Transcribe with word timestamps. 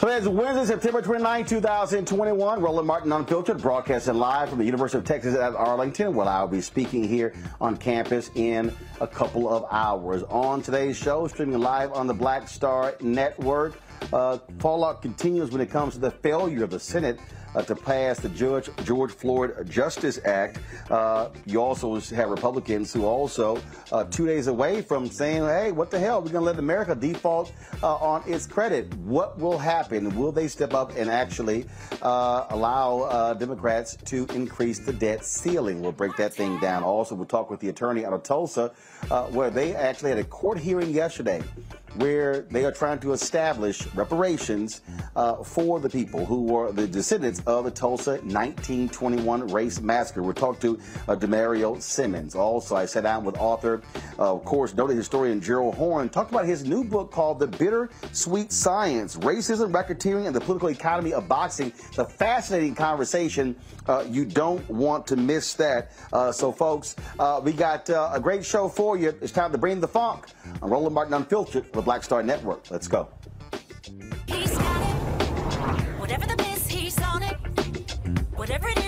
Today 0.00 0.16
is 0.16 0.26
Wednesday, 0.26 0.64
September 0.64 1.02
29, 1.02 1.44
2021. 1.44 2.62
Roland 2.62 2.86
Martin 2.86 3.12
Unfiltered, 3.12 3.60
broadcasting 3.60 4.14
live 4.14 4.48
from 4.48 4.58
the 4.58 4.64
University 4.64 4.96
of 4.96 5.04
Texas 5.04 5.36
at 5.36 5.54
Arlington, 5.54 6.14
where 6.14 6.26
I'll 6.26 6.48
be 6.48 6.62
speaking 6.62 7.04
here 7.04 7.34
on 7.60 7.76
campus 7.76 8.30
in 8.34 8.74
a 9.02 9.06
couple 9.06 9.46
of 9.46 9.66
hours. 9.70 10.22
On 10.30 10.62
today's 10.62 10.96
show, 10.96 11.26
streaming 11.26 11.60
live 11.60 11.92
on 11.92 12.06
the 12.06 12.14
Black 12.14 12.48
Star 12.48 12.94
Network, 13.02 13.78
uh, 14.10 14.38
fallout 14.58 15.02
continues 15.02 15.50
when 15.50 15.60
it 15.60 15.68
comes 15.68 15.92
to 15.92 16.00
the 16.00 16.10
failure 16.10 16.64
of 16.64 16.70
the 16.70 16.80
Senate 16.80 17.20
uh, 17.54 17.62
to 17.62 17.74
pass 17.74 18.20
the 18.20 18.28
Judge 18.30 18.70
George 18.84 19.12
Floyd 19.12 19.68
Justice 19.68 20.18
Act. 20.24 20.58
Uh, 20.90 21.30
you 21.46 21.60
also 21.60 21.98
have 22.00 22.30
Republicans 22.30 22.92
who 22.92 23.04
also 23.04 23.60
uh, 23.92 24.04
two 24.04 24.26
days 24.26 24.46
away 24.46 24.82
from 24.82 25.08
saying, 25.08 25.42
"Hey, 25.42 25.72
what 25.72 25.90
the 25.90 25.98
hell? 25.98 26.20
We're 26.20 26.32
going 26.32 26.42
to 26.42 26.50
let 26.50 26.58
America 26.58 26.94
default 26.94 27.52
uh, 27.82 27.96
on 27.96 28.22
its 28.26 28.46
credit." 28.46 28.92
What 28.94 29.38
will 29.38 29.58
happen? 29.58 30.14
Will 30.16 30.32
they 30.32 30.48
step 30.48 30.74
up 30.74 30.96
and 30.96 31.10
actually 31.10 31.66
uh, 32.02 32.46
allow 32.50 33.00
uh, 33.00 33.34
Democrats 33.34 33.96
to 34.06 34.26
increase 34.34 34.78
the 34.78 34.92
debt 34.92 35.24
ceiling? 35.24 35.82
We'll 35.82 35.92
break 35.92 36.16
that 36.16 36.34
thing 36.34 36.58
down. 36.60 36.82
Also, 36.82 37.14
we'll 37.14 37.26
talk 37.26 37.50
with 37.50 37.60
the 37.60 37.68
attorney 37.68 38.04
out 38.04 38.12
of 38.12 38.22
Tulsa, 38.22 38.72
where 39.30 39.50
they 39.50 39.74
actually 39.74 40.10
had 40.10 40.18
a 40.18 40.24
court 40.24 40.58
hearing 40.58 40.90
yesterday 40.90 41.42
where 41.96 42.42
they 42.50 42.64
are 42.64 42.72
trying 42.72 42.98
to 43.00 43.12
establish 43.12 43.86
reparations 43.94 44.82
uh, 45.16 45.42
for 45.42 45.80
the 45.80 45.88
people 45.88 46.24
who 46.24 46.42
were 46.42 46.72
the 46.72 46.86
descendants 46.86 47.42
of 47.46 47.64
the 47.64 47.70
Tulsa 47.70 48.12
1921 48.12 49.48
race 49.48 49.80
massacre. 49.80 50.22
We're 50.22 50.32
talking 50.32 50.76
to 50.76 50.80
uh, 51.08 51.16
Damario 51.16 51.80
Simmons. 51.80 52.34
Also, 52.34 52.76
I 52.76 52.86
sat 52.86 53.02
down 53.02 53.24
with 53.24 53.36
author, 53.38 53.82
uh, 54.18 54.34
of 54.34 54.44
course, 54.44 54.74
noted 54.74 54.96
historian 54.96 55.40
Gerald 55.40 55.74
Horne, 55.74 56.08
talked 56.08 56.30
about 56.30 56.46
his 56.46 56.64
new 56.64 56.84
book 56.84 57.10
called 57.10 57.38
The 57.38 57.48
Bitter 57.48 57.90
Sweet 58.12 58.52
Science 58.52 59.16
Racism, 59.16 59.72
Racketeering, 59.72 60.26
and 60.26 60.34
the 60.34 60.40
Political 60.40 60.70
Economy 60.70 61.12
of 61.12 61.28
Boxing. 61.28 61.72
It's 61.88 61.98
a 61.98 62.04
fascinating 62.04 62.74
conversation. 62.74 63.56
Uh, 63.86 64.04
you 64.08 64.24
don't 64.24 64.68
want 64.70 65.06
to 65.08 65.16
miss 65.16 65.54
that. 65.54 65.90
Uh, 66.12 66.30
so, 66.30 66.52
folks, 66.52 66.94
uh, 67.18 67.40
we 67.42 67.52
got 67.52 67.88
a 67.88 68.20
great 68.22 68.44
show 68.44 68.68
for 68.68 68.89
you. 68.96 69.14
It's 69.20 69.32
time 69.32 69.52
to 69.52 69.58
bring 69.58 69.80
the 69.80 69.88
funk. 69.88 70.26
I'm 70.62 70.70
Roland 70.70 70.94
Martin 70.94 71.14
Unfiltered 71.14 71.66
for 71.66 71.72
the 71.76 71.82
Black 71.82 72.02
Star 72.02 72.22
Network. 72.22 72.70
Let's 72.70 72.88
go. 72.88 73.08
Whatever 75.98 76.26
the 76.26 76.42
he's 76.68 77.00
on 77.02 77.22
it. 77.22 77.36
Whatever 78.34 78.68
it 78.68 78.79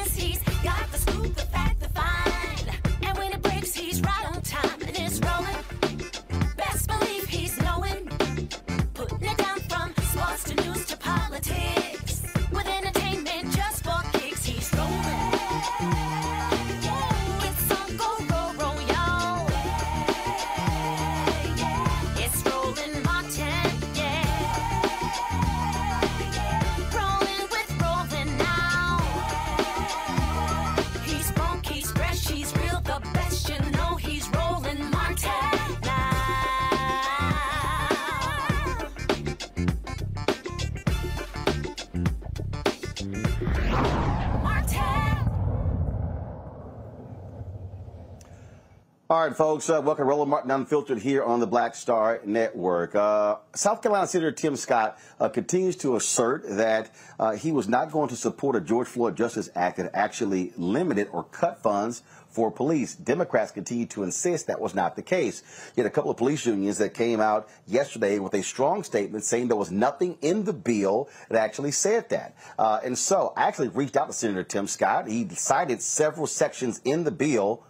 folks, 49.43 49.69
uh, 49.69 49.83
welcome 49.83 50.05
to 50.05 50.09
Roland 50.09 50.31
Martin 50.31 50.53
Unfiltered 50.53 51.01
here 51.01 51.25
on 51.25 51.41
the 51.41 51.49
Black 51.49 51.75
Star 51.75 52.21
Network. 52.25 52.95
Uh, 52.95 53.39
South 53.57 53.83
Carolina 53.83 54.07
Senator 54.07 54.31
Tim 54.31 54.55
Scott 54.55 54.97
uh, 55.19 55.29
continues 55.29 55.75
to 55.79 55.97
assert 55.97 56.45
that 56.49 56.95
uh, 57.19 57.33
he 57.33 57.51
was 57.51 57.69
not 57.69 57.91
going 57.91 58.09
to 58.11 58.15
support 58.15 58.55
a 58.55 58.61
George 58.61 58.87
Floyd 58.87 59.17
Justice 59.17 59.51
Act 59.57 59.79
that 59.79 59.91
actually 59.95 60.53
limited 60.57 61.09
or 61.11 61.25
cut 61.25 61.61
funds 61.61 62.05
for 62.29 62.53
police. 62.53 62.95
Democrats 62.95 63.51
continue 63.51 63.87
to 63.87 64.05
insist 64.05 64.47
that 64.47 64.61
was 64.61 64.77
not 64.77 64.95
the 64.95 65.03
case. 65.03 65.43
Yet 65.75 65.87
a 65.87 65.91
couple 65.91 66.13
of 66.13 66.17
police 66.17 66.47
unions 66.47 66.79
that 66.79 66.95
came 66.95 67.21
out 67.21 67.49
yesterday 67.67 68.21
with 68.21 68.35
a 68.35 68.45
strong 68.45 68.85
statement 68.85 69.25
saying 69.25 69.49
there 69.49 69.57
was 69.57 69.73
nothing 69.73 70.19
in 70.23 70.45
the 70.45 70.53
bill 70.53 71.09
that 71.31 71.43
actually 71.43 71.73
said 71.73 72.11
that. 72.11 72.37
Uh, 72.61 72.79
and 72.85 72.97
so 72.97 73.33
I 73.37 73.49
actually 73.49 73.71
reached 73.71 73.97
out 73.97 74.07
to 74.07 74.13
Senator 74.13 74.45
Tim 74.45 74.69
Scott. 74.69 75.09
He 75.09 75.29
cited 75.31 75.83
several 75.83 76.29
sections 76.29 76.81
in 76.85 77.03
the 77.03 77.11
bill 77.11 77.65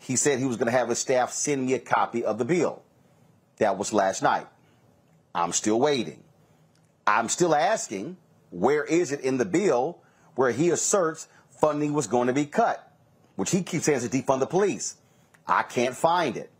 he 0.00 0.16
said 0.16 0.38
he 0.38 0.46
was 0.46 0.56
going 0.56 0.66
to 0.66 0.76
have 0.76 0.88
his 0.88 0.98
staff 0.98 1.32
send 1.32 1.66
me 1.66 1.74
a 1.74 1.78
copy 1.78 2.24
of 2.24 2.38
the 2.38 2.44
bill. 2.44 2.82
That 3.58 3.76
was 3.76 3.92
last 3.92 4.22
night. 4.22 4.46
I'm 5.34 5.52
still 5.52 5.78
waiting. 5.78 6.22
I'm 7.06 7.28
still 7.28 7.54
asking, 7.54 8.16
where 8.50 8.84
is 8.84 9.12
it 9.12 9.20
in 9.20 9.36
the 9.36 9.44
bill 9.44 9.98
where 10.34 10.50
he 10.50 10.70
asserts 10.70 11.28
funding 11.60 11.92
was 11.92 12.06
going 12.06 12.28
to 12.28 12.32
be 12.32 12.46
cut, 12.46 12.92
which 13.36 13.50
he 13.50 13.62
keeps 13.62 13.84
saying 13.84 13.98
is 13.98 14.08
to 14.08 14.22
defund 14.22 14.40
the 14.40 14.46
police? 14.46 14.96
I 15.46 15.62
can't 15.62 15.94
find 15.94 16.36
it. 16.36 16.50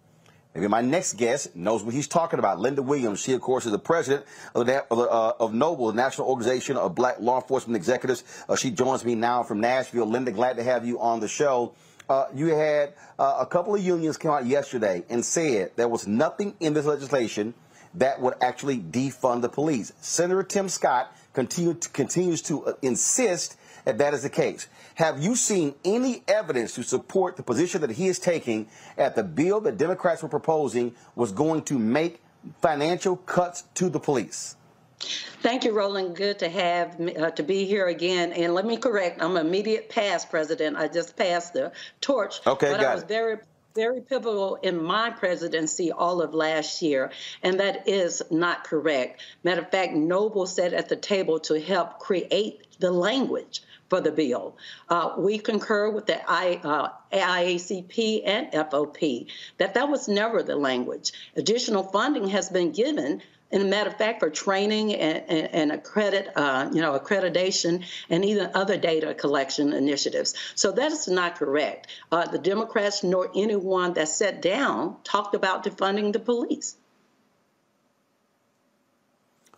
Maybe 0.55 0.67
my 0.67 0.81
next 0.81 1.15
guest 1.15 1.55
knows 1.55 1.85
what 1.85 1.95
he's 1.95 2.09
talking 2.09 2.41
about. 2.41 2.59
Linda 2.59 2.83
Williams, 2.83 3.21
she 3.21 3.33
of 3.33 3.41
course 3.41 3.67
is 3.67 3.73
the 3.73 3.79
president 3.79 4.27
of, 4.55 4.67
the, 4.67 4.85
uh, 4.91 5.33
of 5.39 5.55
Noble, 5.55 5.87
the 5.87 5.95
National 5.95 6.27
Organization 6.27 6.77
of 6.77 6.95
Black 6.95 7.21
Law 7.21 7.41
Enforcement 7.41 7.77
Executives. 7.77 8.25
Uh, 8.49 8.57
she 8.57 8.71
joins 8.73 9.05
me 9.05 9.15
now 9.15 9.45
from 9.45 9.61
Nashville. 9.61 10.07
Linda, 10.07 10.33
glad 10.33 10.57
to 10.57 10.65
have 10.65 10.85
you 10.85 11.01
on 11.01 11.21
the 11.21 11.29
show 11.29 11.75
uh, 12.11 12.27
you 12.35 12.49
had 12.49 12.93
uh, 13.21 13.37
a 13.39 13.47
couple 13.47 13.73
of 13.73 13.81
unions 13.81 14.17
come 14.17 14.33
out 14.33 14.45
yesterday 14.45 15.05
and 15.09 15.25
said 15.25 15.71
there 15.77 15.89
was 15.89 16.09
nothing 16.09 16.55
in 16.59 16.75
this 16.75 16.85
legislation 16.85 17.55
that 17.95 18.21
would 18.21 18.35
actually 18.41 18.79
defund 18.79 19.43
the 19.43 19.49
police. 19.49 19.93
Senator 20.01 20.43
Tim 20.43 20.69
Scott 20.69 21.15
continue 21.33 21.75
to, 21.75 21.89
continues 21.91 22.43
to 22.43 22.67
uh, 22.67 22.73
insist 22.83 23.57
that 23.85 23.99
that 23.99 24.13
is 24.13 24.25
the 24.25 24.29
case. 24.29 24.67
Have 24.97 25.23
you 25.23 25.37
seen 25.37 25.75
any 25.85 26.25
evidence 26.27 26.75
to 26.75 26.83
support 26.83 27.37
the 27.37 27.45
position 27.45 27.81
that 27.83 27.93
he 27.93 28.09
is 28.09 28.19
taking 28.19 28.69
at 28.99 29.15
the 29.15 29.23
bill 29.23 29.61
that 29.61 29.79
Democrats 29.79 30.23
were 30.23 30.29
proposing 30.29 30.95
was 31.15 31.31
going 31.31 31.63
to 31.63 31.79
make 31.79 32.21
financial 32.61 33.17
cuts 33.17 33.63
to 33.75 33.89
the 33.89 34.01
police? 34.01 34.57
Thank 35.01 35.65
you, 35.65 35.73
Roland. 35.73 36.17
Good 36.17 36.41
to 36.41 36.49
have 36.49 37.01
uh, 37.01 37.31
to 37.31 37.43
be 37.43 37.65
here 37.65 37.87
again. 37.87 38.33
And 38.33 38.55
let 38.55 38.67
me 38.67 38.77
correct, 38.77 39.23
I'm 39.23 39.37
immediate 39.37 39.89
past 39.89 40.31
president. 40.31 40.77
I 40.77 40.89
just 40.89 41.17
passed 41.17 41.55
the 41.55 41.73
torch. 42.01 42.47
Okay, 42.47 42.71
but 42.71 42.81
got 42.81 42.91
I 42.91 42.95
was 42.95 43.03
it. 43.05 43.09
very 43.09 43.39
very 43.75 44.01
pivotal 44.01 44.57
in 44.57 44.83
my 44.83 45.11
presidency 45.11 45.93
all 45.93 46.21
of 46.21 46.35
last 46.35 46.83
year, 46.83 47.11
and 47.43 47.61
that 47.61 47.89
is 47.89 48.23
not 48.31 48.65
correct. 48.65 49.21
Matter 49.45 49.63
of 49.63 49.71
fact, 49.71 49.93
Noble 49.95 50.47
sat 50.47 50.73
at 50.73 50.89
the 50.89 50.97
table 50.97 51.39
to 51.41 51.61
help 51.61 52.01
create 52.01 52.67
the 52.81 52.91
language 52.91 53.63
for 53.89 54.01
the 54.01 54.13
bill. 54.13 54.57
Uh, 54.89 55.15
we 55.19 55.39
concur 55.39 55.91
with 55.91 56.07
the 56.07 56.21
I, 56.31 56.61
uh, 56.63 56.89
IACP 57.13 58.23
and 58.25 58.53
FOP 58.53 59.27
that 59.59 59.75
that 59.75 59.89
was 59.89 60.09
never 60.09 60.43
the 60.43 60.57
language. 60.57 61.13
Additional 61.37 61.83
funding 61.83 62.29
has 62.29 62.49
been 62.49 62.73
given 62.73 63.23
and 63.53 63.63
a 63.63 63.67
matter 63.67 63.91
of 63.91 63.97
fact, 63.97 64.21
for 64.21 64.31
training 64.31 64.95
and, 64.95 65.25
and, 65.29 65.55
and 65.55 65.73
accredit, 65.73 66.31
uh, 66.37 66.71
you 66.73 66.81
know, 66.81 66.99
accreditation 66.99 67.85
and 68.09 68.25
even 68.25 68.51
other 68.55 68.77
data 68.77 69.15
collection 69.15 69.73
initiatives. 69.73 70.35
So 70.55 70.73
that 70.73 70.93
is 70.93 71.09
not 71.09 71.37
correct. 71.37 71.89
Uh, 72.13 72.27
the 72.27 72.39
Democrats 72.39 73.03
nor 73.03 73.31
anyone 73.35 73.95
that 73.95 74.09
sat 74.09 74.41
down 74.41 74.97
talked 75.05 75.35
about 75.35 75.65
defunding 75.65 76.13
the 76.13 76.21
police. 76.21 76.77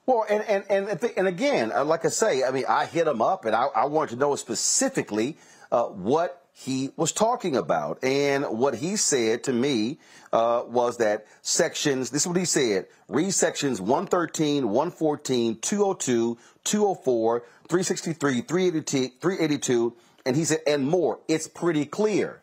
Well, 0.05 0.27
and 0.29 0.43
and 0.45 0.65
and, 0.69 1.11
and 1.17 1.29
again, 1.29 1.71
uh, 1.73 1.85
like 1.85 2.05
I 2.05 2.09
say, 2.09 2.43
I 2.43 2.51
mean, 2.51 2.65
I 2.69 2.87
hit 2.87 3.05
them 3.05 3.23
up, 3.23 3.45
and 3.45 3.55
I, 3.55 3.67
I 3.67 3.85
wanted 3.85 4.15
to 4.15 4.17
know 4.17 4.35
specifically 4.35 5.37
uh, 5.71 5.85
what 5.85 6.42
he 6.53 6.91
was 6.97 7.13
talking 7.13 7.57
about. 7.57 8.03
And 8.05 8.45
what 8.45 8.77
he 8.77 8.97
said 8.97 9.45
to 9.45 9.53
me 9.53 9.99
uh, 10.33 10.63
was 10.67 10.99
that 10.99 11.27
sections, 11.41 12.11
this 12.11 12.23
is 12.23 12.29
what 12.29 12.37
he 12.37 12.45
said, 12.45 12.87
read 13.09 13.33
sections 13.33 13.81
113, 13.81 14.69
114, 14.69 15.59
202, 15.61 16.39
204, 16.65 17.41
363, 17.69 18.41
382, 18.43 19.09
382, 19.21 19.97
and 20.25 20.37
he 20.37 20.45
said, 20.45 20.61
and 20.67 20.87
more. 20.87 21.21
It's 21.27 21.49
pretty 21.49 21.85
clear. 21.85 22.43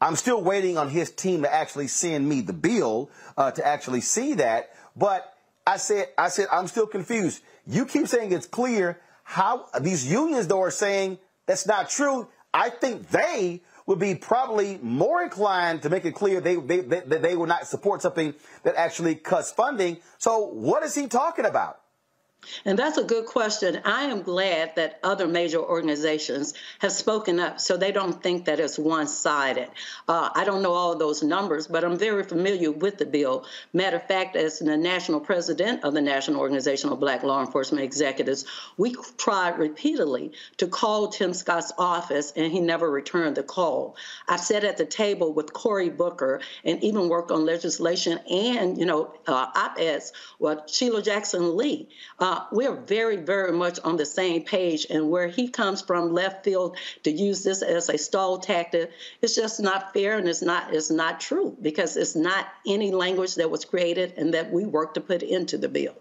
I'm 0.00 0.16
still 0.16 0.42
waiting 0.42 0.76
on 0.76 0.90
his 0.90 1.10
team 1.10 1.42
to 1.42 1.52
actually 1.52 1.86
send 1.88 2.28
me 2.28 2.40
the 2.42 2.52
bill 2.52 3.10
uh, 3.36 3.50
to 3.52 3.66
actually 3.66 4.02
see 4.02 4.34
that. 4.34 4.70
But 4.94 5.32
I 5.66 5.78
said, 5.78 6.08
I 6.18 6.28
said, 6.28 6.48
I'm 6.52 6.66
still 6.66 6.86
confused. 6.86 7.42
You 7.66 7.86
keep 7.86 8.06
saying 8.06 8.32
it's 8.32 8.46
clear. 8.46 9.00
How 9.24 9.66
these 9.80 10.10
unions 10.10 10.46
though 10.46 10.62
are 10.62 10.70
saying 10.70 11.18
that's 11.46 11.66
not 11.66 11.88
true. 11.88 12.28
I 12.56 12.70
think 12.70 13.10
they 13.10 13.60
would 13.84 13.98
be 13.98 14.14
probably 14.14 14.78
more 14.82 15.22
inclined 15.22 15.82
to 15.82 15.90
make 15.90 16.06
it 16.06 16.14
clear 16.14 16.40
they, 16.40 16.56
they, 16.56 16.80
they, 16.80 17.00
they 17.00 17.36
will 17.36 17.46
not 17.46 17.66
support 17.66 18.00
something 18.00 18.32
that 18.62 18.74
actually 18.76 19.14
cuts 19.14 19.52
funding. 19.52 19.98
So 20.16 20.46
what 20.46 20.82
is 20.82 20.94
he 20.94 21.06
talking 21.06 21.44
about? 21.44 21.80
And 22.64 22.78
that's 22.78 22.96
a 22.96 23.04
good 23.04 23.26
question. 23.26 23.80
I 23.84 24.04
am 24.04 24.22
glad 24.22 24.76
that 24.76 25.00
other 25.02 25.26
major 25.26 25.58
organizations 25.58 26.54
have 26.78 26.92
spoken 26.92 27.40
up 27.40 27.60
so 27.60 27.76
they 27.76 27.92
don't 27.92 28.22
think 28.22 28.44
that 28.44 28.60
it's 28.60 28.78
one 28.78 29.08
sided. 29.08 29.68
Uh, 30.08 30.30
I 30.34 30.44
don't 30.44 30.62
know 30.62 30.72
all 30.72 30.92
of 30.92 30.98
those 30.98 31.22
numbers, 31.22 31.66
but 31.66 31.84
I'm 31.84 31.98
very 31.98 32.22
familiar 32.22 32.70
with 32.70 32.98
the 32.98 33.06
bill. 33.06 33.46
Matter 33.72 33.96
of 33.96 34.06
fact, 34.06 34.36
as 34.36 34.60
the 34.60 34.76
national 34.76 35.20
president 35.20 35.84
of 35.84 35.94
the 35.94 36.00
National 36.00 36.40
Organization 36.40 36.90
of 36.90 37.00
Black 37.00 37.22
Law 37.22 37.40
Enforcement 37.40 37.84
Executives, 37.84 38.46
we 38.76 38.96
tried 39.16 39.58
repeatedly 39.58 40.32
to 40.58 40.68
call 40.68 41.08
Tim 41.08 41.34
Scott's 41.34 41.72
office, 41.78 42.32
and 42.36 42.52
he 42.52 42.60
never 42.60 42.90
returned 42.90 43.36
the 43.36 43.42
call. 43.42 43.96
I've 44.28 44.40
sat 44.40 44.64
at 44.64 44.76
the 44.76 44.86
table 44.86 45.32
with 45.32 45.52
Cory 45.52 45.90
Booker 45.90 46.40
and 46.64 46.82
even 46.82 47.08
worked 47.08 47.30
on 47.30 47.44
legislation 47.44 48.18
and, 48.30 48.78
you 48.78 48.86
know, 48.86 49.14
uh, 49.26 49.46
op-eds 49.54 50.12
with 50.38 50.60
Sheila 50.68 51.02
Jackson 51.02 51.56
Lee. 51.56 51.88
Uh, 52.18 52.25
uh, 52.26 52.44
we're 52.50 52.74
very, 52.74 53.18
very 53.18 53.52
much 53.52 53.78
on 53.84 53.96
the 53.96 54.04
same 54.04 54.42
page. 54.42 54.86
And 54.90 55.10
where 55.10 55.28
he 55.28 55.48
comes 55.48 55.80
from 55.80 56.12
left 56.12 56.42
field 56.44 56.76
to 57.04 57.12
use 57.12 57.44
this 57.44 57.62
as 57.62 57.88
a 57.88 57.96
stall 57.96 58.38
tactic, 58.38 58.90
it's 59.22 59.36
just 59.36 59.60
not 59.60 59.92
fair 59.92 60.18
and 60.18 60.26
it's 60.26 60.42
not 60.42 60.74
it's 60.74 60.90
not 60.90 61.20
true 61.20 61.56
because 61.62 61.96
it's 61.96 62.16
not 62.16 62.48
any 62.66 62.90
language 62.90 63.36
that 63.36 63.48
was 63.48 63.64
created 63.64 64.14
and 64.16 64.34
that 64.34 64.52
we 64.52 64.64
worked 64.64 64.94
to 64.94 65.00
put 65.00 65.22
into 65.22 65.56
the 65.56 65.68
bill. 65.68 65.94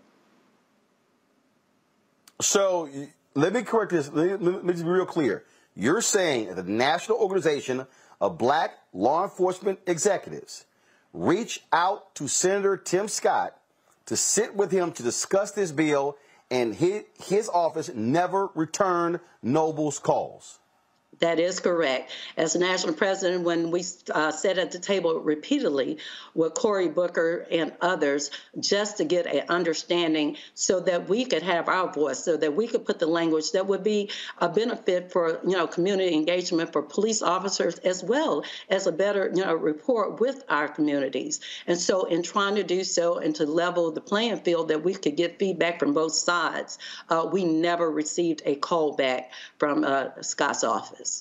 So 2.42 2.89
let 3.36 3.54
me 3.54 3.62
correct 3.62 3.92
this. 3.92 4.12
Let 4.12 4.42
me, 4.42 4.51
let 4.51 4.66
me 4.66 4.74
be 4.74 4.81
real 4.83 5.06
clear. 5.06 5.44
You're 5.75 6.01
saying 6.01 6.56
that 6.56 6.66
the 6.66 6.72
National 6.72 7.19
Organization 7.19 7.86
of 8.20 8.39
Black 8.39 8.72
Law 8.94 9.24
Enforcement 9.24 9.77
Executives 9.86 10.65
reach 11.13 11.62
out 11.72 12.15
to 12.15 12.27
Senator 12.27 12.77
Tim 12.77 13.08
Scott 13.08 13.60
to 14.05 14.15
sit 14.15 14.55
with 14.55 14.71
him 14.71 14.91
to 14.93 15.03
discuss 15.03 15.51
this 15.51 15.71
bill 15.71 16.17
and 16.51 16.75
his, 16.75 17.03
his 17.24 17.50
office 17.50 17.89
never 17.93 18.50
returned 18.53 19.19
Noble's 19.41 20.00
calls. 20.00 20.59
That 21.19 21.39
is 21.39 21.60
correct. 21.60 22.12
As 22.36 22.55
national 22.55 22.93
president, 22.93 23.43
when 23.43 23.72
we 23.72 23.84
uh, 24.13 24.31
sat 24.31 24.57
at 24.57 24.72
the 24.72 24.79
table 24.79 25.19
repeatedly 25.19 25.98
with 26.34 26.53
Cory 26.55 26.89
Booker 26.89 27.48
and 27.50 27.72
others, 27.79 28.31
just 28.60 28.98
to 28.98 29.05
get 29.05 29.25
an 29.25 29.45
understanding 29.48 30.38
so 30.55 30.79
that 30.81 31.07
we 31.07 31.25
could 31.25 31.43
have 31.43 31.69
our 31.69 31.91
voice, 31.91 32.24
so 32.24 32.36
that 32.38 32.55
we 32.55 32.67
could 32.67 32.86
put 32.86 33.00
the 33.00 33.07
language 33.07 33.51
that 33.51 33.65
would 33.67 33.84
be 33.84 34.10
a 34.39 34.50
benefit 34.50 35.12
for, 35.12 35.39
you 35.45 35.55
know, 35.55 35.67
community 35.67 36.13
engagement 36.13 36.74
for 36.74 36.81
police 36.81 37.22
officers 37.22 37.75
as 37.79 38.03
well 38.03 38.43
as 38.69 38.88
a 38.88 38.91
better, 38.91 39.31
you 39.34 39.43
know, 39.43 39.55
rapport 39.55 40.12
with 40.12 40.43
our 40.50 40.67
communities. 40.67 41.39
And 41.65 41.77
so 41.77 42.05
in 42.05 42.24
trying 42.24 42.55
to 42.55 42.63
do 42.63 42.84
so 42.84 43.19
and 43.19 43.34
to 43.36 43.45
level 43.45 43.91
the 43.91 44.01
playing 44.01 44.39
field 44.39 44.67
that 44.67 44.84
we 44.84 44.93
could 44.93 45.15
get 45.15 45.39
feedback 45.39 45.79
from 45.79 45.93
both 45.93 46.13
sides, 46.13 46.77
uh, 47.10 47.27
we 47.31 47.45
never 47.45 47.89
received 47.89 48.41
a 48.45 48.55
call 48.55 48.95
back 48.95 49.31
from 49.60 49.86
uh, 49.86 50.22
Scott's 50.22 50.63
office. 50.63 51.14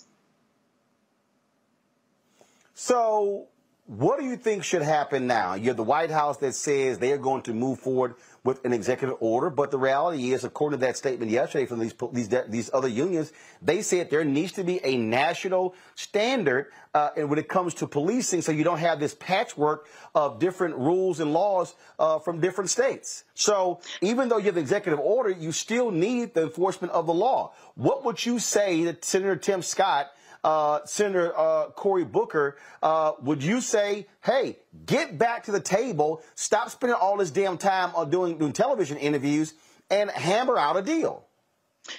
So, 2.74 3.46
what 3.86 4.18
do 4.18 4.24
you 4.24 4.36
think 4.36 4.64
should 4.64 4.82
happen 4.82 5.26
now? 5.26 5.54
You 5.54 5.68
have 5.68 5.76
the 5.76 5.84
White 5.84 6.10
House 6.10 6.38
that 6.38 6.54
says 6.54 6.98
they 6.98 7.12
are 7.12 7.18
going 7.18 7.42
to 7.42 7.52
move 7.52 7.78
forward 7.78 8.14
with 8.42 8.64
an 8.64 8.72
executive 8.72 9.16
order, 9.20 9.48
but 9.48 9.70
the 9.70 9.78
reality 9.78 10.32
is, 10.32 10.42
according 10.42 10.80
to 10.80 10.86
that 10.86 10.96
statement 10.96 11.30
yesterday 11.30 11.66
from 11.66 11.78
these 11.78 11.94
these, 12.12 12.28
these 12.48 12.70
other 12.74 12.88
unions, 12.88 13.32
they 13.62 13.80
said 13.80 14.10
there 14.10 14.24
needs 14.24 14.52
to 14.52 14.64
be 14.64 14.80
a 14.84 14.96
national 14.96 15.74
standard 15.94 16.66
uh, 16.94 17.10
when 17.10 17.38
it 17.38 17.48
comes 17.48 17.74
to 17.74 17.86
policing, 17.86 18.42
so 18.42 18.52
you 18.52 18.64
don't 18.64 18.78
have 18.78 19.00
this 19.00 19.14
patchwork 19.14 19.86
of 20.14 20.40
different 20.40 20.74
rules 20.74 21.20
and 21.20 21.32
laws 21.32 21.74
uh, 21.98 22.18
from 22.18 22.40
different 22.40 22.70
states. 22.70 23.24
So 23.34 23.80
even 24.00 24.28
though 24.28 24.38
you 24.38 24.46
have 24.46 24.56
the 24.56 24.60
executive 24.62 24.98
order, 24.98 25.30
you 25.30 25.52
still 25.52 25.90
need 25.90 26.34
the 26.34 26.42
enforcement 26.42 26.92
of 26.92 27.06
the 27.06 27.14
law. 27.14 27.52
What 27.76 28.04
would 28.04 28.26
you 28.26 28.38
say 28.40 28.84
to 28.84 28.96
Senator 29.00 29.36
Tim 29.36 29.62
Scott? 29.62 30.10
Uh, 30.44 30.80
Senator 30.84 31.36
uh, 31.36 31.70
Cory 31.70 32.04
Booker, 32.04 32.56
uh, 32.82 33.12
would 33.22 33.42
you 33.42 33.60
say, 33.60 34.06
hey, 34.22 34.58
get 34.86 35.18
back 35.18 35.44
to 35.44 35.52
the 35.52 35.60
table, 35.60 36.22
stop 36.34 36.70
spending 36.70 36.98
all 37.00 37.16
this 37.16 37.30
damn 37.30 37.58
time 37.58 37.90
on 37.96 38.10
doing, 38.10 38.38
doing 38.38 38.52
television 38.52 38.98
interviews, 38.98 39.54
and 39.90 40.10
hammer 40.10 40.58
out 40.58 40.76
a 40.76 40.82
deal? 40.82 41.24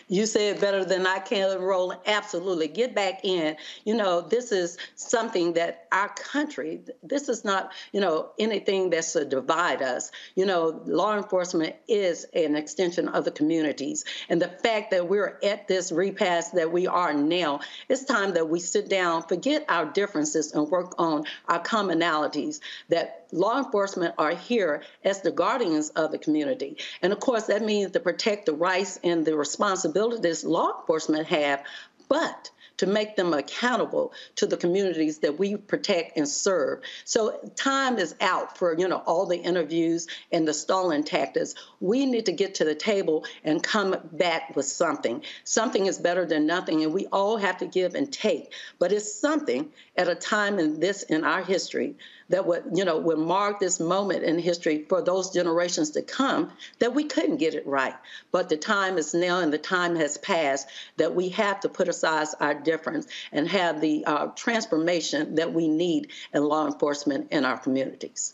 You 0.07 0.25
say 0.25 0.49
it 0.49 0.59
better 0.59 0.83
than 0.83 1.05
I 1.05 1.19
can, 1.19 1.59
Roland. 1.59 2.01
Absolutely. 2.07 2.67
Get 2.67 2.95
back 2.95 3.23
in. 3.23 3.55
You 3.83 3.95
know, 3.95 4.21
this 4.21 4.51
is 4.51 4.77
something 4.95 5.53
that 5.53 5.87
our 5.91 6.09
country, 6.09 6.81
this 7.03 7.29
is 7.29 7.45
not, 7.45 7.71
you 7.91 8.01
know, 8.01 8.29
anything 8.39 8.89
that's 8.89 9.13
to 9.13 9.25
divide 9.25 9.83
us. 9.83 10.11
You 10.35 10.47
know, 10.47 10.81
law 10.85 11.15
enforcement 11.15 11.75
is 11.87 12.25
an 12.33 12.55
extension 12.55 13.09
of 13.09 13.25
the 13.25 13.31
communities. 13.31 14.05
And 14.27 14.41
the 14.41 14.47
fact 14.47 14.91
that 14.91 15.07
we're 15.07 15.39
at 15.43 15.67
this 15.67 15.91
repass 15.91 16.49
that 16.51 16.71
we 16.71 16.87
are 16.87 17.13
now, 17.13 17.59
it's 17.87 18.05
time 18.05 18.33
that 18.33 18.49
we 18.49 18.59
sit 18.59 18.89
down, 18.89 19.21
forget 19.23 19.65
our 19.69 19.85
differences, 19.85 20.51
and 20.53 20.69
work 20.69 20.95
on 20.97 21.25
our 21.47 21.61
commonalities. 21.61 22.59
That 22.89 23.27
law 23.31 23.57
enforcement 23.57 24.15
are 24.17 24.35
here 24.35 24.81
as 25.03 25.21
the 25.21 25.31
guardians 25.31 25.89
of 25.89 26.11
the 26.11 26.17
community. 26.17 26.77
And 27.01 27.13
of 27.13 27.19
course, 27.19 27.47
that 27.47 27.61
means 27.61 27.91
to 27.91 27.99
protect 27.99 28.47
the 28.47 28.53
rights 28.53 28.99
and 29.03 29.25
the 29.25 29.35
responsibilities 29.35 29.74
responsibilities 29.75 30.45
law 30.45 30.79
enforcement 30.79 31.27
have, 31.27 31.61
but 32.07 32.49
to 32.77 32.85
make 32.85 33.15
them 33.15 33.33
accountable 33.33 34.11
to 34.35 34.45
the 34.45 34.57
communities 34.57 35.19
that 35.19 35.39
we 35.39 35.55
protect 35.55 36.17
and 36.17 36.27
serve. 36.27 36.81
So 37.05 37.39
time 37.55 37.97
is 37.97 38.15
out 38.19 38.57
for 38.57 38.77
you 38.77 38.87
know 38.87 39.01
all 39.05 39.25
the 39.25 39.37
interviews 39.37 40.07
and 40.31 40.47
the 40.47 40.53
stalling 40.53 41.03
tactics. 41.03 41.55
We 41.79 42.05
need 42.05 42.25
to 42.25 42.31
get 42.31 42.55
to 42.55 42.65
the 42.65 42.75
table 42.75 43.25
and 43.43 43.63
come 43.63 43.95
back 44.13 44.55
with 44.55 44.65
something. 44.65 45.23
Something 45.43 45.85
is 45.87 45.97
better 45.97 46.25
than 46.25 46.45
nothing, 46.45 46.83
and 46.83 46.93
we 46.93 47.07
all 47.07 47.37
have 47.37 47.57
to 47.59 47.65
give 47.65 47.95
and 47.95 48.11
take. 48.11 48.53
But 48.79 48.91
it's 48.91 49.11
something 49.11 49.69
at 49.97 50.09
a 50.09 50.15
time 50.15 50.59
in 50.59 50.79
this 50.79 51.03
in 51.03 51.23
our 51.23 51.43
history 51.43 51.95
that 52.29 52.45
would 52.45 52.63
you 52.73 52.85
know 52.85 52.97
would 52.97 53.19
mark 53.19 53.59
this 53.59 53.79
moment 53.79 54.23
in 54.23 54.39
history 54.39 54.85
for 54.89 55.01
those 55.01 55.31
generations 55.31 55.91
to 55.91 56.01
come 56.01 56.51
that 56.79 56.93
we 56.93 57.03
couldn't 57.03 57.37
get 57.37 57.53
it 57.53 57.65
right. 57.67 57.95
But 58.31 58.49
the 58.49 58.57
time 58.57 58.97
is 58.97 59.13
now, 59.13 59.39
and 59.39 59.53
the 59.53 59.57
time 59.57 59.95
has 59.95 60.17
passed 60.17 60.67
that 60.97 61.13
we 61.15 61.29
have 61.29 61.59
to 61.61 61.69
put 61.69 61.87
aside 61.87 62.27
our 62.39 62.53
difference 62.53 63.07
and 63.31 63.47
have 63.49 63.81
the 63.81 64.05
uh, 64.05 64.27
transformation 64.27 65.35
that 65.35 65.53
we 65.53 65.67
need 65.67 66.11
in 66.33 66.43
law 66.43 66.65
enforcement 66.65 67.27
in 67.31 67.45
our 67.45 67.57
communities. 67.57 68.33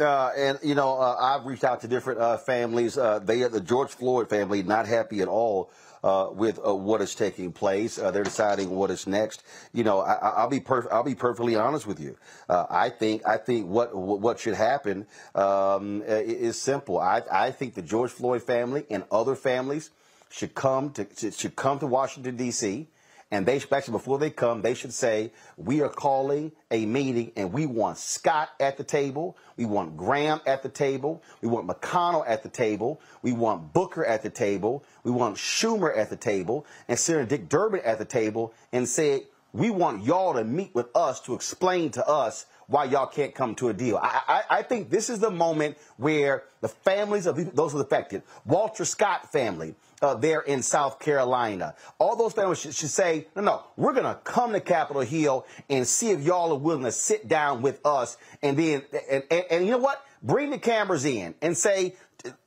Uh, 0.00 0.30
and 0.36 0.58
you 0.62 0.74
know, 0.74 0.98
uh, 0.98 1.16
I've 1.20 1.46
reached 1.46 1.62
out 1.62 1.82
to 1.82 1.88
different 1.88 2.20
uh, 2.20 2.36
families. 2.38 2.98
Uh, 2.98 3.20
they, 3.20 3.42
the 3.44 3.60
George 3.60 3.90
Floyd 3.90 4.28
family, 4.28 4.62
not 4.62 4.86
happy 4.86 5.20
at 5.20 5.28
all 5.28 5.70
uh, 6.04 6.28
with 6.30 6.60
uh, 6.64 6.74
what 6.74 7.00
is 7.00 7.14
taking 7.14 7.50
place. 7.50 7.96
they're 7.96 8.22
deciding 8.22 8.68
what 8.68 8.90
is 8.90 9.06
next. 9.06 9.42
You 9.72 9.84
know, 9.84 10.00
I, 10.00 10.42
will 10.42 10.50
be 10.50 10.60
perf- 10.60 10.86
I'll 10.92 11.02
be 11.02 11.14
perfectly 11.14 11.56
honest 11.56 11.86
with 11.86 11.98
you. 11.98 12.16
I 12.48 12.90
think 12.90 13.26
I 13.26 13.38
think 13.38 13.66
what 13.66 13.96
what 13.96 14.38
should 14.38 14.54
happen 14.54 15.06
um, 15.34 16.02
is 16.06 16.60
simple. 16.60 17.00
I, 17.00 17.22
I 17.32 17.50
think 17.50 17.74
the 17.74 17.82
George 17.82 18.10
Floyd 18.10 18.42
family 18.42 18.84
and 18.90 19.04
other 19.10 19.34
families 19.34 19.90
should 20.30 20.54
come 20.54 20.90
to 20.90 21.06
should 21.30 21.56
come 21.56 21.78
to 21.78 21.86
Washington 21.86 22.36
D.C. 22.36 22.86
And 23.30 23.46
they 23.46 23.56
actually, 23.56 23.92
before 23.92 24.18
they 24.18 24.30
come, 24.30 24.62
they 24.62 24.74
should 24.74 24.92
say, 24.92 25.32
we 25.56 25.80
are 25.80 25.88
calling 25.88 26.52
a 26.70 26.86
meeting 26.86 27.32
and 27.36 27.52
we 27.52 27.66
want 27.66 27.98
Scott 27.98 28.50
at 28.60 28.76
the 28.76 28.84
table. 28.84 29.36
We 29.56 29.64
want 29.64 29.96
Graham 29.96 30.40
at 30.46 30.62
the 30.62 30.68
table. 30.68 31.22
We 31.40 31.48
want 31.48 31.66
McConnell 31.66 32.24
at 32.28 32.42
the 32.42 32.48
table. 32.48 33.00
We 33.22 33.32
want 33.32 33.72
Booker 33.72 34.04
at 34.04 34.22
the 34.22 34.30
table. 34.30 34.84
We 35.02 35.10
want 35.10 35.36
Schumer 35.36 35.96
at 35.96 36.10
the 36.10 36.16
table 36.16 36.66
and 36.86 36.98
Senator 36.98 37.26
Dick 37.26 37.48
Durbin 37.48 37.80
at 37.84 37.98
the 37.98 38.04
table 38.04 38.54
and 38.72 38.88
say, 38.88 39.24
we 39.52 39.70
want 39.70 40.04
y'all 40.04 40.34
to 40.34 40.44
meet 40.44 40.74
with 40.74 40.88
us 40.96 41.20
to 41.22 41.34
explain 41.34 41.90
to 41.92 42.06
us 42.06 42.46
why 42.66 42.84
y'all 42.84 43.06
can't 43.06 43.34
come 43.34 43.54
to 43.56 43.68
a 43.68 43.72
deal. 43.72 43.96
I, 43.96 44.20
I, 44.26 44.58
I 44.58 44.62
think 44.62 44.90
this 44.90 45.08
is 45.08 45.20
the 45.20 45.30
moment 45.30 45.76
where 45.96 46.44
the 46.60 46.68
families 46.68 47.26
of 47.26 47.54
those 47.54 47.74
affected, 47.74 48.22
Walter 48.44 48.84
Scott 48.84 49.30
family, 49.30 49.74
uh, 50.04 50.14
there 50.14 50.40
in 50.40 50.62
South 50.62 51.00
Carolina. 51.00 51.74
All 51.98 52.14
those 52.14 52.34
families 52.34 52.60
should, 52.60 52.74
should 52.74 52.90
say, 52.90 53.26
no, 53.34 53.42
no, 53.42 53.64
we're 53.76 53.94
going 53.94 54.04
to 54.04 54.20
come 54.22 54.52
to 54.52 54.60
Capitol 54.60 55.02
Hill 55.02 55.46
and 55.70 55.88
see 55.88 56.10
if 56.10 56.20
y'all 56.22 56.52
are 56.52 56.58
willing 56.58 56.84
to 56.84 56.92
sit 56.92 57.26
down 57.26 57.62
with 57.62 57.84
us 57.86 58.18
and 58.42 58.58
then, 58.58 58.82
and, 59.10 59.24
and, 59.30 59.44
and 59.50 59.64
you 59.64 59.72
know 59.72 59.78
what? 59.78 60.04
Bring 60.22 60.50
the 60.50 60.58
cameras 60.58 61.04
in 61.06 61.34
and 61.40 61.56
say, 61.56 61.96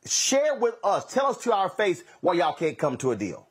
share 0.05 0.55
with 0.55 0.75
us, 0.83 1.11
tell 1.11 1.27
us 1.27 1.37
to 1.39 1.53
our 1.53 1.69
face 1.69 2.03
why 2.21 2.33
y'all 2.33 2.53
can't 2.53 2.77
come 2.77 2.97
to 2.97 3.11
a 3.11 3.15
deal. 3.15 3.47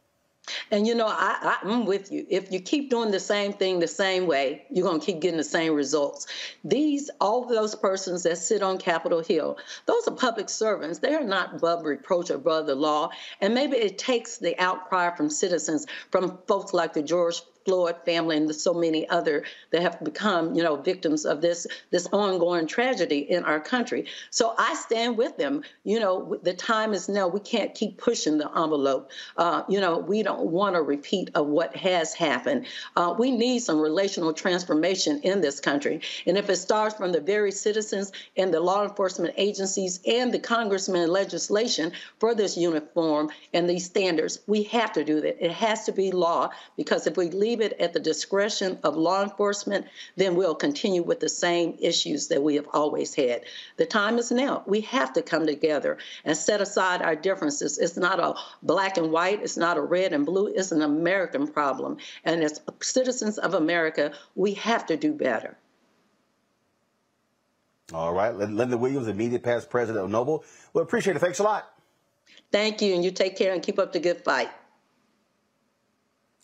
And 0.70 0.86
you 0.86 0.94
know, 0.94 1.06
I, 1.06 1.58
I, 1.64 1.70
am 1.70 1.86
with 1.86 2.12
you. 2.12 2.26
If 2.28 2.52
you 2.52 2.60
keep 2.60 2.90
doing 2.90 3.10
the 3.10 3.20
same 3.20 3.52
thing 3.52 3.80
the 3.80 3.88
same 3.88 4.26
way, 4.26 4.64
you're 4.70 4.86
going 4.86 5.00
to 5.00 5.06
keep 5.06 5.20
getting 5.20 5.38
the 5.38 5.44
same 5.44 5.74
results. 5.74 6.26
These, 6.64 7.10
all 7.20 7.46
those 7.46 7.74
persons 7.74 8.22
that 8.24 8.38
sit 8.38 8.62
on 8.62 8.78
Capitol 8.78 9.22
Hill, 9.22 9.58
those 9.86 10.06
are 10.06 10.14
public 10.14 10.48
servants. 10.48 11.00
They 11.00 11.14
are 11.14 11.24
not 11.24 11.56
above 11.56 11.84
reproach 11.84 12.30
or 12.30 12.34
above 12.34 12.66
the 12.66 12.74
law. 12.74 13.10
And 13.40 13.54
maybe 13.54 13.76
it 13.76 13.98
takes 13.98 14.38
the 14.38 14.58
outcry 14.60 15.14
from 15.16 15.30
citizens, 15.30 15.86
from 16.10 16.38
folks 16.46 16.72
like 16.72 16.92
the 16.92 17.02
George 17.02 17.40
Floyd 17.66 17.96
family 18.06 18.36
and 18.36 18.54
so 18.54 18.72
many 18.72 19.08
other 19.08 19.44
that 19.72 19.82
have 19.82 20.02
become, 20.02 20.54
you 20.54 20.62
know, 20.62 20.76
victims 20.76 21.26
of 21.26 21.40
this 21.40 21.66
this 21.90 22.06
ongoing 22.12 22.66
tragedy 22.66 23.18
in 23.18 23.44
our 23.44 23.60
country. 23.60 24.06
So 24.30 24.54
I 24.56 24.74
stand 24.74 25.18
with 25.18 25.36
them. 25.36 25.62
You 25.84 26.00
know, 26.00 26.38
the 26.42 26.54
time 26.54 26.94
is 26.94 27.08
now. 27.08 27.26
We 27.26 27.40
can't 27.40 27.74
keep 27.74 27.98
pushing 27.98 28.38
the 28.38 28.48
envelope. 28.56 29.10
Uh, 29.36 29.64
you 29.68 29.80
know, 29.80 29.98
we 29.98 30.22
don't 30.22 30.46
want 30.46 30.76
a 30.76 30.80
repeat 30.80 31.30
of 31.34 31.48
what 31.48 31.74
has 31.76 32.14
happened. 32.14 32.66
Uh, 32.94 33.14
we 33.18 33.32
need 33.32 33.58
some 33.58 33.80
relational 33.80 34.32
transformation 34.32 35.20
in 35.22 35.40
this 35.40 35.58
country, 35.58 36.00
and 36.26 36.38
if 36.38 36.48
it 36.48 36.56
starts 36.56 36.94
from 36.94 37.10
the 37.12 37.20
very 37.20 37.50
citizens 37.50 38.12
and 38.36 38.54
the 38.54 38.60
law 38.60 38.84
enforcement 38.84 39.34
agencies 39.36 40.00
and 40.06 40.32
the 40.32 40.38
congressmen 40.38 41.02
and 41.02 41.12
legislation 41.12 41.90
for 42.20 42.34
this 42.34 42.56
uniform 42.56 43.28
and 43.52 43.68
these 43.68 43.84
standards, 43.84 44.38
we 44.46 44.62
have 44.64 44.92
to 44.92 45.04
do 45.04 45.20
that. 45.20 45.44
It 45.44 45.50
has 45.50 45.84
to 45.86 45.92
be 45.92 46.12
law 46.12 46.50
because 46.76 47.06
if 47.06 47.16
we 47.16 47.30
leave 47.30 47.55
leave 47.56 47.72
it 47.72 47.80
at 47.80 47.92
the 47.92 48.00
discretion 48.00 48.78
of 48.82 48.96
law 48.96 49.22
enforcement, 49.22 49.86
then 50.16 50.36
we'll 50.36 50.54
continue 50.54 51.02
with 51.02 51.20
the 51.20 51.28
same 51.28 51.74
issues 51.78 52.28
that 52.28 52.42
we 52.42 52.54
have 52.54 52.68
always 52.72 53.14
had. 53.14 53.42
The 53.76 53.86
time 53.86 54.18
is 54.18 54.30
now. 54.30 54.62
We 54.66 54.82
have 54.82 55.12
to 55.14 55.22
come 55.22 55.46
together 55.46 55.96
and 56.24 56.36
set 56.36 56.60
aside 56.60 57.00
our 57.00 57.16
differences. 57.16 57.78
It's 57.78 57.96
not 57.96 58.20
a 58.20 58.34
black 58.62 58.98
and 58.98 59.10
white, 59.10 59.42
it's 59.42 59.56
not 59.56 59.78
a 59.78 59.80
red 59.80 60.12
and 60.12 60.26
blue, 60.26 60.48
it's 60.48 60.72
an 60.72 60.82
American 60.82 61.48
problem. 61.48 61.96
And 62.24 62.42
as 62.42 62.60
citizens 62.80 63.38
of 63.38 63.54
America, 63.54 64.12
we 64.34 64.54
have 64.54 64.84
to 64.86 64.96
do 64.96 65.12
better. 65.12 65.56
All 67.94 68.12
right. 68.12 68.34
Linda 68.34 68.76
Williams, 68.76 69.08
immediate 69.08 69.44
past 69.44 69.70
president 69.70 70.04
of 70.04 70.10
Noble. 70.10 70.44
We 70.74 70.82
appreciate 70.82 71.16
it. 71.16 71.20
Thanks 71.20 71.38
a 71.38 71.44
lot. 71.44 71.72
Thank 72.50 72.82
you. 72.82 72.94
And 72.94 73.04
you 73.04 73.12
take 73.12 73.36
care 73.36 73.54
and 73.54 73.62
keep 73.62 73.78
up 73.78 73.92
the 73.92 74.00
good 74.00 74.24
fight. 74.24 74.50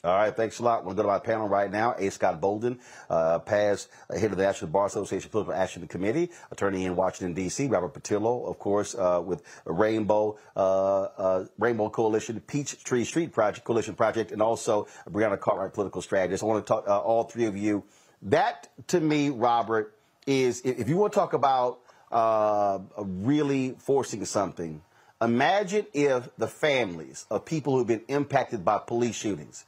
All 0.05 0.17
right, 0.17 0.35
thanks 0.35 0.59
a 0.59 0.65
lot. 0.65 0.85
We'll 0.85 0.97
go 0.97 1.03
to 1.03 1.09
my 1.09 1.21
panel 1.21 1.47
right 1.47 1.71
now. 1.71 1.95
A. 1.97 2.11
Scott 2.11 2.41
Bolden, 2.41 2.81
uh, 3.09 3.39
past 3.39 3.89
uh, 4.11 4.19
head 4.19 4.33
of 4.33 4.37
the 4.37 4.43
National 4.43 4.69
Bar 4.69 4.87
Association 4.87 5.31
Political 5.31 5.55
Action 5.55 5.87
Committee, 5.87 6.33
attorney 6.51 6.87
in 6.87 6.97
Washington, 6.97 7.35
D.C. 7.35 7.69
Robert 7.69 7.95
Patillo, 7.95 8.49
of 8.51 8.59
course, 8.59 8.97
uh, 8.97 9.23
with 9.25 9.45
Rainbow 9.65 10.39
uh, 10.57 11.03
uh, 11.03 11.45
Rainbow 11.57 11.89
Coalition, 11.89 12.41
Peachtree 12.41 13.05
Street 13.05 13.33
Project 13.33 13.65
Coalition 13.65 13.95
Project, 13.95 14.33
and 14.33 14.43
also 14.43 14.89
Breonna 15.09 15.39
Cartwright, 15.39 15.73
political 15.73 16.03
strategist. 16.03 16.43
I 16.43 16.47
want 16.47 16.67
to 16.67 16.69
talk 16.69 16.89
uh, 16.89 16.99
all 16.99 17.23
three 17.23 17.45
of 17.45 17.57
you. 17.57 17.85
That, 18.23 18.71
to 18.89 18.99
me, 18.99 19.31
Robert, 19.31 19.97
is 20.27 20.63
if 20.63 20.89
you 20.89 20.97
want 20.97 21.13
to 21.13 21.17
talk 21.17 21.33
about 21.33 21.79
really 22.97 23.77
forcing 23.79 24.25
something, 24.25 24.83
imagine 25.21 25.87
if 25.93 26.29
the 26.39 26.49
families 26.49 27.25
of 27.31 27.45
people 27.45 27.77
who've 27.77 27.87
been 27.87 28.03
impacted 28.09 28.65
by 28.65 28.79
police 28.79 29.15
shootings 29.15 29.65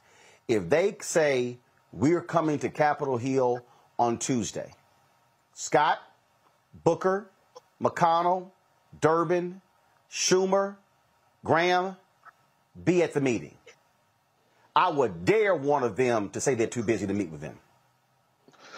if 0.48 0.68
they 0.68 0.96
say 1.00 1.58
we're 1.92 2.20
coming 2.20 2.58
to 2.60 2.68
Capitol 2.68 3.16
Hill 3.16 3.64
on 3.98 4.18
Tuesday, 4.18 4.72
Scott, 5.54 5.98
Booker, 6.84 7.30
McConnell, 7.80 8.50
Durbin, 9.00 9.60
Schumer, 10.10 10.76
Graham, 11.44 11.96
be 12.84 13.02
at 13.02 13.12
the 13.12 13.20
meeting. 13.20 13.54
I 14.74 14.90
would 14.90 15.24
dare 15.24 15.54
one 15.54 15.84
of 15.84 15.96
them 15.96 16.30
to 16.30 16.40
say 16.40 16.54
they're 16.54 16.66
too 16.66 16.82
busy 16.82 17.06
to 17.06 17.14
meet 17.14 17.30
with 17.30 17.40
them. 17.40 17.58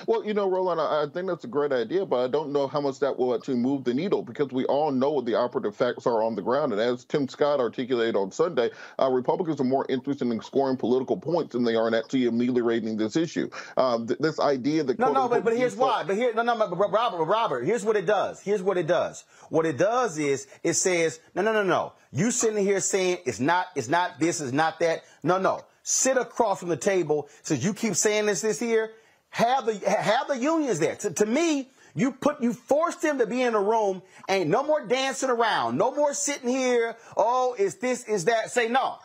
Well, 0.06 0.24
you 0.24 0.34
know, 0.34 0.48
Roland, 0.48 0.80
I 0.80 1.06
think 1.12 1.26
that's 1.26 1.44
a 1.44 1.48
great 1.48 1.72
idea, 1.72 2.06
but 2.06 2.24
I 2.24 2.28
don't 2.28 2.52
know 2.52 2.68
how 2.68 2.80
much 2.80 3.00
that 3.00 3.18
will 3.18 3.34
actually 3.34 3.56
move 3.56 3.82
the 3.82 3.92
needle 3.92 4.22
because 4.22 4.52
we 4.52 4.64
all 4.66 4.92
know 4.92 5.10
what 5.10 5.26
the 5.26 5.34
operative 5.34 5.74
facts 5.74 6.06
are 6.06 6.22
on 6.22 6.36
the 6.36 6.42
ground. 6.42 6.72
And 6.72 6.80
as 6.80 7.04
Tim 7.04 7.28
Scott 7.28 7.58
articulated 7.58 8.14
on 8.14 8.30
Sunday, 8.30 8.70
uh, 9.00 9.10
Republicans 9.10 9.60
are 9.60 9.64
more 9.64 9.84
interested 9.88 10.28
in 10.28 10.40
scoring 10.42 10.76
political 10.76 11.16
points 11.16 11.54
than 11.54 11.64
they 11.64 11.74
are 11.74 11.88
in 11.88 11.94
actually 11.94 12.26
ameliorating 12.26 12.96
this 12.96 13.16
issue. 13.16 13.50
Um, 13.76 14.06
th- 14.06 14.20
this 14.20 14.38
idea 14.38 14.84
that 14.84 14.98
no, 14.98 15.12
no, 15.12 15.28
but, 15.28 15.44
but 15.44 15.56
here's 15.56 15.74
why. 15.74 16.04
But 16.04 16.16
here, 16.16 16.32
no, 16.34 16.42
no, 16.42 16.56
but 16.56 16.76
Robert, 16.76 17.24
Robert, 17.24 17.64
here's 17.64 17.84
what 17.84 17.96
it 17.96 18.06
does. 18.06 18.40
Here's 18.40 18.62
what 18.62 18.78
it 18.78 18.86
does. 18.86 19.24
What 19.50 19.66
it 19.66 19.76
does 19.76 20.18
is 20.18 20.46
it 20.62 20.74
says, 20.74 21.18
no, 21.34 21.42
no, 21.42 21.52
no, 21.52 21.64
no. 21.64 21.94
You 22.12 22.30
sitting 22.30 22.64
here 22.64 22.80
saying 22.80 23.18
it's 23.26 23.40
not, 23.40 23.66
it's 23.74 23.88
not 23.88 24.20
this, 24.20 24.40
it's 24.40 24.52
not 24.52 24.78
that. 24.80 25.02
No, 25.24 25.38
no. 25.38 25.64
sit 25.86 26.16
across 26.16 26.58
from 26.58 26.68
the 26.68 26.76
table. 26.76 27.28
Since 27.42 27.64
you 27.64 27.72
keep 27.72 27.94
saying 27.94 28.26
this 28.26 28.40
this 28.40 28.60
year, 28.60 28.90
have 29.36 29.66
the 29.66 29.74
have 29.90 30.28
the 30.28 30.38
unions 30.38 30.78
there. 30.78 30.96
To, 30.96 31.10
to 31.10 31.26
me, 31.26 31.68
you 31.94 32.12
put 32.12 32.40
you 32.40 32.54
forced 32.54 33.02
them 33.02 33.18
to 33.18 33.26
be 33.26 33.42
in 33.42 33.54
a 33.54 33.60
room. 33.60 34.00
Ain't 34.30 34.48
no 34.48 34.62
more 34.62 34.86
dancing 34.86 35.28
around. 35.28 35.76
No 35.76 35.94
more 35.94 36.14
sitting 36.14 36.48
here. 36.48 36.96
Oh, 37.18 37.54
is 37.58 37.74
this 37.74 38.04
is 38.04 38.24
that? 38.24 38.50
Say 38.50 38.68
no, 38.68 38.96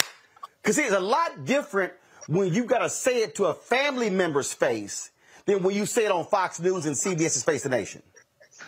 because 0.62 0.78
it's 0.78 0.94
a 0.94 1.02
lot 1.02 1.44
different 1.44 1.92
when 2.28 2.54
you 2.54 2.64
got 2.64 2.80
to 2.80 2.90
say 2.90 3.24
it 3.24 3.36
to 3.36 3.46
a 3.48 3.54
family 3.54 4.10
member's 4.10 4.54
face 4.54 5.12
than 5.48 5.64
when 5.64 5.76
you 5.76 5.86
say 5.86 6.06
it 6.06 6.12
on 6.12 6.24
Fox 6.26 6.62
News 6.62 6.86
and 6.86 6.96
CBS's 6.96 7.44
Face 7.44 7.64
the 7.64 7.70
Nation. 7.70 8.02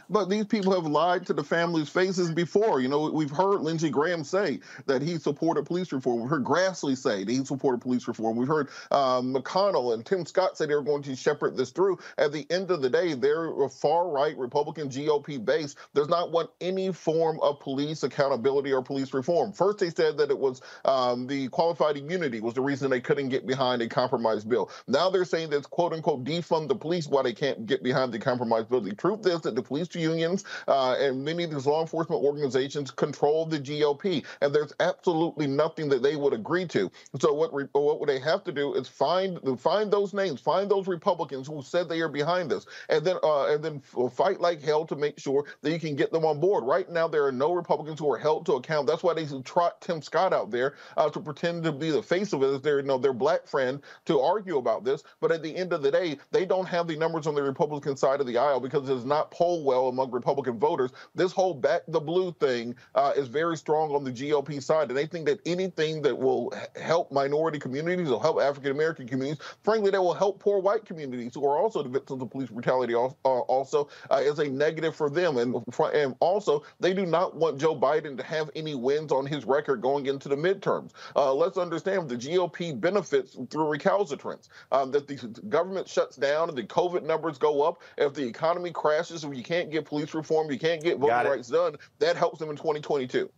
But 0.10 0.29
these 0.29 0.45
people 0.45 0.74
have 0.74 0.86
lied 0.86 1.25
to 1.27 1.33
the 1.33 1.43
families' 1.43 1.89
faces 1.89 2.31
before. 2.31 2.81
You 2.81 2.88
know, 2.88 3.10
we've 3.10 3.31
heard 3.31 3.62
Lindsey 3.62 3.89
Graham 3.89 4.24
say 4.24 4.60
that 4.86 5.01
he 5.01 5.17
supported 5.17 5.65
police 5.65 5.91
reform. 5.91 6.22
We've 6.22 6.29
heard 6.29 6.43
Grassley 6.43 6.98
say 6.98 7.24
that 7.24 7.31
he 7.31 7.43
supported 7.45 7.81
police 7.81 8.07
reform. 8.07 8.38
We've 8.38 8.48
heard 8.48 8.69
um, 8.91 9.33
McConnell 9.33 9.93
and 9.93 10.05
Tim 10.05 10.25
Scott 10.25 10.57
say 10.57 10.65
they 10.65 10.75
were 10.75 10.81
going 10.81 11.03
to 11.03 11.15
shepherd 11.15 11.57
this 11.57 11.72
through. 11.72 12.00
At 12.17 12.31
the 12.31 12.45
end 12.50 12.72
of 12.72 12.81
the 12.81 12.89
day, 12.89 13.13
they're 13.13 13.63
a 13.63 13.69
far 13.69 14.10
right 14.10 14.38
Republican 14.38 14.89
GOP 14.89 15.43
base 15.43 15.75
does 15.93 16.10
not 16.10 16.31
want 16.31 16.50
any 16.62 16.91
form 16.91 17.39
of 17.41 17.60
police 17.60 18.03
accountability 18.03 18.72
or 18.72 18.81
police 18.81 19.13
reform. 19.13 19.51
First, 19.53 19.79
they 19.79 19.89
said 19.89 20.17
that 20.17 20.29
it 20.29 20.38
was 20.38 20.62
um, 20.86 21.27
the 21.27 21.48
qualified 21.50 21.98
immunity 21.98 22.41
was 22.41 22.53
the 22.53 22.62
reason 22.62 22.89
they 22.89 23.01
couldn't 23.01 23.29
get 23.29 23.45
behind 23.48 23.81
a 23.81 23.88
compromise 23.88 24.43
bill. 24.43 24.69
Now 24.88 25.10
they're 25.10 25.25
saying 25.25 25.50
that 25.51 25.57
it's 25.57 25.67
quote 25.67 25.93
unquote 25.93 26.24
defund 26.24 26.67
the 26.67 26.75
police 26.75 27.07
why 27.07 27.24
they 27.24 27.33
can't 27.33 27.65
get 27.65 27.83
behind 27.83 28.12
the 28.12 28.19
compromise 28.19 28.65
bill. 28.65 28.81
The 28.81 28.95
truth 28.95 29.25
is 29.25 29.41
that 29.41 29.55
the 29.55 29.62
police 29.62 29.88
unions 29.95 30.43
uh, 30.67 30.95
and 31.00 31.23
many 31.23 31.43
of 31.43 31.51
these 31.51 31.65
law 31.65 31.81
enforcement 31.81 32.23
organizations 32.23 32.91
control 32.91 33.45
the 33.45 33.59
GOP, 33.59 34.23
and 34.41 34.53
there's 34.53 34.73
absolutely 34.79 35.47
nothing 35.47 35.89
that 35.89 36.03
they 36.03 36.15
would 36.15 36.33
agree 36.33 36.65
to. 36.67 36.91
So 37.19 37.33
what 37.33 37.53
re- 37.53 37.67
what 37.73 38.00
would 38.00 38.09
they 38.09 38.19
have 38.19 38.43
to 38.45 38.51
do 38.51 38.73
is 38.73 38.88
find 38.88 39.39
find 39.59 39.91
those 39.91 40.13
names, 40.13 40.41
find 40.41 40.69
those 40.69 40.88
Republicans 40.88 41.47
who 41.47 41.62
said 41.62 41.89
they 41.89 42.01
are 42.01 42.09
behind 42.09 42.50
this, 42.50 42.65
and 42.89 43.05
then 43.05 43.17
uh, 43.23 43.53
and 43.53 43.63
then 43.63 43.81
fight 44.12 44.39
like 44.39 44.62
hell 44.62 44.85
to 44.85 44.95
make 44.95 45.19
sure 45.19 45.45
that 45.62 45.71
you 45.71 45.79
can 45.79 45.95
get 45.95 46.12
them 46.12 46.25
on 46.25 46.39
board. 46.39 46.63
Right 46.63 46.89
now, 46.89 47.07
there 47.07 47.25
are 47.25 47.31
no 47.31 47.53
Republicans 47.53 48.00
who 48.00 48.12
are 48.12 48.17
held 48.17 48.45
to 48.47 48.53
account. 48.53 48.88
That's 48.88 49.03
why 49.03 49.13
they 49.13 49.25
trot 49.41 49.81
Tim 49.81 50.01
Scott 50.01 50.33
out 50.33 50.51
there 50.51 50.75
uh, 50.97 51.09
to 51.09 51.19
pretend 51.19 51.63
to 51.63 51.71
be 51.71 51.89
the 51.91 52.03
face 52.03 52.33
of 52.33 52.43
it 52.43 52.47
as 52.47 52.62
their 52.62 52.79
you 52.79 52.85
know 52.85 52.97
their 52.97 53.13
black 53.13 53.47
friend 53.47 53.81
to 54.05 54.19
argue 54.19 54.57
about 54.57 54.83
this. 54.83 55.03
But 55.19 55.31
at 55.31 55.43
the 55.43 55.55
end 55.55 55.73
of 55.73 55.81
the 55.81 55.91
day, 55.91 56.17
they 56.31 56.45
don't 56.45 56.67
have 56.67 56.88
the 56.88 56.97
numbers 56.97 57.27
on 57.27 57.35
the 57.35 57.43
Republican 57.43 57.95
side 57.97 58.21
of 58.21 58.27
the 58.27 58.38
aisle 58.38 58.59
because 58.59 58.89
it 58.89 58.93
does 58.93 59.05
not 59.05 59.31
poll 59.31 59.63
well 59.63 59.83
among 59.90 60.12
Republican 60.12 60.60
voters. 60.60 60.92
This 61.16 61.32
whole 61.32 61.54
back 61.54 61.82
the 61.88 62.00
blue 62.00 62.32
thing 62.40 62.75
uh, 62.96 63.13
is 63.16 63.28
very 63.28 63.58
strong 63.58 63.94
on 63.96 64.04
the 64.04 64.12
GOP 64.12 64.62
side, 64.62 64.90
and 64.90 64.98
they 64.98 65.06
think 65.06 65.25
that 65.25 65.40
anything 65.46 66.02
that 66.04 66.18
will 66.18 66.54
help 66.82 67.12
minority 67.12 67.60
communities 67.60 68.10
or 68.10 68.22
help 68.22 68.42
African 68.42 68.72
American 68.72 69.08
communities, 69.08 69.44
frankly, 69.63 69.92
that 69.92 70.02
will 70.02 70.13
help 70.13 70.40
poor 70.40 70.60
white 70.60 70.86
communities 70.86 71.36
who 71.36 71.46
are 71.46 71.58
also 71.58 71.84
the 71.84 71.90
victims 71.90 72.22
of 72.22 72.30
police 72.30 72.50
brutality, 72.50 72.94
uh, 72.96 73.08
also 73.25 73.90
uh, 74.12 74.16
is 74.16 74.40
a 74.40 74.48
negative 74.48 74.96
for 74.96 75.10
them. 75.10 75.38
And, 75.38 75.56
and 75.94 76.16
also, 76.20 76.63
they 76.80 76.94
do 76.94 77.06
not 77.06 77.36
want 77.36 77.60
Joe 77.60 77.75
Biden 77.75 78.18
to 78.18 78.24
have 78.24 78.50
any 78.56 78.75
wins 78.75 79.12
on 79.12 79.25
his 79.25 79.46
record 79.46 79.82
going 79.82 80.06
into 80.06 80.30
the 80.30 80.36
midterms. 80.36 80.92
Uh, 81.16 81.34
let's 81.34 81.58
understand 81.58 82.10
the 82.10 82.16
GOP 82.16 82.80
benefits 82.80 83.38
through 83.50 83.68
recalcitrance. 83.68 84.50
Um, 84.72 84.92
that 84.92 85.08
the 85.08 85.16
government 85.50 85.88
shuts 85.88 86.16
down 86.16 86.50
and 86.50 86.58
the 86.58 86.63
COVID 86.63 87.04
numbers 87.04 87.38
go 87.38 87.62
up. 87.62 87.82
If 87.98 88.13
the 88.13 88.25
economy 88.25 88.72
crashes, 88.72 89.24
if 89.24 89.36
you 89.36 89.44
can't 89.44 89.72
get 89.74 89.86
police 89.86 90.13
reform, 90.13 90.51
you 90.51 90.60
can't 90.60 90.82
get 90.82 90.98
voting 90.98 91.32
rights 91.32 91.50
done, 91.50 91.75
that 92.00 92.15
helps 92.15 92.39
them 92.39 92.50
in 92.50 92.56
2022. 92.56 93.30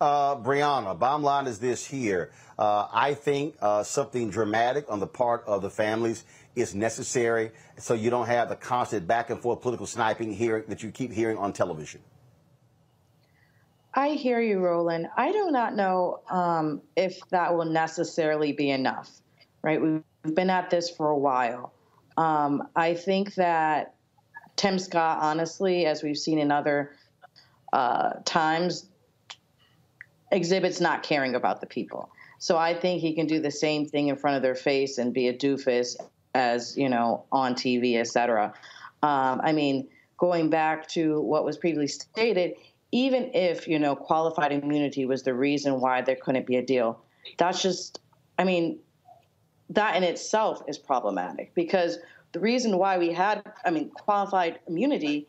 Uh, 0.00 0.34
Brianna, 0.36 0.98
bottom 0.98 1.22
line 1.22 1.46
is 1.46 1.58
this 1.58 1.86
here. 1.86 2.32
Uh, 2.58 2.88
I 2.90 3.12
think 3.12 3.56
uh, 3.60 3.82
something 3.82 4.30
dramatic 4.30 4.86
on 4.88 4.98
the 4.98 5.06
part 5.06 5.44
of 5.46 5.60
the 5.60 5.70
families 5.70 6.24
is 6.56 6.74
necessary 6.74 7.52
so 7.78 7.94
you 7.94 8.08
don't 8.10 8.26
have 8.26 8.48
the 8.48 8.56
constant 8.56 9.06
back 9.06 9.30
and 9.30 9.40
forth 9.40 9.60
political 9.60 9.86
sniping 9.86 10.32
here 10.32 10.64
that 10.68 10.82
you 10.82 10.90
keep 10.90 11.12
hearing 11.12 11.36
on 11.36 11.52
television. 11.52 12.00
I 13.92 14.10
hear 14.10 14.40
you, 14.40 14.60
Roland. 14.60 15.08
I 15.16 15.32
do 15.32 15.50
not 15.50 15.74
know 15.74 16.20
um, 16.30 16.80
if 16.96 17.20
that 17.30 17.54
will 17.54 17.64
necessarily 17.64 18.52
be 18.52 18.70
enough, 18.70 19.10
right? 19.62 19.80
We've 19.82 20.02
been 20.34 20.50
at 20.50 20.70
this 20.70 20.88
for 20.90 21.10
a 21.10 21.18
while. 21.18 21.72
Um, 22.16 22.68
I 22.76 22.94
think 22.94 23.34
that 23.34 23.94
Tim 24.60 24.78
Scott, 24.78 25.20
honestly, 25.22 25.86
as 25.86 26.02
we've 26.02 26.18
seen 26.18 26.38
in 26.38 26.52
other 26.52 26.92
uh, 27.72 28.10
times, 28.26 28.90
exhibits 30.30 30.82
not 30.82 31.02
caring 31.02 31.34
about 31.34 31.62
the 31.62 31.66
people. 31.66 32.10
So 32.38 32.58
I 32.58 32.74
think 32.74 33.00
he 33.00 33.14
can 33.14 33.26
do 33.26 33.40
the 33.40 33.50
same 33.50 33.88
thing 33.88 34.08
in 34.08 34.16
front 34.16 34.36
of 34.36 34.42
their 34.42 34.54
face 34.54 34.98
and 34.98 35.14
be 35.14 35.28
a 35.28 35.32
doofus 35.32 35.96
as 36.34 36.76
you 36.76 36.90
know 36.90 37.24
on 37.32 37.54
TV, 37.54 37.96
etc. 37.96 38.52
Um, 39.02 39.40
I 39.42 39.52
mean, 39.52 39.88
going 40.18 40.50
back 40.50 40.86
to 40.88 41.22
what 41.22 41.46
was 41.46 41.56
previously 41.56 41.88
stated, 41.88 42.52
even 42.92 43.30
if 43.32 43.66
you 43.66 43.78
know 43.78 43.96
qualified 43.96 44.52
immunity 44.52 45.06
was 45.06 45.22
the 45.22 45.32
reason 45.32 45.80
why 45.80 46.02
there 46.02 46.16
couldn't 46.16 46.46
be 46.46 46.56
a 46.56 46.62
deal, 46.62 47.00
that's 47.38 47.62
just, 47.62 48.00
I 48.38 48.44
mean, 48.44 48.78
that 49.70 49.96
in 49.96 50.02
itself 50.02 50.62
is 50.68 50.76
problematic 50.76 51.54
because 51.54 51.96
the 52.32 52.40
reason 52.40 52.78
why 52.78 52.98
we 52.98 53.12
had, 53.12 53.42
I 53.64 53.70
mean, 53.70 53.90
qualified 53.90 54.60
immunity 54.66 55.26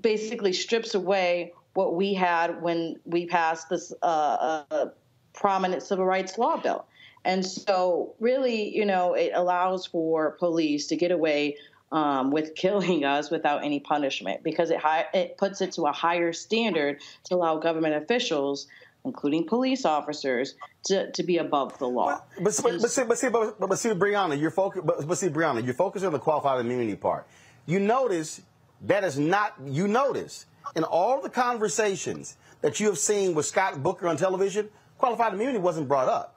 basically 0.00 0.52
strips 0.52 0.94
away 0.94 1.52
what 1.74 1.94
we 1.94 2.14
had 2.14 2.62
when 2.62 2.98
we 3.04 3.26
passed 3.26 3.68
this 3.68 3.92
uh, 4.02 4.64
uh, 4.70 4.86
prominent 5.32 5.82
civil 5.82 6.04
rights 6.04 6.38
law 6.38 6.56
bill. 6.56 6.86
And 7.24 7.44
so, 7.44 8.14
really, 8.20 8.74
you 8.74 8.86
know, 8.86 9.14
it 9.14 9.32
allows 9.34 9.86
for 9.86 10.32
police 10.32 10.86
to 10.88 10.96
get 10.96 11.10
away 11.10 11.56
um, 11.92 12.30
with 12.30 12.54
killing 12.54 13.04
us 13.16 13.30
without 13.30 13.64
any 13.64 13.80
punishment 13.80 14.42
because 14.42 14.70
it, 14.70 14.78
hi- 14.78 15.06
it 15.12 15.36
puts 15.36 15.60
it 15.60 15.72
to 15.72 15.82
a 15.82 15.92
higher 15.92 16.32
standard 16.32 17.00
to 17.24 17.34
allow 17.34 17.58
government 17.58 17.94
officials 17.94 18.66
including 19.04 19.46
police 19.46 19.84
officers, 19.84 20.54
to, 20.84 21.10
to 21.12 21.22
be 21.22 21.38
above 21.38 21.78
the 21.78 21.86
law. 21.86 22.20
But, 22.36 22.44
but, 22.62 22.80
but, 22.80 22.90
see, 22.90 23.04
but, 23.04 23.18
see, 23.18 23.28
but, 23.28 23.58
but 23.58 23.78
see, 23.78 23.90
Brianna, 23.90 24.38
you're 24.38 24.50
focused. 24.50 24.86
But, 24.86 25.06
but 25.06 25.18
see, 25.18 25.28
Brianna, 25.28 25.64
you're 25.64 25.74
focused 25.74 26.04
on 26.04 26.12
the 26.12 26.18
qualified 26.18 26.60
immunity 26.64 26.96
part. 26.96 27.26
You 27.66 27.80
notice 27.80 28.42
that 28.82 29.04
is 29.04 29.18
not. 29.18 29.54
You 29.64 29.88
notice 29.88 30.46
in 30.76 30.84
all 30.84 31.20
the 31.20 31.30
conversations 31.30 32.36
that 32.60 32.80
you 32.80 32.86
have 32.86 32.98
seen 32.98 33.34
with 33.34 33.46
Scott 33.46 33.82
Booker 33.82 34.08
on 34.08 34.16
television, 34.16 34.68
qualified 34.98 35.34
immunity 35.34 35.58
wasn't 35.58 35.88
brought 35.88 36.08
up. 36.08 36.34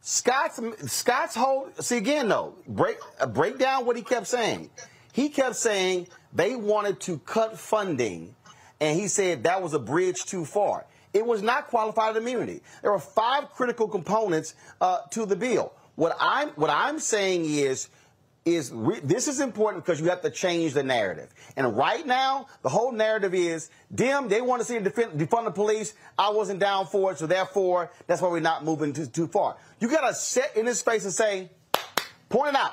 Scott's 0.00 0.60
Scott's 0.86 1.34
whole 1.34 1.68
see 1.80 1.96
again 1.96 2.28
though 2.28 2.54
break 2.66 2.98
break 3.30 3.58
down 3.58 3.84
what 3.84 3.96
he 3.96 4.02
kept 4.02 4.26
saying. 4.26 4.70
He 5.12 5.28
kept 5.28 5.56
saying 5.56 6.06
they 6.32 6.54
wanted 6.54 7.00
to 7.00 7.18
cut 7.18 7.58
funding, 7.58 8.34
and 8.80 8.98
he 8.98 9.08
said 9.08 9.42
that 9.42 9.62
was 9.62 9.74
a 9.74 9.78
bridge 9.78 10.24
too 10.24 10.44
far. 10.44 10.86
It 11.14 11.24
was 11.24 11.42
not 11.42 11.68
qualified 11.68 12.16
immunity. 12.16 12.62
There 12.82 12.92
are 12.92 12.98
five 12.98 13.50
critical 13.50 13.88
components 13.88 14.54
uh, 14.80 15.00
to 15.10 15.26
the 15.26 15.36
bill. 15.36 15.72
What 15.96 16.16
I'm 16.20 16.50
what 16.50 16.70
I'm 16.70 16.98
saying 16.98 17.44
is 17.46 17.88
is 18.44 18.70
re- 18.72 19.00
this 19.02 19.28
is 19.28 19.40
important 19.40 19.84
because 19.84 20.00
you 20.00 20.08
have 20.08 20.22
to 20.22 20.30
change 20.30 20.72
the 20.72 20.82
narrative. 20.82 21.34
And 21.56 21.76
right 21.76 22.06
now, 22.06 22.46
the 22.62 22.68
whole 22.68 22.92
narrative 22.92 23.34
is 23.34 23.70
Dim. 23.94 24.28
They 24.28 24.40
want 24.40 24.60
to 24.62 24.64
see 24.66 24.78
defend, 24.78 25.20
defund 25.20 25.44
the 25.44 25.50
police. 25.50 25.94
I 26.16 26.30
wasn't 26.30 26.60
down 26.60 26.86
for 26.86 27.12
it, 27.12 27.18
so 27.18 27.26
therefore 27.26 27.90
that's 28.06 28.22
why 28.22 28.28
we're 28.28 28.40
not 28.40 28.64
moving 28.64 28.92
too, 28.92 29.06
too 29.06 29.26
far. 29.26 29.56
You 29.80 29.88
got 29.88 30.08
to 30.08 30.14
sit 30.14 30.52
in 30.56 30.64
this 30.66 30.80
space 30.80 31.04
and 31.04 31.12
say, 31.12 31.50
point 32.28 32.50
it 32.50 32.56
out. 32.56 32.72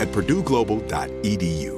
at 0.00 0.08
purdueglobal.edu. 0.08 1.77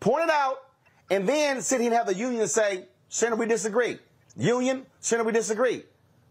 Point 0.00 0.24
it 0.24 0.30
out, 0.30 0.58
and 1.10 1.28
then 1.28 1.62
sit 1.62 1.80
here 1.80 1.90
and 1.90 1.96
have 1.96 2.06
the 2.06 2.14
union 2.14 2.46
say, 2.48 2.86
Senator, 3.08 3.36
we 3.36 3.46
disagree. 3.46 3.98
Union, 4.36 4.86
Senator, 5.00 5.26
we 5.26 5.32
disagree. 5.32 5.84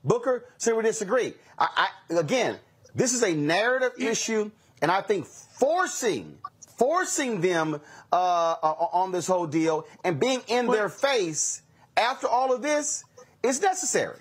Booker, 0.04 0.46
Senator, 0.58 0.78
we 0.78 0.84
disagree. 0.84 1.34
I, 1.58 1.90
I, 2.10 2.20
again, 2.20 2.60
this 2.94 3.14
is 3.14 3.24
a 3.24 3.34
narrative 3.34 3.94
issue, 3.98 4.52
and 4.82 4.92
I 4.92 5.02
think 5.02 5.26
forcing 5.26 6.38
forcing 6.78 7.42
them 7.42 7.80
uh, 8.12 8.16
uh, 8.16 8.88
on 8.92 9.12
this 9.12 9.28
whole 9.28 9.48
deal 9.48 9.86
and 10.04 10.20
being 10.20 10.42
in 10.48 10.68
their 10.68 10.90
face 10.90 11.62
after 11.98 12.28
all 12.28 12.54
of 12.54 12.62
this 12.62 13.06
is 13.44 13.62
necessary. 13.62 14.20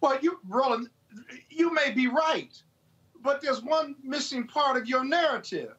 Well, 0.00 0.18
you, 0.20 0.38
Roland, 0.48 0.90
you 1.48 1.72
may 1.72 1.90
be 1.92 2.08
right, 2.08 2.50
but 3.22 3.40
there's 3.40 3.62
one 3.62 3.96
missing 4.02 4.46
part 4.46 4.76
of 4.76 4.86
your 4.86 5.04
narrative 5.04 5.74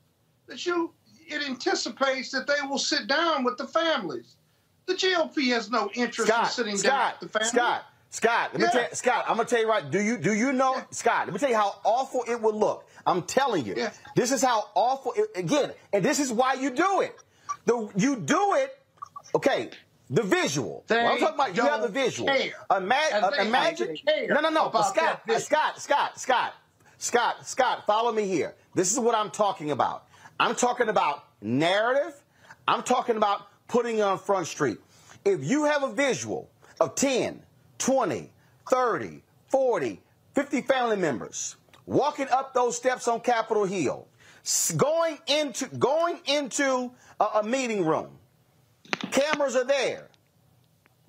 that 0.48 0.66
you 0.66 0.95
it 1.28 1.48
anticipates 1.48 2.32
that 2.32 2.48
they 2.48 2.66
will 2.68 2.78
sit 2.80 3.08
down 3.08 3.44
with 3.44 3.58
the 3.58 3.68
families. 3.68 4.36
The 4.86 4.94
GOP 4.94 5.48
has 5.54 5.70
no 5.72 5.90
interest 5.94 6.30
Scott, 6.32 6.46
in 6.46 6.52
sitting 6.52 6.78
Scott, 6.78 6.92
down 6.92 7.14
with 7.22 7.32
the 7.32 7.40
families. 7.40 7.52
Scott, 7.52 7.84
Scott, 8.12 8.50
let 8.54 8.60
me 8.62 8.66
Yeah. 8.66 8.70
tell 8.72 8.82
you, 8.84 8.88
Scott, 8.96 9.26
I'm 9.28 9.36
gonna 9.38 9.50
tell 9.50 9.60
you 9.60 9.68
right. 9.70 9.90
Do 9.90 10.00
you 10.02 10.18
do 10.18 10.34
you 10.34 10.54
know, 10.54 10.82
Scott? 10.92 11.26
Let 11.28 11.34
me 11.34 11.40
tell 11.40 11.50
you 11.50 11.56
how 11.56 11.80
awful 11.84 12.24
it 12.28 12.40
would 12.40 12.56
look. 12.56 12.88
I'm 13.06 13.24
telling 13.24 13.66
you, 13.66 13.74
Yeah. 13.76 13.92
this 14.16 14.32
is 14.32 14.42
how 14.44 14.70
awful. 14.76 15.14
It, 15.14 15.30
again, 15.36 15.74
and 15.92 16.04
this 16.06 16.20
is 16.20 16.32
why 16.32 16.54
you 16.54 16.70
do 16.70 17.02
it. 17.02 17.16
The 17.66 17.90
you 17.96 18.16
do 18.18 18.54
it. 18.56 18.78
Okay, 19.34 19.72
the 20.10 20.22
visual. 20.24 20.86
I'm 20.90 21.18
talking 21.20 21.36
about, 21.36 21.56
you 21.56 21.64
have 21.64 21.82
the 21.82 21.88
visual. 21.88 22.28
care. 22.28 22.54
Ima- 22.76 22.96
uh, 23.12 23.32
imagine. 23.40 23.98
care 23.98 24.28
no, 24.28 24.40
no, 24.40 24.50
no. 24.50 24.70
Scott, 24.84 25.22
uh. 25.30 25.40
Scott, 25.40 25.82
Scott, 25.82 26.20
Scott, 26.20 26.54
Scott, 27.00 27.46
Scott. 27.48 27.86
Follow 27.88 28.12
me 28.12 28.26
here. 28.28 28.56
This 28.76 28.92
is 28.94 29.00
what 29.00 29.16
I'm 29.16 29.32
talking 29.32 29.72
about. 29.72 30.06
I'm 30.40 30.56
talking 30.56 30.90
about 30.90 31.26
narrative. 31.42 32.14
I'm 32.68 32.84
talking 32.84 33.18
about 33.18 33.48
putting 33.68 34.02
on 34.02 34.20
Front 34.20 34.48
Street. 34.48 34.78
If 35.24 35.44
you 35.44 35.66
have 35.66 35.84
a 35.84 35.92
visual 35.92 36.50
of 36.80 36.96
10, 36.96 37.42
20, 37.78 38.32
30, 38.70 39.24
40, 39.48 40.02
50 40.34 40.62
family 40.62 40.98
members 40.98 41.56
walking 41.86 42.28
up 42.30 42.54
those 42.54 42.76
steps 42.76 43.08
on 43.08 43.22
Capitol 43.22 43.66
Hill, 43.66 44.08
going 44.76 45.18
into 45.28 45.68
going 45.78 46.20
into 46.26 46.92
a, 47.20 47.26
a 47.36 47.44
meeting 47.44 47.86
room, 47.86 48.10
cameras 49.12 49.56
are 49.56 49.64
there, 49.64 50.10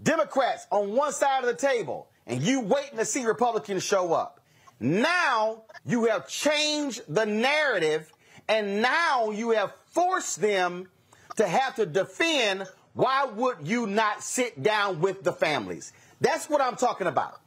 Democrats 0.02 0.66
on 0.70 0.92
one 0.92 1.12
side 1.12 1.40
of 1.40 1.46
the 1.46 1.54
table, 1.54 2.08
and 2.26 2.42
you 2.42 2.60
waiting 2.60 2.98
to 2.98 3.04
see 3.04 3.24
Republicans 3.24 3.82
show 3.82 4.12
up. 4.12 4.40
Now 4.78 5.62
you 5.84 6.04
have 6.06 6.28
changed 6.28 7.02
the 7.08 7.24
narrative, 7.24 8.12
and 8.48 8.80
now 8.82 9.30
you 9.30 9.50
have 9.50 9.72
forced 9.86 10.40
them 10.40 10.88
to 11.36 11.46
have 11.46 11.74
to 11.76 11.86
defend 11.86 12.66
why 12.94 13.26
would 13.26 13.58
you 13.62 13.86
not 13.86 14.22
sit 14.22 14.62
down 14.62 15.00
with 15.00 15.22
the 15.22 15.32
families? 15.32 15.92
That's 16.22 16.48
what 16.48 16.62
I'm 16.62 16.76
talking 16.76 17.06
about. 17.06 17.40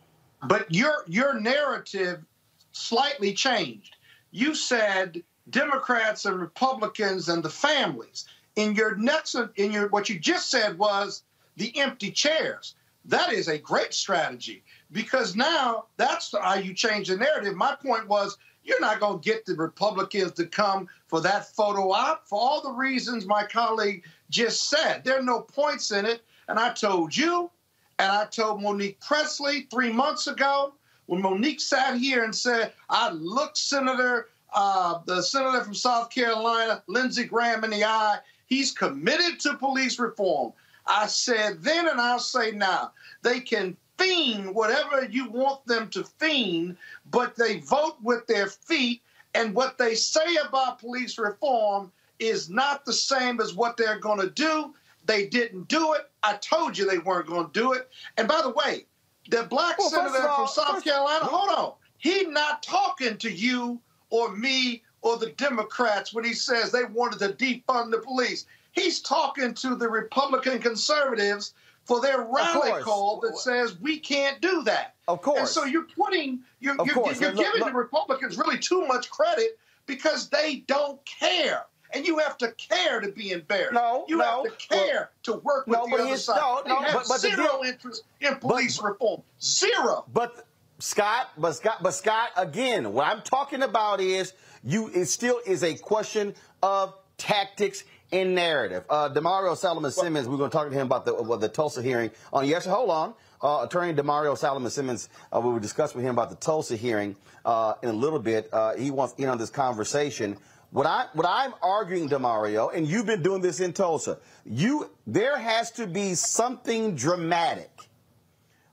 But 0.48 0.74
your 0.74 1.04
your 1.08 1.40
narrative 1.40 2.24
slightly 2.72 3.34
changed. 3.34 3.96
You 4.32 4.54
said 4.54 5.24
Democrats 5.50 6.26
and 6.26 6.40
Republicans 6.40 7.30
and 7.30 7.42
the 7.42 7.50
families. 7.50 8.26
In 8.56 8.76
your 8.76 8.96
next 8.96 9.36
in 9.56 9.72
your 9.72 9.88
what 9.90 10.08
you 10.08 10.20
just 10.20 10.52
said 10.52 10.78
was 10.78 11.24
the 11.58 11.76
empty 11.80 12.12
chairs. 12.12 12.76
That 13.06 13.34
is 13.34 13.48
a 13.48 13.58
great 13.58 13.94
strategy 13.94 14.64
because 14.92 15.36
now 15.36 15.86
that's 15.98 16.32
how 16.40 16.56
you 16.56 16.76
change 16.76 17.08
the 17.08 17.18
narrative. 17.18 17.56
My 17.56 17.76
point 17.76 18.08
was 18.08 18.38
you're 18.70 18.80
not 18.80 19.00
going 19.00 19.20
to 19.20 19.30
get 19.30 19.46
the 19.46 19.56
Republicans 19.56 20.34
to 20.34 20.46
come 20.46 20.88
for 21.08 21.20
that 21.22 21.54
photo 21.56 21.92
op 21.92 22.28
for 22.28 22.40
all 22.40 22.62
the 22.62 22.72
reasons 22.72 23.26
my 23.26 23.44
colleague 23.44 24.06
just 24.30 24.70
said. 24.70 25.04
There 25.04 25.18
are 25.18 25.24
no 25.24 25.42
points 25.42 25.92
in 25.92 26.06
it. 26.06 26.22
And 26.48 26.60
I 26.60 26.72
told 26.74 27.16
you, 27.16 27.50
and 27.98 28.12
I 28.12 28.26
told 28.26 28.62
Monique 28.62 29.00
Presley 29.02 29.68
three 29.72 29.92
months 29.92 30.28
ago 30.28 30.74
when 31.08 31.22
Monique 31.22 31.60
sat 31.60 31.98
here 31.98 32.24
and 32.24 32.36
said, 32.36 32.74
I 32.90 33.10
looked 33.12 33.58
Senator, 33.58 34.30
uh, 34.54 35.00
the 35.06 35.22
senator 35.22 35.64
from 35.64 35.74
South 35.74 36.10
Carolina, 36.10 36.84
Lindsey 36.88 37.26
Graham, 37.26 37.64
in 37.64 37.72
the 37.72 37.84
eye. 37.84 38.20
He's 38.46 38.72
committed 38.72 39.40
to 39.42 39.58
police 39.58 40.00
reform. 40.00 40.54
I 40.88 41.08
said 41.08 41.62
then 41.62 41.88
and 41.88 42.00
I'll 42.00 42.20
say 42.20 42.52
now, 42.52 42.94
they 43.22 43.40
can 43.40 43.78
fiend 44.00 44.56
whatever 44.56 45.06
you 45.06 45.30
want 45.30 45.66
them 45.66 45.90
to 45.90 46.04
fiend, 46.04 46.78
but 47.12 47.36
they 47.36 47.60
vote 47.60 47.98
with 48.02 48.26
their 48.28 48.48
feet. 48.48 49.02
And 49.36 49.54
what 49.54 49.78
they 49.78 49.94
say 49.96 50.38
about 50.48 50.80
police 50.80 51.18
reform 51.20 51.92
is 52.18 52.50
not 52.50 52.86
the 52.86 52.94
same 52.94 53.40
as 53.40 53.54
what 53.54 53.78
they're 53.78 54.00
going 54.00 54.20
to 54.20 54.30
do. 54.30 54.74
They 55.06 55.28
didn't 55.28 55.68
do 55.68 55.94
it. 55.94 56.10
I 56.24 56.36
told 56.38 56.78
you 56.78 56.90
they 56.90 56.98
weren't 56.98 57.28
going 57.28 57.46
to 57.48 57.60
do 57.60 57.74
it. 57.74 57.90
And 58.18 58.28
by 58.28 58.42
the 58.42 58.50
way, 58.50 58.86
the 59.30 59.44
black 59.44 59.78
Well, 59.78 59.90
senator 59.90 60.28
all- 60.28 60.48
from 60.48 60.64
South 60.66 60.84
Carolina, 60.84 61.26
hold 61.26 61.50
on. 61.50 61.74
He's 61.98 62.28
not 62.28 62.64
talking 62.64 63.18
to 63.18 63.32
you 63.32 63.80
or 64.10 64.36
me 64.36 64.84
or 65.02 65.18
the 65.18 65.32
Democrats 65.32 66.14
when 66.14 66.24
he 66.26 66.34
says 66.34 66.72
they 66.72 66.86
wanted 66.86 67.20
to 67.20 67.30
defund 67.34 67.92
the 67.92 68.00
police. 68.00 68.46
He's 68.72 69.02
talking 69.02 69.54
to 69.56 69.76
the 69.76 69.90
Republican 69.90 70.60
conservatives 70.60 71.54
for 71.90 72.00
their 72.02 72.22
rally 72.22 72.82
call 72.84 73.20
that 73.22 73.38
says 73.38 73.78
we 73.82 74.00
can't 74.00 74.40
do 74.42 74.64
that. 74.64 74.96
Of 75.08 75.22
course. 75.22 75.40
And 75.40 75.48
so 75.50 75.66
you're 75.66 75.88
putting, 75.98 76.40
you're, 76.60 76.76
Of 76.80 76.86
you're, 76.88 76.96
you're 76.96 77.06
Look, 77.06 77.36
giving 77.36 77.60
look. 77.62 77.70
the 77.70 77.74
Republicans 77.76 78.38
really 78.38 78.60
too 78.60 78.86
much 78.88 79.10
credit 79.10 79.58
because 79.88 80.30
they 80.30 80.64
don't 80.68 81.04
care. 81.06 81.66
and 81.94 82.06
you 82.06 82.20
have 82.20 82.38
to 82.38 82.52
care 82.52 83.00
to 83.02 83.12
be 83.12 83.32
embarrassed. 83.32 83.74
No, 83.74 84.06
you 84.08 84.18
no. 84.18 84.44
have 84.46 84.56
to 84.58 84.68
care 84.68 85.10
to 85.24 85.34
work 85.38 85.66
with 85.66 85.80
no, 85.80 85.88
the 85.98 86.04
other 86.04 86.18
side. 86.18 86.38
no, 86.40 86.62
They 86.64 86.70
no, 86.70 86.82
have 86.82 86.94
but- 86.94 87.08
but 87.08 87.22
the 87.24 87.30
zero 87.30 87.44
deal- 87.64 87.72
interest 87.72 88.04
in 88.22 88.36
police 88.36 88.80
reform. 88.82 89.24
Zero. 89.42 90.06
But 90.14 90.46
Scott, 90.78 91.32
but 91.38 91.54
Scott, 91.54 91.82
but 91.82 91.96
Scott, 91.96 92.30
again, 92.38 92.94
what 92.94 93.08
I'm 93.08 93.24
talking 93.24 93.64
about 93.64 94.00
is 94.00 94.34
you. 94.64 94.90
It 94.94 95.06
still 95.06 95.42
is 95.48 95.64
a 95.64 95.74
question 95.76 96.36
of 96.62 96.94
tactics 97.18 97.84
and 98.12 98.36
narrative. 98.36 98.84
Uh, 98.90 99.10
Damario 99.10 99.56
Solomon 99.56 99.92
Simmons, 99.92 100.28
we're 100.28 100.38
going 100.38 100.50
to 100.50 100.56
talk 100.56 100.70
to 100.70 100.74
him 100.74 100.88
about 100.88 101.06
the 101.06 101.14
well, 101.14 101.38
the 101.38 101.50
Tulsa 101.50 101.82
hearing 101.82 102.12
on 102.34 102.48
yes. 102.48 102.66
Hold 102.66 102.90
on, 102.90 103.14
uh, 103.42 103.66
Attorney 103.66 103.94
Damario 103.94 104.38
Solomon 104.38 104.70
Simmons. 104.72 105.10
Uh, 105.32 105.40
we 105.40 105.52
will 105.52 105.60
discuss 105.60 105.94
with 105.94 106.04
him 106.04 106.12
about 106.12 106.30
the 106.30 106.36
Tulsa 106.36 106.76
hearing 106.76 107.16
uh, 107.46 107.76
in 107.84 107.90
a 107.90 107.94
little 107.94 108.20
bit. 108.20 108.50
Uh, 108.52 108.76
he 108.76 108.92
wants 108.92 109.14
in 109.18 109.30
on 109.30 109.38
this 109.38 109.50
conversation. 109.50 110.38
What 110.72 110.86
I 110.86 111.08
what 111.14 111.26
I'm 111.28 111.54
arguing, 111.62 112.10
Damario, 112.10 112.74
and 112.74 112.88
you've 112.88 113.08
been 113.08 113.24
doing 113.24 113.42
this 113.42 113.60
in 113.60 113.74
Tulsa. 113.74 114.20
You 114.46 114.90
there 115.08 115.38
has 115.38 115.72
to 115.72 115.88
be 115.88 116.16
something 116.16 116.96
dramatic 116.96 117.72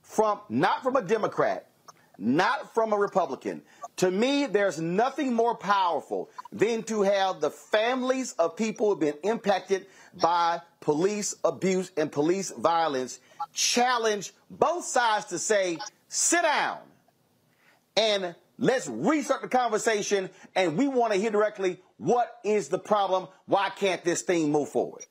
from 0.03 0.40
not 0.49 0.83
from 0.83 0.96
a 0.96 1.03
Democrat, 1.03 1.66
not 2.19 2.75
from 2.75 2.93
a 2.93 2.97
Republican. 2.97 3.63
To 3.97 4.11
me, 4.11 4.47
there's 4.47 4.81
nothing 4.81 5.33
more 5.33 5.55
powerful 5.55 6.29
than 6.53 6.83
to 6.85 7.03
have 7.03 7.41
the 7.41 7.51
families 7.51 8.33
of 8.33 8.57
people 8.57 8.91
who've 8.91 9.01
been 9.01 9.19
impacted 9.23 9.87
by 10.21 10.61
police 10.81 11.35
abuse 11.45 11.91
and 11.97 12.13
police 12.13 12.51
violence 12.51 13.21
challenge 13.53 14.33
both 14.51 14.85
sides 14.85 15.27
to 15.27 15.39
say, 15.39 15.79
sit 16.09 16.43
down 16.43 16.79
and 17.97 18.35
let's 18.59 18.87
restart 18.87 19.43
the 19.43 19.49
conversation. 19.49 20.31
And 20.55 20.77
we 20.77 20.89
want 20.89 21.13
to 21.13 21.19
hear 21.19 21.31
directly 21.31 21.79
what 21.97 22.39
is 22.45 22.69
the 22.69 22.79
problem? 22.79 23.29
Why 23.47 23.71
can't 23.71 24.05
this 24.05 24.23
thing 24.23 24.53
move 24.53 24.69
forward? 24.69 25.05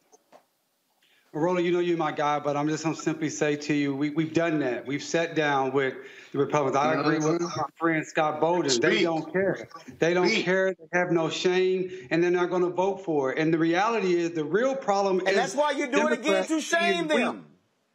Roland, 1.33 1.65
you 1.65 1.73
know 1.73 1.79
you're 1.79 1.97
my 1.97 2.13
guy, 2.13 2.39
but 2.39 2.55
I'm 2.55 2.69
just 2.69 2.85
going 2.85 2.95
to 2.95 3.01
simply 3.01 3.29
say 3.29 3.57
to 3.57 3.73
you, 3.73 3.93
we, 3.93 4.09
we've 4.11 4.33
done 4.33 4.59
that. 4.59 4.85
We've 4.85 5.03
sat 5.03 5.35
down 5.35 5.73
with 5.73 5.95
the 6.35 6.43
Republicans. 6.43 6.83
I 6.83 6.93
agree 6.99 7.19
with 7.19 7.41
my 7.41 7.65
friend 7.77 8.05
Scott 8.05 8.39
Bolden. 8.41 8.79
They 8.79 9.03
don't 9.03 9.31
care. 9.31 9.67
They 9.99 10.13
don't 10.13 10.27
Speak. 10.27 10.45
care. 10.45 10.73
They 10.73 10.97
have 10.97 11.11
no 11.11 11.29
shame, 11.29 11.91
and 12.11 12.23
they're 12.23 12.31
not 12.31 12.49
going 12.49 12.63
to 12.63 12.69
vote 12.69 13.03
for 13.03 13.31
it. 13.31 13.39
And 13.39 13.53
the 13.53 13.57
reality 13.57 14.15
is, 14.15 14.31
the 14.31 14.43
real 14.43 14.75
problem 14.75 15.21
is. 15.21 15.27
And 15.27 15.37
that's 15.37 15.55
why 15.55 15.71
you're 15.71 15.87
do 15.87 16.07
it 16.07 16.13
again 16.13 16.23
Democrats 16.23 16.47
to 16.49 16.61
shame 16.61 17.07
them. 17.07 17.45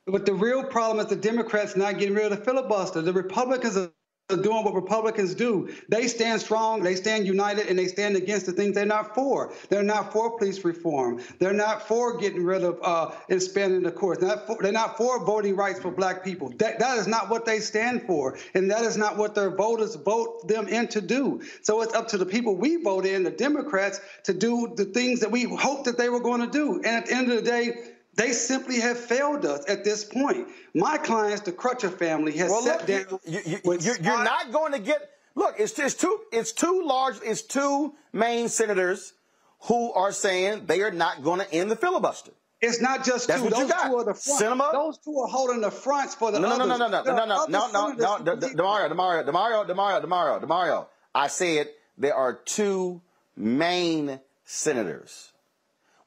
But 0.07 0.27
the 0.27 0.35
real 0.35 0.65
problem 0.65 1.05
is 1.05 1.11
the 1.11 1.17
Democrats 1.17 1.77
not 1.77 1.99
getting 1.99 2.15
rid 2.15 2.33
of 2.33 2.39
the 2.39 2.45
filibuster. 2.45 3.03
The 3.03 3.13
Republicans 3.13 3.77
are 3.77 3.93
doing 4.37 4.65
what 4.65 4.75
Republicans 4.75 5.35
do. 5.35 5.71
They 5.89 6.09
stand 6.09 6.41
strong, 6.41 6.83
they 6.83 6.95
stand 6.95 7.27
united, 7.27 7.67
and 7.69 7.79
they 7.79 7.87
stand 7.87 8.17
against 8.17 8.47
the 8.47 8.53
things 8.53 8.75
they're 8.75 8.87
not 8.87 9.15
for. 9.15 9.53
They're 9.69 9.83
not 9.83 10.13
for 10.13 10.39
police 10.39 10.65
reform. 10.65 11.21
They're 11.39 11.53
not 11.53 11.87
for 11.87 12.19
getting 12.19 12.45
rid 12.45 12.65
of 12.65 12.79
uh, 12.83 13.13
expanding 13.29 13.83
the 13.83 13.93
courts. 13.93 14.23
Not 14.23 14.47
for, 14.47 14.59
they're 14.61 14.73
not 14.73 14.97
for 14.97 15.25
voting 15.25 15.57
rights 15.57 15.81
for 15.81 15.91
black 15.91 16.25
people. 16.25 16.51
That, 16.59 16.79
that 16.79 16.99
is 16.99 17.07
not 17.07 17.31
what 17.31 17.45
they 17.45 17.61
stand 17.61 18.03
for, 18.07 18.39
and 18.55 18.71
that 18.71 18.85
is 18.85 18.97
not 18.97 19.17
what 19.17 19.35
their 19.35 19.51
voters 19.51 19.95
vote 19.97 20.47
them 20.49 20.69
in 20.69 20.89
to 20.89 21.01
do. 21.01 21.43
So 21.63 21.83
it's 21.83 21.95
up 21.95 22.09
to 22.09 22.19
the 22.19 22.27
people 22.27 22.57
we 22.57 22.83
vote 22.83 23.07
in, 23.07 23.23
the 23.23 23.31
Democrats, 23.31 24.01
to 24.25 24.35
do 24.35 24.73
the 24.77 24.85
things 24.85 25.21
that 25.21 25.31
we 25.31 25.45
hoped 25.45 25.85
that 25.85 25.99
they 25.99 26.09
were 26.09 26.21
going 26.21 26.41
to 26.41 26.51
do. 26.51 26.77
And 26.77 26.87
at 26.87 27.07
the 27.07 27.15
end 27.15 27.31
of 27.31 27.37
the 27.37 27.51
day, 27.51 27.73
they 28.21 28.33
simply 28.33 28.81
have 28.81 28.99
failed 28.99 29.45
us 29.47 29.65
at 29.69 29.85
this 29.85 30.05
point. 30.05 30.49
My 30.75 30.99
clients, 30.99 31.43
the 31.43 31.53
Crutcher 31.53 31.93
family, 31.93 32.33
has 32.39 32.51
Well, 32.51 32.63
sat 32.63 32.89
look, 32.89 33.09
down. 33.11 33.19
you, 33.27 33.41
you, 33.47 33.59
with 33.65 33.85
you're, 33.85 33.99
not 34.01 34.53
going 34.53 34.73
to 34.73 34.79
get. 34.79 35.11
Look, 35.35 35.57
it's 35.59 35.73
just 35.73 36.01
two. 36.01 36.21
It's 36.33 36.53
two 36.53 36.83
large. 36.85 37.17
It's 37.25 37.43
two 37.43 37.95
main 38.13 38.49
senators 38.49 39.15
who 39.63 39.93
are 39.93 40.13
saying 40.13 40.67
they 40.67 40.83
are 40.83 40.91
not 40.91 41.23
going 41.23 41.41
to 41.41 41.53
end 41.53 41.71
the 41.71 41.77
filibuster. 41.77 42.33
It's 42.61 42.81
not 42.81 43.05
just 43.05 43.27
That's 43.29 43.41
two. 43.41 43.47
what 43.49 43.57
you 43.57 43.63
Those 43.65 43.73
got. 43.73 43.87
two 43.89 43.97
are 43.97 44.05
the 44.05 44.15
front. 44.15 44.61
Up. 44.61 44.73
Those 44.73 44.99
two 44.99 45.17
are 45.19 45.29
holding 45.29 45.61
the 45.63 45.71
fronts 45.71 46.15
for 46.15 46.31
the 46.31 46.39
No, 46.39 46.49
no, 46.49 46.55
others. 46.57 46.69
no, 46.69 46.77
no, 46.77 46.89
no, 46.89 47.03
There 47.05 47.15
no, 47.15 47.25
no, 47.25 47.47
no, 47.47 47.67
no, 47.69 47.93
no, 47.95 48.19
no, 48.19 48.37
Damario, 48.37 48.91
Damario, 48.91 49.25
Damario, 49.27 49.67
Damario, 49.67 50.03
Damario, 50.05 50.41
Damario. 50.45 50.87
I 51.15 51.29
said 51.29 51.69
there 51.97 52.15
are 52.15 52.35
two 52.35 53.01
main 53.35 54.21
senators. 54.45 55.30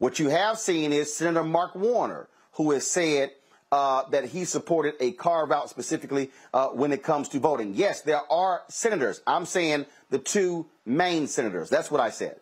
What 0.04 0.20
you 0.20 0.28
have 0.28 0.60
seen 0.60 0.92
is 0.92 1.16
Senator 1.16 1.46
Mark 1.46 1.76
Warner, 1.76 2.28
who 2.56 2.72
has 2.72 2.86
said 2.86 3.32
uh, 3.72 4.04
that 4.10 4.26
he 4.26 4.44
supported 4.44 4.96
a 5.00 5.13
carve 5.13 5.50
out 5.50 5.70
specifically 5.70 6.30
uh, 6.54 6.68
when 6.68 6.92
it 6.92 7.04
comes 7.04 7.30
to 7.30 7.39
voting. 7.39 7.74
Yes, 7.74 8.02
there 8.02 8.30
are 8.30 8.63
senators. 8.68 9.22
I'm 9.26 9.46
saying 9.46 9.86
the 10.10 10.20
two 10.20 10.66
main 10.86 11.28
senators. 11.28 11.70
That's 11.70 11.89
what 11.89 12.02
I 12.02 12.10
said. 12.10 12.42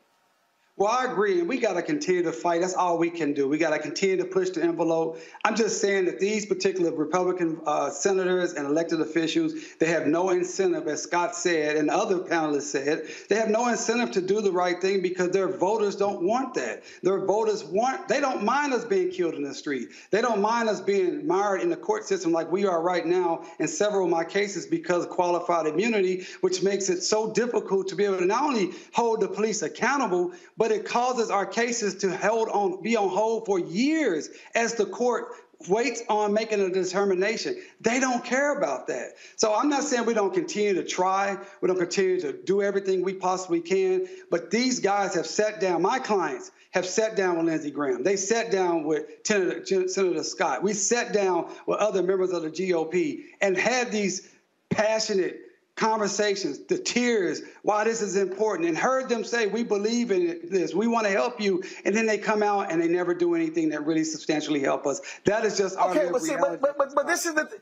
Well, 0.77 0.89
I 0.89 1.03
agree, 1.03 1.41
we 1.41 1.59
got 1.59 1.73
to 1.73 1.81
continue 1.81 2.23
to 2.23 2.31
fight. 2.31 2.61
That's 2.61 2.75
all 2.75 2.97
we 2.97 3.09
can 3.09 3.33
do. 3.33 3.47
We 3.47 3.57
got 3.57 3.71
to 3.71 3.79
continue 3.79 4.15
to 4.17 4.25
push 4.25 4.51
the 4.51 4.63
envelope. 4.63 5.19
I'm 5.43 5.55
just 5.55 5.81
saying 5.81 6.05
that 6.05 6.19
these 6.19 6.45
particular 6.45 6.91
Republican 6.93 7.59
uh, 7.65 7.89
senators 7.89 8.53
and 8.53 8.65
elected 8.65 9.01
officials, 9.01 9.53
they 9.79 9.87
have 9.87 10.07
no 10.07 10.29
incentive, 10.29 10.87
as 10.87 11.03
Scott 11.03 11.35
said 11.35 11.75
and 11.75 11.89
other 11.89 12.19
panelists 12.19 12.71
said, 12.71 13.03
they 13.27 13.35
have 13.35 13.49
no 13.49 13.67
incentive 13.67 14.11
to 14.11 14.21
do 14.21 14.39
the 14.39 14.51
right 14.51 14.81
thing 14.81 15.01
because 15.01 15.31
their 15.31 15.49
voters 15.49 15.97
don't 15.97 16.23
want 16.23 16.53
that. 16.53 16.83
Their 17.03 17.25
voters 17.25 17.65
want, 17.65 18.07
they 18.07 18.21
don't 18.21 18.43
mind 18.43 18.73
us 18.73 18.85
being 18.85 19.11
killed 19.11 19.35
in 19.35 19.43
the 19.43 19.53
street. 19.53 19.89
They 20.09 20.21
don't 20.21 20.41
mind 20.41 20.69
us 20.69 20.79
being 20.79 21.27
mired 21.27 21.61
in 21.61 21.69
the 21.69 21.77
court 21.77 22.05
system 22.05 22.31
like 22.31 22.49
we 22.49 22.65
are 22.65 22.81
right 22.81 23.05
now 23.05 23.43
in 23.59 23.67
several 23.67 24.05
of 24.05 24.09
my 24.09 24.23
cases 24.23 24.65
because 24.65 25.03
of 25.03 25.09
qualified 25.09 25.67
immunity, 25.67 26.25
which 26.39 26.63
makes 26.63 26.87
it 26.87 27.01
so 27.01 27.33
difficult 27.33 27.89
to 27.89 27.95
be 27.95 28.05
able 28.05 28.19
to 28.19 28.25
not 28.25 28.43
only 28.43 28.71
hold 28.93 29.19
the 29.19 29.27
police 29.27 29.61
accountable, 29.61 30.31
but 30.61 30.71
it 30.71 30.85
causes 30.85 31.31
our 31.31 31.47
cases 31.47 31.95
to 31.95 32.15
hold 32.15 32.47
on, 32.47 32.83
be 32.83 32.95
on 32.95 33.09
hold 33.09 33.47
for 33.47 33.57
years 33.57 34.29
as 34.53 34.75
the 34.75 34.85
court 34.85 35.29
waits 35.67 36.03
on 36.07 36.33
making 36.33 36.61
a 36.61 36.69
determination. 36.69 37.59
They 37.79 37.99
don't 37.99 38.23
care 38.23 38.55
about 38.55 38.85
that. 38.85 39.13
So 39.37 39.55
I'm 39.55 39.69
not 39.69 39.81
saying 39.81 40.05
we 40.05 40.13
don't 40.13 40.35
continue 40.35 40.75
to 40.75 40.83
try, 40.83 41.35
we 41.61 41.67
don't 41.67 41.79
continue 41.79 42.21
to 42.21 42.33
do 42.33 42.61
everything 42.61 43.01
we 43.01 43.15
possibly 43.15 43.59
can, 43.59 44.07
but 44.29 44.51
these 44.51 44.81
guys 44.81 45.15
have 45.15 45.25
sat 45.25 45.59
down, 45.59 45.81
my 45.81 45.97
clients 45.97 46.51
have 46.69 46.85
sat 46.85 47.15
down 47.15 47.37
with 47.37 47.47
Lindsey 47.47 47.71
Graham. 47.71 48.03
They 48.03 48.15
sat 48.15 48.51
down 48.51 48.83
with 48.83 49.07
Senator, 49.23 49.87
Senator 49.87 50.23
Scott. 50.23 50.61
We 50.61 50.73
sat 50.73 51.11
down 51.11 51.51
with 51.65 51.79
other 51.79 52.03
members 52.03 52.33
of 52.33 52.43
the 52.43 52.51
GOP 52.51 53.23
and 53.41 53.57
had 53.57 53.91
these 53.91 54.29
passionate 54.69 55.41
conversations, 55.75 56.59
the 56.65 56.77
tears, 56.77 57.41
why 57.63 57.83
this 57.83 58.01
is 58.01 58.15
important, 58.15 58.67
and 58.67 58.77
heard 58.77 59.09
them 59.09 59.23
say, 59.23 59.47
We 59.47 59.63
believe 59.63 60.11
in 60.11 60.39
this, 60.49 60.73
we 60.73 60.87
want 60.87 61.05
to 61.05 61.11
help 61.11 61.39
you. 61.41 61.63
And 61.85 61.95
then 61.95 62.05
they 62.05 62.17
come 62.17 62.43
out 62.43 62.71
and 62.71 62.81
they 62.81 62.87
never 62.87 63.13
do 63.13 63.35
anything 63.35 63.69
that 63.69 63.85
really 63.85 64.03
substantially 64.03 64.59
help 64.61 64.85
us. 64.85 65.01
That 65.25 65.45
is 65.45 65.57
just 65.57 65.77
our 65.77 65.91
Okay, 65.91 66.09
but 66.11 66.21
see, 66.21 66.35
but, 66.39 66.61
but, 66.61 66.77
but, 66.77 66.93
but 66.95 67.07
this 67.07 67.25
is 67.25 67.33
the. 67.33 67.45
Th- 67.45 67.61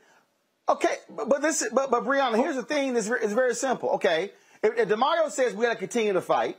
okay, 0.68 0.96
but, 1.08 1.28
but 1.28 1.42
this, 1.42 1.62
is- 1.62 1.72
but, 1.72 1.90
but 1.90 2.04
Brianna, 2.04 2.36
here's 2.36 2.56
the 2.56 2.62
thing. 2.62 2.96
It's, 2.96 3.06
ve- 3.06 3.14
it's 3.22 3.32
very 3.32 3.54
simple. 3.54 3.90
Okay, 3.90 4.32
if, 4.62 4.78
if 4.78 4.88
Damario 4.88 5.30
says 5.30 5.54
we 5.54 5.64
got 5.64 5.72
to 5.72 5.78
continue 5.78 6.12
to 6.12 6.20
fight, 6.20 6.56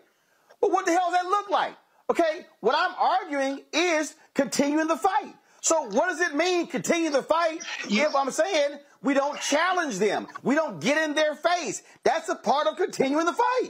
but 0.59 0.71
what 0.71 0.85
the 0.85 0.91
hell 0.91 1.11
does 1.11 1.21
that 1.21 1.29
look 1.29 1.49
like? 1.49 1.75
Okay, 2.09 2.45
what 2.59 2.75
I'm 2.77 2.95
arguing 2.97 3.61
is 3.71 4.15
continuing 4.33 4.87
the 4.87 4.97
fight. 4.97 5.33
So 5.61 5.83
what 5.83 6.09
does 6.09 6.19
it 6.21 6.35
mean 6.35 6.65
continue 6.67 7.11
the 7.11 7.21
fight 7.21 7.61
if 7.85 8.15
I'm 8.15 8.31
saying 8.31 8.79
we 9.03 9.13
don't 9.13 9.39
challenge 9.41 9.97
them, 9.99 10.27
we 10.43 10.55
don't 10.55 10.79
get 10.79 10.97
in 10.97 11.15
their 11.15 11.35
face? 11.35 11.83
That's 12.03 12.29
a 12.29 12.35
part 12.35 12.67
of 12.67 12.77
continuing 12.77 13.25
the 13.25 13.33
fight. 13.33 13.69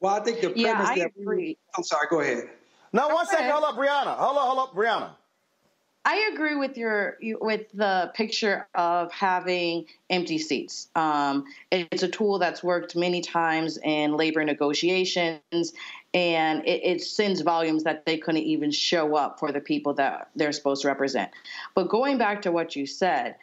Well, 0.00 0.14
I 0.14 0.20
think 0.20 0.40
the 0.40 0.50
premise 0.50 0.62
Yeah, 0.62 0.74
premise 0.74 0.90
I 0.90 0.98
that 0.98 1.12
agree. 1.20 1.58
I'm 1.76 1.84
sorry, 1.84 2.06
go 2.10 2.20
ahead. 2.20 2.50
No, 2.92 3.08
one 3.08 3.26
second. 3.26 3.46
ahead. 3.46 3.52
Hold 3.52 3.64
up, 3.64 3.76
Brianna. 3.76 4.16
Hold 4.16 4.36
up, 4.36 4.44
hold 4.44 4.68
up, 4.68 4.74
Brianna. 4.74 5.10
I 6.06 6.30
agree 6.34 6.54
with 6.54 6.76
your 6.76 7.16
with 7.22 7.72
the 7.72 8.12
picture 8.14 8.68
of 8.74 9.10
having 9.10 9.86
empty 10.10 10.36
seats. 10.38 10.88
Um, 10.94 11.46
it's 11.72 12.02
a 12.02 12.08
tool 12.08 12.38
that's 12.38 12.62
worked 12.62 12.94
many 12.94 13.22
times 13.22 13.78
in 13.78 14.14
labor 14.14 14.44
negotiations, 14.44 15.72
and 16.12 16.66
it, 16.66 16.82
it 16.84 17.02
sends 17.02 17.40
volumes 17.40 17.84
that 17.84 18.04
they 18.04 18.18
couldn't 18.18 18.42
even 18.42 18.70
show 18.70 19.16
up 19.16 19.40
for 19.40 19.50
the 19.50 19.60
people 19.60 19.94
that 19.94 20.28
they're 20.36 20.52
supposed 20.52 20.82
to 20.82 20.88
represent. 20.88 21.30
But 21.74 21.88
going 21.88 22.18
back 22.18 22.42
to 22.42 22.52
what 22.52 22.76
you 22.76 22.86
said, 22.86 23.36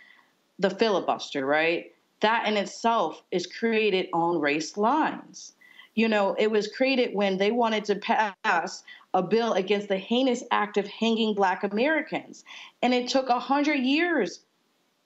the 0.62 0.70
filibuster, 0.70 1.46
right? 1.46 1.92
That 2.22 2.48
in 2.48 2.56
itself 2.56 3.24
is 3.32 3.48
created 3.48 4.10
on 4.14 4.40
race 4.40 4.78
lines. 4.78 5.54
You 5.96 6.08
know, 6.08 6.36
it 6.38 6.50
was 6.50 6.68
created 6.70 7.14
when 7.14 7.38
they 7.38 7.52
wanted 7.52 7.84
to 7.86 7.96
pass 7.96 8.84
a 9.14 9.22
bill 9.22 9.54
against 9.54 9.90
the 9.90 9.98
heinous 9.98 10.44
act 10.52 10.78
of 10.78 10.88
hanging 10.88 11.34
black 11.34 11.64
Americans. 11.64 12.46
And 12.82 12.94
it 12.94 13.10
took 13.10 13.28
100 13.28 13.76
years 13.76 14.40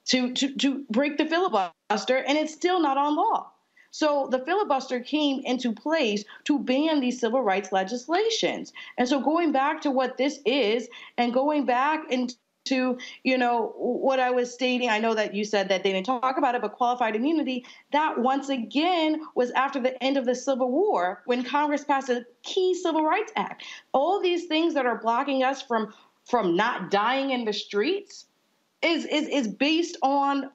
to, 0.06 0.34
to, 0.34 0.56
to 0.58 0.86
break 0.91 1.18
the 1.18 1.26
filibuster, 1.26 2.18
and 2.18 2.38
it's 2.38 2.54
still 2.54 2.80
not 2.80 2.98
on 2.98 3.15
law. 3.15 3.50
So 3.89 4.28
the 4.30 4.39
filibuster 4.39 5.00
came 5.00 5.39
into 5.46 5.72
place 5.72 6.26
to 6.44 6.60
ban 6.60 7.00
these 7.00 7.20
civil 7.20 7.41
rights 7.41 7.72
legislations. 7.72 8.74
And 8.98 9.08
so 9.08 9.22
going 9.22 9.54
back 9.54 9.82
to 9.82 9.89
what 9.89 10.18
this 10.18 10.39
is 10.46 10.89
and 11.18 11.34
going 11.34 11.65
back 11.65 12.04
and 12.12 12.36
to, 12.65 12.97
you 13.23 13.38
know, 13.38 13.73
what 13.78 14.19
I 14.19 14.32
was 14.32 14.54
stating. 14.54 14.89
I 14.89 14.99
know 14.99 15.13
that 15.13 15.34
you 15.34 15.45
said 15.45 15.69
that 15.69 15.84
they 15.84 15.93
didn't 15.93 16.06
talk 16.06 16.38
about 16.38 16.56
it, 16.56 16.62
but 16.62 16.73
qualified 16.73 17.15
immunity, 17.15 17.65
that 17.91 18.17
once 18.19 18.49
again 18.49 19.21
was 19.36 19.51
after 19.51 19.80
the 19.80 20.01
end 20.04 20.17
of 20.17 20.25
the 20.25 20.36
Civil 20.36 20.71
War 20.71 21.21
when 21.25 21.43
Congress 21.43 21.84
passed 21.84 22.10
a 22.10 22.25
key 22.43 22.73
Civil 22.73 23.04
Rights 23.04 23.32
Act. 23.36 23.63
All 23.93 24.21
these 24.21 24.45
things 24.45 24.73
that 24.73 24.86
are 24.86 24.99
blocking 24.99 25.43
us 25.43 25.62
from 25.62 25.93
from 26.25 26.56
not 26.56 26.89
dying 26.89 27.30
in 27.30 27.45
the 27.45 27.54
streets 27.54 28.25
is 28.82 29.06
is, 29.06 29.28
is 29.28 29.47
based 29.47 29.97
on 30.01 30.49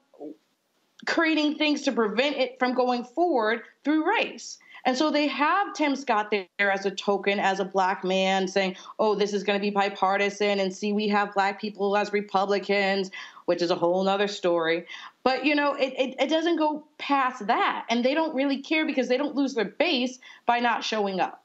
creating 1.05 1.55
things 1.55 1.81
to 1.83 1.91
prevent 1.91 2.35
it 2.35 2.59
from 2.59 2.73
going 2.73 3.03
forward 3.03 3.61
through 3.83 4.07
race. 4.07 4.59
And 4.85 4.97
so 4.97 5.11
they 5.11 5.27
have 5.27 5.73
Tim 5.73 5.95
Scott 5.95 6.31
there 6.31 6.71
as 6.71 6.85
a 6.85 6.91
token, 6.91 7.39
as 7.39 7.59
a 7.59 7.65
black 7.65 8.03
man, 8.03 8.47
saying, 8.47 8.75
oh, 8.99 9.15
this 9.15 9.33
is 9.33 9.43
going 9.43 9.57
to 9.59 9.61
be 9.61 9.69
bipartisan. 9.69 10.59
And 10.59 10.73
see, 10.73 10.91
we 10.91 11.07
have 11.09 11.33
black 11.33 11.61
people 11.61 11.95
as 11.95 12.11
Republicans, 12.11 13.11
which 13.45 13.61
is 13.61 13.69
a 13.69 13.75
whole 13.75 14.07
other 14.07 14.27
story. 14.27 14.85
But, 15.23 15.45
you 15.45 15.53
know, 15.53 15.73
it, 15.75 15.93
it, 15.97 16.15
it, 16.19 16.29
doesn't 16.29 16.57
go 16.57 16.83
past 16.97 17.45
that. 17.47 17.85
And 17.89 18.03
they 18.03 18.15
don't 18.15 18.33
really 18.33 18.57
care 18.57 18.85
because 18.85 19.07
they 19.07 19.17
don't 19.17 19.35
lose 19.35 19.53
their 19.53 19.65
base 19.65 20.17
by 20.47 20.59
not 20.59 20.83
showing 20.83 21.19
up. 21.19 21.43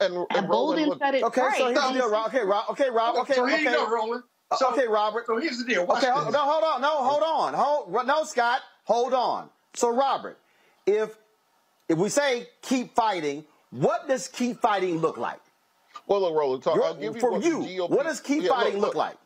And, 0.00 0.14
and, 0.14 0.26
and 0.30 0.48
Bolden 0.48 0.88
look, 0.88 0.98
said 0.98 1.14
it 1.14 1.22
Okay, 1.22 1.40
right. 1.40 1.56
so 1.56 1.66
here's 1.66 1.80
the 1.80 1.92
deal, 1.92 2.10
Rob. 2.10 2.26
Okay, 2.28 2.44
Rob. 2.44 2.64
Okay, 2.70 2.90
Rob. 2.90 3.16
Okay, 3.18 3.34
so 3.34 3.46
here 3.46 3.54
okay. 3.56 3.64
you 3.64 3.70
go, 3.70 3.88
Roland. 3.88 4.24
Uh, 4.50 4.56
So, 4.56 4.72
okay, 4.72 4.88
Robert. 4.88 5.26
So 5.26 5.38
here's 5.38 5.58
the 5.58 5.64
deal. 5.64 5.86
Watch 5.86 6.02
Okay, 6.02 6.12
this. 6.12 6.22
hold, 6.22 6.32
no, 6.32 6.40
hold 6.40 6.64
on. 6.64 6.80
No, 6.80 7.04
hold 7.04 7.22
on. 7.22 7.54
Hold, 7.54 8.06
no, 8.06 8.24
Scott, 8.24 8.62
hold 8.84 9.14
on. 9.14 9.48
So, 9.74 9.94
Robert, 9.94 10.38
if 10.86 11.16
if 11.90 11.98
we 11.98 12.08
say 12.08 12.48
keep 12.62 12.94
fighting, 12.94 13.44
what 13.70 14.08
does 14.08 14.28
keep 14.28 14.60
fighting 14.60 14.98
look 14.98 15.18
like? 15.18 15.40
Well, 16.06 16.20
look, 16.20 16.34
Roland, 16.34 16.64
so 16.64 16.74
You're- 16.74 16.86
I'll 16.86 16.94
give 16.94 17.14
you 17.16 17.20
for 17.20 17.32
what 17.32 17.42
you, 17.44 17.58
GOP. 17.58 17.90
what 17.90 18.04
does 18.06 18.20
keep 18.20 18.42
Yeah, 18.44 18.50
fighting 18.50 18.80
look 18.80 18.94
like? 18.94 19.16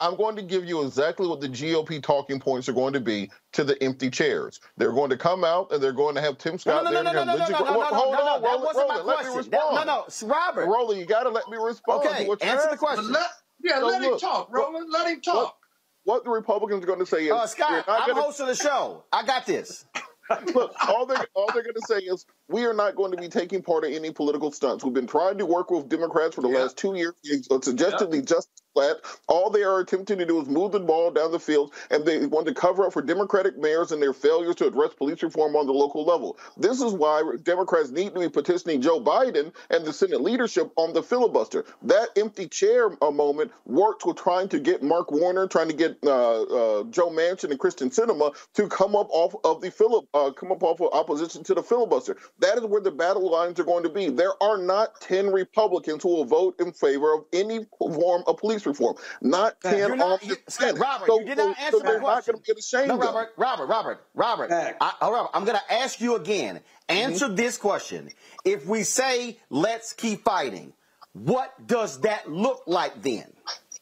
I'm 0.00 0.16
going 0.16 0.34
to 0.36 0.42
give 0.42 0.64
you 0.64 0.82
exactly 0.84 1.26
what 1.26 1.40
the 1.40 1.48
GOP 1.48 2.02
talking 2.02 2.40
points 2.40 2.68
are 2.68 2.72
going 2.72 2.92
to 2.94 3.00
be 3.00 3.30
to 3.52 3.62
the 3.62 3.80
empty 3.82 4.10
chairs. 4.10 4.60
They're 4.76 4.92
going 4.92 5.10
to 5.10 5.16
come 5.16 5.44
out 5.44 5.70
and 5.72 5.82
they're 5.82 5.92
going 5.92 6.16
to 6.16 6.20
have 6.20 6.36
Tim 6.36 6.54
No, 6.54 6.58
Scott 6.58 6.84
no, 6.84 6.90
no, 6.90 6.94
there. 6.96 7.04
no, 7.04 7.12
no, 7.12 7.20
and 7.20 7.26
no, 7.28 7.32
no, 7.32 7.38
Lindsey 7.38 7.52
no, 7.52 7.58
Graham- 7.60 7.74
no, 7.74 7.80
no, 7.80 7.86
Hold 7.96 8.12
no, 8.12 8.18
on, 8.18 8.24
no, 8.26 8.40
that 8.40 8.46
Roland, 8.46 8.64
wasn't 8.64 8.88
my 8.88 8.94
Roland, 8.96 9.06
let 9.06 9.18
me 9.18 9.32
question. 9.32 9.50
That- 9.52 9.56
respond. 9.60 9.86
no, 9.86 9.94
no, 10.00 10.02
s- 10.04 10.22
Robert. 10.24 10.66
Roland, 10.66 11.00
you 11.00 11.06
got 11.06 11.22
to 11.22 11.28
let 11.30 11.48
me 11.48 11.56
respond. 11.58 12.04
Okay, 12.06 12.22
to 12.24 12.28
what 12.28 12.42
you're 12.42 12.50
answer 12.50 12.62
the 12.66 12.72
asking. 12.72 12.78
question. 12.78 13.12
Let, 13.12 13.26
yeah, 13.62 13.78
So 13.78 13.86
let 13.86 14.02
him 14.02 14.10
look, 14.10 14.20
talk, 14.20 14.50
what- 14.52 14.58
Roland. 14.58 14.90
Let 14.90 15.06
him 15.08 15.20
talk. 15.20 15.56
What 16.02 16.24
the 16.24 16.30
Republicans 16.30 16.82
are 16.82 16.86
going 16.86 16.98
to 16.98 17.06
say 17.06 17.26
is, 17.26 17.32
Uh, 17.32 17.36
we're 17.36 17.46
Scott, 17.46 17.86
not 17.86 18.00
I'm 18.02 18.08
gonna- 18.08 18.20
hosting 18.22 18.46
the 18.46 18.56
show. 18.56 19.04
I 19.12 19.24
got 19.24 19.46
this. 19.46 19.84
Look, 20.54 20.72
all 20.88 21.06
they're 21.06 21.26
all 21.34 21.50
they're 21.52 21.62
to 21.74 21.82
say 21.82 21.98
is 21.98 22.26
we 22.48 22.64
are 22.64 22.74
not 22.74 22.94
going 22.96 23.10
to 23.12 23.16
be 23.16 23.28
taking 23.28 23.62
part 23.62 23.84
in 23.84 23.94
any 23.94 24.10
political 24.10 24.52
stunts. 24.52 24.84
We've 24.84 24.92
been 24.94 25.06
trying 25.06 25.38
to 25.38 25.46
work 25.46 25.70
with 25.70 25.88
Democrats 25.88 26.34
for 26.34 26.42
the 26.42 26.48
Yeah. 26.48 26.60
last 26.60 26.76
two 26.76 26.94
years, 26.94 27.14
suggestively 27.62 28.22
just 28.22 28.48
flat. 28.74 28.96
All 29.28 29.50
they 29.50 29.62
are 29.62 29.80
attempting 29.80 30.18
to 30.18 30.26
do 30.26 30.40
is 30.40 30.48
move 30.48 30.72
the 30.72 30.80
ball 30.80 31.10
down 31.10 31.30
the 31.32 31.38
field, 31.38 31.72
and 31.90 32.04
they 32.04 32.26
want 32.26 32.46
to 32.46 32.54
cover 32.54 32.84
up 32.86 32.92
for 32.92 33.02
Democratic 33.02 33.56
mayors 33.56 33.92
and 33.92 34.02
their 34.02 34.12
failures 34.12 34.56
to 34.56 34.66
address 34.66 34.92
police 34.94 35.22
reform 35.22 35.56
on 35.56 35.66
the 35.66 35.72
local 35.72 36.04
level. 36.04 36.36
This 36.56 36.80
is 36.82 36.92
why 36.92 37.22
Democrats 37.44 37.90
need 37.90 38.14
to 38.14 38.20
be 38.20 38.28
petitioning 38.28 38.80
Joe 38.82 39.00
Biden 39.00 39.52
and 39.70 39.84
the 39.84 39.92
Senate 39.92 40.20
leadership 40.20 40.70
on 40.76 40.92
the 40.92 41.02
filibuster. 41.02 41.64
That 41.82 42.08
empty 42.16 42.48
chair 42.48 42.96
uh, 43.00 43.10
moment 43.10 43.52
worked 43.64 44.04
with 44.04 44.16
trying 44.16 44.48
to 44.48 44.58
get 44.58 44.82
Mark 44.82 45.10
Warner, 45.12 45.46
trying 45.46 45.68
to 45.68 45.74
get 45.74 45.96
uh, 46.04 46.42
uh, 46.42 46.84
Joe 46.90 47.10
Manchin 47.10 47.50
and 47.50 47.60
Kyrsten 47.60 47.94
Sinema 47.94 48.34
to 48.54 48.68
come 48.68 48.96
up 48.96 49.06
off 49.10 49.34
of 49.44 49.60
the 49.60 49.70
filib- 49.70 50.08
uh, 50.14 50.30
come 50.32 50.50
up 50.52 50.62
off 50.62 50.80
of 50.80 50.88
opposition 50.92 51.42
to 51.44 51.54
the 51.54 51.62
filibuster. 51.62 52.16
That 52.40 52.58
is 52.58 52.64
where 52.64 52.80
the 52.80 52.90
battle 52.90 53.30
lines 53.30 53.60
are 53.60 53.64
going 53.64 53.84
to 53.84 53.88
be. 53.88 54.08
There 54.10 54.32
are 54.42 54.58
not 54.58 55.00
ten 55.00 55.32
Republicans 55.32 56.02
who 56.02 56.08
will 56.10 56.24
vote 56.24 56.56
in 56.60 56.72
favor 56.72 57.14
of 57.14 57.24
any 57.32 57.64
form 57.78 58.24
of 58.26 58.38
police 58.38 58.66
reform. 58.66 58.96
Not 59.22 59.60
ten 59.60 59.78
You're 59.78 59.92
on 59.92 59.98
not, 59.98 60.20
the 60.20 60.38
Senate. 60.48 60.78
Robert, 60.80 61.06
So- 61.06 61.20
you 61.20 61.26
did 61.26 61.38
not 61.38 61.58
answer 61.58 61.78
so 61.78 61.84
my 61.84 61.92
not 61.92 62.00
question. 62.00 62.32
going 62.34 62.42
to 62.42 62.46
get 62.46 62.58
ashamed 62.58 62.88
No. 62.88 62.98
Robert, 62.98 63.32
Robert, 63.36 63.66
Robert, 63.66 64.06
Robert. 64.14 64.50
I, 64.52 64.92
oh, 65.00 65.12
Robert, 65.12 65.30
I'm 65.32 65.44
going 65.44 65.58
to 65.58 65.72
ask 65.72 66.00
you 66.00 66.16
again. 66.16 66.60
Answer 66.88 67.26
Mm-hmm. 67.26 67.34
this 67.36 67.56
question. 67.56 68.10
If 68.44 68.66
we 68.66 68.82
say 68.82 69.38
let's 69.48 69.92
keep 69.92 70.24
fighting, 70.24 70.72
what 71.12 71.66
does 71.66 72.00
that 72.00 72.28
look 72.30 72.62
like 72.66 73.00
then? 73.00 73.24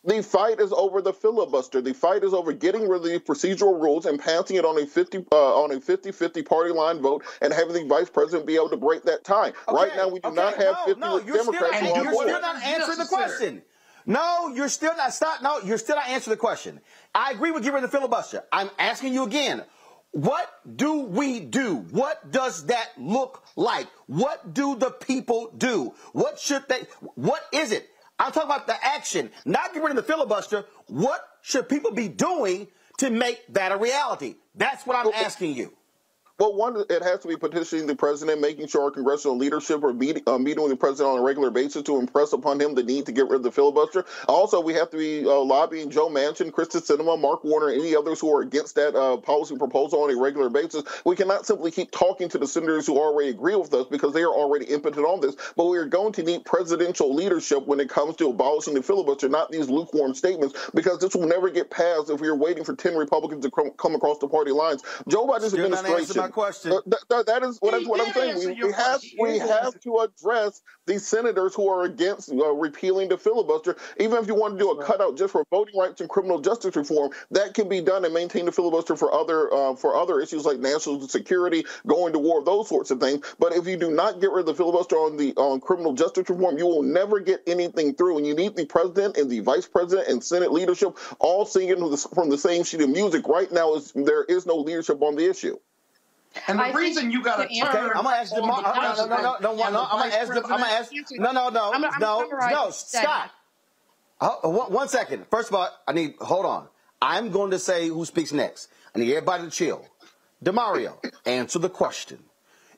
The 0.05 0.21
fight 0.21 0.59
is 0.59 0.73
over 0.73 1.01
the 1.01 1.13
filibuster. 1.13 1.81
The 1.81 1.95
fight 1.95 2.25
is 2.25 2.35
over 2.35 2.53
getting 2.53 2.89
rid 2.89 3.03
of 3.03 3.05
the 3.05 3.21
procedural 3.21 3.81
rules 3.81 4.05
and 4.05 4.19
passing 4.19 4.57
it 4.57 4.65
on 4.65 4.77
a 4.83 4.87
50 4.87 5.27
uh, 5.31 5.63
on 5.63 5.71
a 5.71 5.77
50-50 5.77 6.45
party 6.45 6.73
line 6.73 7.01
vote 7.01 7.25
and 7.41 7.53
having 7.53 7.75
the 7.75 7.85
vice 7.85 8.11
president 8.11 8.47
be 8.47 8.57
able 8.57 8.71
to 8.71 8.77
break 8.77 9.05
that 9.05 9.23
tie. 9.23 9.53
right 9.69 9.95
now, 9.95 10.09
we 10.09 10.19
do 10.19 10.29
okay, 10.31 10.37
not 10.37 10.57
have 10.57 10.75
no, 10.75 10.87
50 10.87 11.01
no, 11.01 11.19
you're 11.21 11.37
Democrats 11.37 11.77
still, 11.77 11.81
who 11.81 11.87
not, 11.87 11.97
are 11.97 12.03
you're 12.03 12.13
for 12.13 12.23
still 12.23 12.41
not 12.41 12.63
answering 12.63 12.99
the 12.99 13.07
question. 13.07 13.63
No, 14.05 14.49
you're 14.49 14.69
still 14.69 14.97
not. 14.97 15.15
Stop. 15.15 15.43
No, 15.43 15.61
you're 15.61 15.79
still 15.79 15.95
not 15.95 16.09
answering 16.09 16.33
the 16.33 16.41
question. 16.41 16.81
I 17.15 17.31
agree 17.31 17.53
with 17.53 17.63
getting 17.63 17.75
rid 17.75 17.85
of 17.85 17.91
the 17.93 17.97
filibuster. 17.97 18.43
I'm 18.51 18.71
asking 18.81 19.15
you 19.15 19.23
again. 19.23 19.63
What 20.11 20.51
do 20.77 21.01
we 21.03 21.41
do? 21.41 21.77
What 21.77 22.31
does 22.31 22.67
that 22.67 22.91
look 22.99 23.45
like? 23.57 23.87
What 24.07 24.53
do 24.53 24.75
the 24.77 24.91
people 24.91 25.53
do? 25.57 25.95
What 26.13 26.39
should 26.39 26.69
they? 26.69 26.81
What 27.15 27.43
is 27.53 27.73
it? 27.73 27.89
I'm 28.23 28.31
talking 28.31 28.51
about 28.51 28.69
the 28.69 28.85
action, 28.85 29.31
not 29.45 29.75
get 29.75 29.83
rid 29.83 29.91
of 29.91 29.97
the 29.97 30.03
filibuster. 30.03 30.65
What 30.87 31.29
should 31.43 31.69
people 31.69 31.91
be 31.91 32.09
doing 32.09 32.69
to 32.99 33.11
make 33.11 33.43
that 33.53 33.73
a 33.73 33.77
reality? 33.77 34.37
That's 34.55 34.87
what 34.87 34.97
I'm 34.97 35.13
asking 35.13 35.57
you. 35.57 35.73
Well, 36.43 36.55
one, 36.55 36.85
it 36.91 37.03
has 37.05 37.21
to 37.21 37.29
be 37.29 37.37
petitioning 37.37 37.87
the 37.87 37.95
president, 37.95 38.41
making 38.41 38.67
sure 38.67 38.83
our 38.83 38.91
congressional 38.91 39.39
leadership 39.39 39.85
are 39.85 39.93
meet, 39.93 40.27
uh, 40.27 40.39
meeting 40.39 40.61
with 40.65 40.73
the 40.73 40.77
president 40.77 41.13
on 41.13 41.21
a 41.21 41.23
regular 41.23 41.51
basis 41.51 41.85
to 41.85 42.01
impress 42.01 42.33
upon 42.33 42.61
him 42.61 42.75
the 42.75 42.83
need 42.83 43.07
to 43.07 43.13
get 43.13 43.29
rid 43.29 43.37
of 43.37 43.43
the 43.45 43.53
filibuster. 43.53 44.05
Also, 44.27 44.61
we 44.61 44.75
have 44.75 44.91
to 44.91 44.97
be 44.97 45.25
uh, 45.25 45.39
lobbying 45.39 45.89
Joe 45.89 46.09
Manchin, 46.09 46.51
Kyrsten 46.51 46.85
Sinema, 46.85 47.17
Mark 47.17 47.45
Warner, 47.45 47.69
any 47.69 47.95
others 47.95 48.19
who 48.19 48.35
are 48.35 48.43
against 48.43 48.75
that 48.75 48.97
uh, 48.97 49.19
policy 49.19 49.57
proposal 49.57 50.03
on 50.03 50.11
a 50.11 50.21
regular 50.21 50.51
basis. 50.51 50.83
We 51.05 51.15
cannot 51.15 51.47
simply 51.47 51.71
keep 51.71 51.93
talking 51.93 52.29
to 52.31 52.39
the 52.39 52.49
senators 52.49 52.89
who 52.89 52.99
already 52.99 53.31
agree 53.31 53.55
with 53.55 53.73
us 53.73 53.87
because 53.89 54.13
they 54.13 54.23
are 54.23 54.35
already 54.35 54.65
impotent 54.65 55.07
on 55.07 55.21
this. 55.21 55.37
But 55.57 55.67
we 55.67 55.79
are 55.79 55.87
going 55.87 56.13
to 56.15 56.25
need 56.25 56.45
presidential 56.45 57.15
leadership 57.15 57.69
when 57.69 57.79
it 57.79 57.89
comes 57.89 58.17
to 58.17 58.31
abolishing 58.31 58.75
the 58.75 58.83
filibuster, 58.83 59.29
not 59.29 59.53
these 59.53 59.71
lukewarm 59.71 60.13
statements, 60.13 60.59
because 60.75 60.99
this 60.99 61.15
will 61.15 61.29
never 61.29 61.51
get 61.51 61.71
passed 61.71 62.11
if 62.11 62.21
we 62.21 62.27
are 62.27 62.35
waiting 62.35 62.65
for 62.65 62.75
10 62.75 62.97
Republicans 62.97 63.45
to 63.45 63.51
come, 63.53 63.71
come 63.77 63.95
across 63.95 64.19
the 64.19 64.27
party 64.27 64.51
lines. 64.51 64.83
Joe 65.07 65.29
Biden's 65.29 65.53
Still 65.53 65.67
administration. 65.67 66.32
Question. 66.33 66.73
Uh, 66.73 66.81
th- 66.83 67.03
th- 67.11 67.27
that 67.27 67.43
is 67.43 67.59
what, 67.61 67.79
He 67.81 67.87
what 67.87 68.01
I'm 68.01 68.13
saying. 68.13 68.39
We, 68.39 68.65
we 68.65 68.73
have 68.73 69.01
question. 69.01 69.19
we 69.21 69.39
have 69.39 69.79
to 69.81 69.99
address 69.99 70.63
these 70.87 71.07
senators 71.07 71.55
who 71.55 71.69
are 71.69 71.85
against 71.85 72.31
uh, 72.33 72.53
repealing 72.53 73.09
the 73.09 73.19
filibuster. 73.19 73.77
Even 74.01 74.19
if 74.19 74.27
you 74.27 74.35
want 74.35 74.55
to 74.55 74.59
do 74.59 74.71
a 74.71 74.85
cutout 74.85 75.17
just 75.17 75.33
for 75.33 75.45
voting 75.51 75.79
rights 75.79 76.01
and 76.01 76.11
criminal 76.11 76.41
justice 76.41 76.75
reform, 76.75 77.11
that 77.31 77.55
can 77.55 77.69
be 77.69 77.81
done 77.81 78.05
and 78.05 78.15
maintain 78.15 78.47
the 78.47 78.53
filibuster 78.53 78.97
for 78.97 79.15
other 79.15 79.53
uh, 79.53 79.75
for 79.77 79.97
other 79.97 80.21
issues 80.21 80.45
like 80.45 80.59
national 80.59 81.07
security, 81.09 81.65
going 81.87 82.13
to 82.13 82.19
war, 82.19 82.45
those 82.45 82.69
sorts 82.69 82.91
of 82.91 83.01
things. 83.01 83.25
But 83.39 83.55
if 83.55 83.67
you 83.67 83.77
do 83.77 83.91
not 83.91 84.21
get 84.21 84.31
rid 84.31 84.41
of 84.41 84.47
the 84.47 84.55
filibuster 84.55 84.97
on 84.97 85.17
the 85.17 85.33
on 85.37 85.61
criminal 85.61 85.93
justice 85.93 86.29
reform, 86.29 86.59
you 86.59 86.67
will 86.67 86.83
never 86.83 87.21
get 87.21 87.43
anything 87.47 87.95
through. 87.95 88.19
And 88.19 88.27
you 88.27 88.35
need 88.35 88.57
the 88.57 88.67
president 88.67 89.17
and 89.17 89.31
the 89.31 89.41
vice 89.41 89.69
president 89.69 90.09
and 90.09 90.23
Senate 90.25 90.53
leadership 90.53 90.99
all 91.19 91.45
singing 91.45 91.79
from 91.79 91.91
the, 91.91 91.97
from 91.97 92.31
the 92.31 92.39
same 92.39 92.65
sheet 92.65 92.81
of 92.81 92.91
music. 92.91 93.27
Right 93.29 93.51
now, 93.53 93.75
is 93.75 93.93
there 93.95 94.25
is 94.25 94.47
no 94.47 94.57
leadership 94.57 95.03
on 95.03 95.17
the 95.17 95.29
issue. 95.29 95.57
And 96.49 96.59
the 96.59 96.65
I 96.65 96.73
reason 96.73 97.11
you 97.11 97.23
got 97.23 97.37
to 97.37 97.49
to 97.49 97.55
answer- 97.55 97.73
turn 97.73 97.91
Okay, 97.91 97.99
I'm 97.99 98.05
gonna 98.05 98.17
ask 98.17 98.33
on 98.33 98.41
Demar. 98.41 98.63
the 98.63 98.75
No, 98.75 98.75
no, 98.75 98.95
no, 98.95 99.17
no, 99.17 99.39
no, 99.41 99.55
no, 99.55 99.71
no. 99.71 99.83
I'm 99.91 99.99
gonna 99.99 100.15
ask. 100.15 100.31
I'm 100.33 100.43
gonna 100.43 100.65
ask. 100.65 100.91
president. 100.91 101.21
No, 101.21 101.33
no, 101.33 101.49
no, 101.51 101.73
I'm- 101.73 101.85
I'm 101.85 102.01
no, 102.01 102.21
no. 102.23 102.65
what. 102.65 102.75
Scott. 102.75 103.31
One, 104.21 104.73
one 104.73 104.89
second. 104.89 105.27
First 105.31 105.49
of 105.49 105.55
all, 105.57 105.69
I 105.87 105.93
need. 105.93 106.15
Hold 106.21 106.47
on. 106.47 106.69
I'm 107.01 107.31
going 107.31 107.51
to 107.51 107.59
say 107.59 107.89
who 107.89 108.05
speaks 108.05 108.33
next. 108.33 108.69
I 108.95 109.01
need 109.01 109.11
everybody 109.13 109.45
to 109.45 109.51
chill. 109.51 109.85
Damario, 110.45 110.97
answer 111.27 111.59
the 111.59 111.69
question. 111.69 112.23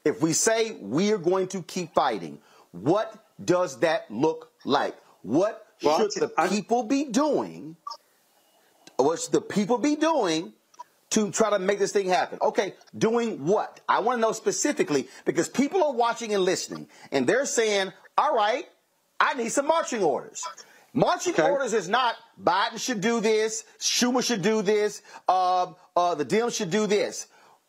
If 0.04 0.22
we 0.22 0.32
say 0.32 0.72
we 0.80 1.12
are 1.12 1.18
going 1.18 1.48
to 1.48 1.62
keep 1.62 1.94
fighting, 1.94 2.38
what 2.72 3.14
does 3.44 3.78
that 3.80 4.10
look 4.10 4.50
like? 4.64 4.96
What 5.22 5.66
Well, 5.82 5.98
should 5.98 6.12
the 6.20 6.28
people 6.48 6.84
be 6.84 7.04
doing? 7.04 7.76
What 8.96 9.20
should 9.20 9.32
the 9.32 9.40
people 9.40 9.76
be 9.78 9.96
doing 9.96 10.52
to 11.10 11.30
try 11.30 11.50
to 11.50 11.58
make 11.58 11.78
this 11.78 11.92
thing 11.92 12.08
happen? 12.08 12.38
Okay, 12.42 12.74
doing 12.96 13.44
what? 13.46 13.80
I 13.88 14.00
want 14.00 14.18
to 14.18 14.20
know 14.20 14.32
specifically 14.32 15.08
because 15.24 15.48
people 15.48 15.82
are 15.84 15.92
watching 15.92 16.34
and 16.34 16.42
listening, 16.42 16.88
and 17.12 17.26
they're 17.26 17.46
saying, 17.46 17.92
"All 18.18 18.34
right, 18.34 18.66
I 19.20 19.34
need 19.34 19.50
some 19.50 19.66
marching 19.66 20.02
orders." 20.02 20.42
Marching 20.96 21.32
Okay. 21.34 21.42
orders 21.50 21.72
is 21.72 21.88
not 21.88 22.14
Biden 22.40 22.78
should 22.78 23.00
do 23.00 23.20
this, 23.20 23.64
Schumer 23.80 24.22
should 24.24 24.42
do 24.42 24.62
this, 24.62 25.02
uh, 25.28 25.72
uh, 25.96 26.14
the 26.14 26.24
Dems 26.24 26.54
should 26.54 26.70
do 26.70 26.86
this. 26.86 27.26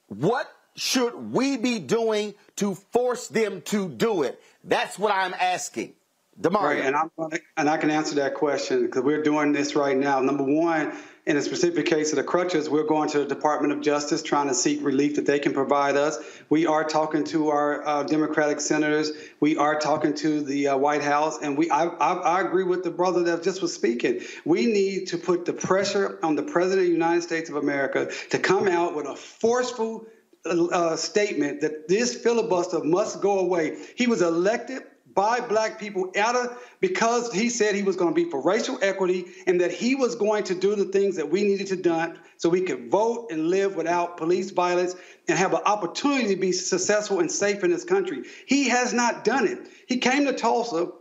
What 0.08 0.48
should 0.76 1.34
we 1.34 1.58
be 1.58 1.80
doing 1.80 2.36
to 2.58 2.76
force 2.76 3.28
them 3.28 3.62
to 3.64 3.90
do 3.90 4.22
it? 4.22 4.40
That's 4.64 5.00
what 5.00 5.12
I'm 5.12 5.34
asking. 5.34 5.94
Damario. 6.40 6.64
Right, 6.64 6.80
and 6.86 6.96
I'm 6.96 7.10
and 7.56 7.70
I 7.70 7.78
can 7.78 7.90
answer 7.90 8.16
that 8.16 8.34
question 8.34 8.86
because 8.86 9.04
we're 9.04 9.24
doing 9.24 9.54
this 9.54 9.74
right 9.74 9.96
now. 9.96 10.20
Number 10.20 10.44
one, 10.44 10.94
in 11.26 11.38
a 11.38 11.42
specific 11.42 11.86
case 11.86 12.12
of 12.12 12.18
the 12.18 12.24
Crutchers, 12.24 12.68
we're 12.68 12.84
going 12.84 13.08
to 13.12 13.20
the 13.20 13.26
Department 13.26 13.72
of 13.72 13.80
Justice 13.80 14.22
trying 14.22 14.50
to 14.50 14.54
seek 14.54 14.84
relief 14.84 15.16
that 15.16 15.26
they 15.26 15.40
can 15.40 15.54
provide 15.54 15.96
us. 15.96 16.18
We 16.50 16.68
are 16.68 16.84
talking 16.84 17.24
to 17.26 17.50
our 17.50 17.88
uh, 17.88 18.04
Democratic 18.04 18.60
senators. 18.60 19.12
We 19.40 19.56
are 19.56 19.80
talking 19.80 20.14
to 20.16 20.42
the 20.42 20.68
uh, 20.70 20.78
White 20.78 21.04
House, 21.04 21.40
and 21.42 21.58
we 21.58 21.70
I, 21.70 21.86
I, 21.86 22.14
I 22.14 22.42
agree 22.42 22.66
with 22.66 22.84
the 22.84 22.92
brother 22.92 23.24
that 23.24 23.42
just 23.42 23.62
was 23.62 23.74
speaking. 23.74 24.20
We 24.44 24.66
need 24.66 25.08
to 25.08 25.18
put 25.18 25.46
the 25.46 25.54
pressure 25.54 26.20
on 26.22 26.36
the 26.36 26.44
President 26.44 26.82
of 26.82 26.88
the 26.88 26.94
United 26.94 27.22
States 27.22 27.50
of 27.50 27.56
America 27.56 28.12
to 28.32 28.40
come 28.40 28.68
out 28.68 28.94
with 28.94 29.06
a 29.06 29.16
forceful 29.16 30.06
uh, 30.46 30.98
statement 30.98 31.62
that 31.62 31.88
this 31.88 32.14
filibuster 32.14 32.84
must 32.84 33.22
go 33.22 33.40
away. 33.40 33.78
He 33.96 34.06
was 34.06 34.22
elected 34.22 34.84
by 35.16 35.40
black 35.40 35.80
people 35.80 36.12
out 36.20 36.36
of 36.36 36.62
because 36.82 37.34
he 37.34 37.50
said 37.50 37.74
he 37.74 37.84
was 37.84 37.96
going 37.96 38.14
to 38.14 38.24
be 38.24 38.30
for 38.30 38.42
racial 38.42 38.78
equity 38.82 39.26
and 39.48 39.60
that 39.62 39.72
he 39.72 39.96
was 39.96 40.16
going 40.16 40.44
to 40.44 40.54
do 40.54 40.76
the 40.76 40.86
things 40.86 41.16
that 41.16 41.30
we 41.30 41.44
needed 41.44 41.68
to 41.68 41.78
do 41.78 42.14
so 42.38 42.50
we 42.50 42.62
could 42.62 42.92
vote 42.92 43.32
and 43.32 43.48
live 43.48 43.76
without 43.76 44.18
police 44.18 44.52
violence 44.52 44.96
and 45.28 45.38
have 45.38 45.54
an 45.54 45.62
opportunity 45.66 46.28
to 46.28 46.40
be 46.40 46.52
successful 46.52 47.22
and 47.22 47.32
safe 47.32 47.64
in 47.64 47.72
this 47.72 47.86
country. 47.86 48.24
He 48.46 48.68
has 48.68 48.94
not 48.94 49.24
done 49.24 49.48
it. 49.48 49.70
He 49.88 49.98
came 49.98 50.26
to 50.26 50.34
Tulsa 50.34 50.92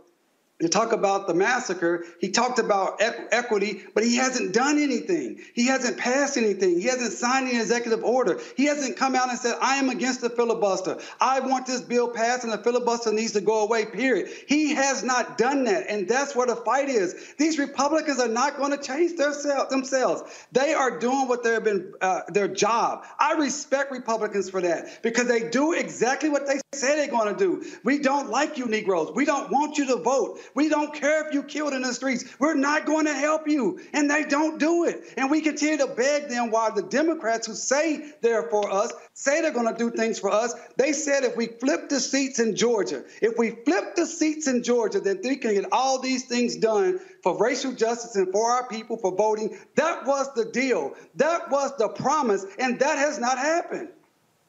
to 0.61 0.69
talk 0.69 0.93
about 0.93 1.27
the 1.27 1.33
massacre. 1.33 2.05
He 2.21 2.29
talked 2.29 2.59
about 2.59 2.99
equ- 2.99 3.27
equity, 3.31 3.83
but 3.93 4.05
he 4.05 4.15
hasn't 4.15 4.53
done 4.53 4.79
anything. 4.79 5.41
He 5.53 5.67
hasn't 5.67 5.97
passed 5.97 6.37
anything. 6.37 6.79
He 6.79 6.87
hasn't 6.87 7.11
signed 7.11 7.49
an 7.49 7.59
executive 7.59 8.03
order. 8.05 8.39
He 8.55 8.65
hasn't 8.65 8.95
come 8.95 9.15
out 9.15 9.29
and 9.29 9.37
said, 9.37 9.57
I 9.61 9.75
am 9.75 9.89
against 9.89 10.21
the 10.21 10.29
filibuster. 10.29 10.97
I 11.19 11.41
want 11.41 11.65
this 11.65 11.81
bill 11.81 12.07
passed 12.07 12.45
and 12.45 12.53
the 12.53 12.57
filibuster 12.57 13.11
needs 13.11 13.33
to 13.33 13.41
go 13.41 13.63
away, 13.63 13.85
period. 13.85 14.29
He 14.47 14.75
has 14.75 15.03
not 15.03 15.37
done 15.37 15.65
that. 15.65 15.87
And 15.89 16.07
that's 16.07 16.35
where 16.35 16.47
the 16.47 16.55
fight 16.55 16.87
is. 16.87 17.33
These 17.37 17.59
Republicans 17.59 18.21
are 18.21 18.29
not 18.29 18.55
going 18.55 18.71
to 18.71 18.81
change 18.81 19.17
themselves. 19.17 20.47
They 20.53 20.73
are 20.73 20.97
doing 20.99 21.27
what 21.27 21.43
they've 21.43 21.63
been, 21.63 21.93
uh, 21.99 22.21
their 22.29 22.47
job. 22.47 23.03
I 23.19 23.33
respect 23.33 23.91
Republicans 23.91 24.49
for 24.49 24.61
that 24.61 25.03
because 25.03 25.27
they 25.27 25.49
do 25.49 25.73
exactly 25.73 26.29
what 26.29 26.47
they 26.47 26.61
say 26.73 26.95
they're 26.95 27.07
going 27.07 27.35
to 27.35 27.37
do. 27.37 27.65
We 27.83 27.99
don't 27.99 28.29
like 28.29 28.57
you, 28.57 28.67
Negroes. 28.67 29.11
We 29.13 29.25
don't 29.25 29.51
want 29.51 29.77
you 29.77 29.87
to 29.87 29.97
vote. 29.97 30.39
We 30.53 30.69
don't 30.69 30.93
care 30.93 31.27
if 31.27 31.33
you 31.33 31.43
killed 31.43 31.73
in 31.73 31.81
the 31.81 31.93
streets. 31.93 32.23
We're 32.39 32.55
not 32.55 32.85
going 32.85 33.05
to 33.05 33.13
help 33.13 33.47
you. 33.47 33.79
And 33.93 34.09
they 34.09 34.23
don't 34.23 34.59
do 34.59 34.85
it. 34.85 35.13
And 35.17 35.31
we 35.31 35.41
continue 35.41 35.77
to 35.77 35.87
beg 35.87 36.29
them 36.29 36.51
while 36.51 36.73
the 36.73 36.83
Democrats 36.83 37.47
who 37.47 37.53
say 37.53 38.11
they're 38.21 38.49
for 38.49 38.71
us, 38.71 38.93
say 39.13 39.41
they're 39.41 39.51
going 39.51 39.71
to 39.71 39.77
do 39.77 39.91
things 39.91 40.19
for 40.19 40.31
us. 40.31 40.53
They 40.77 40.93
said 40.93 41.23
if 41.23 41.35
we 41.35 41.47
flip 41.47 41.89
the 41.89 41.99
seats 41.99 42.39
in 42.39 42.55
Georgia, 42.55 43.03
if 43.21 43.37
we 43.37 43.51
flip 43.51 43.95
the 43.95 44.05
seats 44.05 44.47
in 44.47 44.63
Georgia, 44.63 44.99
then 44.99 45.19
we 45.23 45.37
can 45.37 45.53
get 45.53 45.65
all 45.71 45.99
these 45.99 46.25
things 46.25 46.55
done 46.55 46.99
for 47.23 47.37
racial 47.37 47.71
justice 47.71 48.15
and 48.15 48.31
for 48.31 48.51
our 48.51 48.67
people 48.67 48.97
for 48.97 49.15
voting. 49.15 49.57
That 49.75 50.05
was 50.05 50.33
the 50.35 50.45
deal. 50.45 50.93
That 51.15 51.49
was 51.49 51.75
the 51.77 51.89
promise. 51.89 52.45
And 52.59 52.79
that 52.79 52.97
has 52.97 53.19
not 53.19 53.37
happened. 53.37 53.89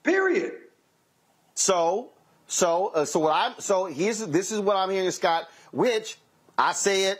Period. 0.02 0.52
So, 1.54 2.10
so, 2.46 2.92
uh, 2.94 3.04
so 3.04 3.20
what 3.20 3.32
I'm, 3.32 3.54
so 3.58 3.86
here's, 3.86 4.18
this 4.26 4.52
is 4.52 4.60
what 4.60 4.76
I'm 4.76 4.90
hearing, 4.90 5.10
Scott, 5.10 5.48
which 5.76 6.18
I 6.56 6.72
said 6.72 7.18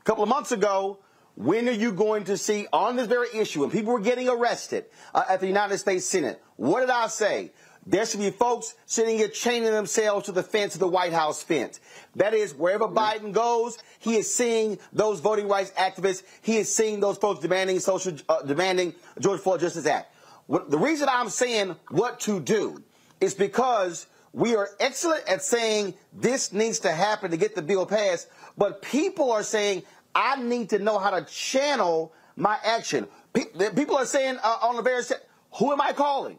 a 0.00 0.04
couple 0.04 0.22
of 0.22 0.28
months 0.28 0.52
ago, 0.52 0.98
when 1.34 1.68
are 1.68 1.72
you 1.72 1.90
going 1.90 2.24
to 2.24 2.36
see 2.36 2.66
on 2.72 2.94
this 2.94 3.08
very 3.08 3.26
issue, 3.34 3.64
and 3.64 3.72
people 3.72 3.92
were 3.92 4.00
getting 4.00 4.28
arrested 4.28 4.84
uh, 5.14 5.24
at 5.28 5.40
the 5.40 5.48
United 5.48 5.78
States 5.78 6.06
Senate? 6.06 6.40
What 6.56 6.80
did 6.80 6.90
I 6.90 7.08
say? 7.08 7.50
There 7.86 8.04
should 8.06 8.20
be 8.20 8.30
folks 8.30 8.74
sitting 8.86 9.16
here 9.18 9.28
chaining 9.28 9.72
themselves 9.72 10.26
to 10.26 10.32
the 10.32 10.42
fence 10.42 10.74
of 10.74 10.80
the 10.80 10.88
White 10.88 11.12
House 11.12 11.42
fence. 11.42 11.80
That 12.14 12.34
is, 12.34 12.54
wherever 12.54 12.86
Biden 12.86 13.32
goes, 13.32 13.78
he 13.98 14.16
is 14.16 14.32
seeing 14.32 14.78
those 14.92 15.20
voting 15.20 15.48
rights 15.48 15.72
activists. 15.72 16.22
He 16.42 16.58
is 16.58 16.72
seeing 16.72 17.00
those 17.00 17.16
folks 17.16 17.40
demanding 17.40 17.80
social, 17.80 18.14
uh, 18.28 18.42
demanding 18.42 18.94
George 19.18 19.40
Floyd 19.40 19.60
Justice 19.60 19.86
Act. 19.86 20.14
What, 20.46 20.70
the 20.70 20.78
reason 20.78 21.08
I'm 21.10 21.30
saying 21.30 21.76
what 21.88 22.20
to 22.20 22.40
do 22.40 22.82
is 23.20 23.34
because 23.34 24.06
we 24.38 24.54
are 24.54 24.70
excellent 24.78 25.28
at 25.28 25.42
saying 25.42 25.94
this 26.12 26.52
needs 26.52 26.78
to 26.80 26.92
happen 26.92 27.32
to 27.32 27.36
get 27.36 27.56
the 27.56 27.62
bill 27.62 27.84
passed, 27.84 28.28
but 28.56 28.82
people 28.82 29.32
are 29.32 29.42
saying, 29.42 29.82
I 30.14 30.40
need 30.40 30.70
to 30.70 30.78
know 30.78 31.00
how 31.00 31.10
to 31.10 31.24
channel 31.24 32.12
my 32.36 32.56
action. 32.64 33.08
People 33.32 33.96
are 33.96 34.06
saying 34.06 34.38
uh, 34.40 34.58
on 34.62 34.76
the 34.76 34.82
various, 34.82 35.12
who 35.58 35.72
am 35.72 35.80
I 35.80 35.92
calling? 35.92 36.38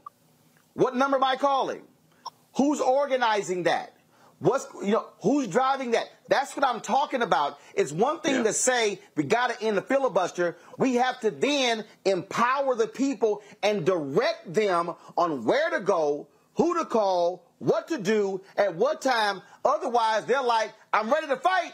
What 0.76 0.95
number 0.95 1.18
am 1.18 1.26
I 1.26 1.36
calling? 1.36 1.82
Who's 2.56 2.80
organizing 2.80 3.64
that? 3.64 3.93
What's 4.39 4.66
you 4.82 4.93
know 4.93 5.06
who's 5.22 5.47
driving 5.47 5.91
that? 5.91 6.06
That's 6.30 6.56
what 6.56 6.66
I'm 6.66 6.80
talking 6.80 7.22
about. 7.22 7.60
It's 7.76 7.91
one 7.91 8.22
thing 8.22 8.36
yeah. 8.36 8.43
to 8.43 8.54
say 8.54 9.02
we 9.18 9.26
got 9.26 9.50
to 9.50 9.62
end 9.62 9.76
the 9.76 9.82
filibuster. 9.82 10.56
We 10.78 10.95
have 10.95 11.20
to 11.20 11.32
then 11.32 11.84
empower 12.06 12.76
the 12.76 12.88
people 12.88 13.41
and 13.62 13.86
direct 13.86 14.54
them 14.54 14.93
on 15.18 15.43
where 15.43 15.70
to 15.72 15.82
go, 15.82 16.30
who 16.56 16.78
to 16.78 16.86
call, 16.86 17.43
what 17.60 17.88
to 17.89 17.97
do, 17.97 18.41
at 18.57 18.76
what 18.76 19.01
time. 19.01 19.41
Otherwise, 19.64 20.26
they're 20.26 20.41
like, 20.41 20.74
I'm 20.91 21.12
ready 21.12 21.28
to 21.28 21.38
fight. 21.38 21.74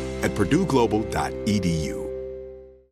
at 0.23 0.31
purdueglobal.edu. 0.31 2.00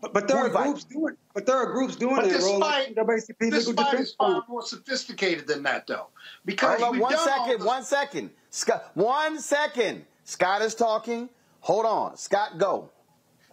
But, 0.00 0.12
but 0.12 0.26
there 0.26 0.38
are 0.38 0.48
groups 0.48 0.84
doing. 0.84 1.16
But 1.34 1.46
there 1.46 1.56
are 1.56 1.66
groups 1.72 1.94
doing 1.96 2.16
But 2.16 2.26
it. 2.26 2.32
this 2.32 2.58
fight, 2.58 2.94
They're 2.94 3.04
basically 3.04 3.50
this 3.50 3.68
legal 3.68 3.84
fight 3.84 4.00
is 4.00 4.14
far 4.14 4.42
more 4.48 4.62
sophisticated 4.62 5.46
than 5.46 5.62
that, 5.62 5.86
though. 5.86 6.08
Because 6.44 6.80
Hold 6.80 6.88
on, 6.88 6.92
we've 6.94 7.02
one 7.02 7.12
done 7.12 7.28
all 7.28 7.44
second, 7.46 7.60
the- 7.60 7.66
one 7.66 7.84
second. 7.84 8.30
Scott, 8.50 8.90
one 8.94 9.38
second. 9.38 10.04
Scott 10.24 10.60
is 10.62 10.74
talking. 10.74 11.28
Hold 11.60 11.86
on. 11.86 12.16
Scott, 12.16 12.58
go. 12.58 12.90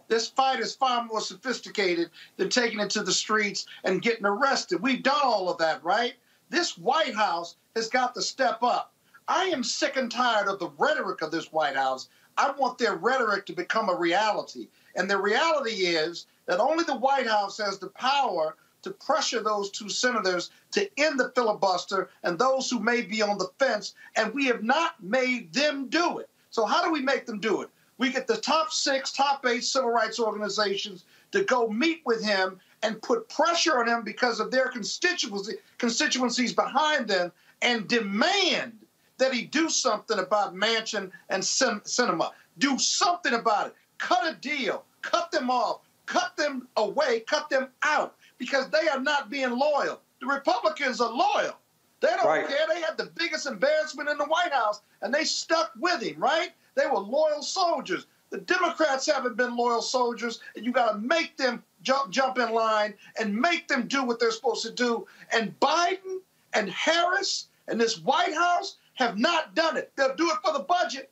This 0.08 0.26
fight 0.26 0.58
is 0.58 0.74
far 0.74 1.04
more 1.04 1.20
sophisticated 1.20 2.10
than 2.36 2.48
taking 2.48 2.80
it 2.80 2.90
to 2.90 3.02
the 3.04 3.12
streets 3.12 3.66
and 3.84 4.02
getting 4.02 4.26
arrested. 4.26 4.82
We've 4.82 5.02
done 5.04 5.20
all 5.22 5.48
of 5.48 5.58
that, 5.58 5.84
right? 5.84 6.14
This 6.48 6.76
White 6.76 7.14
House 7.14 7.54
has 7.76 7.88
got 7.88 8.14
to 8.14 8.22
step 8.22 8.60
up. 8.64 8.92
I 9.28 9.44
am 9.44 9.62
sick 9.62 9.96
and 9.96 10.10
tired 10.10 10.48
of 10.48 10.58
the 10.58 10.70
rhetoric 10.78 11.22
of 11.22 11.30
this 11.30 11.52
White 11.52 11.76
House. 11.76 12.08
I 12.36 12.50
want 12.50 12.78
their 12.78 12.96
rhetoric 12.96 13.46
to 13.46 13.52
become 13.52 13.88
a 13.88 13.94
reality. 13.94 14.68
And 14.96 15.08
the 15.08 15.18
reality 15.18 15.86
is 15.86 16.26
that 16.46 16.60
only 16.60 16.84
the 16.84 16.96
White 16.96 17.26
House 17.26 17.58
has 17.58 17.78
the 17.78 17.88
power 17.88 18.56
to 18.82 18.90
pressure 18.90 19.42
those 19.42 19.70
two 19.70 19.88
senators 19.88 20.50
to 20.72 20.88
end 20.98 21.20
the 21.20 21.30
filibuster 21.34 22.08
and 22.22 22.38
those 22.38 22.70
who 22.70 22.80
may 22.80 23.02
be 23.02 23.22
on 23.22 23.38
the 23.38 23.50
fence. 23.58 23.94
And 24.16 24.32
we 24.34 24.46
have 24.46 24.62
not 24.62 25.02
made 25.02 25.52
them 25.52 25.88
do 25.88 26.18
it. 26.18 26.28
So, 26.50 26.64
how 26.64 26.82
do 26.82 26.90
we 26.90 27.00
make 27.00 27.26
them 27.26 27.40
do 27.40 27.62
it? 27.62 27.70
We 27.98 28.10
get 28.10 28.26
the 28.26 28.38
top 28.38 28.72
six, 28.72 29.12
top 29.12 29.44
eight 29.46 29.64
civil 29.64 29.90
rights 29.90 30.18
organizations 30.18 31.04
to 31.32 31.44
go 31.44 31.68
meet 31.68 32.00
with 32.06 32.24
him 32.24 32.58
and 32.82 33.02
put 33.02 33.28
pressure 33.28 33.78
on 33.78 33.88
him 33.88 34.02
because 34.02 34.40
of 34.40 34.50
their 34.50 34.68
constituency, 34.68 35.56
constituencies 35.78 36.54
behind 36.54 37.08
them 37.08 37.30
and 37.62 37.86
demand 37.86 38.78
that 39.18 39.34
he 39.34 39.42
do 39.42 39.68
something 39.68 40.18
about 40.18 40.54
Manchin 40.54 41.10
and 41.28 41.42
Sinema. 41.42 42.30
Do 42.58 42.78
something 42.78 43.34
about 43.34 43.68
it. 43.68 43.74
Cut 44.00 44.26
a 44.26 44.34
deal. 44.34 44.84
Cut 45.02 45.30
them 45.30 45.50
off. 45.50 45.82
Cut 46.06 46.36
them 46.36 46.66
away. 46.76 47.20
Cut 47.20 47.48
them 47.50 47.68
out 47.82 48.16
because 48.38 48.68
they 48.70 48.88
are 48.88 48.98
not 49.00 49.30
being 49.30 49.50
loyal. 49.50 50.00
The 50.20 50.26
Republicans 50.26 51.00
are 51.00 51.12
loyal. 51.12 51.56
They 52.00 52.08
don't 52.08 52.26
Right. 52.26 52.48
care. 52.48 52.66
They 52.66 52.80
had 52.80 52.96
the 52.96 53.06
biggest 53.14 53.46
embarrassment 53.46 54.08
in 54.08 54.16
the 54.16 54.24
White 54.24 54.52
House, 54.52 54.80
and 55.02 55.12
they 55.12 55.24
stuck 55.24 55.72
with 55.78 56.00
him, 56.02 56.18
right? 56.18 56.54
They 56.74 56.86
were 56.86 56.98
loyal 56.98 57.42
soldiers. 57.42 58.06
The 58.30 58.38
Democrats 58.38 59.06
haven't 59.06 59.36
been 59.36 59.54
loyal 59.56 59.82
soldiers, 59.82 60.40
and 60.56 60.64
you 60.64 60.72
got 60.72 60.92
to 60.92 60.98
make 60.98 61.36
them 61.36 61.62
jump 61.82 62.10
jump 62.10 62.38
in 62.38 62.52
line 62.52 62.94
and 63.18 63.34
make 63.36 63.68
them 63.68 63.86
do 63.86 64.02
what 64.02 64.18
they're 64.18 64.30
supposed 64.30 64.62
to 64.62 64.70
do. 64.70 65.06
And 65.32 65.58
Biden 65.60 66.20
and 66.54 66.70
Harris 66.70 67.48
and 67.68 67.80
this 67.80 67.98
White 67.98 68.34
House 68.34 68.76
have 68.94 69.18
not 69.18 69.54
done 69.54 69.76
it. 69.76 69.92
They'll 69.96 70.14
do 70.14 70.30
it 70.30 70.38
for 70.42 70.52
the 70.52 70.60
budget. 70.60 71.10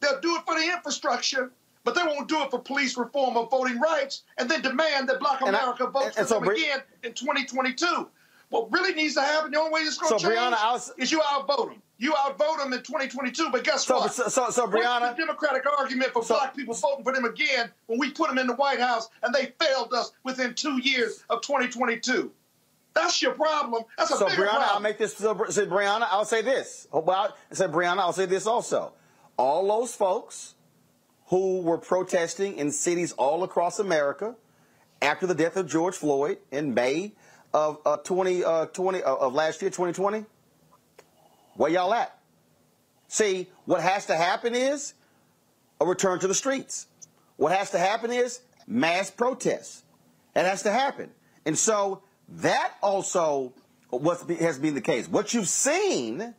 They'll 0.00 0.20
do 0.20 0.36
it 0.36 0.42
for 0.46 0.54
the 0.54 0.64
infrastructure, 0.64 1.50
but 1.86 1.94
they 1.94 2.02
won't 2.02 2.28
do 2.28 2.42
it 2.42 2.50
for 2.50 2.58
police 2.58 2.96
reform 2.98 3.36
or 3.36 3.46
voting 3.48 3.80
rights, 3.80 4.24
and 4.38 4.50
then 4.50 4.60
demand 4.60 5.08
that 5.08 5.20
Black 5.20 5.40
And 5.40 5.54
I- 5.56 5.60
America 5.60 5.86
votes 5.86 6.16
and 6.18 6.26
for 6.26 6.34
so 6.34 6.34
them 6.40 6.44
Bri- 6.48 6.62
again 6.64 6.82
in 7.04 7.14
2022. 7.14 8.08
What 8.48 8.70
really 8.72 8.92
needs 8.92 9.14
to 9.14 9.22
happen, 9.22 9.52
the 9.52 9.58
only 9.58 9.70
way 9.72 9.84
this 9.84 9.94
is 9.94 9.98
going 9.98 10.10
So, 10.10 10.18
to 10.18 10.24
change 10.24 10.36
Brianna, 10.38 10.72
was- 10.72 10.92
is 10.98 11.10
you 11.12 11.22
outvote 11.22 11.70
them. 11.70 11.82
You 11.98 12.14
outvote 12.16 12.58
them 12.58 12.72
in 12.72 12.82
2022, 12.82 13.50
but 13.50 13.62
guess 13.64 13.86
So- 13.86 13.98
what? 14.00 14.12
so- 14.12 14.28
so- 14.28 14.50
so, 14.50 14.66
What's 14.66 14.74
Brianna- 14.76 15.16
the 15.16 15.22
Democratic 15.22 15.64
argument 15.78 16.12
for 16.12 16.22
black 16.22 16.54
people 16.56 16.74
voting 16.74 17.04
for 17.04 17.12
them 17.12 17.24
again 17.24 17.72
when 17.86 17.98
we 18.00 18.10
put 18.10 18.28
them 18.28 18.38
in 18.38 18.46
the 18.48 18.54
White 18.54 18.80
House 18.80 19.08
and 19.22 19.32
they 19.34 19.54
failed 19.60 19.94
us 19.94 20.10
within 20.24 20.54
two 20.54 20.78
years 20.78 21.22
of 21.30 21.40
2022? 21.40 22.32
That's 22.94 23.22
your 23.22 23.32
problem. 23.32 23.84
That's 23.96 24.10
a 24.10 24.16
so 24.16 24.26
bigger 24.26 24.46
Brianna, 24.46 24.68
I'll 24.72 24.80
make 24.80 24.98
this. 24.98 25.16
So, 25.16 25.36
so 25.50 25.66
Brianna, 25.66 26.08
I'll 26.10 26.24
say 26.24 26.42
this. 26.42 26.88
Well, 26.90 27.08
I 27.50 27.54
said 27.54 27.70
Brianna, 27.72 27.98
I'll 27.98 28.12
say 28.12 28.26
this 28.26 28.46
also. 28.46 28.92
All 29.36 29.66
those 29.68 29.94
folks 29.94 30.54
who 31.26 31.60
were 31.60 31.78
protesting 31.78 32.56
in 32.56 32.70
cities 32.70 33.12
all 33.12 33.42
across 33.42 33.78
America 33.78 34.34
after 35.02 35.26
the 35.26 35.34
death 35.34 35.56
of 35.56 35.66
George 35.66 35.94
Floyd 35.94 36.38
in 36.50 36.74
May 36.74 37.12
of 37.52 37.78
uh, 37.84 37.96
20, 37.98 38.44
uh, 38.44 38.66
20 38.66 39.02
uh, 39.02 39.14
of 39.14 39.34
last 39.34 39.60
year, 39.62 39.70
2020, 39.70 40.24
where 41.54 41.70
y'all 41.70 41.92
at? 41.94 42.18
See, 43.08 43.48
what 43.64 43.80
has 43.82 44.06
to 44.06 44.16
happen 44.16 44.54
is 44.54 44.94
a 45.80 45.86
return 45.86 46.18
to 46.20 46.28
the 46.28 46.34
streets. 46.34 46.86
What 47.36 47.52
has 47.52 47.70
to 47.70 47.78
happen 47.78 48.10
is 48.10 48.40
mass 48.66 49.10
protests. 49.10 49.82
That 50.34 50.46
has 50.46 50.62
to 50.62 50.70
happen. 50.70 51.10
And 51.44 51.56
so 51.56 52.02
that 52.28 52.74
also 52.82 53.52
what 53.90 54.28
has 54.30 54.58
been 54.58 54.74
the 54.74 54.80
case. 54.80 55.08
What 55.08 55.32
you've 55.32 55.48
seen 55.48 56.34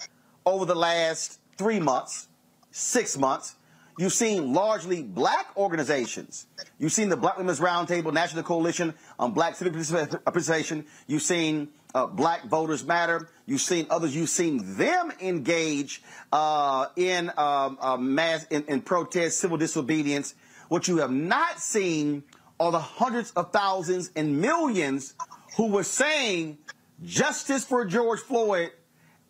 over 0.45 0.65
the 0.65 0.75
last 0.75 1.39
three 1.57 1.79
months, 1.79 2.27
six 2.71 3.17
months, 3.17 3.55
you've 3.97 4.13
seen 4.13 4.53
largely 4.53 5.03
black 5.03 5.47
organizations. 5.57 6.45
You've 6.79 6.91
seen 6.91 7.09
the 7.09 7.17
Black 7.17 7.37
Women's 7.37 7.59
Roundtable, 7.59 8.13
National 8.13 8.43
Coalition 8.43 8.93
on 9.19 9.31
Black 9.31 9.55
Civic 9.55 9.73
Participation. 9.73 10.85
You've 11.07 11.21
seen 11.21 11.69
uh, 11.93 12.07
Black 12.07 12.45
Voters 12.45 12.85
Matter. 12.85 13.29
You've 13.45 13.61
seen 13.61 13.87
others. 13.89 14.15
You've 14.15 14.29
seen 14.29 14.77
them 14.77 15.11
engage 15.19 16.01
uh, 16.31 16.87
in 16.95 17.31
um, 17.37 17.77
uh, 17.81 17.97
mass 17.97 18.45
in, 18.49 18.63
in 18.65 18.81
protest, 18.81 19.39
civil 19.39 19.57
disobedience. 19.57 20.35
What 20.69 20.87
you 20.87 20.97
have 20.97 21.11
not 21.11 21.59
seen 21.59 22.23
are 22.59 22.71
the 22.71 22.79
hundreds 22.79 23.31
of 23.31 23.51
thousands 23.51 24.11
and 24.15 24.41
millions 24.41 25.13
who 25.55 25.67
were 25.67 25.83
saying 25.83 26.57
justice 27.03 27.63
for 27.63 27.85
George 27.85 28.19
Floyd, 28.19 28.71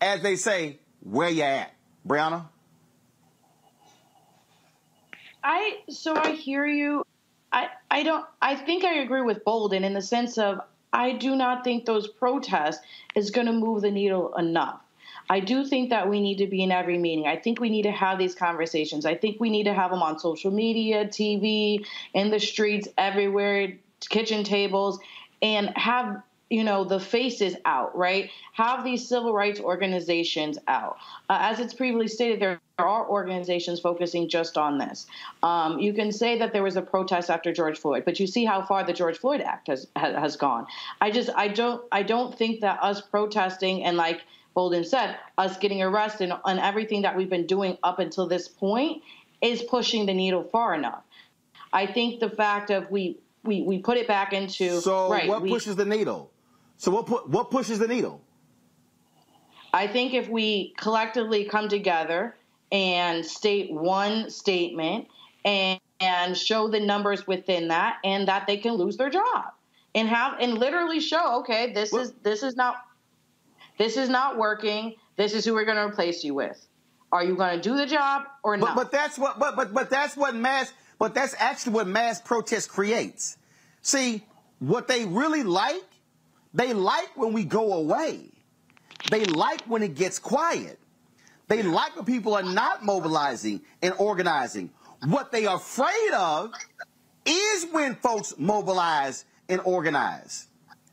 as 0.00 0.22
they 0.22 0.36
say, 0.36 0.78
where 1.00 1.28
you 1.28 1.42
at, 1.42 1.74
Brianna? 2.06 2.46
I 5.42 5.78
so 5.88 6.16
I 6.16 6.32
hear 6.32 6.66
you. 6.66 7.04
I 7.52 7.68
I 7.90 8.02
don't. 8.02 8.24
I 8.42 8.56
think 8.56 8.84
I 8.84 8.94
agree 8.98 9.22
with 9.22 9.44
Bolden 9.44 9.84
in 9.84 9.94
the 9.94 10.02
sense 10.02 10.38
of 10.38 10.60
I 10.92 11.12
do 11.12 11.36
not 11.36 11.64
think 11.64 11.84
those 11.84 12.08
protests 12.08 12.84
is 13.14 13.30
going 13.30 13.46
to 13.46 13.52
move 13.52 13.82
the 13.82 13.90
needle 13.90 14.34
enough. 14.36 14.80
I 15.30 15.40
do 15.40 15.64
think 15.64 15.90
that 15.90 16.08
we 16.08 16.20
need 16.20 16.38
to 16.38 16.46
be 16.46 16.62
in 16.62 16.72
every 16.72 16.96
meeting. 16.96 17.26
I 17.26 17.36
think 17.36 17.60
we 17.60 17.68
need 17.68 17.82
to 17.82 17.90
have 17.90 18.18
these 18.18 18.34
conversations. 18.34 19.04
I 19.04 19.14
think 19.14 19.38
we 19.38 19.50
need 19.50 19.64
to 19.64 19.74
have 19.74 19.90
them 19.90 20.02
on 20.02 20.18
social 20.18 20.50
media, 20.50 21.04
TV, 21.04 21.84
in 22.14 22.30
the 22.30 22.40
streets, 22.40 22.88
everywhere, 22.96 23.74
kitchen 24.08 24.42
tables, 24.42 24.98
and 25.42 25.70
have 25.76 26.22
you 26.50 26.64
know 26.64 26.84
the 26.84 26.98
faces 26.98 27.56
out 27.64 27.96
right? 27.96 28.30
Have 28.52 28.84
these 28.84 29.06
civil 29.06 29.32
rights 29.32 29.60
organizations 29.60 30.58
out. 30.66 30.96
Uh, 31.28 31.38
as 31.40 31.60
it's 31.60 31.74
previously 31.74 32.08
stated 32.08 32.40
there 32.40 32.60
are 32.78 33.08
organizations 33.08 33.80
focusing 33.80 34.28
just 34.28 34.56
on 34.56 34.78
this. 34.78 35.06
Um, 35.42 35.78
you 35.78 35.92
can 35.92 36.12
say 36.12 36.38
that 36.38 36.52
there 36.52 36.62
was 36.62 36.76
a 36.76 36.82
protest 36.82 37.28
after 37.30 37.52
george 37.52 37.78
floyd 37.78 38.04
but 38.04 38.20
you 38.20 38.26
see 38.26 38.44
how 38.44 38.62
far 38.62 38.84
the 38.84 38.92
george 38.92 39.18
floyd 39.18 39.40
act 39.40 39.66
has 39.68 39.86
has, 39.96 40.36
gone. 40.36 40.66
I 41.00 41.10
just 41.10 41.30
i 41.34 41.48
don't 41.48 41.84
i 41.92 42.02
don't 42.02 42.36
think 42.36 42.60
that 42.60 42.82
us 42.82 43.00
protesting 43.00 43.84
and 43.84 43.96
like 43.96 44.22
bolden 44.54 44.84
said 44.84 45.16
us 45.36 45.56
getting 45.58 45.82
arrested 45.82 46.32
and 46.44 46.60
everything 46.60 47.02
that 47.02 47.16
we've 47.16 47.30
been 47.30 47.46
doing 47.46 47.76
up 47.82 47.98
until 47.98 48.26
this 48.26 48.48
point 48.48 49.02
is 49.40 49.62
pushing 49.62 50.06
the 50.06 50.14
needle 50.14 50.42
far 50.44 50.74
enough. 50.74 51.02
I 51.72 51.86
think 51.86 52.20
the 52.20 52.30
fact 52.30 52.70
of 52.70 52.90
we 52.90 53.18
we, 53.44 53.62
we 53.62 53.78
put 53.78 53.96
it 53.96 54.06
back 54.08 54.32
into 54.32 54.80
So 54.80 55.10
right 55.10 55.28
what 55.28 55.42
we- 55.42 55.50
pushes 55.50 55.76
the 55.76 55.84
needle? 55.84 56.30
So 56.78 56.90
what 56.90 57.06
pu- 57.06 57.26
what 57.26 57.50
pushes 57.50 57.78
the 57.78 57.88
needle? 57.88 58.22
I 59.74 59.86
think 59.86 60.14
if 60.14 60.28
we 60.28 60.74
collectively 60.78 61.44
come 61.44 61.68
together 61.68 62.34
and 62.72 63.24
state 63.24 63.70
one 63.70 64.30
statement 64.30 65.08
and, 65.44 65.78
and 66.00 66.36
show 66.36 66.68
the 66.68 66.80
numbers 66.80 67.26
within 67.26 67.68
that 67.68 67.98
and 68.04 68.28
that 68.28 68.46
they 68.46 68.56
can 68.56 68.74
lose 68.74 68.96
their 68.96 69.10
job 69.10 69.52
and 69.94 70.08
have 70.08 70.34
and 70.40 70.54
literally 70.54 71.00
show 71.00 71.40
okay 71.40 71.72
this 71.72 71.92
is 71.92 72.12
this 72.22 72.42
is 72.42 72.56
not 72.56 72.76
this 73.78 73.96
is 73.96 74.08
not 74.08 74.36
working 74.36 74.94
this 75.16 75.34
is 75.34 75.44
who 75.44 75.52
we're 75.52 75.64
going 75.64 75.76
to 75.76 75.82
replace 75.82 76.22
you 76.24 76.32
with. 76.32 76.64
Are 77.10 77.24
you 77.24 77.34
going 77.34 77.56
to 77.56 77.60
do 77.60 77.76
the 77.76 77.86
job 77.86 78.22
or 78.44 78.56
But 78.56 78.66
not? 78.66 78.76
but 78.76 78.92
that's 78.92 79.18
what 79.18 79.38
but 79.38 79.56
but 79.56 79.74
but 79.74 79.90
that's 79.90 80.16
what 80.16 80.34
mass 80.34 80.72
but 80.98 81.14
that's 81.14 81.34
actually 81.38 81.72
what 81.72 81.86
mass 81.88 82.20
protest 82.20 82.68
creates. 82.68 83.36
See, 83.82 84.24
what 84.58 84.88
they 84.88 85.04
really 85.04 85.42
like, 85.42 85.82
they 86.58 86.72
like 86.72 87.16
when 87.16 87.32
we 87.32 87.44
go 87.44 87.74
away. 87.74 88.32
They 89.12 89.24
like 89.24 89.62
when 89.62 89.84
it 89.84 89.94
gets 89.94 90.18
quiet. 90.18 90.80
They 91.46 91.62
like 91.62 91.94
when 91.94 92.04
people 92.04 92.34
are 92.34 92.42
not 92.42 92.84
mobilizing 92.84 93.62
and 93.80 93.94
organizing. 93.96 94.70
What 95.04 95.30
they 95.30 95.46
are 95.46 95.56
afraid 95.56 96.10
of 96.14 96.50
is 97.24 97.66
when 97.70 97.94
folks 97.94 98.34
mobilize 98.38 99.24
and 99.48 99.60
organize. 99.64 100.48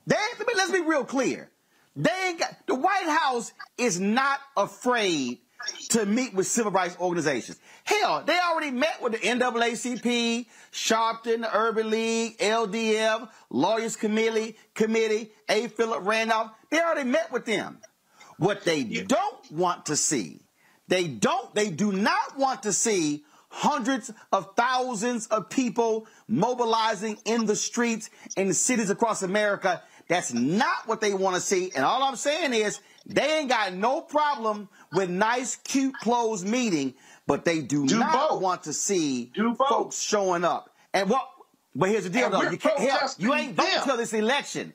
They, 0.05 0.15
let's 0.55 0.71
be 0.71 0.81
real 0.81 1.03
clear. 1.03 1.49
They 1.95 2.35
got, 2.37 2.55
the 2.67 2.75
White 2.75 3.07
House 3.07 3.51
is 3.75 3.99
not 3.99 4.39
afraid 4.55 5.39
to 5.89 6.05
meet 6.05 6.33
with 6.33 6.47
civil 6.47 6.71
rights 6.71 6.97
organizations. 6.99 7.59
Hell, 7.83 8.23
they 8.25 8.37
already 8.39 8.71
met 8.71 9.01
with 9.01 9.13
the 9.13 9.19
NAACP, 9.19 10.47
Sharpton, 10.71 11.41
the 11.41 11.49
Urban 11.55 11.89
League, 11.89 12.37
LDF, 12.39 13.29
Lawyers 13.49 13.95
Committee, 13.95 14.57
Committee, 14.73 15.31
A. 15.49 15.67
Philip 15.67 16.05
Randolph. 16.05 16.51
They 16.69 16.79
already 16.79 17.09
met 17.09 17.31
with 17.31 17.45
them. 17.45 17.79
What 18.37 18.63
they 18.63 18.83
don't 18.83 19.51
want 19.51 19.85
to 19.85 19.95
see, 19.95 20.41
they 20.87 21.07
don't, 21.07 21.53
they 21.55 21.69
do 21.69 21.91
not 21.91 22.37
want 22.37 22.63
to 22.63 22.73
see 22.73 23.23
hundreds 23.49 24.11
of 24.33 24.53
thousands 24.57 25.27
of 25.27 25.49
people 25.49 26.07
mobilizing 26.27 27.17
in 27.23 27.45
the 27.45 27.55
streets 27.55 28.09
in 28.35 28.53
cities 28.53 28.89
across 28.89 29.23
America. 29.23 29.81
That's 30.09 30.33
not 30.33 30.87
what 30.87 30.99
they 30.99 31.13
want 31.13 31.35
to 31.35 31.41
see. 31.41 31.71
And 31.73 31.85
all 31.85 32.03
I'm 32.03 32.17
saying 32.17 32.53
is 32.53 32.81
they 33.05 33.39
ain't 33.39 33.49
got 33.49 33.73
no 33.73 34.01
problem 34.01 34.67
with 34.93 35.09
nice, 35.09 35.55
cute 35.57 35.93
clothes 35.95 36.43
meeting, 36.43 36.93
but 37.27 37.45
they 37.45 37.61
do, 37.61 37.85
Do 37.85 37.99
not 37.99 38.29
both. 38.29 38.41
want 38.41 38.63
to 38.63 38.73
see 38.73 39.31
folks 39.69 39.99
showing 40.01 40.43
up. 40.43 40.69
And 40.93 41.09
what? 41.09 41.27
But 41.75 41.89
here's 41.89 42.05
the 42.05 42.09
deal, 42.09 42.25
And 42.25 42.33
though. 42.33 42.41
You 42.49 42.57
can't. 42.57 42.77
Protesting 42.77 43.25
you 43.25 43.33
ain't 43.33 43.55
voting 43.55 43.73
until 43.75 43.97
this 43.97 44.13
election. 44.13 44.73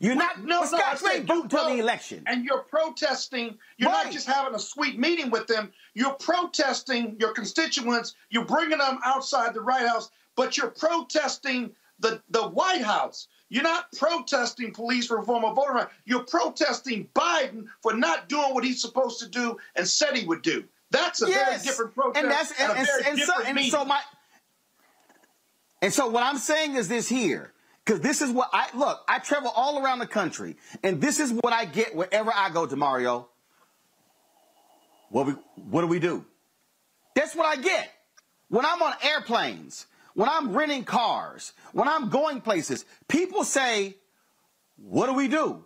You're 0.00 0.14
not. 0.16 0.38
No, 0.44 0.60
but 0.62 0.70
no, 0.72 0.78
Scott, 0.78 1.02
I 1.02 1.12
you 1.12 1.16
ain't 1.18 1.26
voting 1.26 1.42
until 1.44 1.68
the 1.70 1.78
election. 1.78 2.24
And 2.26 2.44
you're 2.44 2.62
protesting. 2.62 3.56
You're 3.78 3.90
Right. 3.90 4.04
not 4.04 4.12
just 4.12 4.26
having 4.26 4.54
a 4.54 4.58
sweet 4.58 4.98
meeting 4.98 5.30
with 5.30 5.46
them. 5.46 5.72
You're 5.94 6.14
protesting 6.14 7.16
your 7.20 7.32
constituents. 7.32 8.14
You're 8.28 8.44
bringing 8.44 8.78
them 8.78 8.98
outside 9.04 9.54
the 9.54 9.62
White 9.62 9.86
House, 9.86 10.10
but 10.36 10.56
you're 10.56 10.70
protesting 10.70 11.70
the, 12.00 12.20
the 12.30 12.42
White 12.48 12.82
House. 12.82 13.28
You're 13.52 13.64
not 13.64 13.92
protesting 13.98 14.72
police 14.72 15.10
reform 15.10 15.44
or 15.44 15.54
voter 15.54 15.72
rights. 15.74 15.92
You're 16.06 16.24
protesting 16.24 17.08
Biden 17.14 17.66
for 17.82 17.92
not 17.92 18.26
doing 18.26 18.54
what 18.54 18.64
he's 18.64 18.80
supposed 18.80 19.20
to 19.20 19.28
do 19.28 19.58
and 19.76 19.86
said 19.86 20.16
he 20.16 20.26
would 20.26 20.40
do. 20.40 20.64
That's 20.90 21.20
a 21.20 21.26
very 21.26 21.58
different 21.58 21.94
protest 21.94 22.22
and 22.22 22.32
that's 22.32 22.50
and, 22.58 22.70
and, 22.70 22.78
a 22.78 23.08
and, 23.10 23.18
so 23.18 23.36
different 23.36 23.58
and 23.58 23.70
so 23.70 23.84
my 23.84 24.00
and 25.82 25.92
so 25.92 26.08
what 26.08 26.22
I'm 26.22 26.38
saying 26.38 26.76
is 26.76 26.88
this 26.88 27.10
here 27.10 27.52
because 27.84 28.00
this 28.00 28.22
is 28.22 28.30
what 28.30 28.48
I 28.54 28.68
look. 28.74 29.02
I 29.06 29.18
travel 29.18 29.52
all 29.54 29.84
around 29.84 29.98
the 29.98 30.06
country, 30.06 30.56
and 30.82 30.98
this 30.98 31.20
is 31.20 31.30
what 31.30 31.52
I 31.52 31.66
get 31.66 31.94
wherever 31.94 32.32
I 32.34 32.48
go 32.48 32.66
Damario. 32.66 33.26
What 35.10 35.26
we 35.26 35.32
what 35.56 35.82
do 35.82 35.88
we 35.88 35.98
do? 35.98 36.24
That's 37.14 37.34
what 37.34 37.44
I 37.44 37.60
get 37.60 37.90
when 38.48 38.64
I'm 38.64 38.80
on 38.80 38.94
airplanes, 39.02 39.86
when 40.14 40.28
I'm 40.28 40.52
renting 40.56 40.84
cars, 40.84 41.52
when 41.72 41.88
I'm 41.88 42.08
going 42.08 42.40
places. 42.40 42.84
People 43.08 43.44
say, 43.44 43.96
"What 44.76 45.06
do 45.06 45.14
we 45.14 45.28
do? 45.28 45.64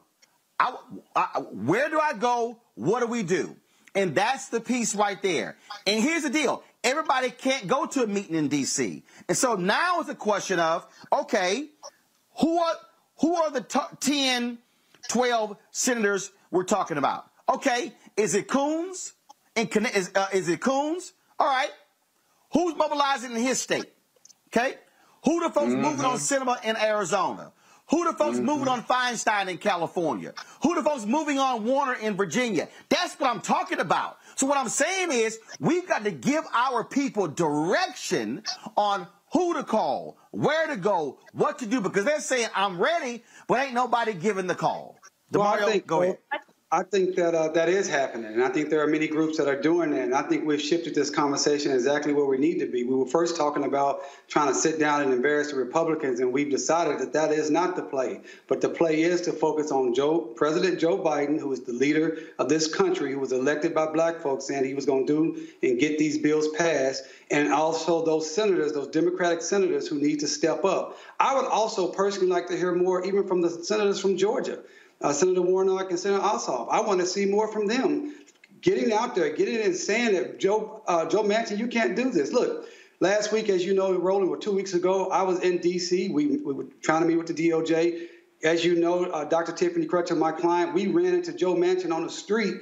I, 0.58 0.74
I, 1.14 1.40
where 1.40 1.88
do 1.90 2.00
I 2.00 2.14
go? 2.14 2.58
What 2.74 3.00
do 3.00 3.06
we 3.06 3.22
do? 3.22 3.56
And 3.94 4.14
that's 4.14 4.48
the 4.48 4.60
piece 4.60 4.94
right 4.94 5.20
there. 5.22 5.56
And 5.86 6.02
here's 6.02 6.22
the 6.22 6.30
deal. 6.30 6.62
Everybody 6.84 7.30
can't 7.30 7.66
go 7.66 7.86
to 7.86 8.02
a 8.02 8.06
meeting 8.06 8.36
in 8.36 8.48
DC. 8.48 9.02
And 9.28 9.36
so 9.36 9.54
now 9.54 10.00
it's 10.00 10.10
a 10.10 10.14
question 10.14 10.60
of, 10.60 10.86
okay, 11.12 11.68
who 12.38 12.58
are, 12.58 12.74
who 13.20 13.34
are 13.34 13.50
the 13.50 13.62
t- 13.62 13.78
10, 14.00 14.58
12 15.08 15.56
senators 15.70 16.30
we're 16.50 16.64
talking 16.64 16.98
about? 16.98 17.26
Okay, 17.48 17.92
is 18.16 18.34
it 18.34 18.48
Coons? 18.48 19.14
In, 19.54 19.68
uh, 20.14 20.26
is 20.32 20.48
it 20.48 20.60
Coons? 20.60 21.14
All 21.38 21.46
right. 21.46 21.70
Who's 22.52 22.76
mobilizing 22.76 23.32
in 23.32 23.38
his 23.38 23.60
state? 23.60 23.86
Okay. 24.56 24.74
Who 25.24 25.40
the 25.40 25.50
folks 25.50 25.72
mm-hmm. 25.72 25.82
moving 25.82 26.04
on 26.04 26.16
Sinema 26.18 26.64
in 26.64 26.76
Arizona? 26.76 27.52
Who 27.90 28.04
the 28.04 28.16
folks 28.16 28.36
mm-hmm. 28.36 28.46
moving 28.46 28.68
on 28.68 28.82
Feinstein 28.82 29.48
in 29.48 29.58
California? 29.58 30.32
Who 30.62 30.74
the 30.74 30.82
folks 30.82 31.04
moving 31.04 31.38
on 31.38 31.64
Warner 31.64 31.94
in 31.94 32.16
Virginia? 32.16 32.68
That's 32.88 33.14
what 33.18 33.30
I'm 33.30 33.40
talking 33.40 33.80
about. 33.80 34.18
So 34.34 34.46
what 34.46 34.56
I'm 34.56 34.68
saying 34.68 35.12
is 35.12 35.38
we've 35.60 35.86
got 35.86 36.04
to 36.04 36.10
give 36.10 36.44
our 36.52 36.84
people 36.84 37.28
direction 37.28 38.42
on 38.76 39.06
who 39.32 39.54
to 39.54 39.62
call, 39.62 40.16
where 40.30 40.68
to 40.68 40.76
go, 40.76 41.18
what 41.32 41.58
to 41.58 41.66
do, 41.66 41.80
because 41.80 42.04
they're 42.04 42.20
saying 42.20 42.48
I'm 42.54 42.80
ready, 42.80 43.22
but 43.46 43.60
ain't 43.60 43.74
nobody 43.74 44.14
giving 44.14 44.46
the 44.46 44.54
call. 44.54 44.98
Well, 45.32 45.56
Damario, 45.56 45.66
think, 45.66 45.86
go 45.86 46.02
ahead. 46.02 46.18
I 46.72 46.82
think 46.82 47.14
that 47.14 47.32
uh, 47.32 47.46
that 47.52 47.68
is 47.68 47.88
happening, 47.88 48.32
and 48.32 48.42
I 48.42 48.48
think 48.48 48.70
there 48.70 48.82
are 48.82 48.88
many 48.88 49.06
groups 49.06 49.38
that 49.38 49.46
are 49.46 49.60
doing 49.60 49.92
that. 49.92 50.02
And 50.02 50.12
I 50.12 50.22
think 50.22 50.44
we've 50.44 50.60
shifted 50.60 50.96
this 50.96 51.10
conversation 51.10 51.70
exactly 51.70 52.12
where 52.12 52.24
we 52.24 52.38
need 52.38 52.58
to 52.58 52.66
be. 52.66 52.82
We 52.82 52.96
were 52.96 53.06
first 53.06 53.36
talking 53.36 53.62
about 53.62 54.00
trying 54.26 54.48
to 54.48 54.54
sit 54.54 54.80
down 54.80 55.02
and 55.02 55.12
embarrass 55.12 55.52
the 55.52 55.58
Republicans, 55.58 56.18
and 56.18 56.32
we've 56.32 56.50
decided 56.50 56.98
that 56.98 57.12
that 57.12 57.30
is 57.30 57.52
not 57.52 57.76
the 57.76 57.82
play. 57.82 58.20
But 58.48 58.62
the 58.62 58.68
play 58.68 59.02
is 59.02 59.20
to 59.22 59.32
focus 59.32 59.70
on 59.70 59.94
Joe, 59.94 60.18
President 60.18 60.80
Joe 60.80 60.98
Biden, 60.98 61.38
who 61.38 61.52
is 61.52 61.60
the 61.60 61.72
leader 61.72 62.18
of 62.40 62.48
this 62.48 62.66
country, 62.66 63.12
who 63.12 63.20
was 63.20 63.30
elected 63.30 63.72
by 63.72 63.86
Black 63.86 64.20
folks, 64.20 64.46
saying 64.46 64.64
he 64.64 64.74
was 64.74 64.86
going 64.86 65.06
to 65.06 65.12
do 65.12 65.46
and 65.62 65.78
get 65.78 66.00
these 66.00 66.18
bills 66.18 66.48
passed, 66.48 67.04
and 67.30 67.52
also 67.52 68.04
those 68.04 68.28
senators, 68.28 68.72
those 68.72 68.88
Democratic 68.88 69.40
senators, 69.40 69.86
who 69.86 70.00
need 70.00 70.18
to 70.18 70.26
step 70.26 70.64
up. 70.64 70.98
I 71.20 71.32
would 71.36 71.46
also 71.46 71.92
personally 71.92 72.28
like 72.28 72.48
to 72.48 72.56
hear 72.56 72.74
more, 72.74 73.04
even 73.04 73.24
from 73.28 73.40
the 73.40 73.50
senators 73.50 74.00
from 74.00 74.16
Georgia 74.16 74.58
uh, 75.00 75.12
Senator 75.12 75.42
Warnock 75.42 75.90
and 75.90 75.98
Senator 75.98 76.22
Ossoff. 76.22 76.68
I 76.70 76.80
want 76.80 77.00
to 77.00 77.06
see 77.06 77.26
more 77.26 77.48
from 77.48 77.66
them, 77.66 78.14
getting 78.60 78.92
out 78.92 79.14
there, 79.14 79.34
getting 79.34 79.56
in 79.56 79.62
and 79.62 79.76
saying 79.76 80.14
that 80.14 80.38
Joe 80.38 80.82
uh, 80.86 81.06
Joe 81.06 81.22
Manchin, 81.22 81.58
you 81.58 81.68
can't 81.68 81.96
do 81.96 82.10
this. 82.10 82.32
Look, 82.32 82.68
last 83.00 83.32
week, 83.32 83.48
as 83.48 83.64
you 83.64 83.74
know, 83.74 83.92
Roland, 83.92 84.30
or 84.30 84.36
two 84.36 84.52
weeks 84.52 84.74
ago, 84.74 85.10
I 85.10 85.22
was 85.22 85.40
in 85.40 85.58
D.C. 85.58 86.08
We, 86.08 86.36
we 86.38 86.52
were 86.52 86.66
trying 86.82 87.02
to 87.02 87.08
meet 87.08 87.16
with 87.16 87.28
the 87.28 87.50
DOJ. 87.50 88.08
As 88.44 88.64
you 88.64 88.76
know, 88.76 89.04
uh, 89.04 89.24
Dr. 89.24 89.52
Tiffany 89.52 89.86
Crutcher, 89.86 90.16
my 90.16 90.30
client, 90.30 90.74
we 90.74 90.86
ran 90.88 91.14
into 91.14 91.32
Joe 91.32 91.54
Manchin 91.54 91.92
on 91.92 92.02
the 92.02 92.10
street 92.10 92.54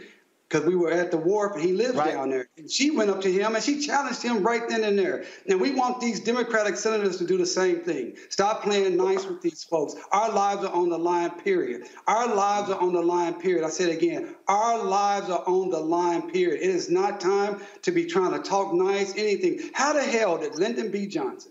because 0.54 0.68
we 0.68 0.76
were 0.76 0.92
at 0.92 1.10
the 1.10 1.16
wharf 1.16 1.56
and 1.56 1.64
he 1.64 1.72
lived 1.72 1.96
Right. 1.96 2.12
down 2.12 2.30
there. 2.30 2.46
And 2.56 2.70
she 2.70 2.92
went 2.92 3.10
up 3.10 3.20
to 3.22 3.32
him 3.32 3.56
and 3.56 3.64
she 3.64 3.80
challenged 3.80 4.22
him 4.22 4.44
right 4.44 4.62
then 4.68 4.84
and 4.84 4.96
there. 4.96 5.24
And 5.48 5.60
we 5.60 5.72
want 5.72 6.00
these 6.00 6.20
Democratic 6.20 6.76
senators 6.76 7.16
to 7.16 7.24
do 7.24 7.36
the 7.36 7.46
same 7.46 7.80
thing. 7.80 8.14
Stop 8.28 8.62
playing 8.62 8.96
nice 8.96 9.26
with 9.26 9.42
these 9.42 9.64
folks. 9.64 9.96
Our 10.12 10.30
lives 10.30 10.64
are 10.64 10.72
on 10.72 10.90
the 10.90 10.98
line, 10.98 11.30
period. 11.42 11.88
Our 12.06 12.32
lives 12.32 12.70
are 12.70 12.80
on 12.80 12.92
the 12.92 13.02
line, 13.02 13.34
period. 13.34 13.64
I 13.64 13.68
said 13.70 13.90
again, 13.90 14.36
our 14.46 14.84
lives 14.84 15.28
are 15.28 15.42
on 15.44 15.70
the 15.70 15.80
line, 15.80 16.30
period. 16.30 16.62
It 16.62 16.70
is 16.70 16.88
not 16.88 17.18
time 17.18 17.60
to 17.82 17.90
be 17.90 18.04
trying 18.04 18.40
to 18.40 18.48
talk 18.48 18.72
nice, 18.72 19.12
anything. 19.16 19.70
How 19.72 19.92
the 19.92 20.04
hell 20.04 20.38
did 20.38 20.54
Lyndon 20.54 20.92
B. 20.92 21.08
Johnson? 21.08 21.50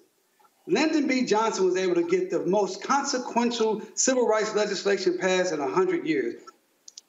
Lyndon 0.65 1.07
B. 1.07 1.25
Johnson 1.25 1.65
was 1.65 1.75
able 1.75 1.95
to 1.95 2.07
get 2.07 2.29
the 2.29 2.45
most 2.45 2.81
consequential 2.81 3.81
civil 3.95 4.25
rights 4.25 4.55
legislation 4.55 5.17
passed 5.17 5.51
in 5.51 5.59
100 5.59 6.07
years. 6.07 6.35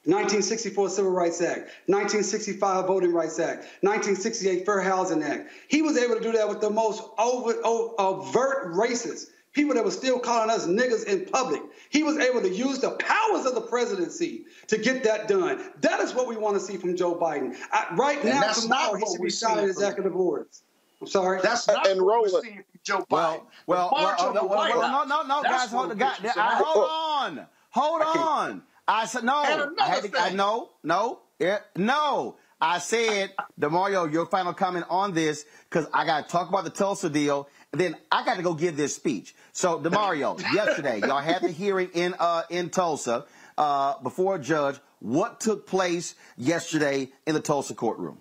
1964 0.06 0.90
Civil 0.90 1.10
Rights 1.10 1.40
Act, 1.40 1.70
1965 1.86 2.86
Voting 2.86 3.12
Rights 3.12 3.38
Act, 3.38 3.64
1968 3.80 4.66
Fair 4.66 4.80
Housing 4.82 5.22
Act. 5.22 5.50
He 5.68 5.80
was 5.80 5.96
able 5.96 6.14
to 6.14 6.20
do 6.20 6.32
that 6.32 6.48
with 6.48 6.60
the 6.60 6.68
most 6.70 7.02
over, 7.18 7.54
o- 7.64 7.94
overt 7.98 8.74
racist 8.74 9.28
people 9.54 9.74
that 9.74 9.84
were 9.84 9.90
still 9.90 10.18
calling 10.18 10.50
us 10.50 10.66
niggas 10.66 11.04
in 11.06 11.24
public. 11.26 11.62
He 11.88 12.02
was 12.02 12.18
able 12.18 12.42
to 12.42 12.50
use 12.50 12.80
the 12.80 12.90
powers 12.90 13.46
of 13.46 13.54
the 13.54 13.62
presidency 13.62 14.44
to 14.66 14.76
get 14.76 15.04
that 15.04 15.28
done. 15.28 15.70
That 15.80 16.00
is 16.00 16.12
what 16.12 16.26
we 16.26 16.36
want 16.36 16.56
to 16.58 16.60
see 16.60 16.76
from 16.76 16.96
Joe 16.96 17.14
Biden. 17.14 17.56
I, 17.72 17.94
right 17.94 18.18
And 18.18 18.28
now, 18.30 18.40
that's 18.40 18.66
not 18.66 18.90
tomorrow, 18.90 18.96
he 18.96 19.02
what 19.02 19.12
should 19.12 19.20
we're 19.20 19.26
be 19.26 19.30
signing 19.30 19.56
seeing 19.58 19.74
from 19.74 19.82
executive 19.82 20.16
orders. 20.16 20.62
I'm 21.00 21.06
sorry. 21.06 21.40
That's 21.42 21.66
not 21.68 21.86
And 21.86 22.02
what 22.02 22.22
we're 22.22 22.42
seeing 22.42 22.56
from 22.56 22.80
Joe 22.82 22.98
Biden. 22.98 23.08
Well, 23.10 23.46
well, 23.66 23.90
The 23.90 24.02
march 24.02 24.18
well, 24.18 24.28
uh, 24.28 24.32
no, 24.32 24.46
well, 24.46 24.78
well, 24.78 25.06
no, 25.06 25.22
no, 25.22 25.22
no, 25.26 25.42
That's 25.42 25.64
guys, 25.64 25.70
hold 25.70 25.88
what 25.88 25.92
on, 25.92 25.98
guys. 25.98 26.36
I, 26.36 26.54
hold 26.56 26.86
oh. 26.90 27.20
on, 27.22 27.46
hold 27.70 28.02
on. 28.02 28.62
I 28.86 29.06
said 29.06 29.24
no. 29.24 29.42
I 29.80 29.86
had 29.86 30.04
to, 30.04 30.18
I, 30.18 30.30
no, 30.30 30.70
no, 30.82 31.20
yeah, 31.38 31.58
no. 31.76 32.36
I 32.60 32.78
said, 32.78 33.32
Damario, 33.60 34.10
your 34.10 34.26
final 34.26 34.54
comment 34.54 34.86
on 34.88 35.12
this 35.12 35.44
because 35.68 35.86
I 35.92 36.06
got 36.06 36.28
to 36.28 36.32
talk 36.32 36.48
about 36.48 36.64
the 36.64 36.70
Tulsa 36.70 37.10
deal, 37.10 37.48
and 37.72 37.80
then 37.80 37.96
I 38.10 38.24
got 38.24 38.36
to 38.36 38.42
go 38.42 38.54
give 38.54 38.76
this 38.76 38.94
speech. 38.96 39.34
So, 39.52 39.78
Damario, 39.78 40.38
yesterday 40.54 41.00
y'all 41.00 41.20
had 41.20 41.42
the 41.42 41.50
hearing 41.50 41.90
in 41.94 42.14
uh, 42.18 42.42
in 42.50 42.70
Tulsa 42.70 43.26
uh, 43.58 43.98
before 44.02 44.36
a 44.36 44.38
judge. 44.38 44.78
What 45.00 45.40
took 45.40 45.66
place 45.66 46.14
yesterday 46.36 47.10
in 47.26 47.34
the 47.34 47.40
Tulsa 47.40 47.74
courtroom? 47.74 48.18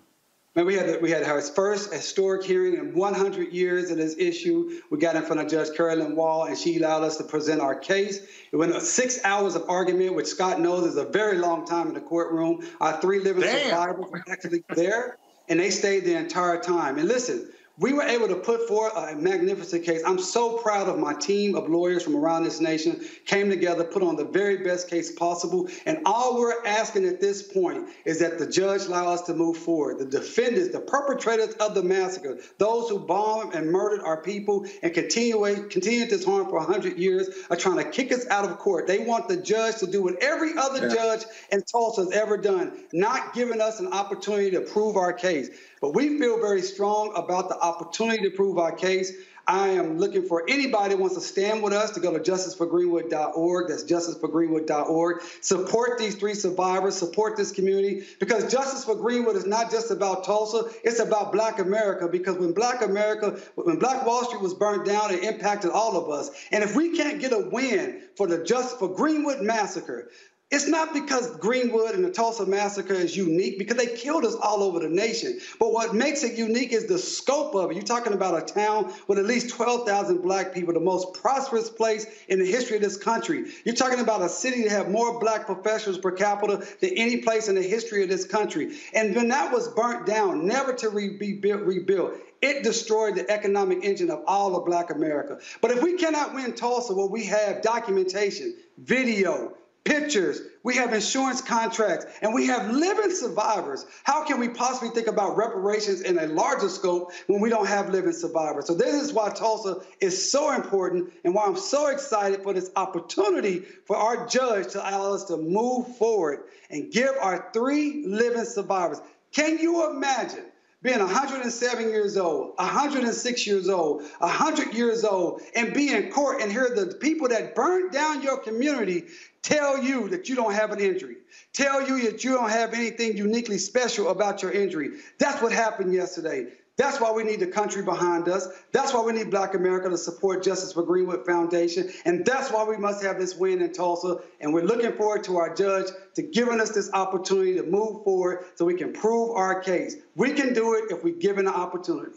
Man, 0.54 0.66
we 0.66 0.74
had 0.76 1.02
we 1.02 1.10
had 1.10 1.24
our 1.24 1.40
first 1.40 1.92
historic 1.92 2.44
hearing 2.44 2.74
in 2.74 2.94
100 2.94 3.52
years 3.52 3.90
of 3.90 3.96
this 3.96 4.14
issue. 4.16 4.80
We 4.88 4.98
got 4.98 5.16
in 5.16 5.22
front 5.22 5.40
of 5.40 5.48
Judge 5.48 5.76
Carolyn 5.76 6.14
Wall, 6.14 6.44
and 6.44 6.56
she 6.56 6.76
allowed 6.76 7.02
us 7.02 7.16
to 7.16 7.24
present 7.24 7.60
our 7.60 7.74
case. 7.74 8.20
It 8.52 8.56
went 8.56 8.80
six 8.80 9.18
hours 9.24 9.56
of 9.56 9.64
argument, 9.68 10.14
which 10.14 10.28
Scott 10.28 10.60
knows 10.60 10.86
is 10.86 10.96
a 10.96 11.06
very 11.06 11.38
long 11.38 11.66
time 11.66 11.88
in 11.88 11.94
the 11.94 12.00
courtroom. 12.00 12.64
Our 12.80 13.00
three 13.00 13.18
living 13.18 13.42
Damn. 13.42 13.64
survivors 13.64 14.06
were 14.08 14.22
actually 14.30 14.62
there, 14.76 15.18
and 15.48 15.58
they 15.58 15.70
stayed 15.70 16.04
the 16.04 16.14
entire 16.14 16.60
time. 16.60 16.98
And 16.98 17.08
listen, 17.08 17.50
we 17.76 17.92
were 17.92 18.02
able 18.04 18.28
to 18.28 18.36
put 18.36 18.68
forth 18.68 18.92
a 18.96 19.16
magnificent 19.16 19.84
case. 19.84 20.00
I'm 20.06 20.18
so 20.18 20.58
proud 20.58 20.88
of 20.88 20.96
my 20.98 21.12
team 21.14 21.56
of 21.56 21.68
lawyers 21.68 22.04
from 22.04 22.14
around 22.14 22.44
this 22.44 22.60
nation 22.60 23.04
came 23.26 23.50
together, 23.50 23.82
put 23.82 24.02
on 24.02 24.14
the 24.14 24.24
very 24.24 24.58
best 24.58 24.88
case 24.88 25.10
possible. 25.10 25.68
And 25.84 25.98
all 26.04 26.38
we're 26.38 26.64
asking 26.64 27.04
at 27.06 27.20
this 27.20 27.42
point 27.42 27.88
is 28.04 28.20
that 28.20 28.38
the 28.38 28.46
judge 28.46 28.82
allow 28.82 29.08
us 29.08 29.22
to 29.22 29.34
move 29.34 29.56
forward. 29.56 29.98
The 29.98 30.04
defendants, 30.04 30.70
the 30.72 30.80
perpetrators 30.80 31.54
of 31.54 31.74
the 31.74 31.82
massacre, 31.82 32.38
those 32.58 32.88
who 32.90 33.00
bombed 33.00 33.54
and 33.54 33.72
murdered 33.72 34.02
our 34.04 34.22
people 34.22 34.66
and 34.82 34.94
continue, 34.94 35.68
continue 35.68 36.06
this 36.06 36.24
harm 36.24 36.46
for 36.46 36.58
100 36.58 36.96
years 36.96 37.28
are 37.50 37.56
trying 37.56 37.78
to 37.78 37.90
kick 37.90 38.12
us 38.12 38.24
out 38.28 38.44
of 38.44 38.56
court. 38.58 38.86
They 38.86 39.00
want 39.00 39.26
the 39.26 39.36
judge 39.36 39.78
to 39.78 39.88
do 39.88 40.02
what 40.02 40.22
every 40.22 40.56
other 40.56 40.86
Yeah. 40.86 40.94
judge 40.94 41.24
in 41.50 41.62
Tulsa 41.62 42.04
has 42.04 42.12
ever 42.12 42.36
done, 42.36 42.84
not 42.92 43.34
giving 43.34 43.60
us 43.60 43.80
an 43.80 43.88
opportunity 43.88 44.52
to 44.52 44.60
prove 44.60 44.96
our 44.96 45.12
case. 45.12 45.50
But 45.84 45.94
we 45.94 46.18
feel 46.18 46.40
very 46.40 46.62
strong 46.62 47.12
about 47.14 47.50
the 47.50 47.60
opportunity 47.60 48.22
to 48.22 48.30
prove 48.30 48.56
our 48.56 48.72
case. 48.72 49.12
I 49.46 49.68
am 49.68 49.98
looking 49.98 50.24
for 50.24 50.42
anybody 50.48 50.94
who 50.94 51.02
wants 51.02 51.16
to 51.16 51.20
stand 51.20 51.62
with 51.62 51.74
us 51.74 51.90
to 51.90 52.00
go 52.00 52.10
to 52.10 52.18
justiceforgreenwood.org. 52.18 53.68
That's 53.68 53.84
justiceforgreenwood.org. 53.84 55.22
Support 55.42 55.98
these 55.98 56.14
three 56.14 56.32
survivors, 56.32 56.96
support 56.96 57.36
this 57.36 57.52
community, 57.52 58.06
because 58.18 58.50
Justice 58.50 58.86
for 58.86 58.94
Greenwood 58.94 59.36
is 59.36 59.44
not 59.44 59.70
just 59.70 59.90
about 59.90 60.24
Tulsa, 60.24 60.70
it's 60.84 61.00
about 61.00 61.32
Black 61.32 61.58
America. 61.58 62.08
Because 62.08 62.38
when 62.38 62.54
Black 62.54 62.80
America, 62.80 63.38
when 63.54 63.78
Black 63.78 64.06
Wall 64.06 64.24
Street 64.24 64.40
was 64.40 64.54
burned 64.54 64.86
down, 64.86 65.12
it 65.12 65.22
impacted 65.22 65.70
all 65.70 65.98
of 65.98 66.08
us. 66.08 66.30
And 66.50 66.64
if 66.64 66.74
we 66.74 66.96
can't 66.96 67.20
get 67.20 67.34
a 67.34 67.46
win 67.52 68.00
for 68.16 68.26
the 68.26 68.42
Justice 68.42 68.78
for 68.78 68.88
Greenwood 68.88 69.42
massacre, 69.42 70.08
it's 70.54 70.68
not 70.68 70.92
because 70.92 71.36
Greenwood 71.38 71.96
and 71.96 72.04
the 72.04 72.12
Tulsa 72.12 72.46
massacre 72.46 72.94
is 72.94 73.16
unique 73.16 73.58
because 73.58 73.76
they 73.76 73.96
killed 73.96 74.24
us 74.24 74.36
all 74.36 74.62
over 74.62 74.78
the 74.78 74.88
nation. 74.88 75.40
But 75.58 75.72
what 75.72 75.94
makes 75.94 76.22
it 76.22 76.38
unique 76.38 76.72
is 76.72 76.86
the 76.86 76.98
scope 76.98 77.56
of 77.56 77.70
it. 77.70 77.74
You're 77.74 77.82
talking 77.82 78.12
about 78.12 78.40
a 78.40 78.52
town 78.54 78.92
with 79.08 79.18
at 79.18 79.24
least 79.24 79.50
12,000 79.50 80.22
black 80.22 80.54
people, 80.54 80.72
the 80.72 80.78
most 80.78 81.12
prosperous 81.14 81.70
place 81.70 82.06
in 82.28 82.38
the 82.38 82.46
history 82.46 82.76
of 82.76 82.82
this 82.82 82.96
country. 82.96 83.46
You're 83.64 83.74
talking 83.74 83.98
about 83.98 84.22
a 84.22 84.28
city 84.28 84.62
that 84.62 84.70
have 84.70 84.90
more 84.90 85.18
black 85.18 85.46
professionals 85.46 85.98
per 85.98 86.12
capita 86.12 86.64
than 86.80 86.90
any 86.90 87.16
place 87.16 87.48
in 87.48 87.56
the 87.56 87.62
history 87.62 88.04
of 88.04 88.08
this 88.08 88.24
country. 88.24 88.76
And 88.94 89.16
when 89.16 89.28
that 89.28 89.52
was 89.52 89.68
burnt 89.68 90.06
down, 90.06 90.46
never 90.46 90.72
to 90.74 90.90
be 90.90 91.32
built, 91.32 91.62
rebuilt, 91.62 92.12
it 92.42 92.62
destroyed 92.62 93.16
the 93.16 93.28
economic 93.28 93.82
engine 93.82 94.10
of 94.10 94.22
all 94.26 94.54
of 94.54 94.66
black 94.66 94.90
America. 94.90 95.38
But 95.60 95.72
if 95.72 95.82
we 95.82 95.96
cannot 95.96 96.32
win 96.32 96.52
Tulsa, 96.52 96.94
where 96.94 97.06
we 97.06 97.24
have 97.24 97.62
documentation, 97.62 98.54
video, 98.78 99.54
pictures, 99.84 100.40
we 100.62 100.76
have 100.76 100.94
insurance 100.94 101.42
contracts, 101.42 102.06
and 102.22 102.32
we 102.32 102.46
have 102.46 102.72
living 102.72 103.10
survivors. 103.10 103.84
How 104.02 104.24
can 104.24 104.40
we 104.40 104.48
possibly 104.48 104.88
think 104.88 105.06
about 105.06 105.36
reparations 105.36 106.00
in 106.00 106.18
a 106.18 106.26
larger 106.26 106.68
scope 106.68 107.12
when 107.26 107.40
we 107.40 107.50
don't 107.50 107.66
have 107.66 107.90
living 107.90 108.12
survivors? 108.12 108.66
So 108.66 108.74
this 108.74 108.94
is 108.94 109.12
why 109.12 109.30
Tulsa 109.30 109.82
is 110.00 110.30
so 110.30 110.52
important 110.52 111.12
and 111.24 111.34
why 111.34 111.44
I'm 111.44 111.56
so 111.56 111.88
excited 111.88 112.42
for 112.42 112.54
this 112.54 112.70
opportunity 112.76 113.60
for 113.84 113.96
our 113.96 114.26
judge 114.26 114.72
to 114.72 114.80
allow 114.80 115.14
us 115.14 115.24
to 115.24 115.36
move 115.36 115.96
forward 115.98 116.44
and 116.70 116.90
give 116.90 117.12
our 117.20 117.50
three 117.52 118.04
living 118.06 118.44
survivors. 118.44 119.00
Can 119.32 119.58
you 119.58 119.90
imagine? 119.90 120.44
being 120.84 120.98
107 120.98 121.88
years 121.88 122.18
old, 122.18 122.52
106 122.56 123.46
years 123.46 123.70
old, 123.70 124.02
100 124.18 124.74
years 124.74 125.02
old, 125.02 125.40
and 125.56 125.72
be 125.72 125.90
in 125.90 126.12
court 126.12 126.42
and 126.42 126.52
hear 126.52 126.68
the 126.74 126.94
people 127.00 127.26
that 127.26 127.54
burned 127.54 127.90
down 127.90 128.22
your 128.22 128.36
community 128.36 129.04
tell 129.44 129.80
you 129.80 130.08
that 130.08 130.28
you 130.28 130.34
don't 130.34 130.54
have 130.54 130.72
an 130.72 130.80
injury, 130.80 131.16
tell 131.52 131.86
you 131.86 132.10
that 132.10 132.24
you 132.24 132.32
don't 132.32 132.50
have 132.50 132.74
anything 132.74 133.16
uniquely 133.16 133.58
special 133.58 134.08
about 134.08 134.42
your 134.42 134.50
injury. 134.50 134.98
That's 135.20 135.40
what 135.40 135.52
happened 135.52 135.92
yesterday. 135.92 136.48
That's 136.76 137.00
why 137.00 137.12
we 137.12 137.22
need 137.22 137.38
the 137.38 137.46
country 137.46 137.84
behind 137.84 138.26
us. 138.28 138.48
That's 138.72 138.92
why 138.92 139.02
we 139.02 139.12
need 139.12 139.30
Black 139.30 139.54
America 139.54 139.88
to 139.90 139.96
support 139.96 140.42
Justice 140.42 140.72
for 140.72 140.82
Greenwood 140.82 141.24
Foundation. 141.24 141.88
And 142.04 142.26
that's 142.26 142.50
why 142.50 142.64
we 142.64 142.76
must 142.76 143.04
have 143.04 143.16
this 143.16 143.36
win 143.36 143.62
in 143.62 143.72
Tulsa. 143.72 144.16
And 144.40 144.52
we're 144.52 144.64
looking 144.64 144.92
forward 144.94 145.22
to 145.24 145.36
our 145.36 145.54
judge 145.54 145.86
to 146.16 146.22
giving 146.22 146.60
us 146.60 146.70
this 146.70 146.90
opportunity 146.92 147.54
to 147.56 147.62
move 147.62 148.02
forward 148.02 148.46
so 148.56 148.64
we 148.64 148.74
can 148.74 148.92
prove 148.92 149.36
our 149.36 149.60
case. 149.60 149.96
We 150.16 150.32
can 150.32 150.52
do 150.52 150.74
it 150.74 150.90
if 150.90 151.04
we're 151.04 151.14
given 151.14 151.44
the 151.44 151.54
opportunity. 151.54 152.10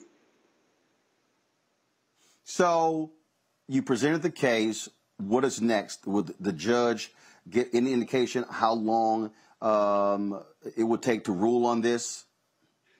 So 2.46 3.12
you 3.68 3.84
presented 3.84 4.24
the 4.24 4.32
case. 4.32 4.90
What 5.18 5.46
is 5.46 5.62
next? 5.62 6.08
Would 6.08 6.34
the 6.40 6.54
judge 6.54 7.12
get 7.50 7.70
any 7.74 7.94
indication 7.94 8.46
how 8.50 8.74
long 8.74 9.32
um, 9.62 10.44
it 10.76 10.84
would 10.84 11.02
take 11.02 11.26
to 11.26 11.32
rule 11.32 11.66
on 11.66 11.82
this? 11.82 12.26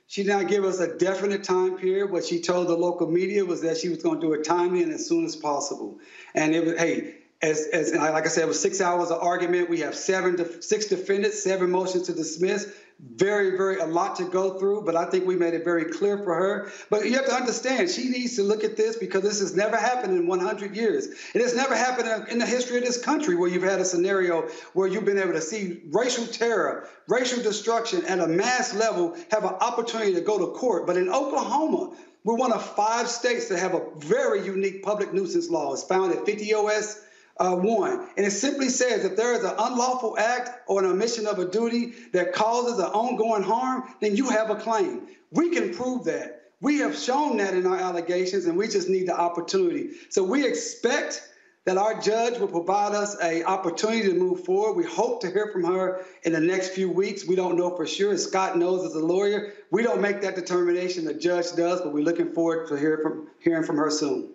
She 0.08 0.24
did 0.24 0.32
not 0.32 0.48
give 0.48 0.64
us 0.64 0.80
a 0.80 0.98
definite 0.98 1.44
time 1.44 1.78
period. 1.78 2.12
What 2.12 2.24
she 2.24 2.42
told 2.42 2.68
the 2.68 2.76
local 2.76 3.08
media 3.08 3.44
was 3.44 3.62
that 3.62 3.78
she 3.78 3.90
was 3.90 4.02
going 4.02 4.22
to 4.22 4.28
do 4.28 4.34
it 4.34 4.46
timely 4.46 4.82
and 4.82 4.94
as 4.94 5.06
soon 5.06 5.26
as 5.26 5.36
possible. 5.36 6.00
And 6.34 6.56
it 6.56 6.66
was, 6.66 6.80
hey, 6.80 7.16
as, 7.42 7.68
as 7.74 7.94
like 7.94 8.26
I 8.26 8.30
said, 8.30 8.44
it 8.44 8.48
was 8.48 8.60
six 8.60 8.80
hours 8.80 9.12
of 9.12 9.22
argument. 9.22 9.70
We 9.70 9.82
have 9.82 9.96
seven, 9.96 10.38
def- 10.38 10.64
six 10.64 10.86
defendants, 10.86 11.44
seven 11.44 11.70
motions 11.70 12.08
to 12.08 12.14
dismiss. 12.14 12.74
Very, 13.00 13.56
very 13.56 13.78
a 13.78 13.86
lot 13.86 14.16
to 14.16 14.24
go 14.24 14.58
through, 14.58 14.82
but 14.82 14.96
I 14.96 15.06
think 15.06 15.28
we 15.28 15.36
made 15.36 15.54
it 15.54 15.64
very 15.64 15.86
clear 15.86 16.18
for 16.18 16.34
her. 16.34 16.72
But 16.90 17.06
you 17.06 17.14
have 17.14 17.28
to 17.28 17.34
understand, 17.34 17.92
she 17.92 18.10
needs 18.10 18.36
to 18.38 18.44
look 18.44 18.64
at 18.64 18.76
this 18.76 18.96
because 18.96 19.22
this 19.22 19.40
has 19.40 19.56
never 19.56 19.78
happened 19.78 20.18
in 20.18 20.26
100 20.26 20.76
years. 20.76 21.08
It 21.36 21.42
has 21.42 21.56
never 21.56 21.76
happened 21.76 22.28
in- 22.30 22.40
the 22.40 22.46
history 22.48 22.78
of 22.78 22.84
this 22.84 23.00
country 23.00 23.36
where 23.36 23.50
you've 23.50 23.62
had 23.62 23.80
a 23.80 23.86
scenario 23.86 24.48
where 24.74 24.88
you've 24.88 25.06
been 25.06 25.20
able 25.20 25.34
to 25.34 25.42
see 25.42 25.84
racial 25.92 26.26
terror, 26.26 26.88
racial 27.08 27.44
destruction 27.44 28.04
at 28.06 28.20
a 28.20 28.28
mass 28.28 28.74
level 28.74 29.16
have 29.30 29.44
an 29.44 29.54
opportunity 29.62 30.16
to 30.16 30.22
go 30.22 30.40
to 30.40 30.48
court. 30.58 30.88
But 30.88 30.98
in 30.98 31.08
Oklahoma, 31.08 31.96
we're 32.24 32.36
one 32.36 32.52
of 32.52 32.66
five 32.76 33.08
states 33.10 33.48
that 33.50 33.60
have 33.60 33.76
a 33.76 33.82
very 33.98 34.44
unique 34.44 34.82
public 34.82 35.14
nuisance 35.14 35.52
law. 35.52 35.72
It's 35.74 35.84
found 35.84 36.14
at 36.14 36.26
50 36.26 36.52
OS 36.56 37.00
uh, 37.40 37.56
1. 37.56 38.10
And 38.18 38.26
it 38.26 38.32
simply 38.32 38.70
says 38.70 39.06
if 39.06 39.16
there 39.16 39.34
is 39.34 39.44
an 39.44 39.54
unlawful 39.58 40.18
act 40.18 40.50
or 40.68 40.84
an 40.84 40.90
omission 40.90 41.28
of 41.28 41.40
a 41.40 41.46
duty 41.46 41.94
that 42.14 42.34
causes 42.34 42.80
an 42.80 42.86
ongoing 42.86 43.44
harm, 43.44 43.84
then 44.02 44.16
you 44.16 44.30
have 44.30 44.50
a 44.50 44.56
claim. 44.56 45.08
We 45.32 45.50
can 45.52 45.74
prove 45.74 46.06
that. 46.06 46.52
We 46.60 46.80
have 46.80 46.98
shown 46.98 47.38
that 47.38 47.54
in 47.54 47.68
our 47.68 47.78
allegations, 47.78 48.46
and 48.46 48.58
we 48.58 48.68
just 48.68 48.90
need 48.90 49.08
the 49.08 49.20
opportunity. 49.20 49.92
So 50.10 50.24
we 50.24 50.46
expect 50.46 51.22
that 51.66 51.78
our 51.78 52.00
judge 52.00 52.40
will 52.40 52.48
provide 52.48 52.96
us 52.96 53.18
a 53.22 53.44
opportunity 53.44 54.04
to 54.04 54.14
move 54.14 54.46
forward. 54.46 54.78
We 54.78 54.86
hope 54.86 55.20
to 55.22 55.28
hear 55.30 55.52
from 55.52 55.66
her 55.66 56.06
in 56.24 56.32
the 56.32 56.40
next 56.40 56.70
few 56.70 56.90
weeks. 56.90 57.28
We 57.28 57.36
don't 57.36 57.58
know 57.58 57.76
for 57.76 57.86
sure. 57.86 58.14
As 58.14 58.24
Scott 58.24 58.58
knows 58.58 58.86
as 58.86 58.96
a 58.96 59.06
lawyer, 59.06 59.54
we 59.70 59.84
don't 59.84 60.00
make 60.00 60.22
that 60.22 60.36
determination. 60.36 61.04
The 61.04 61.14
judge 61.14 61.52
does, 61.58 61.82
but 61.82 61.92
we're 61.92 62.06
looking 62.06 62.32
forward 62.32 62.70
to 62.70 62.78
hear 62.78 63.00
from, 63.04 63.28
hearing 63.40 63.64
from 63.64 63.76
her 63.76 63.92
soon. 63.92 64.30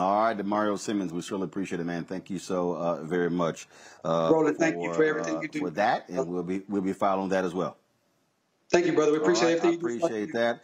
All 0.00 0.22
right, 0.22 0.36
Damario 0.36 0.78
Simmons, 0.78 1.12
we 1.12 1.20
certainly 1.20 1.44
appreciate 1.44 1.78
it, 1.78 1.84
man. 1.84 2.04
Thank 2.04 2.30
you 2.30 2.38
so 2.38 2.72
uh, 2.72 3.02
very 3.02 3.28
much. 3.28 3.68
Uh, 4.02 4.30
Roland, 4.32 4.56
thank 4.56 4.82
you 4.82 4.92
for 4.94 5.04
everything 5.04 5.36
uh, 5.36 5.40
you 5.42 5.48
do. 5.48 5.58
For 5.60 5.70
that, 5.70 6.08
and 6.08 6.26
we'll 6.28 6.42
be 6.42 6.62
we'll 6.66 6.80
be 6.80 6.94
following 6.94 7.28
that 7.28 7.44
as 7.44 7.52
well. 7.52 7.76
Thank 8.70 8.86
you, 8.86 8.94
brother. 8.94 9.12
We 9.12 9.18
appreciate 9.18 9.44
right, 9.44 9.64
I 9.64 9.68
everything 9.68 9.90
you 9.90 9.96
appreciate 9.96 10.32
that. 10.32 10.62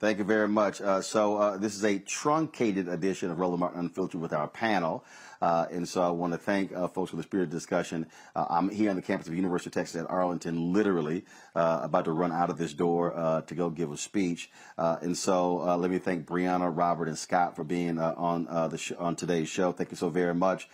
Thank 0.00 0.18
you 0.18 0.24
very 0.24 0.48
much. 0.48 0.80
Uh, 0.80 1.00
so 1.00 1.36
uh, 1.36 1.56
this 1.56 1.76
is 1.76 1.84
a 1.84 1.98
truncated 2.00 2.88
edition 2.88 3.30
of 3.30 3.38
Roland 3.38 3.60
Martin 3.60 3.80
Unfiltered 3.80 4.20
with 4.20 4.32
our 4.32 4.48
panel. 4.48 5.04
Uh, 5.40 5.66
and 5.70 5.88
so 5.88 6.02
I 6.02 6.10
want 6.10 6.32
to 6.32 6.38
thank 6.38 6.72
uh, 6.72 6.88
folks 6.88 7.10
for 7.10 7.16
the 7.16 7.22
spirit 7.22 7.44
of 7.44 7.50
discussion. 7.50 8.06
Uh, 8.34 8.46
I'm 8.50 8.68
here 8.68 8.90
on 8.90 8.96
the 8.96 9.02
campus 9.02 9.28
of 9.28 9.34
University 9.34 9.68
of 9.68 9.74
Texas 9.74 10.00
at 10.00 10.10
Arlington, 10.10 10.72
literally 10.72 11.24
uh, 11.54 11.80
about 11.82 12.06
to 12.06 12.12
run 12.12 12.32
out 12.32 12.50
of 12.50 12.58
this 12.58 12.72
door 12.72 13.16
uh, 13.16 13.42
to 13.42 13.54
go 13.54 13.70
give 13.70 13.92
a 13.92 13.96
speech. 13.96 14.50
Uh, 14.76 14.96
and 15.00 15.16
so 15.16 15.76
let 15.76 15.90
me 15.90 15.98
thank 15.98 16.26
Brianna, 16.26 16.70
Robert, 16.74 17.08
and 17.08 17.18
Scott 17.18 17.56
for 17.56 17.64
being 17.64 17.98
on 17.98 18.44
the 18.70 18.78
sh- 18.78 18.92
on 18.98 19.16
today's 19.16 19.48
show. 19.48 19.72
Thank 19.72 19.90
you 19.90 19.96
so 19.96 20.08
very 20.08 20.34
much, 20.34 20.68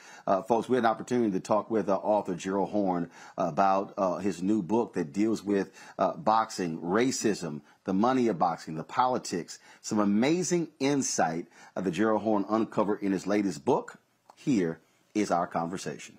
folks. 0.49 0.69
We 0.69 0.77
had 0.77 0.85
an 0.85 0.91
opportunity 0.91 1.31
to 1.33 1.41
talk 1.41 1.71
with 1.71 1.89
author 1.89 2.35
Gerald 2.35 2.71
Horne 2.71 3.11
about 3.37 4.23
his 4.23 4.43
new 4.43 4.62
book 4.62 4.95
that 4.95 5.12
deals 5.12 5.43
with 5.43 5.71
boxing, 6.17 6.81
racism, 6.81 7.61
the 7.85 7.95
money 7.95 8.29
of 8.29 8.39
boxing, 8.39 8.77
the 8.77 8.85
politics, 8.85 9.59
some 9.83 9.99
amazing 9.99 10.69
insight 10.81 11.47
that 11.75 11.91
Gerald 11.91 12.23
Horne 12.23 12.47
uncovered 12.49 13.03
in 13.03 13.12
his 13.12 13.27
latest 13.27 13.65
book. 13.65 13.99
Here 14.37 14.78
is 15.14 15.30
our 15.30 15.47
conversation. 15.47 16.18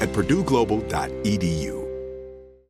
at 0.00 0.08
purdueglobal.edu. 0.12 1.79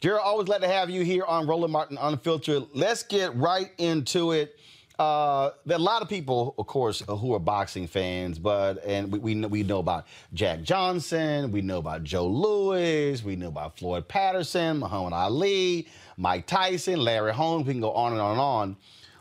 Jared, 0.00 0.20
always 0.22 0.46
glad 0.46 0.60
to 0.60 0.68
have 0.68 0.90
you 0.90 1.02
here 1.02 1.24
on 1.24 1.46
Roland 1.46 1.72
Martin 1.72 1.98
Unfiltered. 2.00 2.64
Let's 2.74 3.02
get 3.02 3.34
right 3.34 3.70
into 3.78 4.32
it. 4.32 4.56
Uh, 4.98 5.50
there 5.66 5.76
are 5.76 5.80
a 5.80 5.82
lot 5.82 6.00
of 6.00 6.08
people, 6.08 6.54
of 6.58 6.66
course, 6.66 7.02
who 7.06 7.34
are 7.34 7.38
boxing 7.38 7.86
fans, 7.86 8.38
but 8.38 8.82
and 8.84 9.12
we, 9.12 9.18
we 9.18 9.34
know 9.34 9.48
we 9.48 9.62
know 9.62 9.78
about 9.78 10.06
Jack 10.32 10.62
Johnson, 10.62 11.52
we 11.52 11.60
know 11.60 11.78
about 11.78 12.02
Joe 12.02 12.26
Louis, 12.26 13.22
we 13.22 13.36
know 13.36 13.48
about 13.48 13.78
Floyd 13.78 14.08
Patterson, 14.08 14.78
Muhammad 14.78 15.12
Ali, 15.12 15.86
Mike 16.16 16.46
Tyson, 16.46 16.98
Larry 17.00 17.32
Holmes. 17.32 17.66
We 17.66 17.74
can 17.74 17.82
go 17.82 17.92
on 17.92 18.12
and 18.12 18.20
on 18.20 18.32
and 18.32 18.40
on. 18.40 18.76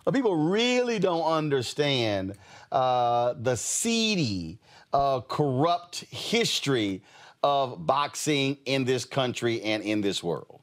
But 0.06 0.14
people 0.14 0.36
really 0.36 1.00
don't 1.00 1.26
understand 1.26 2.36
uh, 2.72 3.34
the 3.38 3.58
seedy, 3.58 4.60
uh, 4.94 5.22
corrupt 5.22 6.06
history 6.10 7.02
of 7.46 7.86
boxing 7.86 8.58
in 8.66 8.86
this 8.86 9.06
country 9.06 9.62
and 9.62 9.84
in 9.84 10.02
this 10.02 10.24
world. 10.24 10.62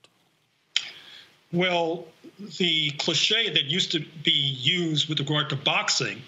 Well, 1.52 2.06
the 2.58 2.90
cliche 2.98 3.50
that 3.50 3.66
used 3.66 3.92
to 3.92 4.04
be 4.24 4.32
used 4.32 5.08
with 5.08 5.20
regard 5.20 5.48
to 5.50 5.56
boxing 5.56 6.20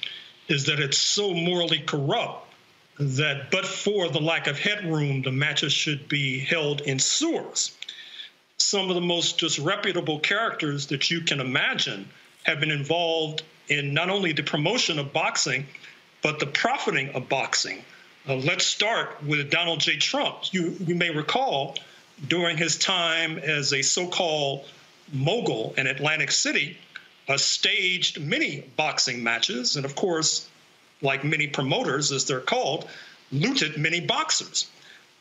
is 0.46 0.66
that 0.66 0.78
it's 0.78 0.96
so 0.96 1.34
morally 1.34 1.80
corrupt 1.80 2.54
that, 3.00 3.50
but 3.50 3.66
for 3.66 4.08
the 4.08 4.20
lack 4.20 4.46
of 4.46 4.56
headroom, 4.56 5.22
the 5.22 5.32
matches 5.32 5.72
should 5.72 6.08
be 6.08 6.38
held 6.38 6.82
in 6.82 7.00
sewers. 7.00 7.76
Some 8.58 8.88
of 8.88 8.94
the 8.94 9.00
most 9.00 9.38
disreputable 9.38 10.20
characters 10.20 10.86
that 10.86 11.10
you 11.10 11.22
can 11.22 11.40
imagine 11.40 12.08
have 12.44 12.60
been 12.60 12.70
involved 12.70 13.42
in 13.66 13.92
not 13.92 14.08
only 14.08 14.30
the 14.30 14.44
promotion 14.44 15.00
of 15.00 15.12
boxing, 15.12 15.66
but 16.22 16.38
the 16.38 16.46
profiting 16.46 17.08
of 17.10 17.28
boxing. 17.28 17.82
Uh, 18.26 18.36
let's 18.36 18.64
start 18.64 19.22
with 19.22 19.50
Donald 19.50 19.80
J. 19.80 19.98
Trump. 19.98 20.36
You, 20.50 20.74
you 20.80 20.94
may 20.94 21.10
recall 21.10 21.76
during 22.26 22.56
his 22.56 22.78
time 22.78 23.38
as 23.38 23.74
a 23.74 23.82
so 23.82 24.06
called 24.06 24.66
mogul 25.12 25.74
in 25.76 25.86
Atlantic 25.86 26.30
City, 26.30 26.78
uh, 27.28 27.36
staged 27.36 28.18
many 28.18 28.60
boxing 28.76 29.22
matches, 29.22 29.76
and 29.76 29.84
of 29.84 29.94
course, 29.94 30.48
like 31.02 31.22
many 31.22 31.48
promoters, 31.48 32.12
as 32.12 32.24
they're 32.24 32.40
called, 32.40 32.88
looted 33.30 33.76
many 33.76 34.00
boxers. 34.00 34.70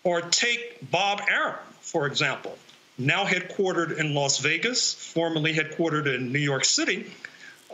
Or 0.06 0.22
take 0.22 0.90
Bob 0.90 1.22
Arum, 1.30 1.56
for 1.82 2.08
example, 2.08 2.58
now 2.98 3.26
headquartered 3.26 3.98
in 3.98 4.14
Las 4.14 4.38
Vegas, 4.38 4.94
formerly 4.94 5.54
headquartered 5.54 6.14
in 6.14 6.32
New 6.32 6.40
York 6.40 6.64
City. 6.64 7.12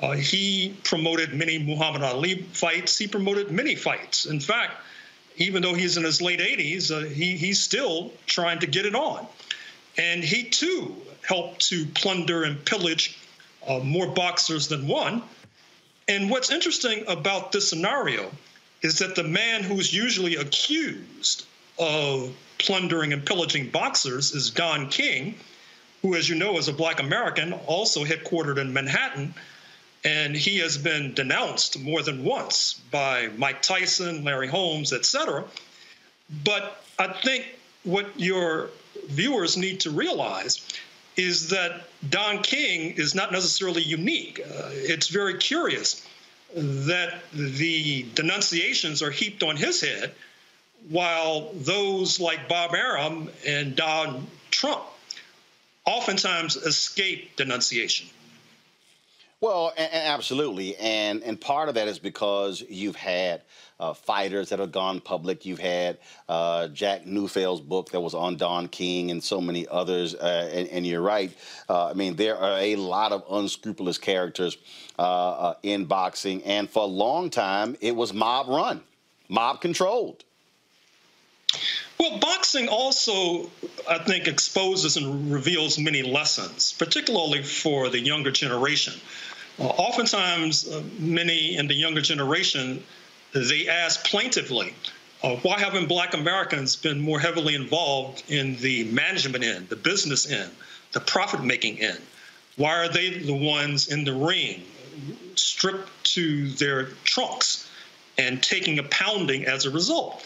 Uh, 0.02 0.14
he 0.14 0.76
promoted 0.84 1.34
many 1.34 1.60
Muhammad 1.60 2.02
Ali 2.02 2.42
fights. 2.54 2.98
He 2.98 3.08
promoted 3.08 3.52
many 3.52 3.76
fights. 3.76 4.26
In 4.26 4.40
fact, 4.40 4.74
even 5.40 5.64
though 5.64 5.74
he's 5.74 5.98
in 5.98 6.04
his 6.04 6.22
late 6.22 6.40
80s, 6.40 6.92
uh, 6.92 7.08
he, 7.08 7.38
he's 7.38 7.60
still 7.60 8.12
trying 8.28 8.60
to 8.60 8.68
get 8.68 8.86
it 8.86 8.94
on. 8.94 9.26
And 9.98 10.24
he 10.24 10.44
too 10.44 10.96
helped 11.28 11.70
to 11.70 11.86
plunder 11.88 12.44
and 12.44 12.64
pillage 12.64 13.18
uh, 13.68 13.80
more 13.80 14.08
boxers 14.08 14.68
than 14.68 14.88
one. 14.88 15.24
And 16.08 16.30
what's 16.30 16.52
interesting 16.52 17.06
about 17.08 17.52
this 17.52 17.70
scenario 17.70 18.32
is 18.82 19.00
that 19.00 19.16
the 19.16 19.24
man 19.24 19.64
who's 19.64 19.94
usually 19.94 20.36
accused 20.36 21.46
of 21.78 22.36
plundering 22.58 23.14
and 23.14 23.26
pillaging 23.26 23.70
boxers 23.70 24.34
is 24.34 24.50
Don 24.50 24.90
King, 24.90 25.36
who, 26.02 26.16
as 26.16 26.28
you 26.28 26.36
know, 26.36 26.58
is 26.58 26.68
a 26.68 26.74
black 26.74 27.00
American, 27.00 27.54
also 27.54 28.04
headquartered 28.04 28.58
in 28.58 28.74
Manhattan. 28.74 29.34
And 30.04 30.36
he 30.36 30.60
has 30.60 30.78
been 30.78 31.14
denounced 31.14 31.80
more 31.80 32.02
than 32.02 32.24
once 32.24 32.80
by 32.92 33.28
Mike 33.38 33.62
Tyson, 33.62 34.24
Larry 34.24 34.48
Holmes, 34.48 34.94
etc. 34.94 35.44
But 36.44 36.84
I 36.98 37.08
think 37.08 37.46
what 37.84 38.20
your 38.20 38.70
viewers 39.08 39.58
need 39.58 39.82
to 39.82 39.92
realize 39.92 40.66
is 41.18 41.50
that 41.50 41.82
Don 42.10 42.42
King 42.44 42.92
is 42.92 43.14
not 43.14 43.32
necessarily 43.32 43.82
unique. 43.82 44.40
Uh, 44.40 44.70
it's 44.72 45.08
very 45.08 45.38
curious 45.38 46.06
that 46.56 47.22
the 47.34 48.06
denunciations 48.16 49.04
are 49.04 49.12
heaped 49.12 49.44
on 49.44 49.58
his 49.58 49.82
head, 49.82 50.14
while 50.88 51.52
those 51.54 52.20
like 52.20 52.48
Bob 52.48 52.74
Arum 52.74 53.30
and 53.46 53.76
Don 53.76 54.28
Trump 54.50 54.84
oftentimes 55.86 56.56
escape 56.56 57.36
denunciation. 57.36 58.08
Well, 59.42 59.72
absolutely, 59.78 60.76
and 60.76 61.24
and 61.24 61.40
part 61.40 61.70
of 61.70 61.76
that 61.76 61.88
is 61.88 61.98
because 61.98 62.62
you've 62.68 62.98
had 62.98 63.42
uh, 63.80 63.94
fighters 63.94 64.50
that 64.50 64.60
have 64.60 64.74
gone 64.74 65.00
public. 65.00 65.46
You've 65.46 65.60
had 65.60 65.98
uh, 66.28 66.68
Jack 66.68 67.06
Newfield's 67.06 67.62
book 67.62 67.92
that 67.92 68.02
was 68.02 68.14
on 68.14 68.36
Don 68.36 68.68
King, 68.68 69.12
and 69.12 69.24
so 69.24 69.40
many 69.40 69.66
others. 69.66 70.14
Uh, 70.14 70.50
and, 70.54 70.68
and 70.68 70.86
you're 70.86 71.02
right. 71.02 71.32
Uh, 71.70 71.88
I 71.88 71.94
mean, 71.94 72.18
there 72.18 72.36
are 72.36 72.60
a 72.60 72.76
lot 72.76 73.14
of 73.14 73.24
unscrupulous 73.32 73.98
characters 73.98 74.58
uh, 74.98 75.02
uh, 75.02 75.54
in 75.64 75.86
boxing, 75.86 76.44
and 76.44 76.70
for 76.70 76.84
a 76.84 76.88
long 76.88 77.30
time, 77.30 77.78
it 77.80 77.96
was 77.96 78.14
mob 78.14 78.50
run, 78.50 78.82
mob 79.30 79.62
controlled. 79.62 80.26
Well, 82.00 82.20
boxing 82.20 82.70
also, 82.70 83.50
I 83.90 83.98
think, 84.00 84.28
exposes 84.28 84.96
and 84.96 85.32
reveals 85.32 85.78
many 85.78 86.02
lessons, 86.02 86.74
particularly 86.74 87.44
for 87.44 87.90
the 87.90 88.00
younger 88.00 88.32
generation. 88.32 88.94
Uh, 89.60 89.66
oftentimes, 89.66 90.70
uh, 90.70 90.82
many 91.00 91.58
in 91.58 91.68
the 91.68 91.74
younger 91.74 92.02
generation, 92.02 92.82
they 93.34 93.68
ask 93.68 94.06
plaintively, 94.06 94.74
uh, 95.22 95.36
why 95.38 95.60
haven't 95.60 95.88
black 95.88 96.14
Americans 96.14 96.78
been 96.78 97.00
more 97.00 97.20
heavily 97.20 97.56
involved 97.56 98.24
in 98.30 98.56
the 98.58 98.86
management 98.86 99.44
end, 99.44 99.68
the 99.68 99.76
business 99.76 100.32
end, 100.32 100.50
the 100.94 101.00
profit 101.02 101.44
making 101.44 101.82
end? 101.82 102.02
Why 102.56 102.78
are 102.78 102.90
they 102.90 103.20
the 103.20 103.34
ones 103.34 103.90
in 103.90 104.06
the 104.06 104.14
ring, 104.14 104.64
stripped 105.36 105.90
to 106.16 106.50
their 106.52 106.86
trunks 107.04 107.70
and 108.18 108.42
taking 108.42 108.80
a 108.80 108.84
pounding 108.84 109.46
as 109.46 109.66
a 109.66 109.72
result? 109.72 110.26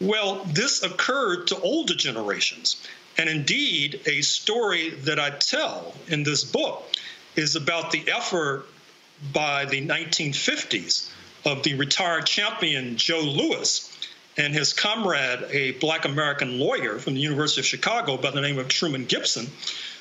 Well, 0.00 0.44
this 0.46 0.82
occurred 0.82 1.46
to 1.48 1.60
older 1.60 1.94
generations. 1.94 2.76
And 3.18 3.28
indeed, 3.28 4.00
a 4.06 4.22
story 4.22 4.90
that 4.90 5.20
I 5.20 5.30
tell 5.30 5.94
in 6.08 6.22
this 6.22 6.42
book 6.42 6.90
is 7.36 7.56
about 7.56 7.90
the 7.90 8.04
effort 8.10 8.66
by 9.32 9.64
the 9.64 9.86
1950s 9.86 11.10
of 11.44 11.62
the 11.62 11.74
retired 11.74 12.26
champion 12.26 12.96
Joe 12.96 13.20
Louis 13.20 13.88
and 14.36 14.54
his 14.54 14.72
comrade, 14.72 15.44
a 15.50 15.72
black 15.72 16.04
American 16.04 16.58
lawyer 16.58 16.98
from 16.98 17.14
the 17.14 17.20
University 17.20 17.60
of 17.60 17.66
Chicago 17.66 18.16
by 18.16 18.30
the 18.30 18.40
name 18.40 18.58
of 18.58 18.68
Truman 18.68 19.04
Gibson, 19.04 19.46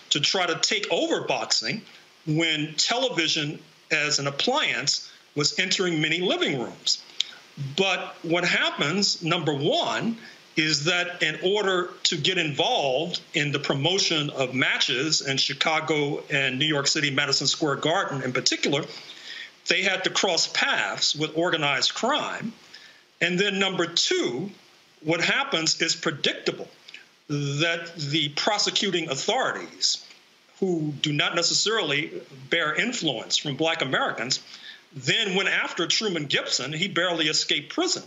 to 0.09 0.19
try 0.19 0.45
to 0.45 0.55
take 0.55 0.87
over 0.91 1.21
boxing 1.21 1.81
when 2.25 2.73
television 2.75 3.59
as 3.91 4.19
an 4.19 4.27
appliance 4.27 5.11
was 5.35 5.57
entering 5.59 6.01
many 6.01 6.19
living 6.19 6.59
rooms. 6.59 7.03
But 7.75 8.15
what 8.23 8.45
happens, 8.45 9.21
number 9.21 9.53
one, 9.53 10.17
is 10.55 10.85
that 10.85 11.23
in 11.23 11.39
order 11.43 11.89
to 12.03 12.17
get 12.17 12.37
involved 12.37 13.21
in 13.33 13.51
the 13.51 13.59
promotion 13.59 14.29
of 14.31 14.53
matches 14.53 15.21
in 15.21 15.37
Chicago 15.37 16.23
and 16.29 16.59
New 16.59 16.65
York 16.65 16.87
City, 16.87 17.09
Madison 17.09 17.47
Square 17.47 17.77
Garden 17.77 18.21
in 18.21 18.33
particular, 18.33 18.83
they 19.67 19.83
had 19.83 20.03
to 20.03 20.09
cross 20.09 20.47
paths 20.47 21.15
with 21.15 21.37
organized 21.37 21.93
crime. 21.93 22.51
And 23.21 23.39
then 23.39 23.59
number 23.59 23.85
two, 23.85 24.51
what 25.03 25.21
happens 25.21 25.81
is 25.81 25.95
predictable 25.95 26.67
that 27.27 27.95
the 27.95 28.29
prosecuting 28.29 29.09
authorities, 29.09 30.05
who 30.59 30.93
do 31.01 31.13
not 31.13 31.35
necessarily 31.35 32.21
bear 32.49 32.75
influence 32.75 33.37
from 33.37 33.55
black 33.55 33.81
Americans, 33.81 34.41
then 34.93 35.35
went 35.35 35.49
after 35.49 35.87
Truman 35.87 36.25
Gibson. 36.25 36.73
He 36.73 36.87
barely 36.87 37.27
escaped 37.27 37.73
prison. 37.73 38.03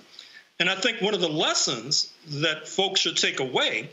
And 0.61 0.71
I 0.71 0.77
think 0.77 1.01
one 1.01 1.15
of 1.15 1.21
the 1.21 1.29
lessons 1.29 2.13
that 2.29 2.69
folks 2.69 3.01
should 3.01 3.17
take 3.17 3.41
away 3.41 3.91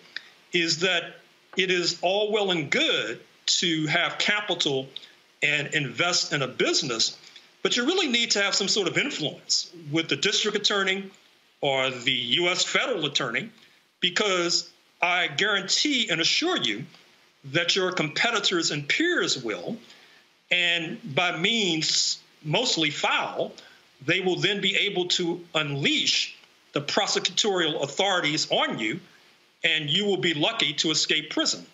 is 0.53 0.79
that 0.79 1.15
it 1.57 1.71
is 1.71 1.97
all 2.01 2.31
well 2.31 2.51
and 2.51 2.69
good 2.69 3.19
to 3.45 3.87
have 3.87 4.17
capital 4.19 4.87
and 5.41 5.73
invest 5.73 6.33
in 6.33 6.41
a 6.41 6.47
business, 6.47 7.17
but 7.63 7.75
you 7.75 7.85
really 7.85 8.07
need 8.07 8.31
to 8.31 8.41
have 8.41 8.53
some 8.53 8.67
sort 8.67 8.87
of 8.87 8.97
influence 8.97 9.71
with 9.91 10.07
the 10.07 10.15
district 10.15 10.55
attorney 10.55 11.09
or 11.61 11.89
the 11.89 12.11
U.S. 12.11 12.63
federal 12.63 13.05
attorney, 13.05 13.49
because 13.99 14.69
I 15.01 15.27
guarantee 15.27 16.09
and 16.09 16.21
assure 16.21 16.57
you 16.57 16.85
that 17.45 17.75
your 17.75 17.91
competitors 17.91 18.71
and 18.71 18.87
peers 18.87 19.43
will, 19.43 19.77
and 20.51 20.99
by 21.15 21.37
means 21.37 22.19
mostly 22.43 22.91
foul, 22.91 23.53
they 24.05 24.19
will 24.19 24.37
then 24.37 24.61
be 24.61 24.75
able 24.75 25.07
to 25.07 25.43
unleash 25.53 26.35
the 26.73 26.81
prosecutorial 26.81 27.83
authorities 27.83 28.49
on 28.51 28.79
you, 28.79 28.99
and 29.63 29.89
you 29.89 30.05
will 30.05 30.17
be 30.17 30.33
lucky 30.33 30.73
to 30.73 30.91
escape 30.91 31.29
prison. 31.29 31.65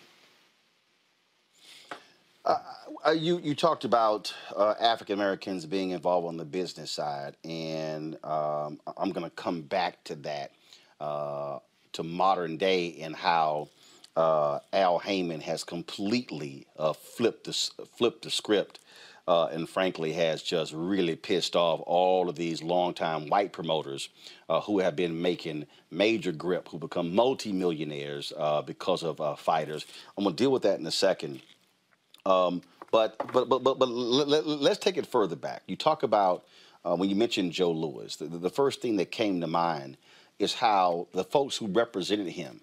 Uh, 2.44 3.10
you 3.12 3.38
you 3.38 3.54
talked 3.54 3.84
about 3.84 4.34
uh, 4.56 4.74
African 4.80 5.14
Americans 5.14 5.66
being 5.66 5.90
involved 5.90 6.26
on 6.26 6.36
the 6.36 6.44
business 6.44 6.90
side, 6.90 7.36
and 7.44 8.14
um, 8.24 8.80
I'm 8.96 9.12
going 9.12 9.24
to 9.24 9.36
come 9.36 9.62
back 9.62 10.02
to 10.04 10.14
that 10.16 10.52
uh, 11.00 11.58
to 11.92 12.02
modern 12.02 12.56
day 12.56 12.98
and 13.00 13.14
how 13.14 13.68
uh, 14.16 14.58
Al 14.72 14.98
Haymon 14.98 15.40
has 15.42 15.62
completely 15.62 16.66
uh, 16.78 16.92
flipped 16.92 17.44
the 17.44 17.52
flipped 17.96 18.22
the 18.22 18.30
script. 18.30 18.80
Uh, 19.28 19.44
and 19.52 19.68
frankly, 19.68 20.14
has 20.14 20.42
just 20.42 20.72
really 20.72 21.14
pissed 21.14 21.54
off 21.54 21.82
all 21.86 22.30
of 22.30 22.36
these 22.36 22.62
longtime 22.62 23.28
white 23.28 23.52
promoters 23.52 24.08
uh, 24.48 24.58
who 24.62 24.78
have 24.78 24.96
been 24.96 25.20
making 25.20 25.66
major 25.90 26.32
grip, 26.32 26.66
who 26.68 26.78
become 26.78 27.14
multimillionaires 27.14 28.32
uh, 28.38 28.62
because 28.62 29.02
of 29.02 29.20
uh, 29.20 29.36
fighters. 29.36 29.84
I'm 30.16 30.24
gonna 30.24 30.34
deal 30.34 30.50
with 30.50 30.62
that 30.62 30.80
in 30.80 30.86
a 30.86 30.90
second. 30.90 31.42
Um, 32.24 32.62
but 32.90 33.16
but 33.34 33.50
but 33.50 33.62
but, 33.62 33.78
but 33.78 33.88
let, 33.90 34.72
us 34.72 34.78
take 34.78 34.96
it 34.96 35.06
further 35.06 35.36
back. 35.36 35.62
You 35.66 35.76
talk 35.76 36.04
about 36.04 36.46
uh, 36.86 36.96
when 36.96 37.10
you 37.10 37.16
mentioned 37.16 37.52
Joe 37.52 37.72
Louis. 37.72 38.16
The, 38.16 38.26
the 38.26 38.50
first 38.50 38.80
thing 38.80 38.96
that 38.96 39.10
came 39.10 39.42
to 39.42 39.46
mind 39.46 39.98
is 40.38 40.54
how 40.54 41.06
the 41.12 41.24
folks 41.24 41.54
who 41.58 41.66
represented 41.66 42.28
him 42.28 42.62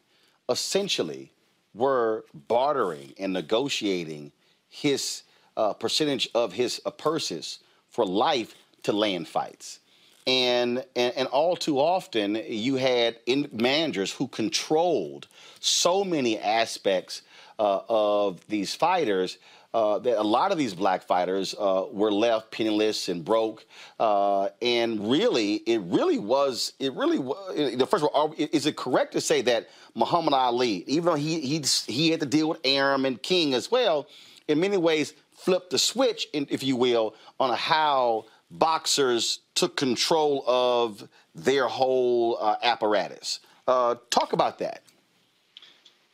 essentially 0.50 1.32
were 1.76 2.26
bartering 2.34 3.14
and 3.20 3.34
negotiating 3.34 4.32
his 4.68 5.22
uh, 5.58 5.74
percentage 5.74 6.30
of 6.34 6.54
his 6.54 6.82
uh, 6.86 6.92
purses 6.92 7.60
for 7.90 8.06
life 8.06 8.56
to 8.84 8.92
land 8.92 9.28
fights. 9.28 9.80
And, 10.28 10.84
and, 10.96 11.14
and 11.16 11.28
all 11.28 11.56
too 11.56 11.80
often, 11.80 12.36
you 12.48 12.76
had 12.76 13.18
in 13.26 13.48
managers 13.52 14.12
who 14.12 14.28
controlled 14.28 15.28
so 15.60 16.04
many 16.04 16.40
aspects 16.40 17.22
uh, 17.60 17.82
of 17.88 18.46
these 18.48 18.74
fighters 18.74 19.38
uh, 19.76 20.00
that 20.00 20.18
a 20.18 20.24
lot 20.24 20.52
of 20.52 20.58
these 20.58 20.74
black 20.74 21.04
fighters 21.04 21.54
uh, 21.60 21.86
were 21.92 22.12
left 22.12 22.50
penniless 22.50 23.10
and 23.10 23.26
broke. 23.26 23.66
Uh, 24.00 24.48
and 24.62 25.12
really, 25.12 25.56
it 25.56 25.82
really 25.82 26.18
was, 26.18 26.74
it 26.80 26.94
really 26.94 27.20
was, 27.20 27.76
first 27.90 28.04
of 28.04 28.10
all, 28.14 28.34
is 28.38 28.66
it 28.66 28.78
correct 28.78 29.12
to 29.12 29.22
say 29.22 29.42
that 29.42 29.70
Muhammad 29.94 30.34
Ali, 30.34 30.86
even 30.88 31.06
though 31.06 31.16
he, 31.16 31.42
he, 31.42 31.62
he 31.88 32.10
had 32.10 32.22
to 32.22 32.26
deal 32.26 32.48
with 32.48 32.62
Arum 32.64 33.06
and 33.06 33.22
King 33.22 33.54
as 33.54 33.70
well, 33.70 34.08
in 34.48 34.60
many 34.60 34.78
ways 34.78 35.14
flipped 35.46 35.70
the 35.70 35.78
switch, 35.78 36.28
if 36.34 36.64
you 36.64 36.76
will, 36.76 37.14
on 37.40 37.56
how 37.56 38.26
boxers 38.50 39.40
took 39.54 39.78
control 39.78 40.44
of 40.48 41.08
their 41.36 41.68
whole 41.68 42.38
uh, 42.42 42.56
apparatus. 42.64 43.40
Uh, 43.68 43.96
talk 44.10 44.34
about 44.34 44.58
that. 44.60 44.82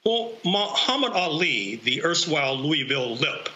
Well, 0.05 0.34
Muhammad 0.43 1.13
Ali, 1.13 1.77
the 1.77 2.03
erstwhile 2.03 2.57
Louisville 2.57 3.15
Lip, 3.15 3.49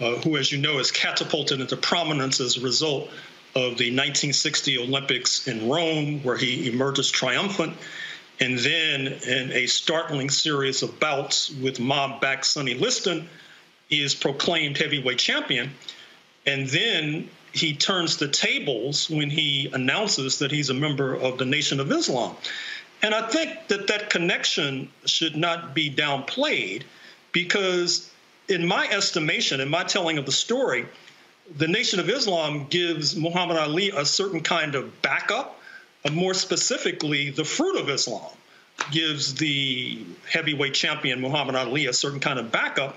uh, 0.00 0.14
who, 0.16 0.36
as 0.38 0.50
you 0.50 0.58
know, 0.58 0.78
is 0.78 0.90
catapulted 0.90 1.60
into 1.60 1.76
prominence 1.76 2.40
as 2.40 2.56
a 2.56 2.60
result 2.60 3.08
of 3.54 3.76
the 3.76 3.90
1960 3.90 4.78
Olympics 4.78 5.46
in 5.46 5.68
Rome, 5.68 6.22
where 6.22 6.36
he 6.36 6.70
emerges 6.70 7.10
triumphant, 7.10 7.76
and 8.40 8.58
then 8.58 9.08
in 9.26 9.52
a 9.52 9.66
startling 9.66 10.30
series 10.30 10.82
of 10.82 10.98
bouts 11.00 11.50
with 11.50 11.80
mob 11.80 12.20
back 12.20 12.44
Sonny 12.44 12.74
Liston, 12.74 13.28
is 13.90 14.14
proclaimed 14.14 14.78
heavyweight 14.78 15.18
champion. 15.18 15.70
And 16.46 16.66
then 16.68 17.28
he 17.52 17.74
turns 17.74 18.16
the 18.16 18.28
tables 18.28 19.08
when 19.10 19.30
he 19.30 19.70
announces 19.72 20.38
that 20.40 20.50
he's 20.50 20.70
a 20.70 20.74
member 20.74 21.14
of 21.14 21.38
the 21.38 21.44
Nation 21.44 21.80
of 21.80 21.90
Islam. 21.90 22.36
And 23.02 23.14
I 23.14 23.28
think 23.28 23.68
that 23.68 23.86
that 23.88 24.10
connection 24.10 24.90
should 25.04 25.36
not 25.36 25.74
be 25.74 25.90
downplayed 25.90 26.82
because, 27.32 28.10
in 28.48 28.66
my 28.66 28.88
estimation, 28.88 29.60
in 29.60 29.68
my 29.68 29.84
telling 29.84 30.18
of 30.18 30.26
the 30.26 30.32
story, 30.32 30.86
the 31.56 31.68
Nation 31.68 32.00
of 32.00 32.08
Islam 32.08 32.66
gives 32.68 33.16
Muhammad 33.16 33.56
Ali 33.56 33.90
a 33.90 34.04
certain 34.04 34.40
kind 34.40 34.74
of 34.74 35.00
backup, 35.00 35.58
more 36.12 36.34
specifically, 36.34 37.30
the 37.30 37.44
Fruit 37.44 37.76
of 37.78 37.88
Islam 37.88 38.30
gives 38.90 39.34
the 39.34 40.04
heavyweight 40.30 40.74
champion 40.74 41.20
Muhammad 41.20 41.56
Ali 41.56 41.86
a 41.86 41.92
certain 41.92 42.20
kind 42.20 42.38
of 42.38 42.52
backup. 42.52 42.96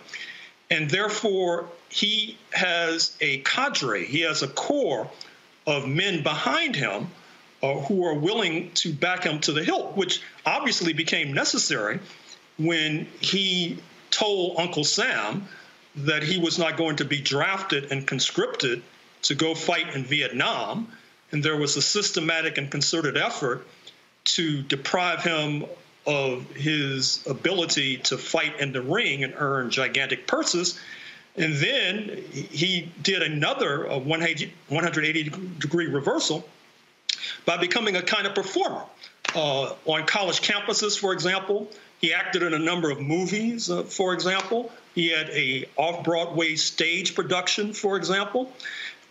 And 0.72 0.90
therefore, 0.90 1.68
he 1.90 2.38
has 2.54 3.16
a 3.20 3.40
cadre, 3.40 4.06
he 4.06 4.22
has 4.22 4.42
a 4.42 4.48
core 4.48 5.12
of 5.68 5.88
men 5.88 6.24
behind 6.24 6.78
him 6.78 7.12
uh, 7.62 7.74
who 7.82 8.06
are 8.06 8.16
willing 8.16 8.72
to 8.76 8.94
back 8.94 9.26
him 9.26 9.40
to 9.42 9.52
the 9.52 9.64
hilt, 9.64 9.98
which 9.98 10.22
obviously 10.46 10.94
became 10.94 11.34
necessary 11.34 12.00
when 12.58 13.06
he 13.20 13.78
told 14.10 14.60
Uncle 14.60 14.86
Sam 14.86 15.48
that 15.98 16.24
he 16.24 16.40
was 16.40 16.58
not 16.58 16.78
going 16.78 16.96
to 16.96 17.06
be 17.06 17.20
drafted 17.20 17.92
and 17.92 18.08
conscripted 18.08 18.82
to 19.24 19.36
go 19.36 19.54
fight 19.54 19.94
in 19.94 20.06
Vietnam. 20.06 20.88
And 21.34 21.44
there 21.44 21.58
was 21.58 21.76
a 21.76 21.82
systematic 21.82 22.58
and 22.58 22.72
concerted 22.72 23.18
effort 23.18 23.68
to 24.24 24.62
deprive 24.62 25.24
him 25.24 25.66
of 26.06 26.50
his 26.52 27.26
ability 27.28 27.98
to 27.98 28.18
fight 28.18 28.60
in 28.60 28.72
the 28.72 28.82
ring 28.82 29.24
and 29.24 29.34
earn 29.38 29.70
gigantic 29.70 30.28
purses. 30.28 30.80
And 31.36 31.56
then 31.56 32.24
he 32.32 32.92
did 33.02 33.22
another 33.22 33.88
180 33.88 35.24
degree 35.60 35.88
reversal 35.88 36.48
by 37.46 37.58
becoming 37.58 37.96
a 37.96 38.02
kind 38.02 38.28
of 38.28 38.36
performer. 38.36 38.84
Uh, 39.34 39.74
on 39.86 40.06
college 40.06 40.42
campuses, 40.42 41.00
for 41.00 41.14
example, 41.14 41.70
he 42.02 42.14
acted 42.14 42.44
in 42.44 42.54
a 42.54 42.60
number 42.60 42.92
of 42.92 43.00
movies, 43.00 43.70
uh, 43.70 43.84
for 43.84 44.14
example. 44.14 44.72
He 44.94 45.10
had 45.10 45.30
a 45.30 45.66
off-Broadway 45.78 46.56
stage 46.56 47.16
production, 47.16 47.74
for 47.74 47.96
example. 47.96 48.52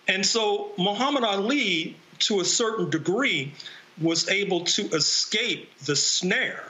And 0.08 0.26
so 0.26 0.72
Muhammad 0.76 1.24
Ali, 1.24 1.96
to 2.20 2.40
a 2.40 2.44
certain 2.44 2.90
degree, 2.90 3.54
was 4.00 4.28
able 4.28 4.64
to 4.64 4.82
escape 4.88 5.70
the 5.84 5.96
snare 5.96 6.69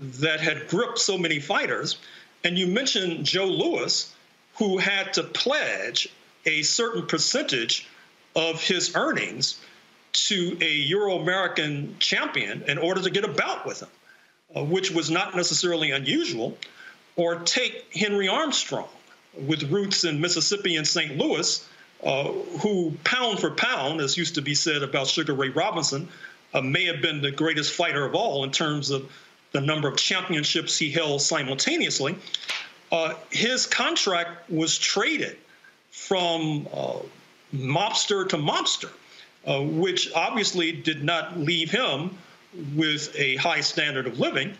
that 0.00 0.40
had 0.40 0.68
gripped 0.68 0.98
so 0.98 1.18
many 1.18 1.38
fighters. 1.38 1.98
And 2.42 2.58
you 2.58 2.66
mentioned 2.66 3.26
Joe 3.26 3.46
Louis, 3.46 4.12
who 4.56 4.78
had 4.78 5.12
to 5.14 5.22
pledge 5.22 6.08
a 6.46 6.62
certain 6.62 7.06
percentage 7.06 7.86
of 8.34 8.62
his 8.62 8.96
earnings 8.96 9.60
to 10.12 10.56
a 10.60 10.70
Euro 10.70 11.18
American 11.18 11.96
champion 11.98 12.62
in 12.66 12.78
order 12.78 13.02
to 13.02 13.10
get 13.10 13.24
a 13.24 13.28
bout 13.28 13.66
with 13.66 13.82
him, 13.82 13.88
uh, 14.56 14.64
which 14.64 14.90
was 14.90 15.10
not 15.10 15.36
necessarily 15.36 15.90
unusual. 15.90 16.56
Or 17.16 17.36
take 17.40 17.92
Henry 17.92 18.28
Armstrong, 18.28 18.88
with 19.34 19.70
roots 19.70 20.04
in 20.04 20.20
Mississippi 20.20 20.76
and 20.76 20.86
St. 20.86 21.16
Louis, 21.16 21.68
uh, 22.02 22.24
who, 22.24 22.94
pound 23.04 23.40
for 23.40 23.50
pound, 23.50 24.00
as 24.00 24.16
used 24.16 24.36
to 24.36 24.42
be 24.42 24.54
said 24.54 24.82
about 24.82 25.06
Sugar 25.06 25.34
Ray 25.34 25.50
Robinson, 25.50 26.08
uh, 26.54 26.60
may 26.60 26.86
have 26.86 27.02
been 27.02 27.20
the 27.20 27.30
greatest 27.30 27.72
fighter 27.72 28.04
of 28.04 28.14
all 28.14 28.44
in 28.44 28.50
terms 28.50 28.90
of 28.90 29.10
the 29.52 29.60
number 29.60 29.88
of 29.88 29.96
championships 29.96 30.78
he 30.78 30.90
held 30.90 31.22
simultaneously. 31.22 32.16
Uh, 32.92 33.14
his 33.30 33.66
contract 33.66 34.50
was 34.50 34.78
traded 34.78 35.36
from 35.90 36.68
uh, 36.72 36.98
mobster 37.54 38.28
to 38.28 38.36
mobster, 38.36 38.90
uh, 39.46 39.60
which 39.60 40.12
obviously 40.12 40.72
did 40.72 41.04
not 41.04 41.38
leave 41.38 41.70
him 41.70 42.16
with 42.74 43.14
a 43.16 43.36
high 43.36 43.60
standard 43.60 44.06
of 44.06 44.18
living. 44.18 44.56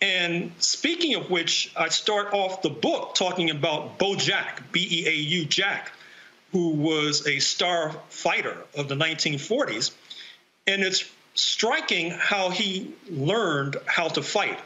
And 0.00 0.52
speaking 0.58 1.14
of 1.14 1.30
which, 1.30 1.72
I 1.76 1.88
start 1.88 2.32
off 2.32 2.62
the 2.62 2.70
book 2.70 3.14
talking 3.14 3.50
about 3.50 3.98
Beau 3.98 4.16
Jack, 4.16 4.72
B 4.72 4.86
E 4.90 5.06
A 5.06 5.12
U 5.12 5.44
Jack, 5.44 5.92
who 6.52 6.70
was 6.70 7.26
a 7.26 7.38
star 7.38 7.90
fighter 8.08 8.56
of 8.74 8.88
the 8.88 8.94
1940s. 8.94 9.92
And 10.66 10.82
it's 10.82 11.04
striking 11.34 12.10
how 12.10 12.50
he 12.50 12.94
learned 13.08 13.76
how 13.86 14.08
to 14.08 14.22
fight. 14.22 14.58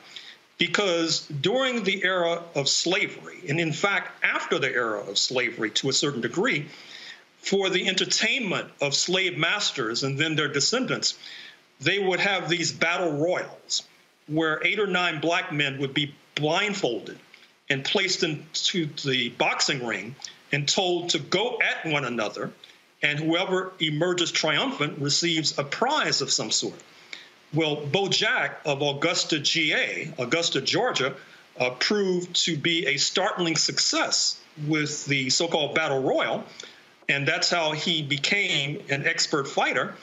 Because 0.56 1.26
during 1.26 1.82
the 1.82 2.04
era 2.04 2.42
of 2.54 2.68
slavery, 2.68 3.40
and 3.48 3.58
in 3.58 3.72
fact, 3.72 4.24
after 4.24 4.58
the 4.58 4.72
era 4.72 5.00
of 5.00 5.18
slavery 5.18 5.70
to 5.72 5.88
a 5.88 5.92
certain 5.92 6.20
degree, 6.20 6.68
for 7.38 7.68
the 7.68 7.88
entertainment 7.88 8.70
of 8.80 8.94
slave 8.94 9.36
masters 9.36 10.02
and 10.02 10.18
then 10.18 10.36
their 10.36 10.48
descendants, 10.48 11.18
they 11.80 11.98
would 11.98 12.20
have 12.20 12.48
these 12.48 12.72
battle 12.72 13.12
royals 13.12 13.82
where 14.26 14.64
eight 14.64 14.78
or 14.78 14.86
nine 14.86 15.20
black 15.20 15.52
men 15.52 15.78
would 15.78 15.92
be 15.92 16.14
blindfolded 16.34 17.18
and 17.68 17.84
placed 17.84 18.22
into 18.22 18.86
the 19.04 19.28
boxing 19.30 19.84
ring 19.84 20.14
and 20.52 20.68
told 20.68 21.10
to 21.10 21.18
go 21.18 21.58
at 21.60 21.90
one 21.90 22.04
another 22.04 22.52
and 23.04 23.18
whoever 23.18 23.72
emerges 23.78 24.32
triumphant 24.32 24.98
receives 24.98 25.56
a 25.58 25.62
prize 25.62 26.22
of 26.22 26.32
some 26.32 26.50
sort. 26.50 26.80
Well, 27.52 27.86
Beau 27.86 28.08
Jack 28.08 28.60
of 28.64 28.80
Augusta, 28.82 29.38
GA, 29.38 30.12
Augusta, 30.18 30.62
Georgia, 30.62 31.14
uh, 31.60 31.70
proved 31.70 32.34
to 32.46 32.56
be 32.56 32.86
a 32.86 32.96
startling 32.96 33.56
success 33.56 34.40
with 34.66 35.04
the 35.04 35.30
so 35.30 35.46
called 35.46 35.74
Battle 35.74 36.02
Royal. 36.02 36.44
And 37.08 37.28
that's 37.28 37.50
how 37.50 37.72
he 37.72 38.02
became 38.02 38.82
an 38.88 39.06
expert 39.06 39.46
fighter. 39.46 39.94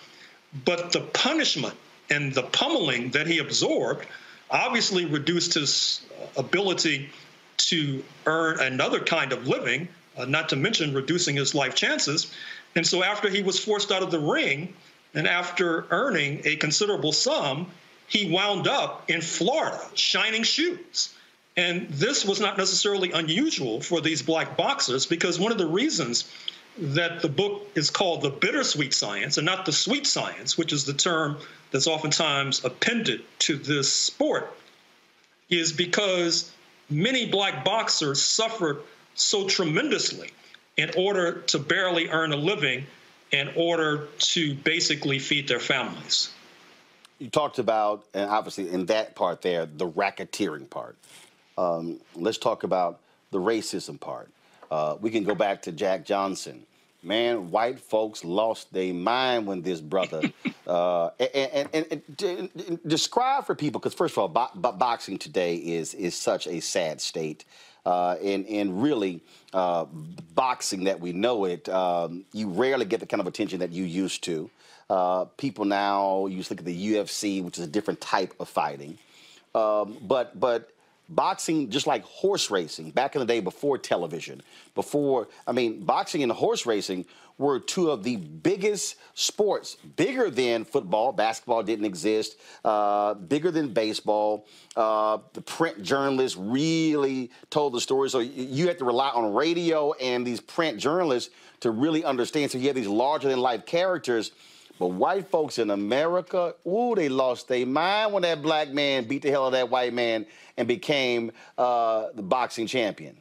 But 0.64 0.92
the 0.92 1.02
punishment 1.02 1.76
and 2.10 2.34
the 2.34 2.44
pummeling 2.44 3.10
that 3.12 3.26
he 3.26 3.40
absorbed 3.40 4.06
obviously 4.50 5.06
reduced 5.06 5.56
his 5.56 6.02
ability 6.38 7.10
to 7.58 8.04
earn 8.28 8.60
another 8.60 9.00
kind 9.00 9.34
of 9.34 9.48
living, 9.48 9.88
uh, 10.18 10.26
not 10.26 10.50
to 10.50 10.56
mention 10.56 10.94
reducing 10.94 11.36
his 11.36 11.56
life 11.56 11.74
chances. 11.74 12.32
And 12.76 12.86
so 12.86 13.04
after 13.04 13.30
he 13.30 13.44
was 13.44 13.60
forced 13.60 13.92
out 13.92 14.04
of 14.04 14.12
the 14.12 14.20
ring 14.20 14.74
and 15.14 15.28
after 15.28 15.86
earning 15.90 16.42
a 16.46 16.56
considerable 16.56 17.12
sum, 17.12 17.68
he 18.08 18.30
wound 18.30 18.68
up 18.68 19.10
in 19.10 19.22
Florida 19.22 19.82
shining 19.94 20.44
shoes. 20.44 21.14
And 21.58 21.90
this 21.90 22.24
was 22.24 22.40
not 22.40 22.58
necessarily 22.58 23.12
unusual 23.12 23.82
for 23.82 24.00
these 24.00 24.22
black 24.22 24.56
boxers 24.56 25.06
because 25.06 25.40
one 25.40 25.52
of 25.52 25.58
the 25.58 25.68
reasons 25.68 26.30
that 26.78 27.22
the 27.22 27.28
book 27.28 27.70
is 27.76 27.90
called 27.90 28.22
The 28.22 28.30
Bittersweet 28.30 28.94
Science 28.94 29.38
and 29.38 29.46
not 29.46 29.66
the 29.66 29.74
Sweet 29.74 30.08
Science, 30.08 30.58
which 30.58 30.72
is 30.72 30.86
the 30.86 30.94
term 30.94 31.38
that's 31.72 31.88
oftentimes 31.88 32.64
appended 32.64 33.22
to 33.40 33.58
this 33.58 33.92
sport, 33.92 34.54
is 35.50 35.74
because 35.74 36.50
many 36.90 37.26
black 37.30 37.66
boxers 37.66 38.22
suffered 38.22 38.82
so 39.16 39.48
tremendously 39.48 40.32
in 40.78 40.92
order 40.98 41.42
to 41.42 41.60
barely 41.60 42.10
earn 42.10 42.32
a 42.32 42.38
living 42.38 42.86
in 43.32 43.50
order 43.56 44.08
to 44.18 44.54
basically 44.56 45.20
feed 45.20 45.48
their 45.48 45.60
families. 45.60 46.32
You 47.20 47.30
talked 47.30 47.60
about, 47.60 48.06
and 48.14 48.30
obviously 48.30 48.70
in 48.70 48.88
that 48.88 49.16
part 49.16 49.42
there, 49.42 49.66
the 49.66 49.88
racketeering 49.88 50.70
part. 50.70 50.96
Um, 51.58 52.00
let's 52.16 52.38
talk 52.38 52.64
about 52.64 53.00
the 53.32 53.38
racism 53.38 54.00
part. 54.00 54.30
Uh, 54.70 54.96
we 55.00 55.12
can 55.12 55.24
go 55.24 55.36
back 55.36 55.62
to 55.64 55.72
Jack 55.72 56.06
Johnson. 56.06 56.66
Man, 57.04 57.52
white 57.52 57.80
folks 57.80 58.24
lost 58.24 58.72
their 58.72 58.94
mind 58.94 59.48
when 59.48 59.62
this 59.62 59.82
brother. 59.82 60.22
uh, 60.68 61.10
and, 61.20 61.70
and, 61.74 61.86
and, 61.92 62.50
and, 62.56 62.80
describe 62.86 63.46
for 63.46 63.56
people, 63.56 63.80
because 63.80 63.94
first 63.94 64.14
of 64.14 64.20
all, 64.20 64.28
bo- 64.28 64.50
bo- 64.54 64.72
boxing 64.72 65.18
today 65.18 65.56
is 65.56 65.94
is 65.94 66.16
such 66.16 66.48
a 66.48 66.60
sad 66.60 67.02
state 67.02 67.44
uh, 67.86 68.16
and, 68.24 68.46
and 68.48 68.82
really 68.82 69.22
uh, 69.54 69.86
boxing 70.36 70.86
that 70.86 71.00
we 71.00 71.14
know 71.14 71.46
it, 71.46 71.68
um, 71.70 72.26
you 72.34 72.50
rarely 72.50 72.86
get 72.86 73.00
the 73.00 73.06
kind 73.06 73.22
of 73.22 73.28
attention 73.28 73.60
that 73.60 73.72
you 73.72 73.84
used 73.84 74.24
to. 74.24 74.50
Uh, 74.90 75.26
people 75.38 75.66
now 75.66 76.26
you 76.28 76.38
just 76.38 76.52
look 76.52 76.60
at 76.60 76.66
the 76.66 76.94
UFC, 76.96 77.44
which 77.44 77.58
is 77.58 77.64
a 77.64 77.68
different 77.68 78.02
type 78.02 78.34
of 78.40 78.50
fighting. 78.50 78.98
Um, 79.56 79.98
but 80.02 80.40
but 80.40 80.70
boxing, 81.08 81.70
just 81.70 81.88
like 81.88 82.04
horse 82.04 82.52
racing, 82.52 82.92
back 82.92 83.16
in 83.16 83.20
the 83.20 83.26
day 83.26 83.40
before 83.40 83.78
television, 83.78 84.42
before 84.76 85.28
I 85.48 85.52
mean, 85.52 85.84
boxing 85.84 86.24
and 86.24 86.32
horse 86.32 86.66
racing 86.66 87.06
were 87.42 87.60
two 87.60 87.90
of 87.90 88.04
the 88.04 88.16
biggest 88.16 88.96
sports, 89.16 89.76
bigger 89.96 90.30
than 90.30 90.64
football. 90.64 91.12
Basketball 91.12 91.64
didn't 91.64 91.86
exist, 91.86 92.38
uh, 92.64 93.16
bigger 93.16 93.52
than 93.52 93.74
baseball. 93.74 94.46
Uh, 94.76 95.18
the 95.34 95.42
print 95.42 95.82
journalists 95.82 96.38
really 96.38 97.32
told 97.50 97.74
the 97.74 97.82
story. 97.82 98.10
So 98.10 98.20
you 98.20 98.68
had 98.68 98.78
to 98.78 98.86
rely 98.86 99.10
on 99.10 99.34
radio 99.34 99.94
and 99.94 100.26
these 100.26 100.40
print 100.40 100.78
journalists 100.78 101.34
to 101.62 101.72
really 101.72 102.06
understand. 102.06 102.52
So 102.52 102.60
you 102.60 102.68
had 102.68 102.76
these 102.76 102.88
larger 102.88 103.28
than 103.28 103.40
life 103.40 103.66
characters. 103.66 104.32
But 104.80 104.88
white 104.88 105.28
folks 105.28 105.60
in 105.60 105.70
America, 105.70 106.56
ooh, 106.66 106.96
they 106.96 107.08
lost 107.08 107.48
their 107.48 107.68
mind 107.68 108.14
when 108.14 108.24
that 108.24 108.42
black 108.42 108.70
man 108.70 109.08
beat 109.08 109.22
the 109.22 109.30
hell 109.30 109.44
out 109.44 109.48
of 109.48 109.54
that 109.54 109.70
white 109.70 109.94
man 109.94 110.26
and 110.58 110.68
became 110.68 111.32
uh, 111.58 112.08
the 112.16 112.24
boxing 112.24 112.66
champion. 112.66 113.16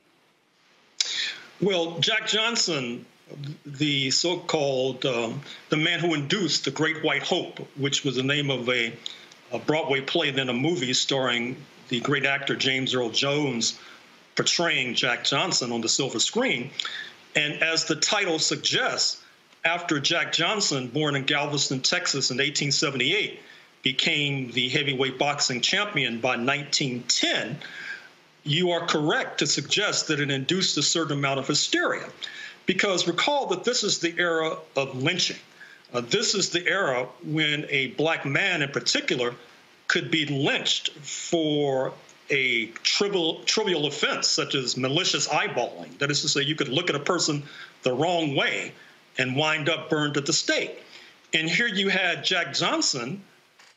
Well, 1.60 1.98
Jack 1.98 2.26
Johnson 2.26 3.04
the 3.64 4.10
so-called 4.10 5.04
um, 5.06 5.40
the 5.68 5.76
man 5.76 6.00
who 6.00 6.14
induced 6.14 6.64
the 6.64 6.70
Great 6.70 7.02
White 7.04 7.22
Hope, 7.22 7.58
which 7.76 8.04
was 8.04 8.16
the 8.16 8.22
name 8.22 8.50
of 8.50 8.68
a, 8.68 8.92
a 9.52 9.58
Broadway 9.58 10.00
play, 10.00 10.30
then 10.30 10.48
a 10.48 10.54
movie 10.54 10.92
starring 10.92 11.56
the 11.88 12.00
great 12.00 12.24
actor 12.24 12.56
James 12.56 12.94
Earl 12.94 13.10
Jones 13.10 13.78
portraying 14.36 14.94
Jack 14.94 15.24
Johnson 15.24 15.72
on 15.72 15.80
the 15.80 15.88
silver 15.88 16.20
screen. 16.20 16.70
And 17.36 17.62
as 17.62 17.84
the 17.84 17.96
title 17.96 18.38
suggests, 18.38 19.22
after 19.64 20.00
Jack 20.00 20.32
Johnson, 20.32 20.88
born 20.88 21.16
in 21.16 21.24
Galveston, 21.24 21.80
Texas 21.80 22.30
in 22.30 22.36
1878, 22.36 23.40
became 23.82 24.50
the 24.52 24.68
heavyweight 24.68 25.18
boxing 25.18 25.60
champion 25.60 26.20
by 26.20 26.36
1910, 26.36 27.58
you 28.42 28.70
are 28.70 28.86
correct 28.86 29.38
to 29.38 29.46
suggest 29.46 30.08
that 30.08 30.20
it 30.20 30.30
induced 30.30 30.78
a 30.78 30.82
certain 30.82 31.18
amount 31.18 31.40
of 31.40 31.46
hysteria. 31.46 32.08
Because 32.70 33.08
recall 33.08 33.46
that 33.46 33.64
this 33.64 33.82
is 33.82 33.98
the 33.98 34.14
era 34.16 34.56
of 34.76 34.94
lynching. 34.94 35.38
Uh, 35.92 36.02
this 36.02 36.36
is 36.36 36.50
the 36.50 36.64
era 36.64 37.08
when 37.24 37.66
a 37.68 37.88
black 37.88 38.24
man 38.24 38.62
in 38.62 38.70
particular 38.70 39.34
could 39.88 40.08
be 40.12 40.24
lynched 40.26 40.90
for 41.00 41.92
a 42.30 42.66
trivial, 42.84 43.42
trivial 43.42 43.86
offense 43.86 44.28
such 44.28 44.54
as 44.54 44.76
malicious 44.76 45.26
eyeballing. 45.26 45.98
That 45.98 46.12
is 46.12 46.22
to 46.22 46.28
say, 46.28 46.42
you 46.42 46.54
could 46.54 46.68
look 46.68 46.90
at 46.90 46.94
a 46.94 47.00
person 47.00 47.42
the 47.82 47.92
wrong 47.92 48.36
way 48.36 48.70
and 49.18 49.34
wind 49.34 49.68
up 49.68 49.90
burned 49.90 50.16
at 50.16 50.26
the 50.26 50.32
stake. 50.32 50.80
And 51.34 51.50
here 51.50 51.66
you 51.66 51.88
had 51.88 52.22
Jack 52.22 52.54
Johnson 52.54 53.20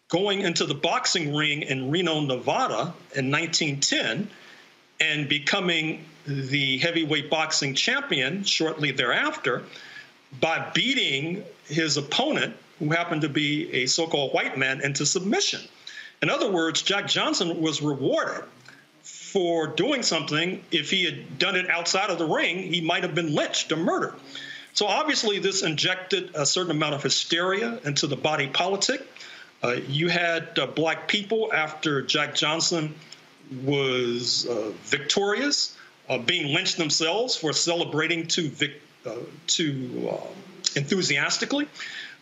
going 0.09 0.41
into 0.41 0.67
the 0.67 0.75
boxing 0.75 1.33
ring 1.33 1.63
in 1.63 1.89
Reno, 1.89 2.19
Nevada 2.19 2.93
in 3.15 3.31
1910 3.31 4.29
and 4.99 5.27
becoming 5.27 6.05
the 6.25 6.77
heavyweight 6.77 7.29
boxing 7.29 7.75
champion 7.75 8.43
shortly 8.43 8.91
thereafter 8.91 9.63
by 10.39 10.71
beating 10.73 11.43
his 11.65 11.97
opponent, 11.97 12.55
who 12.79 12.89
happened 12.89 13.21
to 13.21 13.29
be 13.29 13.71
a 13.73 13.85
so 13.85 14.07
called 14.07 14.33
white 14.33 14.57
man, 14.57 14.81
into 14.81 15.05
submission. 15.05 15.61
In 16.21 16.29
other 16.29 16.49
words, 16.49 16.81
Jack 16.81 17.07
Johnson 17.07 17.61
was 17.61 17.81
rewarded 17.81 18.45
for 19.03 19.67
doing 19.67 20.03
something. 20.03 20.63
If 20.71 20.89
he 20.89 21.05
had 21.05 21.37
done 21.37 21.55
it 21.55 21.69
outside 21.69 22.09
of 22.09 22.17
the 22.17 22.25
ring, 22.25 22.71
he 22.71 22.81
might 22.81 23.03
have 23.03 23.13
been 23.13 23.35
lynched 23.35 23.71
or 23.71 23.77
murdered. 23.77 24.15
So 24.73 24.87
obviously, 24.87 25.39
this 25.39 25.61
injected 25.61 26.31
a 26.33 26.45
certain 26.45 26.71
amount 26.71 26.95
of 26.95 27.03
hysteria 27.03 27.79
into 27.83 28.07
the 28.07 28.15
body 28.15 28.47
politic. 28.47 29.05
Uh, 29.61 29.77
you 29.87 30.09
had 30.09 30.57
uh, 30.57 30.67
black 30.67 31.07
people 31.07 31.51
after 31.53 32.01
Jack 32.01 32.35
Johnson 32.35 32.95
was 33.63 34.47
uh, 34.47 34.71
victorious, 34.83 35.77
uh, 36.09 36.17
being 36.17 36.53
lynched 36.53 36.77
themselves 36.77 37.35
for 37.35 37.53
celebrating 37.53 38.27
too 38.27 38.49
vic- 38.49 38.81
uh, 39.05 39.15
too 39.47 40.09
uh, 40.11 40.27
enthusiastically. 40.75 41.67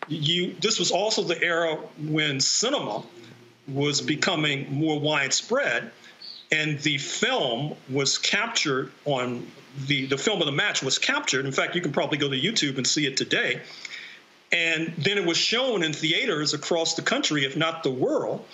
You, 0.07 0.55
this 0.59 0.79
was 0.79 0.91
also 0.91 1.23
the 1.23 1.41
era 1.41 1.75
when 2.07 2.39
cinema 2.39 3.03
was 3.67 4.01
becoming 4.01 4.71
more 4.73 4.99
widespread, 4.99 5.91
and 6.51 6.79
the 6.79 6.97
film 6.97 7.75
was 7.89 8.17
captured 8.17 8.91
on 9.05 9.47
the 9.87 10.05
the 10.07 10.17
film 10.17 10.41
of 10.41 10.47
the 10.47 10.51
match 10.51 10.83
was 10.83 10.97
captured. 10.97 11.45
In 11.45 11.51
fact, 11.51 11.75
you 11.75 11.81
can 11.81 11.91
probably 11.91 12.17
go 12.17 12.29
to 12.29 12.39
YouTube 12.39 12.77
and 12.77 12.85
see 12.85 13.05
it 13.05 13.15
today. 13.15 13.61
And 14.51 14.93
then 14.97 15.17
it 15.17 15.25
was 15.25 15.37
shown 15.37 15.81
in 15.81 15.93
theaters 15.93 16.53
across 16.53 16.95
the 16.95 17.01
country, 17.01 17.45
if 17.45 17.55
not 17.55 17.83
the 17.83 17.91
world, 17.91 18.45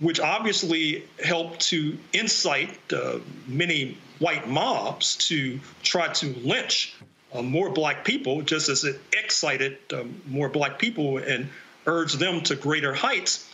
which 0.00 0.18
obviously 0.18 1.04
helped 1.22 1.60
to 1.68 1.96
incite 2.12 2.76
uh, 2.92 3.20
many 3.46 3.96
white 4.18 4.48
mobs 4.48 5.16
to 5.28 5.60
try 5.82 6.08
to 6.08 6.26
lynch 6.44 6.94
uh, 7.32 7.42
more 7.42 7.70
black 7.70 8.04
people, 8.04 8.42
just 8.42 8.68
as 8.68 8.84
it 8.84 9.00
excited 9.12 9.78
um, 9.92 10.20
more 10.26 10.48
black 10.48 10.78
people 10.78 11.18
and 11.18 11.48
urged 11.86 12.18
them 12.18 12.40
to 12.42 12.56
greater 12.56 12.94
heights. 12.94 13.48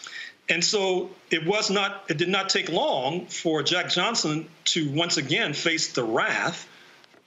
And 0.48 0.64
so 0.64 1.10
it 1.30 1.46
was 1.46 1.70
not, 1.70 2.04
it 2.08 2.18
did 2.18 2.28
not 2.28 2.48
take 2.48 2.70
long 2.70 3.26
for 3.26 3.62
Jack 3.62 3.90
Johnson 3.90 4.48
to 4.66 4.90
once 4.92 5.16
again 5.16 5.54
face 5.54 5.92
the 5.92 6.04
wrath 6.04 6.68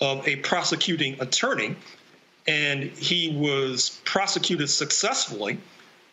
of 0.02 0.28
a 0.28 0.36
prosecuting 0.38 1.22
attorney. 1.22 1.76
And 2.48 2.84
he 2.84 3.36
was 3.36 4.00
prosecuted 4.06 4.70
successfully 4.70 5.58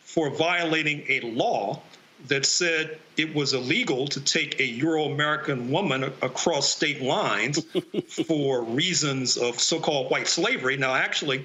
for 0.01 0.31
violating 0.31 1.05
a 1.09 1.21
law 1.21 1.83
that 2.29 2.47
said 2.47 2.99
it 3.17 3.35
was 3.35 3.53
illegal 3.53 4.07
to 4.09 4.21
take 4.21 4.61
a 4.61 4.65
Euro 4.65 5.05
American 5.05 5.71
woman 5.71 6.05
across 6.05 6.71
state 6.71 7.03
lines 7.03 7.65
for 8.27 8.63
reasons 8.63 9.37
of 9.37 9.59
so 9.61 9.81
called 9.81 10.11
white 10.11 10.29
slavery. 10.29 10.77
Now, 10.77 10.95
actually, 10.95 11.45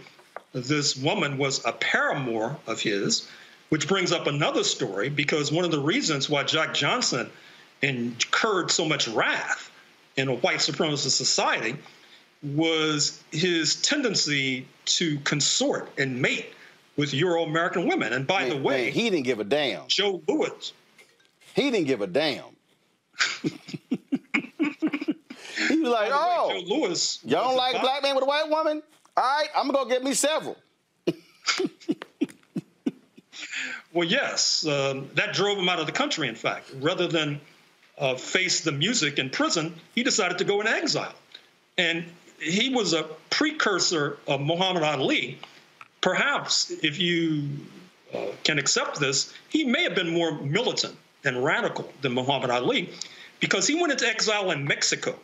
this 0.54 0.96
woman 0.96 1.38
was 1.38 1.66
a 1.66 1.72
paramour 1.72 2.58
of 2.68 2.82
his, 2.82 3.28
which 3.70 3.88
brings 3.88 4.12
up 4.12 4.28
another 4.28 4.64
story 4.64 5.10
because 5.10 5.52
one 5.52 5.66
of 5.66 5.72
the 5.72 5.80
reasons 5.80 6.30
why 6.30 6.44
Jack 6.44 6.74
Johnson 6.74 7.30
incurred 7.82 8.72
so 8.72 8.86
much 8.86 9.08
wrath 9.08 9.72
in 10.16 10.28
a 10.28 10.34
white 10.34 10.60
supremacist 10.60 11.12
society 11.12 11.76
was 12.44 13.24
his 13.32 13.82
tendency 13.82 14.68
to 14.86 15.20
consort 15.20 15.90
and 15.98 16.22
mate 16.22 16.54
with 16.98 17.14
Euro 17.14 17.44
American 17.44 17.88
women. 17.88 18.12
And 18.12 18.28
by 18.28 18.42
Man, 18.42 18.50
the 18.50 18.58
way, 18.58 18.86
man, 18.86 18.94
he 18.94 19.10
didn't 19.10 19.26
give 19.26 19.40
a 19.40 19.46
damn. 19.46 19.88
Joe 19.88 20.22
Louis. 20.28 20.74
He 21.56 21.72
didn't 21.72 21.88
give 21.88 22.02
a 22.02 22.08
damn. 22.08 22.44
he 23.42 23.50
was 25.80 25.90
like, 25.90 26.12
oh, 26.14 26.52
Joe 26.52 26.76
Louis. 26.76 27.20
y'all 27.24 27.50
don't 27.50 27.58
like 27.58 27.76
a 27.76 27.80
black 27.80 28.04
man 28.04 28.16
with 28.16 28.24
a 28.24 28.28
white 28.28 28.50
woman? 28.50 28.84
All 29.16 29.24
right, 29.24 29.48
I'm 29.56 29.70
going 29.70 29.86
to 29.86 29.86
go 29.86 29.90
get 29.90 30.04
me 30.04 30.14
several. 30.14 30.58
Well, 33.94 34.08
yes, 34.08 34.68
um, 34.68 35.10
that 35.16 35.34
drove 35.34 35.58
him 35.58 35.68
out 35.70 35.80
of 35.80 35.88
the 35.88 35.92
country. 35.92 36.28
In 36.28 36.36
fact, 36.36 36.70
rather 36.82 37.08
than 37.08 37.42
uh, 37.98 38.14
face 38.14 38.62
the 38.62 38.72
music 38.72 39.18
in 39.18 39.32
prison, 39.32 39.74
he 39.96 40.04
decided 40.04 40.38
to 40.38 40.44
go 40.44 40.62
in 40.62 40.68
exile, 40.68 41.16
and 41.80 42.06
he 42.40 42.70
was 42.70 42.94
a 42.94 43.04
precursor 43.32 44.20
of 44.28 44.42
Muhammad 44.42 44.84
Ali. 44.84 45.40
Perhaps, 46.02 46.72
if 46.84 47.00
you 47.00 47.50
uh, 48.14 48.28
can 48.44 48.60
accept 48.60 49.00
this, 49.00 49.34
he 49.50 49.66
may 49.66 49.84
have 49.84 49.96
been 49.96 50.14
more 50.14 50.32
militant 50.32 50.96
and 51.24 51.44
radical 51.44 51.92
than 52.02 52.14
Muhammad 52.14 52.50
Ali, 52.50 52.90
because 53.40 53.68
he 53.68 53.76
went 53.76 53.92
into 53.92 54.08
exile 54.08 54.52
in 54.52 54.66
Mexico, 54.66 55.16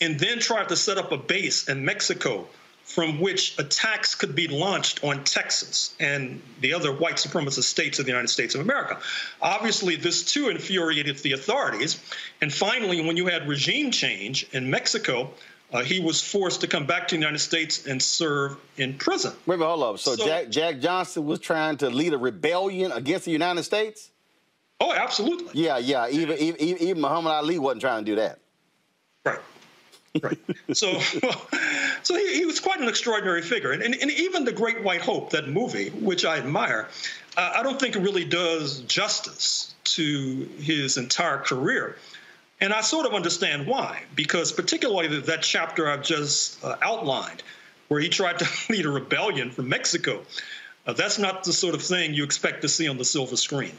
and 0.00 0.18
then 0.18 0.38
tried 0.38 0.68
to 0.68 0.76
set 0.76 0.98
up 0.98 1.12
a 1.12 1.16
base 1.16 1.68
in 1.68 1.84
Mexico 1.84 2.46
from 2.84 3.20
which 3.20 3.58
attacks 3.58 4.14
could 4.14 4.34
be 4.34 4.48
launched 4.48 5.02
on 5.04 5.22
Texas 5.24 5.94
and 6.00 6.42
the 6.60 6.74
other 6.74 6.92
white 6.92 7.14
supremacist 7.14 7.64
states 7.64 7.98
of 7.98 8.04
the 8.04 8.10
United 8.10 8.28
States 8.28 8.54
of 8.54 8.60
America. 8.60 8.98
Obviously, 9.40 9.96
this 9.96 10.24
too 10.24 10.48
infuriated 10.48 11.16
the 11.18 11.32
authorities. 11.32 12.00
And 12.40 12.52
finally, 12.52 13.00
when 13.00 13.16
you 13.16 13.26
had 13.26 13.48
regime 13.48 13.92
change 13.92 14.46
in 14.52 14.68
Mexico, 14.68 15.32
uh, 15.72 15.82
he 15.82 16.00
was 16.00 16.22
forced 16.22 16.60
to 16.60 16.66
come 16.66 16.86
back 16.86 17.08
to 17.08 17.14
the 17.14 17.20
United 17.20 17.38
States 17.38 17.86
and 17.86 18.02
serve 18.02 18.56
in 18.76 18.94
prison. 18.94 19.32
Wait 19.46 19.58
minute, 19.58 19.68
hold 19.68 19.82
up. 19.94 19.98
So, 19.98 20.16
So- 20.16 20.26
Jack, 20.26 20.50
Jack 20.50 20.80
Johnson 20.80 21.24
was 21.24 21.40
trying 21.40 21.78
to 21.78 21.90
lead 21.90 22.12
a 22.12 22.18
rebellion 22.18 22.92
against 22.92 23.24
the 23.24 23.30
United 23.30 23.62
States? 23.62 24.10
Oh, 24.80 24.92
absolutely. 24.92 25.62
Yeah, 25.62 25.78
yeah. 25.78 26.08
Even, 26.08 26.36
even, 26.38 26.60
even 26.60 27.00
Muhammad 27.00 27.32
Ali 27.32 27.58
wasn't 27.58 27.82
trying 27.82 28.04
to 28.04 28.10
do 28.10 28.16
that. 28.16 28.38
Right. 29.24 29.38
Right. 30.20 30.38
so, 30.72 30.98
so 32.02 32.16
he, 32.16 32.38
he 32.38 32.44
was 32.44 32.58
quite 32.60 32.80
an 32.80 32.88
extraordinary 32.88 33.42
figure. 33.42 33.70
And, 33.72 33.82
and, 33.82 33.94
and 33.94 34.10
even 34.10 34.44
The 34.44 34.52
Great 34.52 34.82
White 34.82 35.00
Hope, 35.00 35.30
that 35.30 35.48
movie, 35.48 35.90
which 35.90 36.24
I 36.24 36.36
admire, 36.38 36.88
uh, 37.36 37.52
I 37.54 37.62
don't 37.62 37.78
think 37.80 37.96
it 37.96 38.00
really 38.00 38.24
does 38.24 38.80
justice 38.80 39.72
to 39.84 40.48
his 40.58 40.96
entire 40.96 41.38
career. 41.38 41.96
And 42.62 42.72
I 42.72 42.80
sort 42.80 43.06
of 43.06 43.12
understand 43.12 43.66
why, 43.66 44.04
because 44.14 44.52
particularly 44.52 45.18
that 45.22 45.42
chapter 45.42 45.90
I've 45.90 46.04
just 46.04 46.64
uh, 46.64 46.76
outlined, 46.80 47.42
where 47.88 48.00
he 48.00 48.08
tried 48.08 48.38
to 48.38 48.48
lead 48.72 48.86
a 48.86 48.88
rebellion 48.88 49.50
from 49.50 49.68
Mexico, 49.68 50.22
uh, 50.86 50.92
that's 50.92 51.18
not 51.18 51.42
the 51.42 51.52
sort 51.52 51.74
of 51.74 51.82
thing 51.82 52.14
you 52.14 52.22
expect 52.22 52.62
to 52.62 52.68
see 52.68 52.88
on 52.88 52.98
the 52.98 53.04
silver 53.04 53.36
screen. 53.36 53.72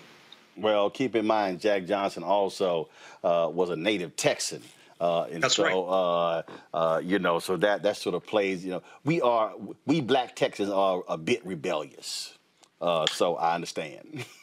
Well, 0.58 0.90
keep 0.90 1.16
in 1.16 1.26
mind, 1.26 1.62
Jack 1.62 1.86
Johnson 1.86 2.24
also 2.24 2.90
uh, 3.24 3.50
was 3.52 3.70
a 3.70 3.78
native 3.78 4.18
Texan. 4.18 4.62
Uh, 5.00 5.28
and 5.32 5.42
That's 5.42 5.56
so, 5.56 5.64
right. 5.64 6.44
uh, 6.74 6.78
uh, 6.78 7.00
you 7.00 7.20
know, 7.20 7.40
so 7.40 7.56
that 7.58 7.84
that 7.84 7.96
sort 7.96 8.16
of 8.16 8.26
plays. 8.26 8.66
You 8.66 8.72
know, 8.72 8.84
we 9.06 9.22
are 9.22 9.54
we 9.86 10.02
black 10.02 10.36
Texans 10.36 10.70
are 10.70 11.04
a 11.08 11.18
bit 11.18 11.46
rebellious. 11.46 12.38
Uh, 12.82 13.06
so 13.08 13.36
I 13.38 13.56
understand. 13.56 14.26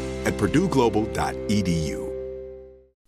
at 0.25 0.33
purdueglobal.edu. 0.37 2.10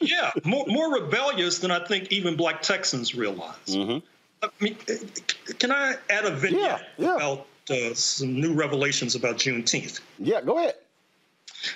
Yeah, 0.00 0.30
more, 0.44 0.66
more 0.66 0.94
rebellious 0.94 1.58
than 1.58 1.70
I 1.70 1.84
think 1.86 2.10
even 2.10 2.36
black 2.36 2.62
Texans 2.62 3.14
realize. 3.14 3.56
I 4.42 4.48
mean, 4.60 4.76
can 5.58 5.70
I 5.70 5.96
add 6.08 6.24
a 6.24 6.30
vignette 6.30 6.88
about 6.98 7.46
uh, 7.68 7.94
some 7.94 8.40
new 8.40 8.54
revelations 8.54 9.14
about 9.14 9.36
Juneteenth? 9.36 10.00
Yeah, 10.18 10.40
go 10.40 10.58
ahead. 10.58 10.74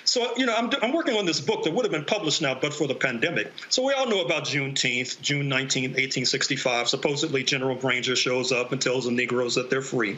So, 0.03 0.35
you 0.37 0.45
know, 0.45 0.55
I'm, 0.55 0.69
I'm 0.81 0.93
working 0.93 1.15
on 1.15 1.25
this 1.25 1.39
book 1.39 1.63
that 1.63 1.73
would 1.73 1.85
have 1.85 1.91
been 1.91 2.05
published 2.05 2.41
now, 2.41 2.57
but 2.59 2.73
for 2.73 2.87
the 2.87 2.95
pandemic. 2.95 3.51
So, 3.69 3.83
we 3.83 3.93
all 3.93 4.07
know 4.07 4.21
about 4.21 4.45
Juneteenth, 4.45 5.21
June 5.21 5.47
19, 5.47 5.83
1865. 5.91 6.87
Supposedly, 6.87 7.43
General 7.43 7.75
Granger 7.75 8.15
shows 8.15 8.51
up 8.51 8.71
and 8.71 8.81
tells 8.81 9.05
the 9.05 9.11
Negroes 9.11 9.55
that 9.55 9.69
they're 9.69 9.81
free. 9.81 10.17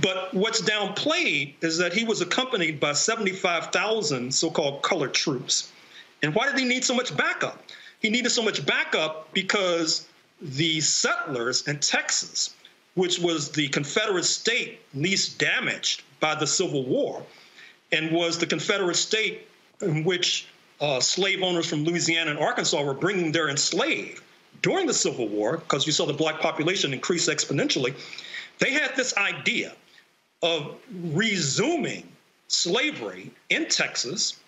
But 0.00 0.34
what's 0.34 0.60
downplayed 0.60 1.54
is 1.62 1.78
that 1.78 1.92
he 1.92 2.04
was 2.04 2.20
accompanied 2.20 2.80
by 2.80 2.92
75,000 2.92 4.34
so 4.34 4.50
called 4.50 4.82
colored 4.82 5.14
troops. 5.14 5.72
And 6.22 6.34
why 6.34 6.46
did 6.46 6.58
he 6.58 6.64
need 6.64 6.84
so 6.84 6.94
much 6.94 7.16
backup? 7.16 7.62
He 8.00 8.10
needed 8.10 8.30
so 8.30 8.42
much 8.42 8.64
backup 8.66 9.32
because 9.32 10.06
the 10.40 10.80
settlers 10.80 11.66
in 11.68 11.80
Texas, 11.80 12.54
which 12.94 13.18
was 13.18 13.50
the 13.50 13.68
Confederate 13.68 14.24
state 14.24 14.80
least 14.94 15.38
damaged 15.38 16.02
by 16.20 16.34
the 16.34 16.46
Civil 16.46 16.84
War, 16.84 17.22
and 17.94 18.10
was 18.10 18.38
the 18.38 18.46
Confederate 18.46 18.96
state 18.96 19.46
in 19.80 20.04
which 20.04 20.46
uh, 20.80 20.98
slave 21.00 21.42
owners 21.42 21.66
from 21.66 21.84
Louisiana 21.84 22.32
and 22.32 22.40
Arkansas 22.40 22.82
were 22.82 22.94
bringing 22.94 23.30
their 23.30 23.48
enslaved 23.48 24.22
during 24.62 24.86
the 24.86 24.94
Civil 24.94 25.28
War, 25.28 25.58
because 25.58 25.86
you 25.86 25.92
saw 25.92 26.04
the 26.04 26.12
black 26.12 26.40
population 26.40 26.92
increase 26.92 27.28
exponentially. 27.28 27.94
They 28.58 28.72
had 28.72 28.96
this 28.96 29.16
idea 29.16 29.74
of 30.42 30.76
resuming 30.90 32.08
slavery 32.48 33.30
in 33.50 33.68
Texas. 33.68 34.40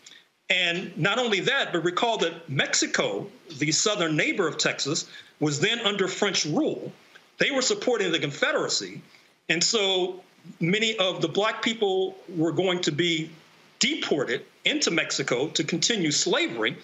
And 0.48 0.96
not 0.96 1.18
only 1.18 1.40
that, 1.40 1.72
but 1.72 1.84
recall 1.84 2.18
that 2.18 2.48
Mexico, 2.48 3.26
the 3.58 3.72
southern 3.72 4.16
neighbor 4.16 4.46
of 4.46 4.58
Texas, 4.58 5.08
was 5.40 5.60
then 5.60 5.80
under 5.80 6.08
French 6.08 6.44
rule. 6.46 6.92
They 7.38 7.50
were 7.50 7.62
supporting 7.62 8.12
the 8.12 8.18
Confederacy. 8.18 9.02
And 9.48 9.62
so 9.62 10.22
many 10.60 10.96
of 10.96 11.20
the 11.20 11.28
black 11.28 11.62
people 11.62 12.16
were 12.28 12.52
going 12.52 12.80
to 12.82 12.92
be 12.92 13.30
deported 13.78 14.44
into 14.64 14.90
Mexico 14.90 15.48
to 15.48 15.64
continue 15.64 16.10
slavery. 16.10 16.76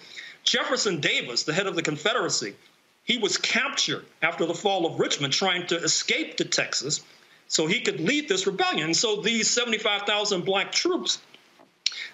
Jefferson 0.43 0.99
Davis, 0.99 1.43
the 1.43 1.53
head 1.53 1.67
of 1.67 1.75
the 1.75 1.81
Confederacy, 1.81 2.55
he 3.03 3.17
was 3.17 3.37
captured 3.37 4.05
after 4.21 4.45
the 4.45 4.53
fall 4.53 4.85
of 4.85 4.99
Richmond 4.99 5.33
trying 5.33 5.67
to 5.67 5.77
escape 5.77 6.37
to 6.37 6.45
Texas 6.45 7.01
so 7.47 7.67
he 7.67 7.81
could 7.81 7.99
lead 7.99 8.29
this 8.29 8.47
rebellion. 8.47 8.93
So 8.93 9.17
these 9.21 9.49
75,000 9.49 10.45
black 10.45 10.71
troops 10.71 11.19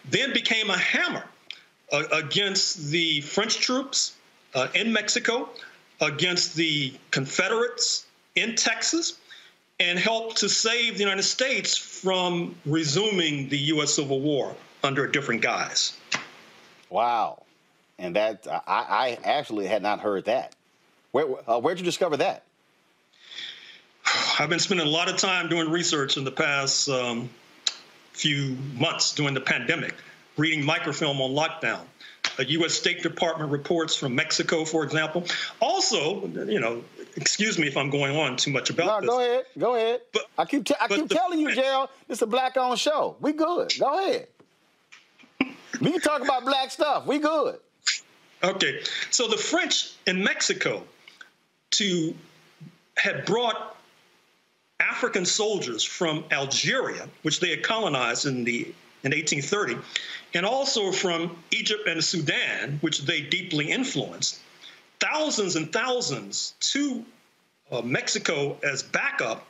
then 0.09 0.33
became 0.33 0.69
a 0.69 0.77
hammer 0.77 1.23
uh, 1.91 2.03
against 2.11 2.89
the 2.89 3.21
French 3.21 3.59
troops 3.59 4.15
uh, 4.53 4.67
in 4.73 4.91
Mexico, 4.91 5.49
against 6.01 6.55
the 6.55 6.93
Confederates 7.11 8.05
in 8.35 8.55
Texas, 8.55 9.17
and 9.79 9.97
helped 9.97 10.37
to 10.37 10.49
save 10.49 10.95
the 10.95 11.03
United 11.03 11.23
States 11.23 11.77
from 11.77 12.55
resuming 12.65 13.49
the 13.49 13.57
U.S. 13.57 13.93
Civil 13.93 14.19
War 14.19 14.55
under 14.83 15.05
a 15.05 15.11
different 15.11 15.41
guise. 15.41 15.97
Wow. 16.89 17.43
And 17.97 18.15
that, 18.15 18.47
I, 18.49 18.59
I 18.67 19.17
actually 19.23 19.67
had 19.67 19.81
not 19.81 19.99
heard 19.99 20.25
that. 20.25 20.55
Where, 21.11 21.25
uh, 21.49 21.59
where'd 21.59 21.79
you 21.79 21.85
discover 21.85 22.17
that? 22.17 22.43
I've 24.39 24.49
been 24.49 24.59
spending 24.59 24.87
a 24.87 24.89
lot 24.89 25.09
of 25.09 25.17
time 25.17 25.49
doing 25.49 25.69
research 25.69 26.17
in 26.17 26.23
the 26.23 26.31
past 26.31 26.89
um, 26.89 27.29
few 28.13 28.57
months 28.75 29.13
during 29.13 29.33
the 29.33 29.41
pandemic, 29.41 29.93
reading 30.37 30.63
microfilm 30.63 31.21
on 31.21 31.31
lockdown. 31.31 31.81
Uh, 32.37 32.43
U.S. 32.43 32.73
State 32.73 33.03
Department 33.03 33.51
reports 33.51 33.95
from 33.95 34.15
Mexico, 34.15 34.65
for 34.65 34.83
example. 34.83 35.25
Also, 35.59 36.27
you 36.27 36.59
know, 36.59 36.83
excuse 37.21 37.57
me 37.59 37.67
if 37.67 37.75
I'm 37.77 37.89
going 37.89 38.15
on 38.15 38.35
too 38.37 38.51
much 38.51 38.69
about 38.69 38.85
No, 38.85 38.99
this. 39.01 39.09
go 39.09 39.19
ahead. 39.19 39.43
Go 39.57 39.75
ahead. 39.75 40.01
But, 40.13 40.23
I 40.37 40.45
keep, 40.45 40.65
t- 40.65 40.75
I 40.79 40.87
keep 40.87 41.07
the- 41.07 41.15
telling 41.15 41.39
you, 41.39 41.53
Gerald, 41.53 41.89
it's 42.07 42.21
a 42.21 42.27
black 42.27 42.57
owned 42.57 42.79
show. 42.79 43.15
We 43.19 43.33
good. 43.33 43.73
Go 43.79 43.99
ahead. 44.09 44.27
we 45.81 45.91
can 45.91 46.01
talk 46.01 46.21
about 46.21 46.45
black 46.45 46.71
stuff. 46.71 47.05
We 47.05 47.19
good. 47.19 47.59
Okay, 48.43 48.81
so 49.11 49.27
the 49.27 49.37
French 49.37 49.91
in 50.07 50.23
Mexico 50.23 50.83
to 51.71 52.15
had 52.97 53.25
brought 53.25 53.75
African 54.79 55.25
soldiers 55.25 55.83
from 55.83 56.23
Algeria, 56.31 57.07
which 57.23 57.39
they 57.41 57.49
had 57.49 57.63
colonized 57.63 58.25
in 58.25 58.43
the 58.45 58.73
in 59.03 59.11
1830, 59.11 59.77
and 60.33 60.45
also 60.45 60.91
from 60.91 61.37
Egypt 61.51 61.87
and 61.87 62.03
Sudan, 62.03 62.77
which 62.81 62.99
they 63.01 63.21
deeply 63.21 63.71
influenced, 63.71 64.39
thousands 64.99 65.55
and 65.55 65.71
thousands 65.71 66.53
to 66.59 67.03
uh, 67.71 67.81
Mexico 67.81 68.57
as 68.63 68.83
backup. 68.83 69.45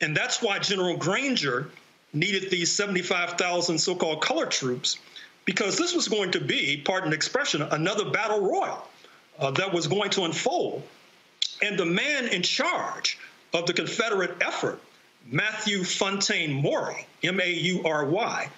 And 0.00 0.16
that's 0.16 0.42
why 0.42 0.58
General 0.58 0.96
Granger 0.96 1.70
needed 2.12 2.50
these 2.50 2.72
75,000 2.72 3.78
so 3.78 3.94
called 3.94 4.20
color 4.20 4.46
troops, 4.46 4.98
because 5.44 5.76
this 5.76 5.94
was 5.94 6.08
going 6.08 6.30
to 6.32 6.40
be, 6.40 6.82
pardon 6.84 7.10
the 7.10 7.16
expression, 7.16 7.62
another 7.62 8.10
battle 8.10 8.40
royal 8.40 8.86
uh, 9.38 9.50
that 9.52 9.72
was 9.72 9.86
going 9.86 10.10
to 10.10 10.24
unfold. 10.24 10.82
And 11.62 11.78
the 11.78 11.86
man 11.86 12.28
in 12.28 12.42
charge 12.42 13.18
of 13.52 13.66
the 13.66 13.72
Confederate 13.72 14.36
effort, 14.40 14.80
Matthew 15.26 15.84
Fontaine 15.84 16.52
Maury, 16.52 17.06
M 17.22 17.40
A 17.40 17.50
U 17.50 17.82
R 17.84 18.06
Y, 18.06 18.48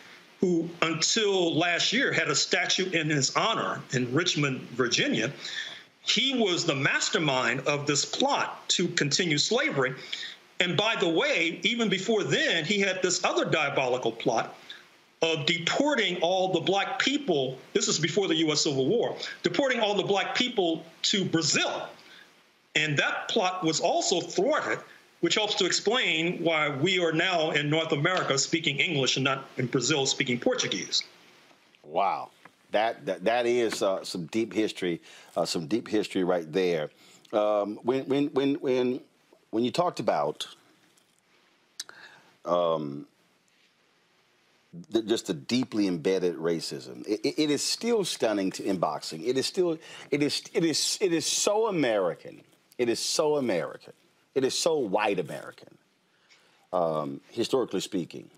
who 0.41 0.69
until 0.83 1.57
last 1.57 1.93
year 1.93 2.13
had 2.13 2.29
a 2.29 2.35
statue 2.35 2.91
in 2.91 3.11
his 3.11 3.35
honor 3.37 3.81
in 3.93 4.13
Richmond, 4.15 4.61
Virginia, 4.71 5.33
he 6.03 6.39
was 6.39 6.65
the 6.65 6.75
mastermind 6.75 7.61
of 7.67 7.87
this 7.87 8.05
plot 8.05 8.69
to 8.71 8.89
continue 8.89 9.39
slavery. 9.39 9.95
And 10.59 10.77
by 10.77 10.97
the 10.97 11.09
way, 11.09 11.61
even 11.63 11.89
before 11.89 12.25
then, 12.25 12.65
he 12.65 12.81
had 12.81 13.03
this 13.03 13.25
other 13.25 13.45
diabolical 13.45 14.13
plot 14.13 14.55
of 15.23 15.47
deporting 15.47 16.17
all 16.23 16.53
the 16.53 16.61
black 16.61 16.99
people. 16.99 17.59
This 17.73 17.89
is 17.89 17.99
before 17.99 18.29
the 18.29 18.37
U.S. 18.37 18.63
Civil 18.63 18.87
War, 18.87 19.17
deporting 19.43 19.81
all 19.81 19.95
the 19.95 20.03
black 20.03 20.35
people 20.35 20.85
to 21.03 21.25
Brazil. 21.25 21.89
And 22.75 22.97
that 22.99 23.29
plot 23.29 23.65
was 23.65 23.81
also 23.81 24.21
thwarted, 24.21 24.79
which 25.21 25.35
helps 25.35 25.55
to 25.57 25.67
explain 25.67 26.43
why 26.43 26.71
we 26.71 26.99
are 27.03 27.13
now 27.13 27.51
in 27.51 27.69
North 27.69 27.93
America 27.93 28.39
speaking 28.39 28.79
English 28.79 29.17
and 29.17 29.25
not 29.25 29.47
in 29.59 29.67
Brazil 29.67 30.07
speaking 30.07 30.39
Portuguese. 30.39 31.03
Wow. 31.85 32.31
That, 32.73 33.07
that, 33.07 33.25
that 33.25 33.47
is 33.47 33.83
uh, 33.83 34.05
some 34.05 34.27
deep 34.27 34.53
history, 34.53 35.01
uh, 35.37 35.45
some 35.45 35.67
deep 35.67 35.89
history 35.89 36.25
right 36.25 36.51
there. 36.53 36.91
Um, 37.33 37.79
when, 37.83 38.05
when, 38.07 38.27
when, 38.29 38.55
when, 38.57 39.01
when 39.51 39.65
you 39.65 39.71
talked 39.71 40.01
about 40.01 40.47
um, 42.45 43.07
the, 44.91 45.03
just 45.03 45.27
the 45.27 45.35
deeply 45.35 45.87
embedded 45.87 46.37
racism. 46.37 47.07
It, 47.07 47.21
it, 47.25 47.43
it 47.43 47.51
is 47.51 47.63
still 47.63 48.05
stunning 48.05 48.51
to, 48.53 48.65
in 48.65 48.79
boxing. 48.79 49.23
It 49.25 49.37
is 49.37 49.47
still, 49.47 49.79
it 50.11 50.23
is, 50.23 50.43
it 50.53 50.65
is, 50.65 50.99
it 51.01 51.13
is 51.13 51.27
so 51.27 51.67
American. 51.67 52.43
It 52.79 52.89
is 52.89 52.99
so 52.99 53.37
American. 53.37 53.93
It 54.35 54.45
is 54.45 54.57
so 54.57 54.79
white 54.79 55.19
American, 55.19 55.77
um, 56.73 57.21
historically 57.31 57.81
speaking. 57.81 58.31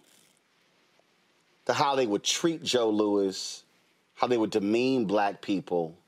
To 1.67 1.75
how 1.75 1.95
they 1.95 2.07
would 2.07 2.25
treat 2.25 2.63
Joe 2.63 2.91
Louis, 2.91 3.62
how 4.23 4.29
they 4.29 4.39
would 4.39 4.51
demean 4.51 5.05
black 5.05 5.43
people. 5.43 5.99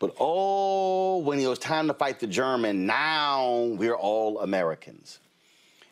But 0.00 0.16
oh, 0.18 1.18
when 1.18 1.38
it 1.38 1.46
was 1.46 1.60
time 1.60 1.86
to 1.86 1.94
fight 1.94 2.18
the 2.18 2.26
German, 2.26 2.84
now 2.84 3.70
we're 3.78 3.94
all 3.94 4.40
Americans. 4.40 5.20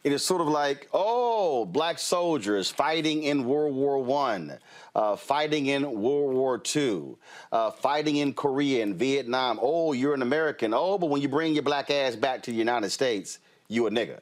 It 0.02 0.10
is 0.10 0.24
sort 0.24 0.40
of 0.40 0.48
like, 0.48 0.88
oh, 0.92 1.64
black 1.64 2.00
soldiers 2.00 2.68
fighting 2.68 3.22
in 3.22 3.44
World 3.44 3.76
War 3.76 4.02
One, 4.02 4.58
uh, 4.96 5.14
fighting 5.14 5.66
in 5.66 5.82
World 5.84 6.34
War 6.34 6.58
Two, 6.58 7.16
uh, 7.52 7.70
fighting 7.70 8.16
in 8.16 8.34
Korea 8.34 8.82
and 8.82 8.96
Vietnam. 8.96 9.60
Oh, 9.62 9.92
you're 9.92 10.14
an 10.14 10.22
American. 10.22 10.74
Oh, 10.74 10.98
but 10.98 11.10
when 11.10 11.22
you 11.22 11.28
bring 11.28 11.54
your 11.54 11.62
black 11.62 11.92
ass 11.92 12.16
back 12.16 12.42
to 12.42 12.50
the 12.50 12.56
United 12.56 12.90
States, 12.90 13.38
you 13.68 13.86
a 13.86 13.90
nigga. 13.90 14.20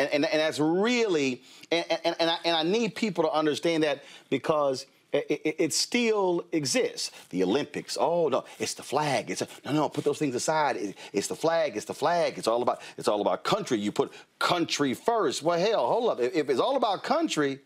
And, 0.00 0.08
and, 0.12 0.24
and 0.24 0.40
that's 0.40 0.58
really, 0.58 1.42
and, 1.70 1.84
and, 2.04 2.16
and, 2.18 2.30
I, 2.30 2.38
and 2.44 2.56
I 2.56 2.64
need 2.64 2.96
people 2.96 3.22
to 3.22 3.30
understand 3.30 3.84
that 3.84 4.02
because– 4.28 4.86
it, 5.12 5.56
it, 5.58 5.72
still 5.72 6.44
exists. 6.52 7.10
The 7.30 7.42
Olympics. 7.42 7.96
Oh 8.00 8.28
no, 8.28 8.44
it's 8.58 8.74
the 8.74 8.82
flag. 8.82 9.30
It's 9.30 9.42
a, 9.42 9.48
no, 9.64 9.72
no. 9.72 9.88
Put 9.88 10.04
those 10.04 10.18
things 10.18 10.34
aside. 10.34 10.76
It, 10.76 10.96
it's 11.12 11.26
the 11.26 11.34
flag. 11.34 11.76
It's 11.76 11.86
the 11.86 11.94
flag. 11.94 12.38
It's 12.38 12.46
all 12.46 12.62
about. 12.62 12.80
It's 12.96 13.08
all 13.08 13.20
about 13.20 13.42
country. 13.42 13.78
You 13.78 13.92
put 13.92 14.12
country 14.38 14.94
first. 14.94 15.42
Well, 15.42 15.58
hell, 15.58 15.86
hold 15.86 16.10
up. 16.10 16.20
If, 16.20 16.34
if 16.34 16.50
it's 16.50 16.60
all 16.60 16.76
about 16.76 17.02
country, 17.02 17.58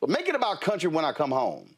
well, 0.00 0.10
make 0.10 0.28
it 0.28 0.34
about 0.34 0.60
country 0.60 0.88
when 0.88 1.04
I 1.04 1.12
come 1.12 1.30
home. 1.30 1.68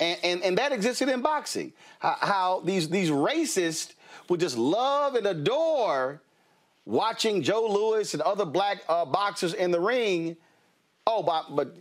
And 0.00 0.18
and, 0.22 0.42
and 0.42 0.58
that 0.58 0.72
existed 0.72 1.08
in 1.08 1.22
boxing. 1.22 1.72
How, 1.98 2.16
how 2.20 2.60
these 2.60 2.88
these 2.88 3.10
racists 3.10 3.94
would 4.28 4.40
just 4.40 4.58
love 4.58 5.14
and 5.14 5.26
adore 5.26 6.20
watching 6.84 7.42
Joe 7.42 7.66
Louis 7.68 8.12
and 8.12 8.22
other 8.22 8.44
black 8.44 8.82
uh, 8.88 9.04
boxers 9.04 9.54
in 9.54 9.70
the 9.70 9.80
ring. 9.80 10.36
Oh, 11.06 11.22
but 11.22 11.54
but 11.56 11.74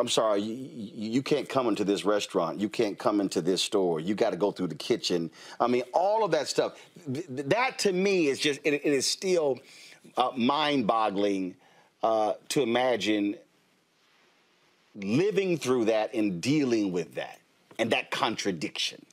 I'm 0.00 0.08
sorry, 0.08 0.40
you, 0.40 1.10
you, 1.10 1.22
can't 1.22 1.48
come 1.48 1.68
into 1.68 1.84
this 1.84 2.04
restaurant. 2.04 2.58
You 2.58 2.70
can't 2.70 2.98
come 2.98 3.20
into 3.20 3.42
this 3.42 3.62
store. 3.62 4.00
You 4.00 4.14
got 4.14 4.30
to 4.30 4.36
go 4.36 4.50
through 4.50 4.68
the 4.68 4.74
kitchen. 4.74 5.30
I 5.60 5.66
mean, 5.66 5.82
all 5.92 6.24
of 6.24 6.30
that 6.30 6.48
stuff. 6.48 6.80
Th- 7.12 7.26
that 7.28 7.78
to 7.80 7.92
me 7.92 8.28
is 8.28 8.38
just, 8.38 8.60
it, 8.64 8.74
it 8.74 8.84
is 8.84 9.06
still 9.06 9.58
uh, 10.16 10.30
mind 10.34 10.86
boggling 10.86 11.54
uh, 12.02 12.32
to 12.48 12.62
imagine 12.62 13.36
living 14.94 15.58
through 15.58 15.86
that 15.86 16.14
and 16.14 16.40
dealing 16.40 16.92
with 16.92 17.14
that 17.16 17.38
and 17.78 17.90
that 17.90 18.10
contradiction. 18.10 19.04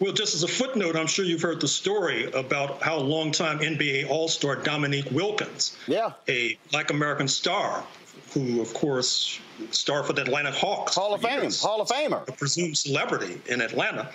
Well, 0.00 0.12
just 0.12 0.34
as 0.34 0.44
a 0.44 0.48
footnote, 0.48 0.94
I'm 0.94 1.08
sure 1.08 1.24
you've 1.24 1.42
heard 1.42 1.60
the 1.60 1.68
story 1.68 2.30
about 2.30 2.82
how 2.82 2.98
longtime 2.98 3.58
NBA 3.58 4.08
All 4.08 4.28
Star 4.28 4.54
Dominique 4.54 5.10
Wilkins, 5.10 5.76
yeah. 5.88 6.12
a 6.28 6.56
black 6.70 6.90
American 6.90 7.26
star, 7.26 7.84
who, 8.32 8.60
of 8.60 8.72
course, 8.74 9.40
star 9.70 10.02
for 10.02 10.12
the 10.12 10.22
Atlanta 10.22 10.50
Hawks. 10.50 10.94
Hall 10.94 11.14
of 11.14 11.22
Fame, 11.22 11.42
years, 11.42 11.62
Hall 11.62 11.80
of 11.80 11.88
Famer. 11.88 12.26
A 12.28 12.32
presumed 12.32 12.76
celebrity 12.76 13.40
in 13.46 13.60
Atlanta. 13.60 14.10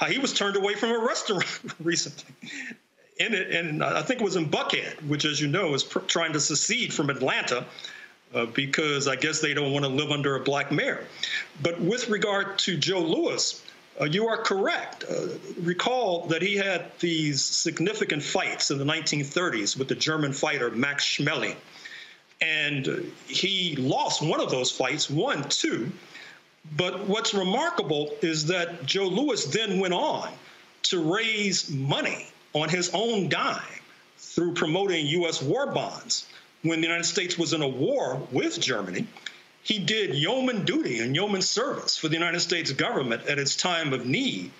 Uh, 0.00 0.06
he 0.06 0.18
was 0.18 0.32
turned 0.32 0.56
away 0.56 0.74
from 0.74 0.90
a 0.90 0.98
restaurant 0.98 1.60
recently. 1.82 2.34
In 3.18 3.34
it, 3.34 3.50
and 3.50 3.82
I 3.82 4.02
think 4.02 4.20
it 4.20 4.24
was 4.24 4.36
in 4.36 4.50
Buckhead, 4.50 5.02
which, 5.06 5.24
as 5.24 5.40
you 5.40 5.48
know, 5.48 5.72
is 5.74 5.82
pr- 5.82 6.00
trying 6.00 6.34
to 6.34 6.40
secede 6.40 6.92
from 6.92 7.08
Atlanta 7.08 7.64
uh, 8.34 8.46
because 8.46 9.08
I 9.08 9.16
guess 9.16 9.40
they 9.40 9.54
don't 9.54 9.72
want 9.72 9.84
to 9.84 9.90
live 9.90 10.10
under 10.10 10.36
a 10.36 10.40
black 10.40 10.70
mayor. 10.70 11.04
But 11.62 11.80
with 11.80 12.08
regard 12.08 12.58
to 12.60 12.76
Joe 12.76 13.00
Louis, 13.00 13.62
uh, 14.00 14.04
you 14.04 14.28
are 14.28 14.36
correct. 14.36 15.04
Uh, 15.08 15.28
recall 15.62 16.26
that 16.26 16.42
he 16.42 16.56
had 16.56 16.90
these 16.98 17.42
significant 17.42 18.22
fights 18.22 18.70
in 18.70 18.78
the 18.78 18.84
1930s 18.84 19.78
with 19.78 19.88
the 19.88 19.94
German 19.94 20.32
fighter 20.32 20.70
Max 20.70 21.04
Schmeling. 21.04 21.56
And 22.40 23.12
he 23.26 23.76
lost 23.76 24.22
one 24.22 24.40
of 24.40 24.50
those 24.50 24.70
fights, 24.70 25.08
won 25.08 25.48
two. 25.48 25.90
But 26.76 27.06
what's 27.06 27.32
remarkable 27.32 28.14
is 28.22 28.46
that 28.46 28.84
Joe 28.84 29.06
Louis 29.06 29.44
then 29.46 29.78
went 29.78 29.94
on 29.94 30.32
to 30.84 31.14
raise 31.14 31.70
money 31.70 32.26
on 32.52 32.68
his 32.68 32.90
own 32.92 33.28
dime 33.28 33.62
through 34.18 34.54
promoting 34.54 35.06
U.S. 35.06 35.40
war 35.40 35.66
bonds. 35.72 36.26
When 36.62 36.80
the 36.80 36.86
United 36.86 37.04
States 37.04 37.38
was 37.38 37.52
in 37.52 37.62
a 37.62 37.68
war 37.68 38.20
with 38.32 38.60
Germany, 38.60 39.06
he 39.62 39.78
did 39.78 40.14
yeoman 40.14 40.64
duty 40.64 41.00
and 41.00 41.14
yeoman 41.14 41.42
service 41.42 41.96
for 41.96 42.08
the 42.08 42.14
United 42.14 42.40
States 42.40 42.72
government 42.72 43.26
at 43.26 43.38
its 43.38 43.56
time 43.56 43.92
of 43.92 44.06
need. 44.06 44.50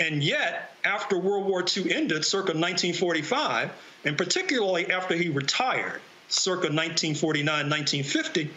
And 0.00 0.22
yet, 0.22 0.74
after 0.84 1.18
World 1.18 1.46
War 1.46 1.64
II 1.64 1.92
ended, 1.92 2.24
circa 2.24 2.52
1945, 2.52 3.70
and 4.04 4.18
particularly 4.18 4.90
after 4.90 5.14
he 5.14 5.28
retired, 5.28 6.00
circa 6.28 6.68
1949, 6.68 7.46
1950, 7.46 8.50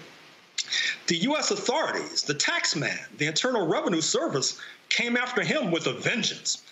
the 1.07 1.17
U.S. 1.17 1.51
authorities, 1.51 2.23
the 2.23 2.33
taxman, 2.33 2.97
the 3.17 3.27
Internal 3.27 3.67
Revenue 3.67 4.01
Service, 4.01 4.59
came 4.89 5.15
after 5.15 5.43
him 5.43 5.71
with 5.71 5.87
a 5.87 5.93
vengeance. 5.93 6.63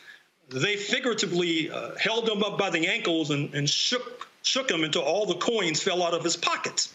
They 0.49 0.76
figuratively 0.76 1.72
uh, 1.72 1.95
held 1.95 2.27
him 2.30 2.43
up 2.43 2.57
by 2.57 2.69
the 2.69 2.88
ankles 2.88 3.31
and, 3.31 3.53
and 3.53 3.69
shook, 3.69 4.27
shook 4.43 4.69
him 4.69 4.84
until 4.84 5.01
all 5.01 5.26
the 5.26 5.35
coins 5.35 5.81
fell 5.81 6.03
out 6.03 6.13
of 6.13 6.23
his 6.23 6.35
pockets. 6.35 6.93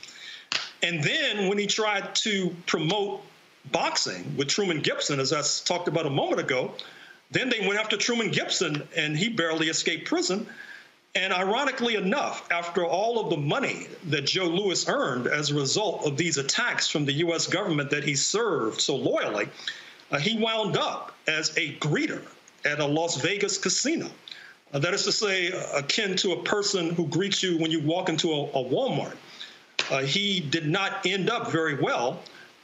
And 0.82 1.02
then 1.02 1.48
when 1.48 1.58
he 1.58 1.66
tried 1.66 2.14
to 2.16 2.54
promote 2.66 3.22
boxing 3.70 4.36
with 4.36 4.48
Truman 4.48 4.80
Gibson, 4.80 5.20
as 5.20 5.32
I 5.32 5.42
talked 5.66 5.88
about 5.88 6.06
a 6.06 6.10
moment 6.10 6.40
ago, 6.40 6.72
then 7.30 7.48
they 7.48 7.60
went 7.60 7.78
after 7.78 7.96
Truman 7.96 8.30
Gibson 8.30 8.86
and 8.96 9.16
he 9.16 9.28
barely 9.28 9.68
escaped 9.68 10.08
prison. 10.08 10.46
And 11.14 11.32
ironically 11.32 11.96
enough, 11.96 12.50
after 12.52 12.84
all 12.84 13.18
of 13.18 13.30
the 13.30 13.36
money 13.36 13.88
that 14.04 14.26
Joe 14.26 14.46
Louis 14.46 14.88
earned 14.88 15.26
as 15.26 15.50
a 15.50 15.54
result 15.54 16.06
of 16.06 16.16
these 16.16 16.38
attacks 16.38 16.86
from 16.86 17.04
the 17.04 17.12
U.S. 17.14 17.48
government 17.48 17.90
that 17.90 18.04
he 18.04 18.14
served 18.14 18.80
so 18.80 18.94
loyally, 18.94 19.48
uh, 20.12 20.18
he 20.18 20.38
wound 20.38 20.76
up 20.76 21.12
as 21.26 21.50
a 21.56 21.74
greeter 21.76 22.22
at 22.64 22.78
a 22.78 22.86
Las 22.86 23.20
Vegas 23.20 23.58
casino. 23.58 24.08
Uh, 24.72 24.78
that 24.78 24.94
is 24.94 25.04
to 25.04 25.12
say, 25.12 25.50
uh, 25.50 25.78
akin 25.78 26.14
to 26.16 26.32
a 26.32 26.42
person 26.44 26.94
who 26.94 27.06
greets 27.08 27.42
you 27.42 27.58
when 27.58 27.72
you 27.72 27.80
walk 27.80 28.08
into 28.08 28.30
a, 28.30 28.44
a 28.44 28.64
Walmart. 28.64 29.16
Uh, 29.90 30.02
he 30.02 30.38
did 30.38 30.68
not 30.68 31.04
end 31.04 31.28
up 31.28 31.50
very 31.50 31.74
well, 31.74 32.20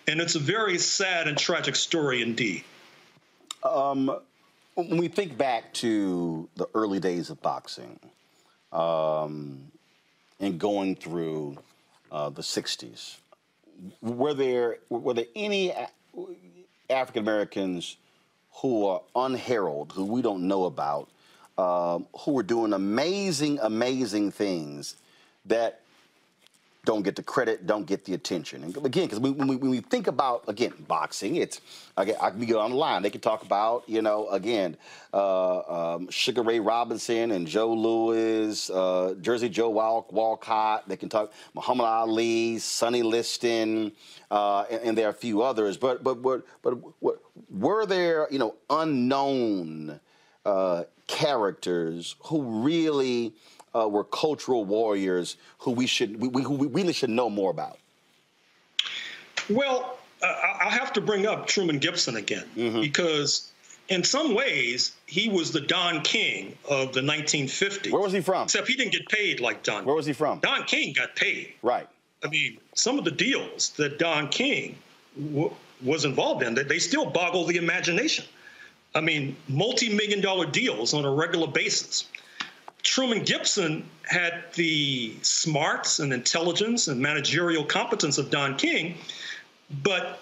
and 0.06 0.20
it's 0.20 0.36
a 0.36 0.40
very 0.40 0.78
sad 0.78 1.26
and 1.26 1.36
tragic 1.36 1.74
story 1.74 2.22
indeed. 2.22 2.62
Um, 3.64 4.16
when 4.74 4.98
we 4.98 5.08
think 5.08 5.36
back 5.36 5.72
to 5.74 6.48
the 6.54 6.68
early 6.74 7.00
days 7.00 7.30
of 7.30 7.42
boxing, 7.42 7.98
um, 8.76 9.72
and 10.38 10.58
going 10.58 10.94
through 10.94 11.56
uh, 12.12 12.28
the 12.28 12.42
60s. 12.42 13.16
were 14.02 14.34
there 14.34 14.78
were 14.90 15.14
there 15.14 15.24
any 15.34 15.72
African 16.90 17.22
Americans 17.22 17.96
who 18.56 18.86
are 18.86 19.02
unheralded, 19.14 19.92
who 19.96 20.04
we 20.04 20.22
don't 20.22 20.46
know 20.46 20.64
about, 20.64 21.08
um, 21.58 22.06
who 22.20 22.38
are 22.38 22.42
doing 22.42 22.72
amazing, 22.72 23.58
amazing 23.62 24.30
things 24.30 24.96
that 25.46 25.80
don't 26.86 27.02
get 27.02 27.16
the 27.16 27.22
credit, 27.22 27.66
don't 27.66 27.84
get 27.84 28.04
the 28.06 28.14
attention. 28.14 28.62
And 28.64 28.74
again, 28.78 29.04
because 29.04 29.18
when 29.18 29.36
we, 29.46 29.56
when 29.56 29.70
we 29.70 29.80
think 29.80 30.06
about 30.06 30.44
again 30.48 30.72
boxing, 30.88 31.36
it's 31.36 31.60
again 31.96 32.16
I 32.20 32.30
can 32.30 32.46
go 32.46 32.60
on 32.60 32.70
the 32.70 32.76
line. 32.76 33.02
They 33.02 33.10
can 33.10 33.20
talk 33.20 33.42
about 33.42 33.86
you 33.86 34.00
know 34.00 34.28
again 34.28 34.78
uh, 35.12 35.94
um, 35.96 36.08
Sugar 36.10 36.42
Ray 36.42 36.60
Robinson 36.60 37.32
and 37.32 37.46
Joe 37.46 37.74
Louis, 37.74 38.70
uh, 38.70 39.14
Jersey 39.20 39.50
Joe 39.50 39.68
Wal- 39.68 40.06
Walcott. 40.10 40.88
They 40.88 40.96
can 40.96 41.10
talk 41.10 41.32
Muhammad 41.54 41.86
Ali, 41.86 42.58
Sonny 42.58 43.02
Liston, 43.02 43.92
uh, 44.30 44.64
and, 44.70 44.82
and, 44.82 44.98
there 44.98 45.08
are 45.08 45.10
a 45.10 45.14
few 45.14 45.42
others. 45.42 45.76
But 45.76 46.02
but 46.02 46.22
but 46.22 46.46
but, 46.62 46.78
but 47.02 47.20
were 47.50 47.84
there 47.84 48.28
you 48.30 48.38
know 48.38 48.54
unknown 48.70 50.00
uh, 50.46 50.84
characters 51.08 52.14
who 52.26 52.62
really 52.62 53.34
uh, 53.76 53.88
were 53.88 54.04
cultural 54.04 54.64
warriors 54.64 55.36
who 55.58 55.72
we 55.72 55.86
should 55.86 56.20
we, 56.20 56.28
we, 56.28 56.42
who 56.42 56.54
we 56.54 56.66
really 56.68 56.92
should 56.92 57.10
know 57.10 57.28
more 57.28 57.50
about? 57.50 57.78
Well, 59.50 59.98
uh, 60.22 60.26
I'll 60.26 60.70
have 60.70 60.92
to 60.94 61.00
bring 61.00 61.26
up 61.26 61.46
Truman 61.46 61.78
Gibson 61.78 62.16
again 62.16 62.46
mm-hmm. 62.56 62.80
because 62.80 63.50
in 63.88 64.02
some 64.02 64.34
ways, 64.34 64.96
he 65.06 65.28
was 65.28 65.52
the 65.52 65.60
Don 65.60 66.02
King 66.02 66.56
of 66.68 66.92
the 66.92 67.00
1950s. 67.00 67.92
Where 67.92 68.02
was 68.02 68.12
he 68.12 68.20
from? 68.20 68.44
Except 68.44 68.66
he 68.66 68.74
didn't 68.74 68.92
get 68.92 69.08
paid 69.08 69.40
like 69.40 69.62
Don. 69.62 69.84
Where 69.84 69.94
was 69.94 70.06
he 70.06 70.12
from? 70.12 70.40
Don 70.40 70.64
King 70.64 70.94
got 70.94 71.14
paid. 71.14 71.52
Right. 71.62 71.88
I 72.24 72.28
mean, 72.28 72.58
some 72.74 72.98
of 72.98 73.04
the 73.04 73.10
deals 73.10 73.70
that 73.76 73.98
Don 73.98 74.28
King 74.28 74.76
w- 75.16 75.54
was 75.84 76.04
involved 76.04 76.42
in, 76.42 76.54
that 76.54 76.68
they 76.68 76.78
still 76.78 77.06
boggle 77.06 77.44
the 77.44 77.56
imagination. 77.56 78.24
I 78.94 79.02
mean, 79.02 79.36
multi-million 79.48 80.22
dollar 80.22 80.46
deals 80.46 80.94
on 80.94 81.04
a 81.04 81.10
regular 81.10 81.46
basis. 81.46 82.08
Truman 82.86 83.24
Gibson 83.24 83.84
had 84.04 84.44
the 84.54 85.12
smarts 85.20 85.98
and 85.98 86.12
intelligence 86.12 86.86
and 86.86 87.00
managerial 87.00 87.64
competence 87.64 88.16
of 88.16 88.30
Don 88.30 88.56
King, 88.56 88.96
but 89.82 90.20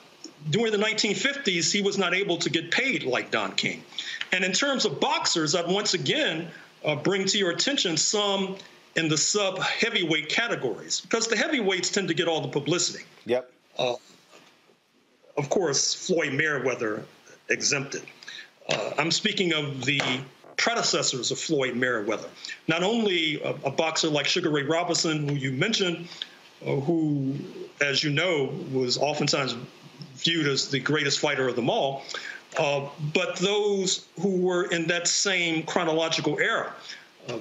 during 0.49 0.73
the 0.73 0.79
1950s, 0.79 1.71
he 1.71 1.83
was 1.83 1.99
not 1.99 2.15
able 2.15 2.39
to 2.39 2.49
get 2.49 2.71
paid 2.71 3.05
like 3.05 3.31
Don 3.31 3.53
King. 3.53 3.85
And 4.33 4.43
in 4.45 4.53
terms 4.53 4.87
of 4.87 4.99
boxers, 4.99 5.55
I'd 5.55 5.69
once 5.69 5.93
again 5.93 6.49
uh, 6.83 6.97
bring 6.97 7.27
to 7.27 7.39
your 7.39 7.51
attention 7.51 7.99
some 7.99 8.57
in 8.97 9.09
the 9.09 9.19
sub 9.19 9.59
heavyweight 9.59 10.31
categories 10.31 11.01
because 11.01 11.29
the 11.29 11.37
heavyweights 11.37 11.91
tend 11.91 12.09
to 12.09 12.15
get 12.15 12.29
all 12.29 12.41
the 12.41 12.49
publicity. 12.49 13.05
Yep. 13.27 13.53
Uh, 13.79 13.97
of 15.37 15.51
course, 15.51 15.93
Floyd 15.95 16.33
Mayweather 16.33 17.03
exempted. 17.51 18.05
Uh, 18.71 18.93
I'm 18.97 19.11
speaking 19.11 19.53
of 19.53 19.85
the 19.85 20.01
predecessors 20.57 21.31
of 21.31 21.39
Floyd 21.39 21.75
Mayweather. 21.75 22.29
Not 22.69 22.83
only 22.83 23.43
a, 23.43 23.51
a 23.65 23.71
boxer 23.71 24.09
like 24.09 24.27
Sugar 24.27 24.51
Ray 24.51 24.63
Robinson, 24.63 25.29
who 25.29 25.35
you 25.35 25.53
mentioned, 25.53 26.09
uh, 26.65 26.77
who, 26.77 27.35
as 27.81 28.03
you 28.03 28.11
know, 28.11 28.53
was 28.73 28.99
oftentimes 28.99 29.57
viewed 30.17 30.47
as 30.47 30.69
the 30.69 30.81
greatest 30.81 31.19
fighter 31.19 31.49
of 31.49 31.57
them 31.57 31.69
all, 31.69 32.03
uh, 32.59 32.89
but 33.13 33.37
those 33.37 34.07
who 34.21 34.37
were 34.41 34.65
in 34.65 34.87
that 34.87 35.09
same 35.09 35.65
chronological 35.65 36.39
era, 36.39 36.73
uh, 37.29 37.39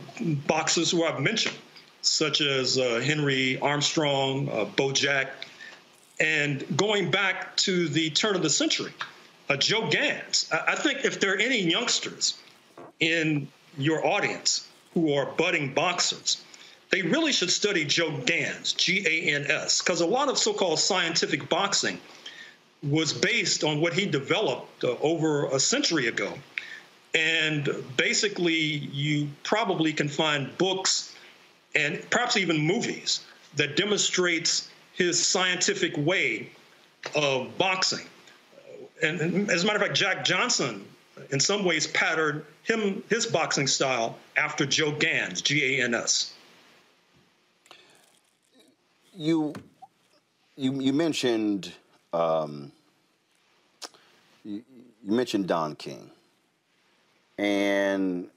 boxers 0.48 0.92
who 0.92 1.04
I've 1.04 1.20
mentioned, 1.20 1.56
such 2.02 2.42
as 2.42 2.78
uh, 2.78 3.00
Henry 3.04 3.60
Armstrong, 3.60 4.50
uh, 4.50 4.66
Beau 4.66 4.92
Jack, 4.92 5.48
and 6.20 6.66
going 6.76 7.12
back 7.12 7.56
to 7.58 7.88
the 7.88 8.10
turn 8.10 8.36
of 8.36 8.42
the 8.42 8.50
century, 8.50 8.92
uh, 9.50 9.58
Joe 9.58 9.88
Gans. 9.90 10.50
I, 10.52 10.72
I 10.74 10.76
think 10.76 11.06
if 11.06 11.20
there 11.20 11.34
are 11.34 11.38
any 11.38 11.62
youngsters 11.62 12.38
in 13.04 13.48
your 13.78 14.06
audience 14.06 14.68
who 14.94 15.14
are 15.14 15.26
budding 15.26 15.74
boxers, 15.74 16.42
they 16.90 17.02
really 17.02 17.34
should 17.34 17.52
study 17.52 17.84
Joe 17.84 18.12
Gans, 18.26 18.74
G 18.74 19.06
A 19.06 19.36
N 19.36 19.46
S, 19.50 19.82
because 19.82 20.02
a 20.02 20.06
lot 20.06 20.30
of 20.30 20.38
so 20.38 20.54
called 20.54 20.80
scientific 20.80 21.50
boxing 21.50 22.00
was 22.82 23.12
based 23.14 23.64
on 23.64 23.82
what 23.82 23.94
he 23.94 24.06
developed 24.06 24.84
uh, 24.84 24.96
over 25.02 25.48
a 25.48 25.60
century 25.60 26.08
ago. 26.08 26.34
And 27.16 27.70
basically, 27.98 28.54
you 28.54 29.30
probably 29.44 29.94
can 29.94 30.10
find 30.10 30.58
books 30.58 31.16
and 31.76 32.02
perhaps 32.10 32.38
even 32.38 32.58
movies 32.60 33.22
that 33.56 33.76
demonstrates 33.76 34.70
his 34.94 35.26
scientific 35.26 35.94
way 35.98 36.50
of 37.16 37.58
boxing. 37.58 38.06
And, 39.02 39.20
and 39.22 39.52
as 39.52 39.64
a 39.64 39.66
matter 39.66 39.80
of 39.80 39.86
fact, 39.86 39.96
Jack 39.96 40.24
Johnson 40.26 40.86
in 41.32 41.40
some 41.40 41.64
ways 41.66 41.88
patterned 41.88 42.44
him 42.64 43.04
his 43.10 43.26
boxing 43.26 43.68
style 43.68 44.18
after 44.38 44.66
Joe 44.66 44.92
Gans, 44.92 45.42
G 45.42 45.80
A 45.80 45.84
N 45.84 45.94
S. 45.94 46.34
You 49.16 49.54
you 50.56 50.80
you 50.80 50.94
mentioned 50.94 51.72
um, 52.14 52.72
you, 54.44 54.64
you 55.04 55.12
mentioned 55.12 55.48
Don 55.48 55.76
King, 55.76 56.10
and 57.38 58.28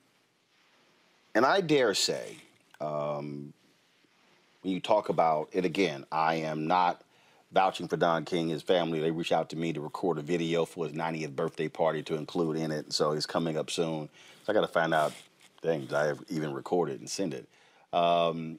and 1.35 1.47
I 1.47 1.61
dare 1.61 1.95
say 1.95 2.37
um, 2.81 3.53
when 4.63 4.73
you 4.73 4.81
talk 4.81 5.09
about 5.09 5.49
it 5.53 5.65
again, 5.65 6.05
I 6.11 6.37
am 6.37 6.67
not 6.67 7.03
vouching 7.57 7.89
for 7.89 7.97
Don 7.97 8.27
King, 8.27 8.51
his 8.51 8.61
family. 8.61 9.01
They 9.01 9.11
reached 9.11 9.33
out 9.33 9.49
to 9.49 9.57
me 9.57 9.73
to 9.73 9.81
record 9.81 10.19
a 10.19 10.21
video 10.21 10.67
for 10.67 10.85
his 10.85 10.95
90th 10.95 11.35
birthday 11.35 11.69
party 11.69 12.03
to 12.03 12.15
include 12.15 12.59
in 12.59 12.71
it. 12.71 12.93
So 12.93 13.13
it's 13.13 13.25
coming 13.25 13.57
up 13.57 13.71
soon. 13.71 14.11
So 14.45 14.53
I 14.53 14.53
got 14.53 14.61
to 14.61 14.69
find 14.69 14.93
out 14.93 15.15
things 15.63 15.91
I 15.91 16.05
have 16.05 16.23
even 16.29 16.53
recorded 16.53 17.01
and 17.01 17.09
send 17.09 17.33
it. 17.33 17.49
Um, 17.95 18.59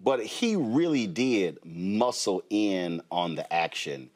but 0.00 0.24
he 0.24 0.56
really 0.56 1.06
did 1.06 1.58
muscle 1.66 2.42
in 2.48 3.02
on 3.10 3.34
the 3.34 3.52
action. 3.52 4.08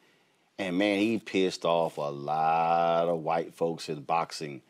And 0.57 0.75
man, 0.79 0.97
he 0.97 1.19
pissed 1.19 1.63
off 1.63 1.97
a 1.97 2.01
lot 2.01 3.07
of 3.07 3.19
white 3.19 3.53
folks 3.53 3.89
in 3.89 4.01
boxing 4.01 4.63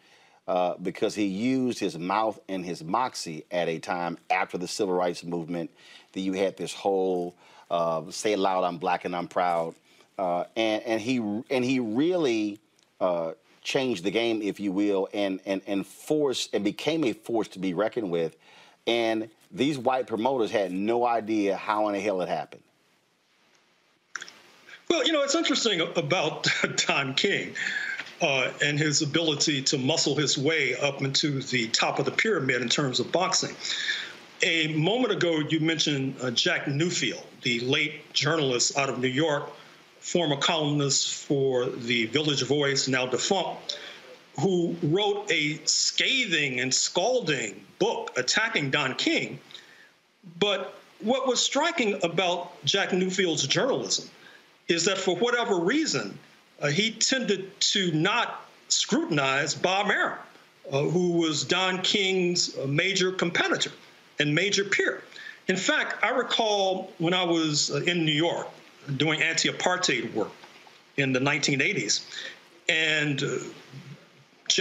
uh, 0.50 0.74
because 0.82 1.16
he 1.16 1.28
used 1.28 1.80
his 1.80 1.98
mouth 1.98 2.42
and 2.50 2.66
his 2.66 2.84
moxie 2.84 3.46
at 3.52 3.70
a 3.70 3.80
time 3.80 4.18
after 4.30 4.58
the 4.58 4.68
civil 4.68 4.94
rights 4.94 5.24
movement 5.24 5.72
that 6.12 6.20
you 6.20 6.34
had 6.34 6.58
this 6.58 6.74
whole 6.74 7.34
uh, 7.70 8.04
"Say 8.12 8.34
it 8.34 8.40
loud, 8.40 8.64
I'm 8.64 8.78
black 8.78 9.06
and 9.06 9.16
I'm 9.16 9.28
proud," 9.28 9.76
uh, 10.18 10.46
and 10.56 10.84
and 10.84 11.02
he 11.02 11.18
and 11.18 11.64
he 11.64 11.80
really 11.80 12.60
uh, 13.00 13.34
changed 13.62 14.04
the 14.04 14.12
game, 14.12 14.42
if 14.42 14.60
you 14.60 14.72
will, 14.72 15.08
and 15.14 15.40
and 15.46 15.62
and 15.68 15.86
forced 15.86 16.54
and 16.54 16.64
became 16.64 17.04
a 17.04 17.14
force 17.14 17.48
to 17.50 17.60
be 17.60 17.74
reckoned 17.74 18.12
with. 18.12 18.36
And 18.86 19.30
these 19.52 19.78
white 19.78 20.08
promoters 20.08 20.52
had 20.52 20.72
no 20.72 21.06
idea 21.06 21.56
how 21.56 21.88
in 21.88 21.94
the 21.94 22.00
hell 22.00 22.22
it 22.22 22.30
happened. 22.30 22.64
Well, 24.90 25.06
you 25.06 25.14
know, 25.14 25.24
it's 25.24 25.36
interesting 25.36 25.82
about 25.82 26.48
Don 26.88 27.14
King. 27.14 27.56
Uh, 28.22 28.50
and 28.64 28.80
his 28.80 29.02
ability 29.02 29.62
to 29.62 29.78
muscle 29.78 30.16
his 30.16 30.38
way 30.38 30.78
up 30.78 31.02
into 31.02 31.42
the 31.42 31.68
top 31.70 32.00
of 32.00 32.06
the 32.06 32.12
pyramid 32.12 32.62
in 32.62 32.70
terms 32.70 33.02
of 33.02 33.12
boxing. 33.12 33.54
A 34.44 34.68
moment 34.76 35.12
ago, 35.12 35.40
you 35.40 35.60
mentioned 35.60 36.16
uh, 36.22 36.32
Jack 36.32 36.66
Newfield, 36.66 37.26
the 37.44 37.60
late 37.62 38.12
journalist 38.14 38.78
out 38.78 38.90
of 38.90 39.00
New 39.00 39.08
York, 39.08 39.50
former 40.00 40.38
columnist 40.38 41.14
for 41.14 41.66
the 41.66 42.06
Village 42.08 42.44
Voice, 42.44 42.88
now 42.88 43.06
defunct, 43.06 43.80
who 44.40 44.76
wrote 44.84 45.32
a 45.32 45.60
scathing 45.66 46.60
and 46.60 46.74
scalding 46.74 47.64
book 47.80 48.12
attacking 48.18 48.72
Don 48.72 48.96
King. 48.96 49.40
But 50.40 50.76
what 51.00 51.28
was 51.28 51.42
striking 51.42 52.00
about 52.04 52.64
Jack 52.66 52.90
Newfield's 52.90 53.46
journalism 53.48 54.10
is 54.68 54.86
that 54.86 54.98
for 54.98 55.16
whatever 55.18 55.60
reason, 55.60 56.18
uh, 56.62 56.68
he 56.68 56.92
tended 56.92 57.60
to 57.60 57.92
not 57.92 58.46
scrutinize 58.70 59.54
Bob 59.54 59.90
Arum, 59.90 60.18
uh, 60.72 60.82
who 60.84 61.12
was 61.12 61.44
Don 61.44 61.82
King's 61.82 62.58
uh, 62.58 62.66
major 62.66 63.12
competitor 63.12 63.72
and 64.20 64.34
major 64.34 64.64
peer. 64.64 65.04
In 65.48 65.58
fact, 65.58 66.04
I 66.04 66.10
recall 66.10 66.92
when 67.00 67.14
I 67.14 67.24
was 67.24 67.72
uh, 67.72 67.82
in 67.86 68.06
New 68.06 68.14
York 68.14 68.48
doing 68.98 69.22
anti 69.22 69.50
apartheid 69.50 70.14
work 70.14 70.32
in 70.98 71.14
the 71.14 71.20
1980s, 71.20 72.06
and 72.70 73.24
uh, 73.24 73.28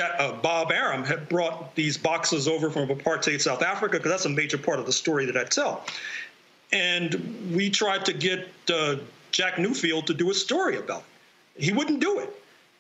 uh, 0.01 0.33
Bob 0.41 0.73
Arum 0.73 1.05
had 1.05 1.29
brought 1.29 1.75
these 1.75 1.97
boxes 1.97 2.49
over 2.49 2.71
from 2.71 2.89
apartheid 2.89 3.41
South 3.41 3.63
Africa 3.63 3.99
because 3.99 4.11
that's 4.11 4.25
a 4.25 4.31
major 4.31 4.59
part 4.59 4.79
of 4.79 4.87
the 4.87 4.93
story 4.93 5.27
that 5.27 5.37
I 5.37 5.45
tell. 5.45 5.85
And 6.73 7.53
we 7.55 7.71
tried 7.71 8.05
to 8.07 8.13
get 8.13 8.49
uh, 8.73 8.97
Jack 9.31 9.57
Newfield 9.57 10.07
to 10.07 10.15
do 10.15 10.31
a 10.31 10.35
story 10.35 10.79
about 10.79 11.05
it. 11.57 11.65
He 11.65 11.73
wouldn't 11.73 12.01
do 12.01 12.19
it. 12.21 12.31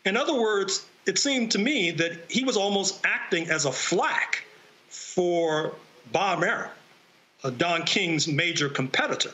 In 0.05 0.17
other 0.17 0.35
words, 0.35 0.87
it 1.07 1.19
seemed 1.19 1.51
to 1.53 1.59
me 1.59 1.91
that 1.93 2.13
he 2.29 2.45
was 2.45 2.57
almost 2.57 3.01
acting 3.05 3.51
as 3.51 3.65
a 3.65 3.73
flack 3.73 4.45
for 4.89 5.75
Bob 6.11 6.43
Arum, 6.43 6.71
Don 7.51 7.83
King's 7.83 8.29
major 8.29 8.69
competitor. 8.69 9.33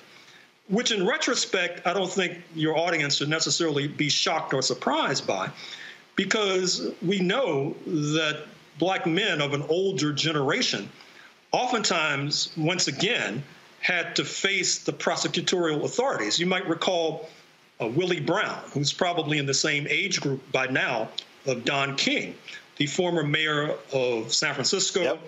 which 0.69 0.93
in 0.93 1.07
retrospect, 1.07 1.87
I 1.87 1.95
don't 1.95 2.11
think 2.11 2.43
your 2.55 2.77
audience 2.77 3.17
should 3.17 3.31
necessarily 3.31 3.89
be 3.89 4.11
shocked 4.11 4.53
or 4.53 4.61
surprised 4.63 5.27
by, 5.27 5.49
because 6.15 6.93
we 7.01 7.21
know 7.21 7.75
that 7.87 8.45
black 8.79 9.07
men 9.07 9.41
of 9.41 9.55
an 9.55 9.63
older 9.69 10.13
generation 10.13 10.91
oftentimes, 11.53 12.53
once 12.57 12.87
again, 12.87 13.43
had 13.81 14.15
to 14.17 14.25
face 14.25 14.81
the 14.81 14.93
prosecutorial 14.93 15.85
authorities. 15.85 16.39
You 16.39 16.47
might 16.47 16.69
recall 16.69 17.31
uh, 17.81 17.87
Willie 17.87 18.21
Brown, 18.21 18.61
who's 18.73 18.93
probably 18.93 19.39
in 19.39 19.47
the 19.47 19.55
same 19.55 19.87
age 19.89 20.21
group 20.21 20.43
by 20.53 20.67
now 20.67 21.09
of 21.47 21.65
Don 21.65 21.97
King, 21.97 22.35
the 22.77 22.87
former 22.87 23.23
mayor 23.23 23.77
of 23.93 24.35
San 24.35 24.53
Francisco. 24.53 25.03
Yep 25.03 25.21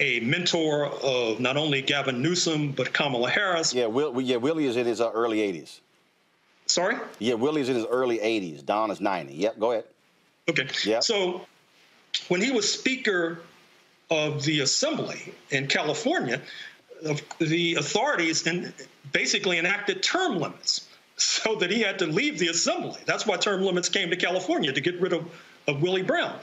a 0.00 0.20
mentor 0.20 0.86
of 0.86 1.38
not 1.38 1.56
only 1.56 1.82
Gavin 1.82 2.20
Newsom 2.22 2.72
but 2.72 2.92
Kamala 2.92 3.30
Harris. 3.30 3.72
Yeah, 3.72 3.86
Will, 3.86 4.18
yeah, 4.20 4.36
Willie 4.36 4.66
is 4.66 4.76
in 4.76 4.86
his 4.86 5.00
uh, 5.00 5.10
early 5.12 5.38
80s. 5.38 5.80
Sorry? 6.66 6.96
Yeah, 7.18 7.34
Willie's 7.34 7.68
in 7.68 7.76
his 7.76 7.86
early 7.86 8.18
80s. 8.18 8.64
Don 8.64 8.90
is 8.90 9.00
90. 9.00 9.34
Yep, 9.34 9.58
go 9.58 9.72
ahead. 9.72 9.84
Okay. 10.48 10.68
Yeah. 10.84 11.00
So 11.00 11.46
when 12.28 12.40
he 12.40 12.50
was 12.50 12.72
Speaker 12.72 13.40
of 14.10 14.42
the 14.44 14.60
Assembly 14.60 15.34
in 15.50 15.66
California, 15.66 16.40
the 17.38 17.74
authorities 17.74 18.48
basically 19.12 19.58
enacted 19.58 20.02
term 20.02 20.38
limits 20.38 20.88
so 21.16 21.54
that 21.56 21.70
he 21.70 21.80
had 21.80 21.98
to 21.98 22.06
leave 22.06 22.38
the 22.38 22.48
Assembly. 22.48 23.00
That's 23.04 23.26
why 23.26 23.36
term 23.36 23.62
limits 23.62 23.88
came 23.88 24.10
to 24.10 24.16
California 24.16 24.72
to 24.72 24.80
get 24.80 25.00
rid 25.00 25.12
of, 25.12 25.30
of 25.68 25.82
Willie 25.82 26.02
Brown. 26.02 26.38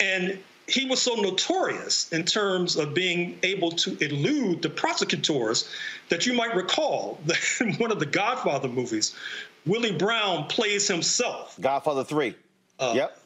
And 0.00 0.38
he 0.70 0.86
was 0.86 1.02
so 1.02 1.14
notorious 1.14 2.10
in 2.12 2.24
terms 2.24 2.76
of 2.76 2.94
being 2.94 3.38
able 3.42 3.72
to 3.72 3.96
elude 4.02 4.62
the 4.62 4.70
prosecutors 4.70 5.68
that 6.08 6.26
you 6.26 6.32
might 6.32 6.54
recall 6.54 7.18
that 7.26 7.38
in 7.60 7.74
one 7.74 7.90
of 7.90 7.98
the 7.98 8.06
Godfather 8.06 8.68
movies, 8.68 9.14
Willie 9.66 9.96
Brown 9.96 10.46
plays 10.46 10.86
himself. 10.86 11.56
Godfather 11.60 12.04
3. 12.04 12.34
Uh, 12.78 12.92
yep. 12.94 13.18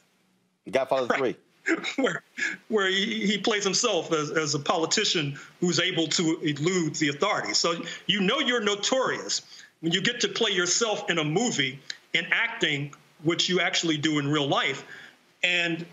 Godfather 0.70 1.06
right. 1.06 1.18
3. 1.18 1.36
where 1.96 2.22
where 2.68 2.88
he, 2.88 3.26
he 3.26 3.38
plays 3.38 3.64
himself 3.64 4.12
as, 4.12 4.30
as 4.30 4.54
a 4.54 4.58
politician 4.58 5.38
who's 5.60 5.80
able 5.80 6.06
to 6.06 6.38
elude 6.42 6.94
the 6.96 7.08
authorities. 7.08 7.56
So 7.56 7.74
you 8.06 8.20
know 8.20 8.38
you're 8.38 8.60
notorious 8.60 9.40
when 9.80 9.92
you 9.92 10.02
get 10.02 10.20
to 10.20 10.28
play 10.28 10.50
yourself 10.50 11.08
in 11.08 11.18
a 11.18 11.24
movie 11.24 11.78
and 12.14 12.26
acting, 12.30 12.92
which 13.22 13.48
you 13.48 13.60
actually 13.60 13.96
do 13.96 14.18
in 14.18 14.28
real 14.28 14.46
life. 14.46 14.84
And 15.42 15.86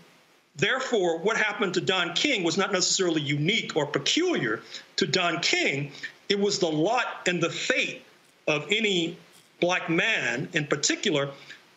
Therefore, 0.56 1.18
what 1.18 1.36
happened 1.36 1.74
to 1.74 1.80
Don 1.80 2.12
King 2.14 2.44
was 2.44 2.58
not 2.58 2.72
necessarily 2.72 3.22
unique 3.22 3.74
or 3.74 3.86
peculiar 3.86 4.60
to 4.96 5.06
Don 5.06 5.40
King. 5.40 5.92
It 6.28 6.38
was 6.38 6.58
the 6.58 6.70
lot 6.70 7.26
and 7.26 7.42
the 7.42 7.50
fate 7.50 8.02
of 8.46 8.66
any 8.70 9.16
black 9.60 9.88
man 9.88 10.48
in 10.52 10.66
particular 10.66 11.30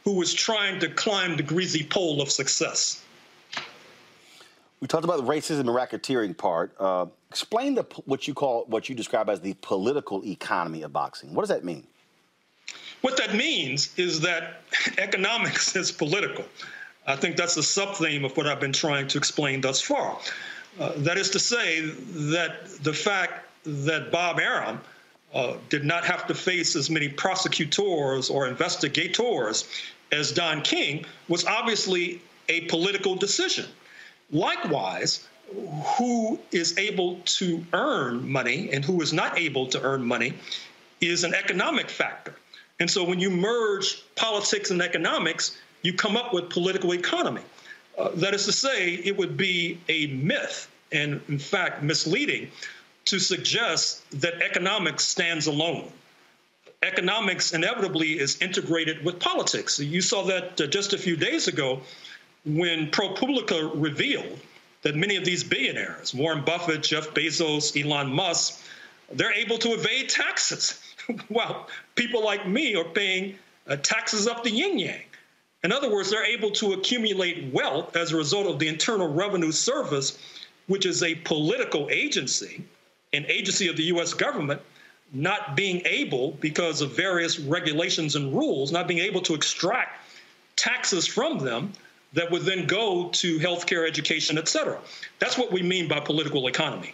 who 0.03 0.13
was 0.13 0.33
trying 0.33 0.79
to 0.79 0.89
climb 0.89 1.37
the 1.37 1.43
greasy 1.43 1.83
pole 1.83 2.21
of 2.21 2.29
success. 2.29 3.01
We 4.81 4.87
talked 4.87 5.05
about 5.05 5.17
the 5.17 5.23
racism 5.23 5.61
and 5.61 5.69
racketeering 5.69 6.37
part. 6.37 6.75
Uh, 6.79 7.07
explain 7.29 7.75
the, 7.75 7.83
what 8.05 8.27
you 8.27 8.33
call 8.33 8.65
what 8.65 8.89
you 8.89 8.95
describe 8.95 9.29
as 9.29 9.41
the 9.41 9.55
political 9.61 10.23
economy 10.25 10.83
of 10.83 10.91
boxing. 10.91 11.33
What 11.33 11.43
does 11.43 11.49
that 11.49 11.63
mean? 11.63 11.87
What 13.01 13.17
that 13.17 13.35
means 13.35 13.97
is 13.97 14.19
that 14.21 14.61
economics 14.97 15.75
is 15.75 15.91
political. 15.91 16.45
I 17.07 17.15
think 17.15 17.35
that's 17.37 17.55
the 17.55 17.63
sub 17.63 17.95
theme 17.95 18.25
of 18.25 18.35
what 18.35 18.47
I've 18.47 18.59
been 18.59 18.73
trying 18.73 19.07
to 19.09 19.17
explain 19.17 19.61
thus 19.61 19.81
far. 19.81 20.17
Uh, 20.79 20.93
that 20.97 21.17
is 21.17 21.29
to 21.31 21.39
say, 21.39 21.81
that 21.81 22.67
the 22.83 22.93
fact 22.93 23.45
that 23.63 24.11
Bob 24.11 24.39
Arum 24.39 24.81
uh, 25.33 25.57
did 25.69 25.85
not 25.85 26.05
have 26.05 26.27
to 26.27 26.35
face 26.35 26.75
as 26.75 26.89
many 26.89 27.09
prosecutors 27.09 28.29
or 28.29 28.47
investigators 28.47 29.67
as 30.11 30.31
Don 30.31 30.61
King 30.61 31.05
was 31.27 31.45
obviously 31.45 32.21
a 32.49 32.61
political 32.61 33.15
decision. 33.15 33.65
Likewise, 34.31 35.27
who 35.97 36.39
is 36.51 36.77
able 36.77 37.19
to 37.25 37.63
earn 37.73 38.29
money 38.29 38.69
and 38.71 38.83
who 38.83 39.01
is 39.01 39.13
not 39.13 39.37
able 39.37 39.67
to 39.67 39.81
earn 39.81 40.03
money 40.03 40.33
is 41.01 41.23
an 41.23 41.33
economic 41.33 41.89
factor. 41.89 42.33
And 42.79 42.89
so 42.89 43.03
when 43.03 43.19
you 43.19 43.29
merge 43.29 44.03
politics 44.15 44.71
and 44.71 44.81
economics, 44.81 45.57
you 45.85 45.93
come 45.93 46.17
up 46.17 46.33
with 46.33 46.49
political 46.49 46.93
economy. 46.93 47.41
Uh, 47.97 48.09
that 48.15 48.33
is 48.33 48.45
to 48.45 48.51
say, 48.51 48.93
it 48.93 49.17
would 49.17 49.37
be 49.37 49.79
a 49.87 50.07
myth 50.07 50.69
and, 50.91 51.21
in 51.29 51.39
fact, 51.39 51.83
misleading 51.83 52.49
to 53.05 53.19
suggest 53.19 54.03
that 54.21 54.41
economics 54.41 55.05
stands 55.05 55.47
alone. 55.47 55.89
Economics 56.83 57.53
inevitably 57.53 58.19
is 58.19 58.41
integrated 58.41 59.03
with 59.05 59.19
politics. 59.19 59.79
You 59.79 60.01
saw 60.01 60.23
that 60.23 60.59
uh, 60.59 60.67
just 60.67 60.93
a 60.93 60.97
few 60.97 61.15
days 61.15 61.47
ago 61.47 61.81
when 62.45 62.91
ProPublica 62.91 63.71
revealed 63.75 64.39
that 64.81 64.95
many 64.95 65.15
of 65.15 65.25
these 65.25 65.43
billionaires, 65.43 66.13
Warren 66.13 66.43
Buffett, 66.43 66.83
Jeff 66.83 67.09
Bezos, 67.11 67.81
Elon 67.81 68.13
Musk, 68.13 68.61
they're 69.11 69.33
able 69.33 69.57
to 69.59 69.69
evade 69.69 70.09
taxes. 70.09 70.79
while 71.27 71.67
people 71.95 72.23
like 72.23 72.47
me 72.47 72.75
are 72.75 72.83
paying 72.83 73.35
uh, 73.67 73.75
taxes 73.77 74.27
up 74.27 74.43
the 74.43 74.51
yin 74.51 74.79
yang. 74.79 75.01
In 75.65 75.71
other 75.71 75.89
words, 75.89 76.11
they're 76.11 76.23
able 76.23 76.51
to 76.51 76.73
accumulate 76.73 77.51
wealth 77.51 77.95
as 77.95 78.11
a 78.11 78.15
result 78.15 78.45
of 78.45 78.59
the 78.59 78.67
Internal 78.67 79.11
Revenue 79.11 79.51
Service, 79.51 80.19
which 80.67 80.85
is 80.85 81.01
a 81.01 81.15
political 81.15 81.87
agency, 81.89 82.63
an 83.13 83.25
agency 83.27 83.67
of 83.67 83.75
the 83.75 83.85
US 83.85 84.13
government, 84.13 84.61
not 85.11 85.55
being 85.55 85.81
able, 85.85 86.33
because 86.33 86.81
of 86.81 86.95
various 86.95 87.39
regulations 87.39 88.15
and 88.15 88.31
rules, 88.31 88.71
not 88.71 88.87
being 88.87 88.99
able 88.99 89.21
to 89.21 89.33
extract 89.33 90.07
taxes 90.55 91.07
from 91.07 91.39
them 91.39 91.73
that 92.13 92.29
would 92.29 92.43
then 92.43 92.67
go 92.67 93.09
to 93.09 93.39
healthcare, 93.39 93.87
education, 93.87 94.37
et 94.37 94.47
cetera. 94.47 94.77
That's 95.17 95.35
what 95.35 95.51
we 95.51 95.63
mean 95.63 95.87
by 95.87 95.99
political 95.99 96.45
economy. 96.47 96.93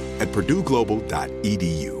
at 0.21 0.29
purdueglobal.edu. 0.29 2.00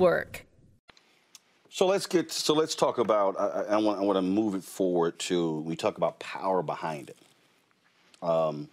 So 1.69 1.85
let's 1.85 2.07
get 2.07 2.31
so 2.31 2.55
let's 2.55 2.73
talk 2.73 2.97
about. 2.97 3.39
I, 3.39 3.75
I, 3.75 3.77
want 3.77 3.99
I 3.99 4.01
want 4.01 4.17
to 4.17 4.23
move 4.23 4.55
it 4.55 4.63
forward 4.63 5.19
to 5.19 5.59
we 5.59 5.75
talk 5.75 5.97
about 5.97 6.19
power 6.19 6.63
behind 6.63 7.11
it. 7.11 7.17
Um, 8.21 8.67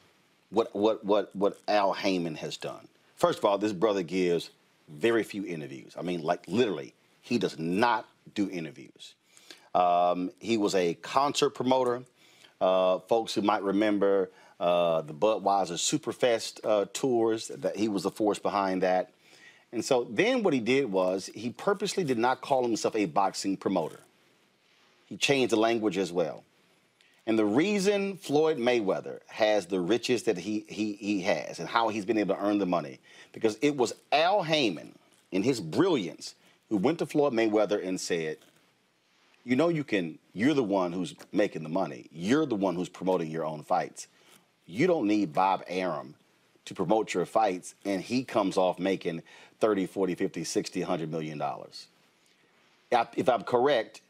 what 0.49 0.75
what 0.75 1.05
what 1.05 1.37
what 1.37 1.59
Al 1.69 1.93
Haymon 1.93 2.35
has 2.37 2.57
done. 2.57 2.89
First 3.17 3.41
of 3.41 3.45
all, 3.45 3.59
this 3.59 3.75
brother 3.75 4.03
gives 4.03 4.51
very 4.89 5.23
few 5.23 5.45
interviews. 5.45 5.95
I 5.99 6.03
mean, 6.03 6.23
like 6.23 6.45
literally, 6.49 6.95
he 7.21 7.37
does 7.37 7.59
not 7.59 8.09
do 8.35 8.49
interviews. 8.51 9.15
Um, 9.75 10.31
he 10.41 10.57
was 10.57 10.75
a 10.75 10.95
concert 10.95 11.51
promoter. 11.51 12.05
Uh, 12.61 13.01
folks 13.01 13.35
who 13.35 13.43
might 13.43 13.63
remember 13.63 14.31
uh, 14.59 15.03
the 15.03 15.15
Budweiser 15.15 15.77
Superfest 15.77 16.61
uh, 16.65 16.87
tours, 16.93 17.49
that 17.49 17.77
he 17.77 17.87
was 17.87 18.03
the 18.03 18.11
force 18.11 18.39
behind 18.39 18.83
that. 18.83 19.11
And 19.73 19.85
so 19.85 20.07
then 20.11 20.43
what 20.43 20.55
he 20.55 20.61
did 20.61 20.91
was 20.91 21.31
he 21.35 21.51
purposely 21.51 22.05
did 22.05 22.19
not 22.19 22.41
call 22.41 22.63
himself 22.63 22.97
a 22.97 23.05
boxing 23.05 23.57
promoter. 23.57 24.01
He 25.07 25.17
changed 25.17 25.53
the 25.53 25.57
language 25.57 25.99
as 25.99 26.13
well. 26.13 26.45
And 27.27 27.39
the 27.39 27.45
reason 27.45 28.17
Floyd 28.17 28.57
Mayweather 28.57 29.21
has 29.27 29.67
the 29.67 29.81
riches 29.81 30.23
that 30.23 30.39
he, 30.39 30.65
he, 30.67 30.95
he 30.95 31.21
has 31.23 31.59
and 31.59 31.69
how 31.69 31.89
he's 31.89 32.07
been 32.07 32.17
able 32.17 32.35
to 32.35 32.43
earn 32.43 32.59
the 32.59 32.67
money, 32.67 33.01
because 33.33 33.59
it 33.61 33.77
was 33.77 33.93
Al 34.11 34.43
Haymon, 34.43 34.95
in 35.31 35.43
his 35.43 35.61
brilliance, 35.61 36.35
who 36.71 36.79
went 36.79 36.99
to 37.01 37.07
Floyd 37.07 37.35
Mayweather 37.35 37.87
and 37.87 38.01
said, 38.01 38.39
You 39.45 39.57
know, 39.57 39.69
you 39.69 39.85
can, 39.85 40.19
you're 40.33 40.55
the 40.55 40.63
one 40.63 40.93
who's 40.93 41.15
making 41.31 41.65
the 41.65 41.69
money. 41.69 42.07
You're 42.11 42.47
the 42.47 42.55
one 42.55 42.75
who's 42.75 42.89
promoting 42.89 43.31
your 43.31 43.45
own 43.45 43.63
fights. 43.63 44.09
You 44.67 44.87
don't 44.87 45.07
need 45.07 45.35
Bob 45.35 45.63
Arum 45.69 46.15
to 46.69 46.75
promote 46.75 47.15
your 47.15 47.27
fights, 47.27 47.75
and 47.85 48.01
he 48.01 48.25
comes 48.25 48.57
off 48.57 48.79
making 48.79 49.23
30, 49.61 49.87
40, 49.87 50.15
50, 50.15 50.45
60, 50.45 50.81
100 50.81 51.11
million 51.11 51.39
dollars. 51.39 51.89
If 52.91 53.29
I'm 53.29 53.43
correct, 53.43 54.01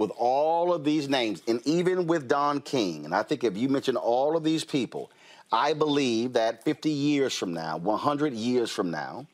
with 0.00 0.10
all 0.16 0.72
of 0.72 0.82
these 0.82 1.10
names, 1.10 1.42
and 1.46 1.60
even 1.66 2.06
with 2.06 2.26
Don 2.26 2.62
King, 2.62 3.04
and 3.04 3.14
I 3.14 3.22
think 3.22 3.44
if 3.44 3.54
you 3.54 3.68
mention 3.68 3.96
all 3.96 4.34
of 4.34 4.42
these 4.42 4.64
people, 4.64 5.10
I 5.52 5.74
believe 5.74 6.32
that 6.32 6.64
50 6.64 6.88
years 6.88 7.36
from 7.36 7.52
now, 7.52 7.76
100 7.76 8.32
years 8.32 8.70
from 8.70 8.90
now, 8.90 9.26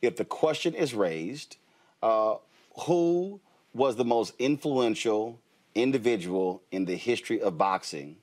if 0.00 0.16
the 0.16 0.24
question 0.24 0.72
is 0.72 0.94
raised, 0.94 1.58
uh, 2.02 2.36
who 2.86 3.40
was 3.74 3.96
the 3.96 4.06
most 4.06 4.32
influential 4.38 5.38
individual 5.74 6.62
in 6.70 6.86
the 6.86 6.96
history 6.96 7.38
of 7.42 7.58
boxing, 7.58 8.16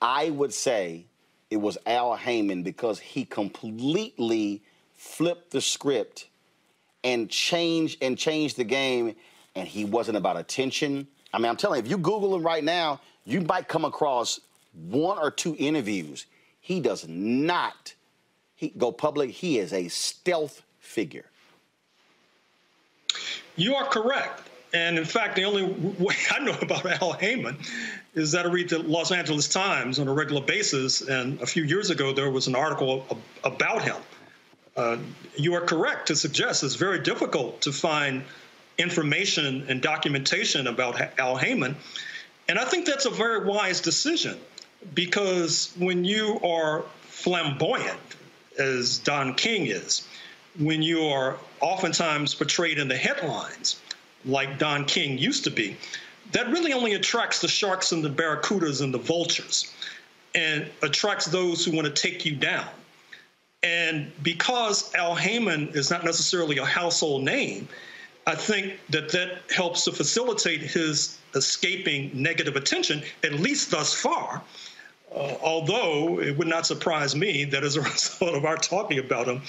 I 0.00 0.30
would 0.30 0.54
say 0.54 1.04
it 1.50 1.58
was 1.58 1.76
Al 1.84 2.16
Haymon 2.16 2.62
because 2.62 2.98
he 2.98 3.26
completely 3.26 4.62
flipped 4.94 5.50
the 5.50 5.60
script 5.60 6.28
and 7.04 7.28
changed 7.28 8.02
and 8.02 8.16
changed 8.16 8.56
the 8.56 8.64
game. 8.64 9.14
And 9.54 9.68
he 9.68 9.84
wasn't 9.84 10.16
about 10.16 10.36
attention. 10.36 11.06
I 11.32 11.38
mean, 11.38 11.46
I'm 11.46 11.56
telling 11.56 11.78
you, 11.78 11.84
if 11.84 11.90
you 11.90 11.98
Google 11.98 12.34
him 12.34 12.42
right 12.42 12.64
now, 12.64 13.00
you 13.24 13.40
might 13.42 13.68
come 13.68 13.84
across 13.84 14.40
one 14.72 15.18
or 15.18 15.30
two 15.30 15.54
interviews. 15.58 16.26
He 16.60 16.80
does 16.80 17.06
not 17.08 17.94
he, 18.54 18.68
go 18.70 18.92
public. 18.92 19.30
He 19.30 19.58
is 19.58 19.72
a 19.72 19.88
stealth 19.88 20.62
figure. 20.78 21.26
You 23.56 23.74
are 23.74 23.86
correct. 23.86 24.48
And 24.72 24.96
in 24.96 25.04
fact, 25.04 25.36
the 25.36 25.44
only 25.44 25.64
way 25.64 26.14
I 26.30 26.38
know 26.38 26.56
about 26.62 26.86
Al 26.86 27.12
Haymon 27.12 27.58
is 28.14 28.32
that 28.32 28.46
I 28.46 28.48
read 28.48 28.68
the 28.68 28.78
Los 28.78 29.10
Angeles 29.10 29.48
Times 29.48 29.98
on 29.98 30.08
a 30.08 30.12
regular 30.12 30.40
basis. 30.40 31.02
And 31.02 31.40
a 31.40 31.46
few 31.46 31.64
years 31.64 31.90
ago, 31.90 32.12
there 32.12 32.30
was 32.30 32.46
an 32.46 32.54
article 32.54 33.04
about 33.44 33.82
him. 33.82 33.96
Uh, 34.76 34.96
you 35.36 35.54
are 35.54 35.60
correct 35.60 36.06
to 36.06 36.16
suggest 36.16 36.62
it's 36.62 36.76
very 36.76 37.00
difficult 37.00 37.60
to 37.62 37.72
find 37.72 38.22
information 38.82 39.64
and 39.68 39.80
documentation 39.80 40.66
about 40.66 41.00
Al 41.18 41.36
Haymon. 41.36 41.76
And 42.48 42.58
I 42.58 42.64
think 42.64 42.86
that's 42.86 43.06
a 43.06 43.10
very 43.10 43.44
wise 43.46 43.80
decision 43.80 44.38
because 44.94 45.72
when 45.78 46.04
you 46.04 46.40
are 46.44 46.82
flamboyant, 47.02 48.00
as 48.58 48.98
Don 48.98 49.34
King 49.34 49.66
is, 49.66 50.06
when 50.58 50.82
you 50.82 51.04
are 51.04 51.36
oftentimes 51.60 52.34
portrayed 52.34 52.78
in 52.78 52.88
the 52.88 52.96
headlines, 52.96 53.80
like 54.24 54.58
Don 54.58 54.84
King 54.84 55.16
used 55.16 55.44
to 55.44 55.50
be, 55.50 55.76
that 56.32 56.48
really 56.48 56.72
only 56.72 56.94
attracts 56.94 57.40
the 57.40 57.48
sharks 57.48 57.92
and 57.92 58.04
the 58.04 58.10
barracudas 58.10 58.82
and 58.82 58.92
the 58.92 58.98
vultures 58.98 59.72
and 60.34 60.66
attracts 60.82 61.26
those 61.26 61.64
who 61.64 61.72
want 61.72 61.86
to 61.86 61.92
take 61.92 62.24
you 62.24 62.34
down. 62.36 62.68
And 63.62 64.10
because 64.22 64.92
Al 64.94 65.14
Haymon 65.14 65.70
is 65.74 65.90
not 65.90 66.04
necessarily 66.04 66.58
a 66.58 66.64
household 66.64 67.22
name, 67.22 67.68
I 68.26 68.34
think 68.34 68.78
that 68.90 69.10
that 69.12 69.38
helps 69.50 69.84
to 69.84 69.92
facilitate 69.92 70.60
his 70.60 71.18
escaping 71.34 72.10
negative 72.14 72.56
attention, 72.56 73.02
at 73.24 73.32
least 73.34 73.70
thus 73.70 73.92
far. 73.92 74.42
Uh, 75.14 75.36
although 75.42 76.20
it 76.20 76.38
would 76.38 76.46
not 76.46 76.66
surprise 76.66 77.14
me 77.14 77.44
that 77.44 77.64
as 77.64 77.76
a 77.76 77.80
result 77.90 78.34
of 78.34 78.44
our 78.44 78.56
talking 78.56 78.98
about 78.98 79.26
him, 79.26 79.42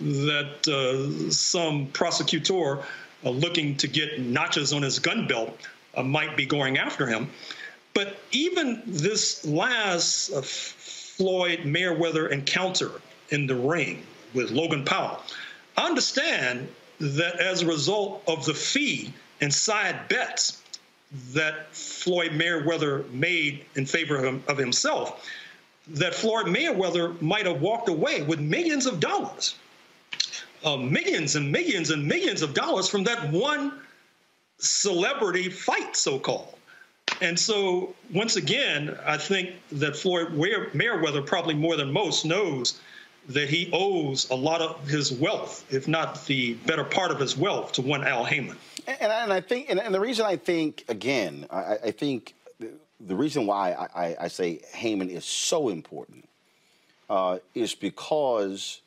that 0.00 0.68
uh, 0.68 1.30
some 1.30 1.86
prosecutor 1.88 2.82
uh, 3.24 3.30
looking 3.30 3.76
to 3.76 3.88
get 3.88 4.20
notches 4.20 4.72
on 4.72 4.82
his 4.82 4.98
gun 4.98 5.26
belt 5.26 5.58
uh, 5.94 6.02
might 6.02 6.36
be 6.36 6.44
going 6.44 6.78
after 6.78 7.06
him. 7.06 7.30
But 7.94 8.18
even 8.30 8.82
this 8.86 9.46
last 9.46 10.30
uh, 10.32 10.42
Floyd 10.42 11.60
Mayweather 11.60 12.30
encounter 12.30 12.90
in 13.30 13.46
the 13.46 13.54
ring 13.54 14.02
with 14.34 14.50
Logan 14.50 14.84
Paul, 14.84 15.22
I 15.76 15.86
understand 15.86 16.68
that 17.00 17.40
as 17.40 17.62
a 17.62 17.66
result 17.66 18.22
of 18.26 18.44
the 18.44 18.54
fee 18.54 19.12
and 19.40 19.52
side 19.52 20.08
bets 20.08 20.62
that 21.32 21.74
Floyd 21.74 22.32
Mayweather 22.32 23.10
made 23.12 23.64
in 23.74 23.86
favor 23.86 24.16
of, 24.16 24.24
him, 24.24 24.42
of 24.48 24.58
himself, 24.58 25.24
that 25.88 26.14
Floyd 26.14 26.46
Mayweather 26.46 27.20
might 27.22 27.46
have 27.46 27.60
walked 27.60 27.88
away 27.88 28.22
with 28.22 28.40
millions 28.40 28.86
of 28.86 28.98
dollars, 28.98 29.56
uh, 30.64 30.76
millions 30.76 31.36
and 31.36 31.50
millions 31.50 31.90
and 31.90 32.06
millions 32.06 32.42
of 32.42 32.54
dollars 32.54 32.88
from 32.88 33.04
that 33.04 33.30
one 33.30 33.80
celebrity 34.58 35.48
fight, 35.48 35.96
so 35.96 36.18
called. 36.18 36.54
And 37.20 37.38
so, 37.38 37.94
once 38.12 38.36
again, 38.36 38.98
I 39.06 39.16
think 39.16 39.54
that 39.72 39.96
Floyd 39.96 40.28
Mayweather, 40.28 41.24
probably 41.24 41.54
more 41.54 41.76
than 41.76 41.90
most, 41.92 42.24
knows 42.24 42.80
that 43.28 43.48
he 43.48 43.70
owes 43.72 44.30
a 44.30 44.34
lot 44.34 44.60
of 44.60 44.88
his 44.88 45.12
wealth, 45.12 45.64
if 45.70 45.88
not 45.88 46.24
the 46.26 46.54
better 46.66 46.84
part 46.84 47.10
of 47.10 47.18
his 47.18 47.36
wealth, 47.36 47.72
to 47.72 47.82
one 47.82 48.06
Al 48.06 48.24
Haymon. 48.24 48.56
And, 48.86 49.12
and 49.12 49.32
I 49.32 49.40
think, 49.40 49.68
and, 49.68 49.94
the 49.94 50.00
reason 50.00 50.26
I 50.26 50.36
think, 50.36 50.84
again, 50.88 51.46
I, 51.50 51.78
I 51.86 51.90
think 51.90 52.34
the, 53.00 53.16
reason 53.16 53.46
why 53.46 53.72
I, 53.72 54.06
I, 54.06 54.16
I 54.22 54.28
say 54.28 54.60
Haymon 54.74 55.10
is 55.10 55.24
so 55.24 55.68
important 55.68 56.28
uh, 57.10 57.38
is 57.54 57.74
because, 57.74 58.80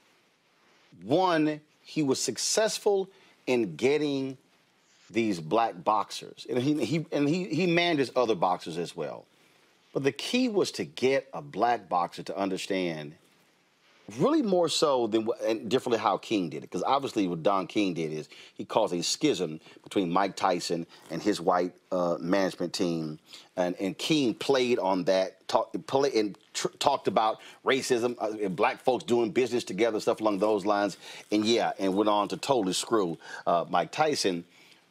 one, 1.03 1.59
he 1.83 2.01
was 2.01 2.21
successful 2.21 3.09
in 3.45 3.75
getting 3.75 4.37
these 5.09 5.39
black 5.39 5.83
boxers, 5.83 6.45
and 6.49 6.59
he, 6.59 6.85
he 6.85 7.05
and 7.11 7.27
he 7.27 7.45
he 7.45 7.65
manned 7.65 7.97
his 7.97 8.11
other 8.15 8.35
boxers 8.35 8.77
as 8.77 8.95
well. 8.95 9.25
But 9.91 10.03
the 10.03 10.11
key 10.11 10.49
was 10.49 10.71
to 10.73 10.85
get 10.85 11.27
a 11.33 11.41
black 11.41 11.89
boxer 11.89 12.21
to 12.23 12.37
understand, 12.37 13.15
really 14.17 14.41
more 14.41 14.69
so 14.69 15.07
than 15.07 15.27
and 15.45 15.69
differently 15.69 15.99
how 15.99 16.17
King 16.17 16.49
did 16.49 16.57
it. 16.57 16.61
Because 16.61 16.83
obviously, 16.83 17.27
what 17.27 17.43
Don 17.43 17.67
King 17.67 17.93
did 17.93 18.11
is 18.11 18.29
he 18.55 18.65
caused 18.65 18.93
a 18.93 19.03
schism 19.03 19.59
between 19.83 20.11
Mike 20.11 20.35
Tyson 20.35 20.85
and 21.11 21.21
his 21.21 21.41
white 21.41 21.73
uh, 21.91 22.17
management 22.19 22.73
team, 22.73 23.19
and 23.57 23.75
and 23.79 23.97
King 23.97 24.33
played 24.33 24.79
on 24.79 25.03
that, 25.05 25.47
talk, 25.47 25.71
play, 25.87 26.11
and 26.15 26.37
tr- 26.53 26.67
talked 26.79 27.07
about 27.07 27.39
racism, 27.65 28.15
uh, 28.19 28.31
and 28.41 28.55
black 28.55 28.81
folks 28.81 29.03
doing 29.03 29.31
business 29.31 29.63
together, 29.63 29.99
stuff 29.99 30.21
along 30.21 30.39
those 30.39 30.65
lines, 30.65 30.97
and 31.31 31.45
yeah, 31.45 31.71
and 31.79 31.95
went 31.95 32.09
on 32.09 32.27
to 32.29 32.37
totally 32.37 32.73
screw 32.73 33.17
uh, 33.45 33.65
Mike 33.69 33.91
Tyson. 33.91 34.43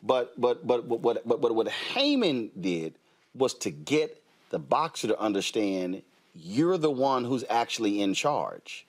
But 0.03 0.39
but 0.40 0.66
but 0.66 0.85
what 0.85 1.03
what 1.03 1.27
what, 1.27 1.55
what 1.55 1.69
Haymon 1.69 2.51
did 2.61 2.95
was 3.35 3.55
to 3.55 3.70
get 3.70 4.23
the 4.51 4.59
boxer 4.59 5.09
to 5.09 5.19
understand 5.19 6.03
you're 6.35 6.78
the 6.78 6.90
one 6.90 7.24
who's 7.24 7.45
actually 7.51 8.01
in 8.01 8.15
charge. 8.15 8.86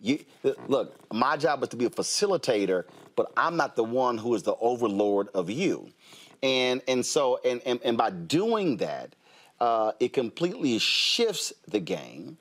You 0.00 0.24
look, 0.68 0.94
my 1.12 1.36
job 1.36 1.62
is 1.62 1.68
to 1.70 1.76
be 1.76 1.86
a 1.86 1.90
facilitator, 1.90 2.84
but 3.16 3.32
I'm 3.36 3.56
not 3.56 3.76
the 3.76 3.84
one 3.84 4.18
who 4.18 4.34
is 4.34 4.42
the 4.44 4.54
overlord 4.60 5.28
of 5.34 5.50
you. 5.50 5.90
And 6.42 6.82
and 6.86 7.04
so 7.04 7.40
and 7.44 7.60
and, 7.66 7.80
and 7.84 7.96
by 7.96 8.10
doing 8.10 8.76
that, 8.78 9.14
uh, 9.60 9.92
it 9.98 10.12
completely 10.12 10.78
shifts 10.78 11.52
the 11.66 11.80
game. 11.80 12.38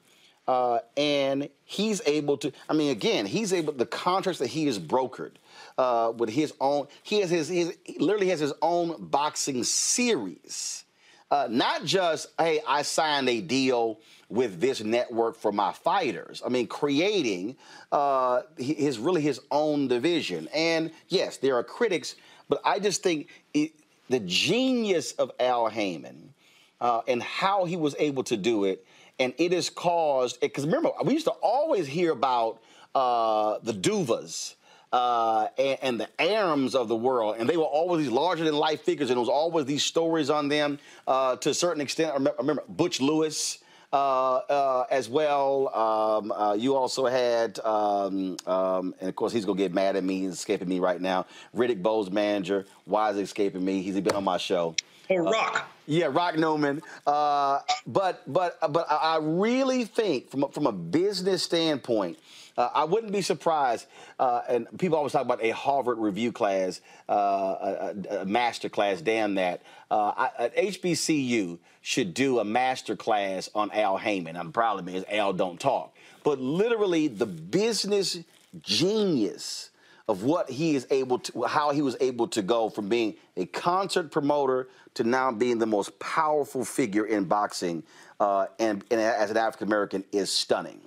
Uh, 0.47 0.79
and 0.95 1.49
he's 1.65 2.01
able 2.05 2.37
to. 2.37 2.53
I 2.69 2.73
mean, 2.73 2.91
again, 2.91 3.25
he's 3.25 3.51
able. 3.51 3.73
The 3.73 3.85
contracts 3.85 4.39
that 4.39 4.47
he 4.47 4.65
has 4.67 4.79
brokered 4.79 5.33
uh, 5.77 6.13
with 6.15 6.29
his 6.29 6.53
own. 6.61 6.87
He 7.03 7.19
has 7.19 7.29
his, 7.29 7.49
his. 7.49 7.77
He 7.83 7.99
literally 7.99 8.29
has 8.29 8.39
his 8.39 8.53
own 8.61 8.95
boxing 8.97 9.65
series. 9.65 10.85
Uh, 11.29 11.47
not 11.49 11.83
just, 11.83 12.27
hey, 12.39 12.61
I 12.65 12.83
signed 12.83 13.27
a 13.27 13.41
deal 13.41 13.99
with 14.29 14.61
this 14.61 14.81
network 14.81 15.35
for 15.35 15.51
my 15.51 15.73
fighters. 15.73 16.41
I 16.45 16.49
mean, 16.49 16.67
creating 16.67 17.57
uh, 17.91 18.41
his 18.57 18.97
really 18.97 19.21
his 19.21 19.41
own 19.51 19.87
division. 19.87 20.47
And 20.53 20.91
yes, 21.09 21.37
there 21.37 21.55
are 21.55 21.63
critics, 21.63 22.15
but 22.47 22.61
I 22.63 22.79
just 22.79 23.03
think 23.03 23.29
it, 23.53 23.71
the 24.09 24.19
genius 24.21 25.13
of 25.13 25.31
Al 25.39 25.67
Haymon 25.67 26.33
uh, 26.79 27.01
and 27.07 27.21
how 27.21 27.65
he 27.65 27.75
was 27.75 27.95
able 27.99 28.23
to 28.23 28.37
do 28.37 28.65
it, 28.65 28.85
and 29.19 29.33
it 29.37 29.51
has 29.51 29.69
caused. 29.69 30.39
Because 30.39 30.65
remember, 30.65 30.91
we 31.03 31.13
used 31.13 31.25
to 31.25 31.31
always 31.41 31.87
hear 31.87 32.11
about 32.11 32.61
uh, 32.95 33.59
the 33.63 33.73
Duvas 33.73 34.55
uh, 34.91 35.47
and, 35.57 35.77
and, 35.81 35.99
the 35.99 36.09
Arums 36.17 36.75
of 36.75 36.87
the 36.87 36.95
world, 36.95 37.35
and 37.37 37.49
they 37.49 37.57
were 37.57 37.63
always 37.63 38.05
these 38.05 38.11
larger 38.11 38.45
than 38.45 38.55
life 38.55 38.81
figures, 38.81 39.09
and 39.09 39.17
there 39.17 39.21
was 39.21 39.29
always 39.29 39.65
these 39.65 39.83
stories 39.83 40.29
on 40.29 40.47
them 40.47 40.79
uh, 41.07 41.35
to 41.37 41.49
a 41.49 41.53
certain 41.53 41.81
extent. 41.81 42.11
I 42.11 42.31
remember, 42.37 42.63
Butch 42.67 43.01
Lewis. 43.01 43.59
Uh, 43.93 44.35
uh 44.49 44.85
as 44.91 45.07
well, 45.07 45.73
um, 45.73 46.29
uh, 46.33 46.53
you 46.53 46.75
also 46.75 47.05
had, 47.05 47.57
um, 47.59 48.35
um, 48.45 48.93
and 48.99 49.07
of 49.07 49.15
course 49.15 49.31
he's 49.31 49.45
gonna 49.45 49.57
get 49.57 49.73
mad 49.73 49.95
at 49.95 50.03
me, 50.03 50.19
he's 50.19 50.33
escaping 50.33 50.67
me 50.67 50.79
right 50.79 50.99
now. 50.99 51.25
Riddick 51.55 51.81
Bowe's 51.81 52.11
manager, 52.11 52.65
why 52.83 53.11
is 53.11 53.15
he 53.15 53.23
escaping 53.23 53.63
me? 53.63 53.81
He's 53.81 53.97
been 54.01 54.13
on 54.13 54.25
my 54.25 54.35
show. 54.35 54.75
Oh, 55.09 55.17
Rock. 55.17 55.69
Yeah, 55.85 56.07
Rock 56.07 56.37
Newman. 56.37 56.81
Uh, 57.05 57.59
but 57.85 58.21
but 58.27 58.57
but 58.71 58.87
I 58.91 59.19
really 59.21 59.85
think 59.85 60.29
from 60.29 60.43
a, 60.43 60.49
from 60.49 60.67
a 60.67 60.71
business 60.71 61.43
standpoint, 61.43 62.19
uh, 62.57 62.69
I 62.73 62.85
wouldn't 62.85 63.11
be 63.11 63.21
surprised. 63.21 63.85
Uh, 64.19 64.41
and 64.49 64.67
people 64.79 64.97
always 64.97 65.13
talk 65.13 65.21
about 65.21 65.43
a 65.43 65.51
Harvard 65.51 65.99
review 65.99 66.31
class, 66.31 66.81
uh, 67.07 67.13
a, 67.13 67.95
a, 68.21 68.25
master 68.25 68.69
class. 68.69 69.01
Damn 69.01 69.35
that. 69.35 69.61
Uh, 69.91 70.11
I, 70.17 70.49
HBCU 70.57 71.59
should 71.81 72.13
do 72.13 72.39
a 72.39 72.45
master 72.45 72.95
class 72.95 73.49
on 73.53 73.71
Al 73.71 73.97
Haymon. 73.97 74.35
I'm 74.35 74.51
proud 74.51 74.87
of. 74.87 75.05
Al 75.09 75.33
don't 75.33 75.59
talk, 75.59 75.95
but 76.23 76.39
literally 76.39 77.07
the 77.07 77.25
business 77.25 78.19
genius 78.61 79.69
of 80.07 80.23
what 80.23 80.49
he 80.49 80.75
is 80.75 80.87
able 80.89 81.19
to, 81.19 81.43
how 81.43 81.71
he 81.71 81.81
was 81.81 81.97
able 81.99 82.27
to 82.29 82.41
go 82.41 82.69
from 82.69 82.87
being 82.87 83.15
a 83.35 83.45
concert 83.45 84.09
promoter 84.09 84.69
to 84.93 85.03
now 85.03 85.31
being 85.31 85.59
the 85.59 85.65
most 85.65 85.97
powerful 85.99 86.63
figure 86.63 87.05
in 87.05 87.25
boxing, 87.25 87.83
uh, 88.19 88.47
and, 88.57 88.83
and 88.89 88.99
as 88.99 89.29
an 89.29 89.37
African 89.37 89.67
American 89.67 90.03
is 90.11 90.31
stunning. 90.31 90.79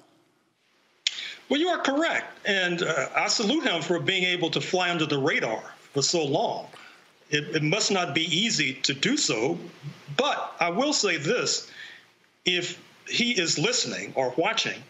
Well, 1.51 1.59
you 1.59 1.69
are 1.69 1.79
correct. 1.79 2.47
And 2.47 2.83
uh, 2.83 3.09
I 3.15 3.27
salute 3.27 3.65
him 3.65 3.83
for 3.83 3.99
being 3.99 4.23
able 4.23 4.51
to 4.51 4.61
fly 4.61 4.89
under 4.89 5.05
the 5.05 5.19
radar 5.19 5.61
for 5.93 6.01
so 6.01 6.25
long. 6.25 6.69
It, 7.31 7.57
it, 7.57 7.63
must 7.65 7.91
not 7.91 8.15
be 8.15 8.23
easy 8.25 8.75
to 8.75 8.95
do 8.95 9.17
so. 9.17 9.59
But 10.17 10.55
I 10.61 10.71
will 10.71 10.93
say 10.93 11.17
this 11.17 11.69
if 12.45 12.81
he 13.09 13.33
is 13.33 13.59
listening 13.59 14.13
or 14.15 14.33
watching, 14.37 14.81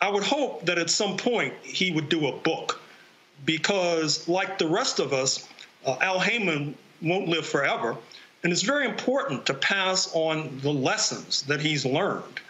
I 0.00 0.10
would 0.10 0.24
hope 0.24 0.66
that 0.66 0.76
at 0.76 0.90
some 0.90 1.16
point 1.16 1.54
he 1.62 1.92
would 1.92 2.08
do 2.08 2.26
a 2.26 2.32
book. 2.32 2.80
Because, 3.44 4.28
like 4.28 4.58
the 4.58 4.66
rest 4.66 4.98
of 4.98 5.12
us, 5.12 5.48
uh, 5.86 5.98
Al 6.00 6.18
Haymon 6.18 6.74
won't 7.00 7.28
live 7.28 7.46
forever. 7.46 7.96
And 8.42 8.52
it's 8.52 8.62
very 8.62 8.86
important 8.86 9.46
to 9.46 9.54
pass 9.54 10.10
on 10.14 10.58
the 10.62 10.72
lessons 10.72 11.42
that 11.42 11.60
he's 11.60 11.86
learned 11.86 12.40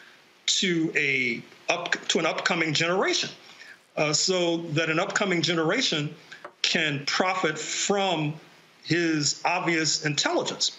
to 0.46 0.90
a 0.96 1.42
up 1.70 1.92
to 2.08 2.18
an 2.18 2.24
upcoming 2.24 2.72
generation 2.72 3.28
uh, 3.98 4.12
so 4.12 4.58
that 4.58 4.88
an 4.88 4.98
upcoming 4.98 5.42
generation 5.42 6.14
can 6.62 7.04
profit 7.04 7.58
from 7.58 8.34
his 8.84 9.42
obvious 9.44 10.04
intelligence. 10.04 10.76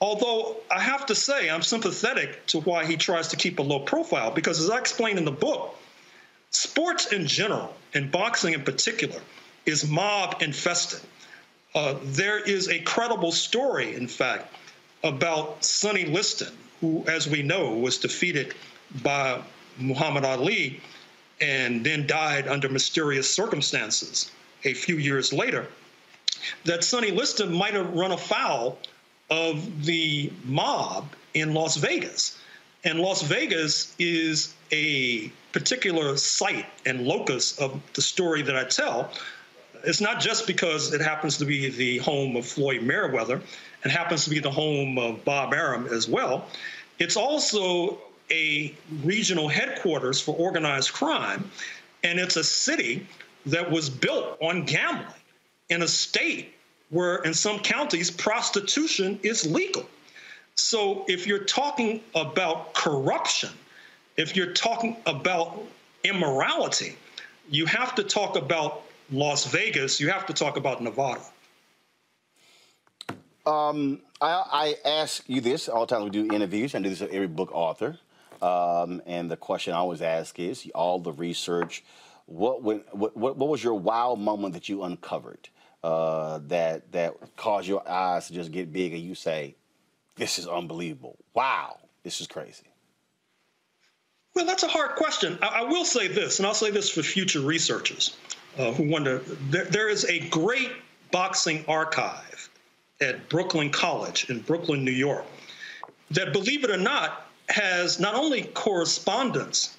Although 0.00 0.56
I 0.70 0.80
have 0.80 1.06
to 1.06 1.14
say, 1.14 1.48
I'm 1.48 1.62
sympathetic 1.62 2.46
to 2.46 2.60
why 2.60 2.84
he 2.84 2.96
tries 2.96 3.28
to 3.28 3.36
keep 3.36 3.58
a 3.58 3.62
low 3.62 3.80
profile, 3.80 4.30
because 4.30 4.60
as 4.60 4.70
I 4.70 4.78
explain 4.78 5.16
in 5.18 5.24
the 5.24 5.30
book, 5.30 5.78
sports 6.50 7.12
in 7.12 7.26
general, 7.26 7.74
and 7.94 8.10
boxing 8.10 8.54
in 8.54 8.62
particular, 8.62 9.20
is 9.64 9.88
mob 9.88 10.42
infested. 10.42 11.00
Uh, 11.74 11.96
there 12.02 12.38
is 12.38 12.68
a 12.68 12.78
credible 12.80 13.32
story, 13.32 13.94
in 13.94 14.08
fact, 14.08 14.54
about 15.04 15.64
Sonny 15.64 16.04
Liston, 16.04 16.52
who, 16.80 17.04
as 17.06 17.28
we 17.28 17.42
know, 17.42 17.74
was 17.74 17.98
defeated 17.98 18.54
by 19.02 19.40
Muhammad 19.78 20.24
Ali 20.24 20.80
and 21.40 21.84
then 21.84 22.06
died 22.06 22.48
under 22.48 22.68
mysterious 22.68 23.32
circumstances 23.32 24.30
a 24.64 24.74
few 24.74 24.96
years 24.96 25.32
later, 25.32 25.66
that 26.64 26.84
Sonny 26.84 27.10
Liston 27.10 27.52
might 27.52 27.74
have 27.74 27.94
run 27.94 28.12
afoul 28.12 28.78
of 29.30 29.84
the 29.84 30.32
mob 30.44 31.08
in 31.34 31.54
Las 31.54 31.76
Vegas. 31.76 32.38
And 32.84 33.00
Las 33.00 33.22
Vegas 33.22 33.94
is 33.98 34.54
a 34.72 35.28
particular 35.52 36.16
site 36.16 36.66
and 36.84 37.02
locus 37.02 37.58
of 37.58 37.80
the 37.94 38.02
story 38.02 38.42
that 38.42 38.56
I 38.56 38.64
tell. 38.64 39.10
It's 39.84 40.00
not 40.00 40.20
just 40.20 40.46
because 40.46 40.92
it 40.92 41.00
happens 41.00 41.38
to 41.38 41.44
be 41.44 41.68
the 41.68 41.98
home 41.98 42.36
of 42.36 42.46
Floyd 42.46 42.82
Mayweather 42.82 43.40
and 43.82 43.92
happens 43.92 44.24
to 44.24 44.30
be 44.30 44.38
the 44.38 44.50
home 44.50 44.98
of 44.98 45.24
Bob 45.24 45.52
Arum 45.52 45.86
as 45.88 46.08
well. 46.08 46.46
It's 46.98 47.16
also 47.16 47.98
a 48.30 48.74
regional 49.02 49.48
headquarters 49.48 50.20
for 50.20 50.34
organized 50.36 50.92
crime, 50.92 51.50
and 52.02 52.18
it's 52.18 52.36
a 52.36 52.44
city 52.44 53.06
that 53.46 53.70
was 53.70 53.88
built 53.88 54.38
on 54.40 54.64
gambling 54.64 55.06
in 55.68 55.82
a 55.82 55.88
state 55.88 56.54
where, 56.90 57.16
in 57.16 57.34
some 57.34 57.58
counties, 57.58 58.10
prostitution 58.10 59.18
is 59.22 59.50
legal. 59.50 59.86
So, 60.54 61.04
if 61.08 61.26
you're 61.26 61.44
talking 61.44 62.00
about 62.14 62.74
corruption, 62.74 63.50
if 64.16 64.36
you're 64.36 64.52
talking 64.52 64.96
about 65.04 65.60
immorality, 66.04 66.96
you 67.50 67.66
have 67.66 67.94
to 67.96 68.02
talk 68.02 68.36
about 68.36 68.82
Las 69.10 69.46
Vegas, 69.46 70.00
you 70.00 70.10
have 70.10 70.26
to 70.26 70.32
talk 70.32 70.56
about 70.56 70.82
Nevada. 70.82 71.20
Um, 73.44 74.00
I, 74.20 74.74
I, 74.84 74.88
ask 74.88 75.22
you 75.28 75.40
this 75.40 75.68
all 75.68 75.86
the 75.86 75.94
time 75.94 76.02
we 76.02 76.10
do 76.10 76.26
interviews. 76.32 76.74
I 76.74 76.80
do 76.80 76.88
this 76.88 77.00
with 77.00 77.12
every 77.12 77.28
book 77.28 77.50
author. 77.52 77.96
Um, 78.42 79.02
and 79.06 79.30
the 79.30 79.36
question 79.36 79.72
I 79.72 79.78
always 79.78 80.02
ask 80.02 80.38
is 80.38 80.70
all 80.74 80.98
the 80.98 81.12
research. 81.12 81.84
What, 82.26 82.62
what, 82.62 82.96
what, 82.96 83.16
what 83.16 83.48
was 83.48 83.62
your 83.62 83.74
wow 83.74 84.14
moment 84.14 84.54
that 84.54 84.68
you 84.68 84.82
uncovered 84.82 85.48
uh, 85.82 86.40
that, 86.48 86.92
that 86.92 87.14
caused 87.36 87.68
your 87.68 87.88
eyes 87.88 88.26
to 88.26 88.34
just 88.34 88.50
get 88.50 88.72
big 88.72 88.92
and 88.92 89.02
you 89.02 89.14
say, 89.14 89.54
this 90.16 90.38
is 90.38 90.46
unbelievable. 90.48 91.16
Wow, 91.34 91.78
this 92.02 92.20
is 92.20 92.26
crazy. 92.26 92.64
Well, 94.34 94.44
that's 94.44 94.64
a 94.64 94.68
hard 94.68 94.96
question. 94.96 95.38
I, 95.40 95.60
I 95.60 95.62
will 95.62 95.84
say 95.84 96.08
this, 96.08 96.38
and 96.38 96.46
I'll 96.46 96.54
say 96.54 96.70
this 96.70 96.90
for 96.90 97.02
future 97.02 97.40
researchers 97.40 98.16
uh, 98.58 98.72
who 98.72 98.90
wonder 98.90 99.18
there, 99.50 99.64
there 99.64 99.88
is 99.88 100.04
a 100.04 100.28
great 100.28 100.72
boxing 101.10 101.64
archive 101.68 102.50
at 103.00 103.28
Brooklyn 103.28 103.70
College 103.70 104.28
in 104.28 104.40
Brooklyn, 104.40 104.84
New 104.84 104.90
York, 104.90 105.24
that, 106.10 106.32
believe 106.32 106.64
it 106.64 106.70
or 106.70 106.76
not, 106.76 107.25
has 107.48 108.00
not 108.00 108.14
only 108.14 108.44
correspondence 108.54 109.76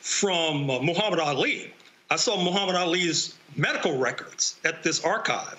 from 0.00 0.70
uh, 0.70 0.80
Muhammad 0.80 1.20
Ali. 1.20 1.72
I 2.10 2.16
saw 2.16 2.42
Muhammad 2.42 2.76
Ali's 2.76 3.34
medical 3.56 3.98
records 3.98 4.56
at 4.64 4.82
this 4.82 5.04
archive, 5.04 5.58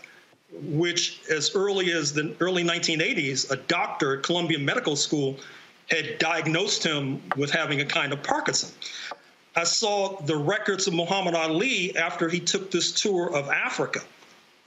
which, 0.51 1.19
as 1.29 1.55
early 1.55 1.91
as 1.91 2.13
the 2.13 2.33
early 2.39 2.63
1980s, 2.63 3.51
a 3.51 3.57
doctor 3.57 4.17
at 4.17 4.23
Columbia 4.23 4.59
Medical 4.59 4.95
School 4.95 5.37
had 5.89 6.17
diagnosed 6.19 6.83
him 6.83 7.21
with 7.35 7.51
having 7.51 7.81
a 7.81 7.85
kind 7.85 8.13
of 8.13 8.23
Parkinson. 8.23 8.69
I 9.55 9.63
saw 9.63 10.21
the 10.21 10.37
records 10.37 10.87
of 10.87 10.93
Muhammad 10.93 11.33
Ali 11.33 11.95
after 11.97 12.29
he 12.29 12.39
took 12.39 12.71
this 12.71 12.91
tour 12.91 13.35
of 13.35 13.49
Africa 13.49 14.01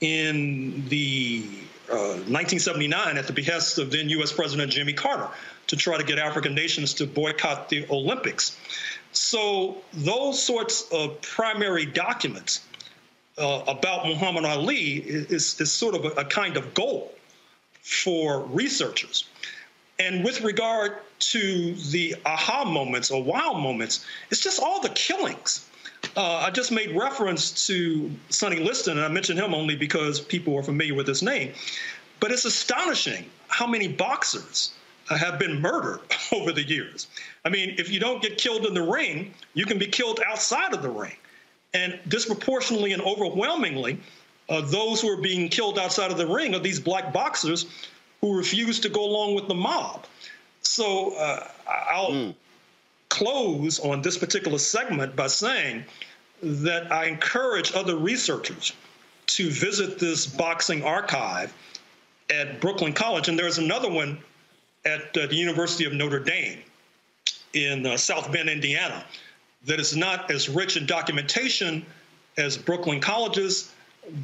in 0.01 0.87
the 0.89 1.45
uh, 1.89 2.19
1979 2.27 3.17
at 3.17 3.27
the 3.27 3.33
behest 3.33 3.77
of 3.77 3.91
then 3.91 4.09
U.S. 4.09 4.31
President 4.31 4.71
Jimmy 4.71 4.93
Carter 4.93 5.29
to 5.71 5.77
try 5.77 5.97
to 5.97 6.03
get 6.03 6.19
African 6.19 6.53
nations 6.53 6.93
to 6.95 7.07
boycott 7.07 7.69
the 7.69 7.87
Olympics. 7.89 8.57
So 9.13 9.77
those 9.93 10.43
sorts 10.43 10.89
of 10.91 11.21
primary 11.21 11.85
documents 11.85 12.59
uh, 13.37 13.63
about 13.69 14.05
Muhammad 14.05 14.43
Ali 14.43 14.97
is, 14.97 15.61
is 15.61 15.71
sort 15.71 15.95
of 15.95 16.03
a, 16.03 16.09
a 16.09 16.25
kind 16.25 16.57
of 16.57 16.73
goal 16.73 17.13
for 17.81 18.41
researchers. 18.47 19.29
And 19.97 20.25
with 20.25 20.41
regard 20.41 20.97
to 21.31 21.73
the 21.89 22.15
aha 22.25 22.65
moments 22.65 23.09
or 23.09 23.23
wow 23.23 23.53
moments, 23.53 24.05
it's 24.29 24.41
just 24.41 24.59
all 24.61 24.81
the 24.81 24.89
killings. 24.89 25.69
Uh, 26.17 26.47
I 26.47 26.49
just 26.51 26.73
made 26.73 26.93
reference 26.97 27.65
to 27.67 28.11
Sonny 28.27 28.59
Liston, 28.59 28.97
and 28.97 29.05
I 29.05 29.07
mentioned 29.07 29.39
him 29.39 29.53
only 29.53 29.77
because 29.77 30.19
people 30.19 30.57
are 30.57 30.63
familiar 30.63 30.95
with 30.95 31.07
his 31.07 31.23
name. 31.23 31.53
But 32.19 32.31
it's 32.31 32.43
astonishing 32.43 33.23
how 33.47 33.67
many 33.67 33.87
boxers 33.87 34.73
have 35.17 35.39
been 35.39 35.61
murdered 35.61 35.99
over 36.31 36.51
the 36.51 36.63
years. 36.63 37.07
I 37.45 37.49
mean, 37.49 37.75
if 37.77 37.89
you 37.89 37.99
don't 37.99 38.21
get 38.21 38.37
killed 38.37 38.65
in 38.65 38.73
the 38.73 38.81
ring, 38.81 39.33
you 39.53 39.65
can 39.65 39.77
be 39.77 39.87
killed 39.87 40.19
outside 40.25 40.73
of 40.73 40.81
the 40.81 40.89
ring. 40.89 41.15
And 41.73 41.99
disproportionately 42.07 42.91
and 42.91 43.01
overwhelmingly, 43.01 43.99
uh, 44.49 44.61
those 44.61 45.01
who 45.01 45.09
are 45.09 45.21
being 45.21 45.47
killed 45.47 45.79
outside 45.79 46.11
of 46.11 46.17
the 46.17 46.27
ring 46.27 46.53
are 46.53 46.59
these 46.59 46.79
black 46.79 47.13
boxers 47.13 47.65
who 48.19 48.37
refuse 48.37 48.79
to 48.81 48.89
go 48.89 49.03
along 49.03 49.35
with 49.35 49.47
the 49.47 49.55
mob. 49.55 50.05
So 50.61 51.15
uh, 51.15 51.47
I'll 51.67 52.11
mm. 52.11 52.35
close 53.09 53.79
on 53.79 54.01
this 54.01 54.17
particular 54.17 54.57
segment 54.57 55.15
by 55.15 55.27
saying 55.27 55.85
that 56.43 56.91
I 56.91 57.05
encourage 57.05 57.73
other 57.73 57.95
researchers 57.95 58.73
to 59.27 59.49
visit 59.49 59.99
this 59.99 60.27
boxing 60.27 60.83
archive 60.83 61.53
at 62.29 62.59
Brooklyn 62.59 62.93
College. 62.93 63.29
And 63.29 63.37
there's 63.37 63.57
another 63.57 63.89
one 63.89 64.19
at 64.85 65.15
uh, 65.17 65.27
the 65.27 65.35
University 65.35 65.85
of 65.85 65.93
Notre 65.93 66.19
Dame 66.19 66.59
in 67.53 67.85
uh, 67.85 67.97
South 67.97 68.31
Bend, 68.31 68.49
Indiana, 68.49 69.03
that 69.65 69.79
is 69.79 69.95
not 69.95 70.31
as 70.31 70.49
rich 70.49 70.77
in 70.77 70.85
documentation 70.85 71.85
as 72.37 72.57
Brooklyn 72.57 72.99
College's, 72.99 73.71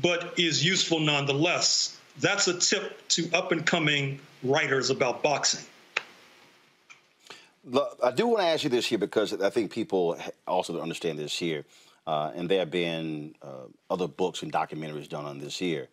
but 0.02 0.34
is 0.38 0.66
useful 0.66 1.00
nonetheless. 1.00 1.98
That's 2.20 2.48
a 2.48 2.58
tip 2.58 3.08
to 3.10 3.30
up 3.34 3.52
and 3.52 3.66
coming 3.66 4.20
writers 4.44 4.90
about 4.90 5.22
boxing. 5.22 5.66
I 8.04 8.12
do 8.12 8.28
want 8.28 8.40
to 8.40 8.46
ask 8.46 8.64
you 8.64 8.70
this 8.70 8.86
here 8.86 8.98
because 8.98 9.34
I 9.42 9.50
think 9.50 9.72
people 9.72 10.18
also 10.48 10.74
don't 10.74 10.82
understand 10.82 11.20
this 11.20 11.38
here, 11.38 11.66
uh, 12.06 12.32
and 12.34 12.50
there 12.50 12.60
have 12.60 12.72
been 12.72 13.36
uh, 13.42 13.68
other 13.90 14.08
books 14.08 14.42
and 14.42 14.52
documentaries 14.52 15.10
done 15.10 15.26
on 15.26 15.38
this 15.38 15.58
here. 15.58 15.90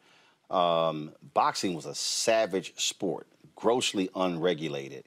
Um, 0.51 1.11
boxing 1.35 1.75
was 1.75 1.87
a 1.87 1.95
savage 1.95 2.79
sport, 2.79 3.27
grossly 3.57 4.09
unregulated, 4.15 5.05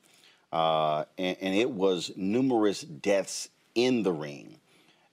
uh, 0.52 1.06
and, 1.18 1.38
and, 1.42 1.56
it 1.56 1.70
was 1.70 2.12
numerous 2.16 2.82
deaths 2.82 3.50
in 3.76 4.04
the 4.04 4.14
ring 4.14 4.56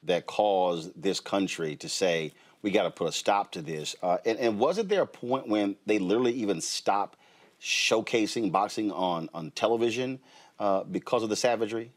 that 0.05 0.27
caused 0.27 0.90
this 1.01 1.19
country 1.19 1.74
to 1.77 1.89
say 1.89 2.32
we 2.62 2.70
got 2.70 2.85
to 2.85 2.90
put 2.90 3.09
a 3.09 3.12
stop 3.12 3.52
to 3.52 3.61
this. 3.62 3.97
Uh, 4.02 4.19
and, 4.24 4.39
and 4.39 4.59
wasn't 4.59 4.89
there 4.89 5.02
a 5.02 5.06
point 5.06 5.48
when 5.48 5.77
they 5.86 5.98
literally 5.98 6.32
even 6.32 6.61
stopped 6.61 7.19
showcasing 7.61 8.52
boxing 8.52 8.93
on 8.93 9.28
on 9.35 9.51
television? 9.51 10.20
Uh, 10.59 10.85
because 10.85 11.24
of 11.24 11.28
the 11.28 11.36
savagery? 11.36 11.90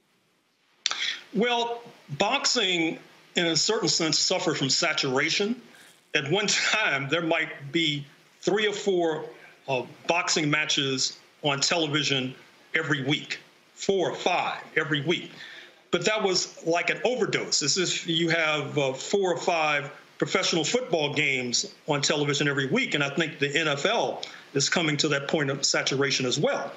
Well, 1.34 1.82
boxing, 2.10 2.98
in 3.36 3.46
a 3.46 3.56
certain 3.56 3.88
sense, 3.88 4.18
suffered 4.18 4.58
from 4.58 4.70
saturation. 4.70 5.62
At 6.16 6.32
one 6.32 6.48
time, 6.74 7.08
there 7.10 7.22
might 7.22 7.72
be 7.72 8.06
three 8.42 8.68
or 8.68 8.74
four 8.74 9.26
uh, 9.68 9.84
boxing 10.08 10.50
matches 10.50 11.20
on 11.44 11.60
television 11.60 12.36
every 12.76 13.04
week, 13.04 13.40
four 13.76 14.12
or 14.12 14.16
five 14.16 14.62
every 14.76 15.02
week. 15.02 15.32
But 15.92 16.06
that 16.06 16.22
was 16.22 16.66
like 16.66 16.90
an 16.90 17.00
overdose. 17.04 17.62
As 17.62 17.78
if 17.78 18.08
you 18.08 18.30
have 18.30 18.78
uh, 18.78 18.94
four 18.94 19.34
or 19.34 19.38
five 19.38 19.92
professional 20.18 20.64
football 20.64 21.14
games 21.14 21.74
on 21.88 22.02
television 22.02 22.48
every 22.48 22.68
week. 22.68 22.94
And 22.96 23.04
I 23.04 23.10
think 23.10 23.40
the 23.40 23.50
NFL 23.50 24.26
is 24.54 24.70
coming 24.70 24.98
to 24.98 25.08
that 25.10 25.28
point 25.28 25.50
of 25.50 25.64
saturation 25.64 26.26
as 26.26 26.40
well. 26.40 26.72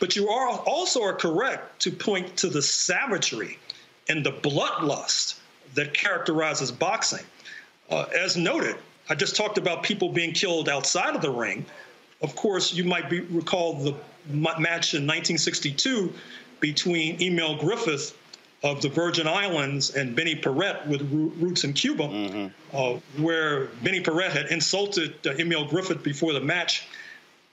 But 0.00 0.16
you 0.16 0.28
are 0.28 0.58
also 0.60 1.02
are 1.02 1.12
correct 1.12 1.80
to 1.82 1.90
point 1.90 2.36
to 2.38 2.48
the 2.48 2.62
savagery 2.62 3.58
and 4.08 4.24
the 4.24 4.32
bloodlust 4.32 5.38
that 5.74 5.92
characterizes 5.92 6.72
boxing. 6.72 7.24
Uh, 7.90 8.06
as 8.18 8.36
noted, 8.36 8.76
I 9.08 9.14
just 9.14 9.36
talked 9.36 9.58
about 9.58 9.82
people 9.82 10.08
being 10.08 10.32
killed 10.32 10.68
outside 10.68 11.14
of 11.14 11.22
the 11.22 11.30
ring. 11.30 11.66
Of 12.22 12.34
course, 12.36 12.72
you 12.72 12.84
might 12.84 13.10
be, 13.10 13.20
recall 13.20 13.74
the 13.74 13.94
match 14.28 14.94
in 14.94 15.06
1962 15.06 16.12
between 16.60 17.20
Emil 17.22 17.56
Griffith 17.56 18.16
of 18.62 18.80
the 18.80 18.88
Virgin 18.88 19.28
Islands 19.28 19.94
and 19.94 20.16
Benny 20.16 20.34
Paret 20.34 20.86
with 20.86 21.02
roots 21.38 21.64
in 21.64 21.74
Cuba, 21.74 22.04
mm-hmm. 22.04 22.76
uh, 22.76 22.98
where 23.22 23.66
Benny 23.82 24.00
Paret 24.00 24.32
had 24.32 24.46
insulted 24.46 25.14
uh, 25.26 25.30
Emil 25.38 25.66
Griffith 25.66 26.02
before 26.02 26.32
the 26.32 26.40
match 26.40 26.88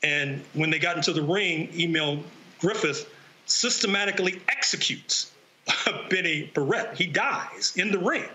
and 0.03 0.43
when 0.53 0.69
they 0.69 0.79
got 0.79 0.97
into 0.97 1.13
the 1.13 1.21
ring, 1.21 1.69
Emil 1.79 2.23
Griffith 2.59 3.09
systematically 3.45 4.41
executes 4.49 5.31
Benny 6.09 6.51
Paret. 6.53 6.95
He 6.95 7.07
dies 7.07 7.73
in 7.77 7.91
the 7.91 7.99
ring. 7.99 8.25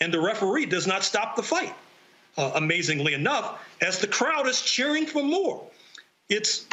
And 0.00 0.14
the 0.14 0.20
referee 0.20 0.66
does 0.66 0.86
not 0.86 1.04
stop 1.04 1.36
the 1.36 1.42
fight, 1.42 1.74
uh, 2.36 2.52
amazingly 2.54 3.14
enough, 3.14 3.60
as 3.80 3.98
the 3.98 4.06
crowd 4.06 4.46
is 4.46 4.60
cheering 4.60 5.06
for 5.06 5.22
more. 5.22 5.62
It's 6.28 6.66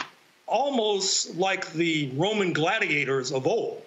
almost 0.48 1.36
like 1.36 1.72
the 1.74 2.12
Roman 2.16 2.54
gladiators 2.54 3.32
of 3.32 3.46
old, 3.46 3.82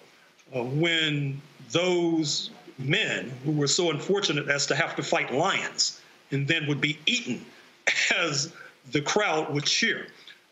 uh, 0.55 0.63
when 0.63 1.41
those 1.71 2.51
men 2.77 3.31
who 3.43 3.51
were 3.51 3.67
so 3.67 3.91
unfortunate 3.91 4.49
as 4.49 4.67
to 4.67 4.75
have 4.75 4.95
to 4.95 5.03
fight 5.03 5.33
lions 5.33 6.01
and 6.31 6.47
then 6.47 6.67
would 6.67 6.81
be 6.81 6.97
eaten 7.05 7.45
as 8.17 8.51
the 8.91 9.01
crowd 9.01 9.53
would 9.53 9.65
cheer. 9.65 10.07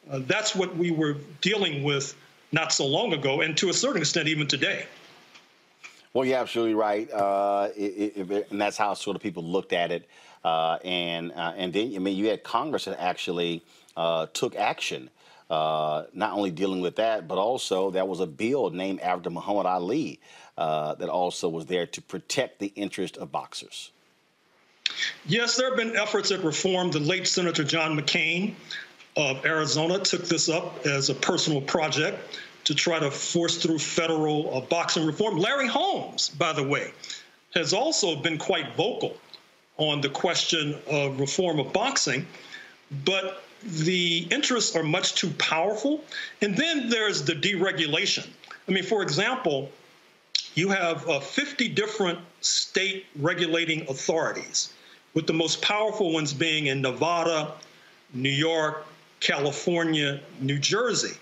Uh, 0.09 0.19
that's 0.25 0.55
what 0.55 0.75
we 0.75 0.91
were 0.91 1.15
dealing 1.41 1.83
with 1.83 2.15
not 2.51 2.73
so 2.73 2.85
long 2.85 3.13
ago, 3.13 3.41
and 3.41 3.55
to 3.57 3.69
a 3.69 3.73
certain 3.73 4.01
extent, 4.01 4.27
even 4.27 4.47
today. 4.47 4.85
Well, 6.13 6.25
you're 6.25 6.37
absolutely 6.37 6.75
right, 6.75 7.09
uh, 7.09 7.69
it, 7.75 8.17
it, 8.29 8.51
and 8.51 8.59
that's 8.59 8.75
how 8.75 8.93
sort 8.93 9.15
of 9.15 9.21
people 9.21 9.43
looked 9.43 9.71
at 9.71 9.91
it. 9.91 10.09
Uh, 10.43 10.77
and 10.83 11.31
uh, 11.33 11.53
and 11.55 11.73
then 11.73 11.93
I 11.95 11.99
mean, 11.99 12.17
you 12.17 12.27
had 12.27 12.43
Congress 12.43 12.85
that 12.85 12.99
actually 12.99 13.63
uh, 13.95 14.27
took 14.33 14.55
action, 14.55 15.09
uh, 15.49 16.03
not 16.13 16.33
only 16.33 16.51
dealing 16.51 16.81
with 16.81 16.95
that, 16.95 17.27
but 17.27 17.37
also 17.37 17.91
there 17.91 18.05
was 18.05 18.19
a 18.19 18.27
bill 18.27 18.69
named 18.71 19.01
after 19.01 19.29
Muhammad 19.29 19.65
Ali 19.65 20.19
that 20.57 21.09
also 21.09 21.49
was 21.49 21.65
there 21.65 21.87
to 21.87 22.01
protect 22.01 22.59
the 22.59 22.71
interest 22.75 23.17
of 23.17 23.31
boxers. 23.31 23.91
Yes, 25.25 25.57
there 25.57 25.69
have 25.69 25.77
been 25.77 25.95
efforts 25.95 26.31
at 26.31 26.43
reform. 26.43 26.91
The 26.91 26.99
late 26.99 27.27
Senator 27.27 27.63
John 27.63 27.97
McCain 27.97 28.53
of 29.15 29.45
Arizona 29.45 29.99
took 29.99 30.25
this 30.25 30.49
up 30.49 30.85
as 30.85 31.09
a 31.09 31.15
personal 31.15 31.61
project 31.61 32.39
to 32.65 32.75
try 32.75 32.99
to 32.99 33.09
force 33.09 33.57
through 33.57 33.79
federal 33.79 34.55
uh, 34.55 34.61
boxing 34.61 35.05
reform. 35.05 35.37
Larry 35.37 35.67
Holmes, 35.67 36.29
by 36.29 36.53
the 36.53 36.63
way, 36.63 36.91
has 37.55 37.73
also 37.73 38.15
been 38.15 38.37
quite 38.37 38.75
vocal 38.75 39.17
on 39.81 39.99
the 39.99 40.09
question 40.09 40.75
of 40.87 41.19
reform 41.19 41.59
of 41.59 41.73
boxing, 41.73 42.27
but 43.03 43.43
the 43.63 44.27
interests 44.29 44.75
are 44.75 44.83
much 44.83 45.15
too 45.15 45.31
powerful. 45.31 46.03
And 46.41 46.55
then 46.55 46.89
there's 46.89 47.23
the 47.23 47.33
deregulation. 47.33 48.27
I 48.67 48.71
mean, 48.71 48.83
for 48.83 49.01
example, 49.01 49.71
you 50.53 50.69
have 50.69 51.07
uh, 51.09 51.19
50 51.19 51.69
different 51.69 52.19
state 52.41 53.05
regulating 53.15 53.81
authorities, 53.89 54.73
with 55.13 55.25
the 55.25 55.33
most 55.33 55.61
powerful 55.61 56.13
ones 56.13 56.31
being 56.31 56.67
in 56.67 56.81
Nevada, 56.81 57.53
New 58.13 58.29
York, 58.29 58.85
California, 59.19 60.19
New 60.39 60.59
Jersey. 60.59 61.15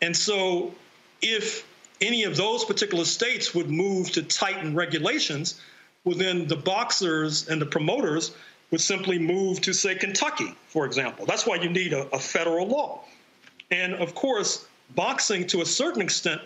And 0.00 0.16
so 0.16 0.74
if 1.20 1.64
any 2.00 2.24
of 2.24 2.36
those 2.36 2.64
particular 2.64 3.04
states 3.04 3.54
would 3.54 3.70
move 3.70 4.10
to 4.12 4.22
tighten 4.22 4.74
regulations, 4.74 5.60
well, 6.04 6.16
then 6.16 6.46
the 6.48 6.56
boxers 6.56 7.48
and 7.48 7.60
the 7.60 7.66
promoters 7.66 8.34
would 8.70 8.80
simply 8.80 9.18
move 9.18 9.60
to, 9.60 9.72
say, 9.72 9.94
Kentucky, 9.94 10.54
for 10.66 10.86
example. 10.86 11.26
That's 11.26 11.46
why 11.46 11.56
you 11.56 11.68
need 11.68 11.92
a, 11.92 12.08
a 12.14 12.18
federal 12.18 12.66
law. 12.66 13.04
And 13.70 13.94
of 13.94 14.14
course, 14.14 14.66
boxing 14.94 15.46
to 15.48 15.60
a 15.60 15.66
certain 15.66 16.02
extent 16.02 16.40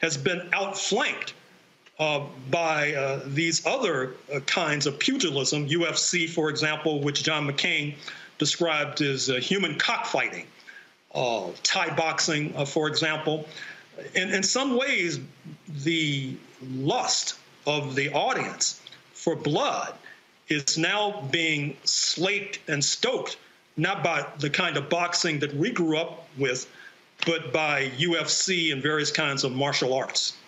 has 0.00 0.16
been 0.16 0.48
outflanked 0.52 1.34
uh, 1.98 2.24
by 2.50 2.94
uh, 2.94 3.20
these 3.26 3.66
other 3.66 4.14
uh, 4.34 4.40
kinds 4.40 4.86
of 4.86 4.98
pugilism, 4.98 5.68
UFC, 5.68 6.28
for 6.28 6.48
example, 6.48 7.00
which 7.00 7.22
John 7.22 7.46
McCain 7.46 7.94
described 8.38 9.02
as 9.02 9.28
uh, 9.28 9.34
human 9.34 9.76
cockfighting, 9.78 10.46
uh, 11.14 11.48
Thai 11.62 11.94
boxing, 11.94 12.54
uh, 12.56 12.64
for 12.64 12.88
example. 12.88 13.46
In, 14.14 14.30
in 14.30 14.42
some 14.42 14.78
ways, 14.78 15.20
the 15.84 16.34
lust 16.62 17.38
of 17.66 17.94
the 17.94 18.10
audience 18.12 18.79
for 19.20 19.36
blood 19.36 19.92
is 20.48 20.78
now 20.78 21.20
being 21.30 21.76
slaked 21.84 22.58
and 22.68 22.82
stoked, 22.82 23.36
not 23.76 24.02
by 24.02 24.26
the 24.38 24.48
kind 24.48 24.78
of 24.78 24.88
boxing 24.88 25.38
that 25.38 25.54
we 25.54 25.70
grew 25.70 25.98
up 25.98 26.26
with, 26.38 26.66
but 27.26 27.52
by 27.52 27.90
UFC 27.98 28.72
and 28.72 28.82
various 28.82 29.12
kinds 29.12 29.44
of 29.44 29.52
martial 29.52 29.92
arts. 29.92 30.38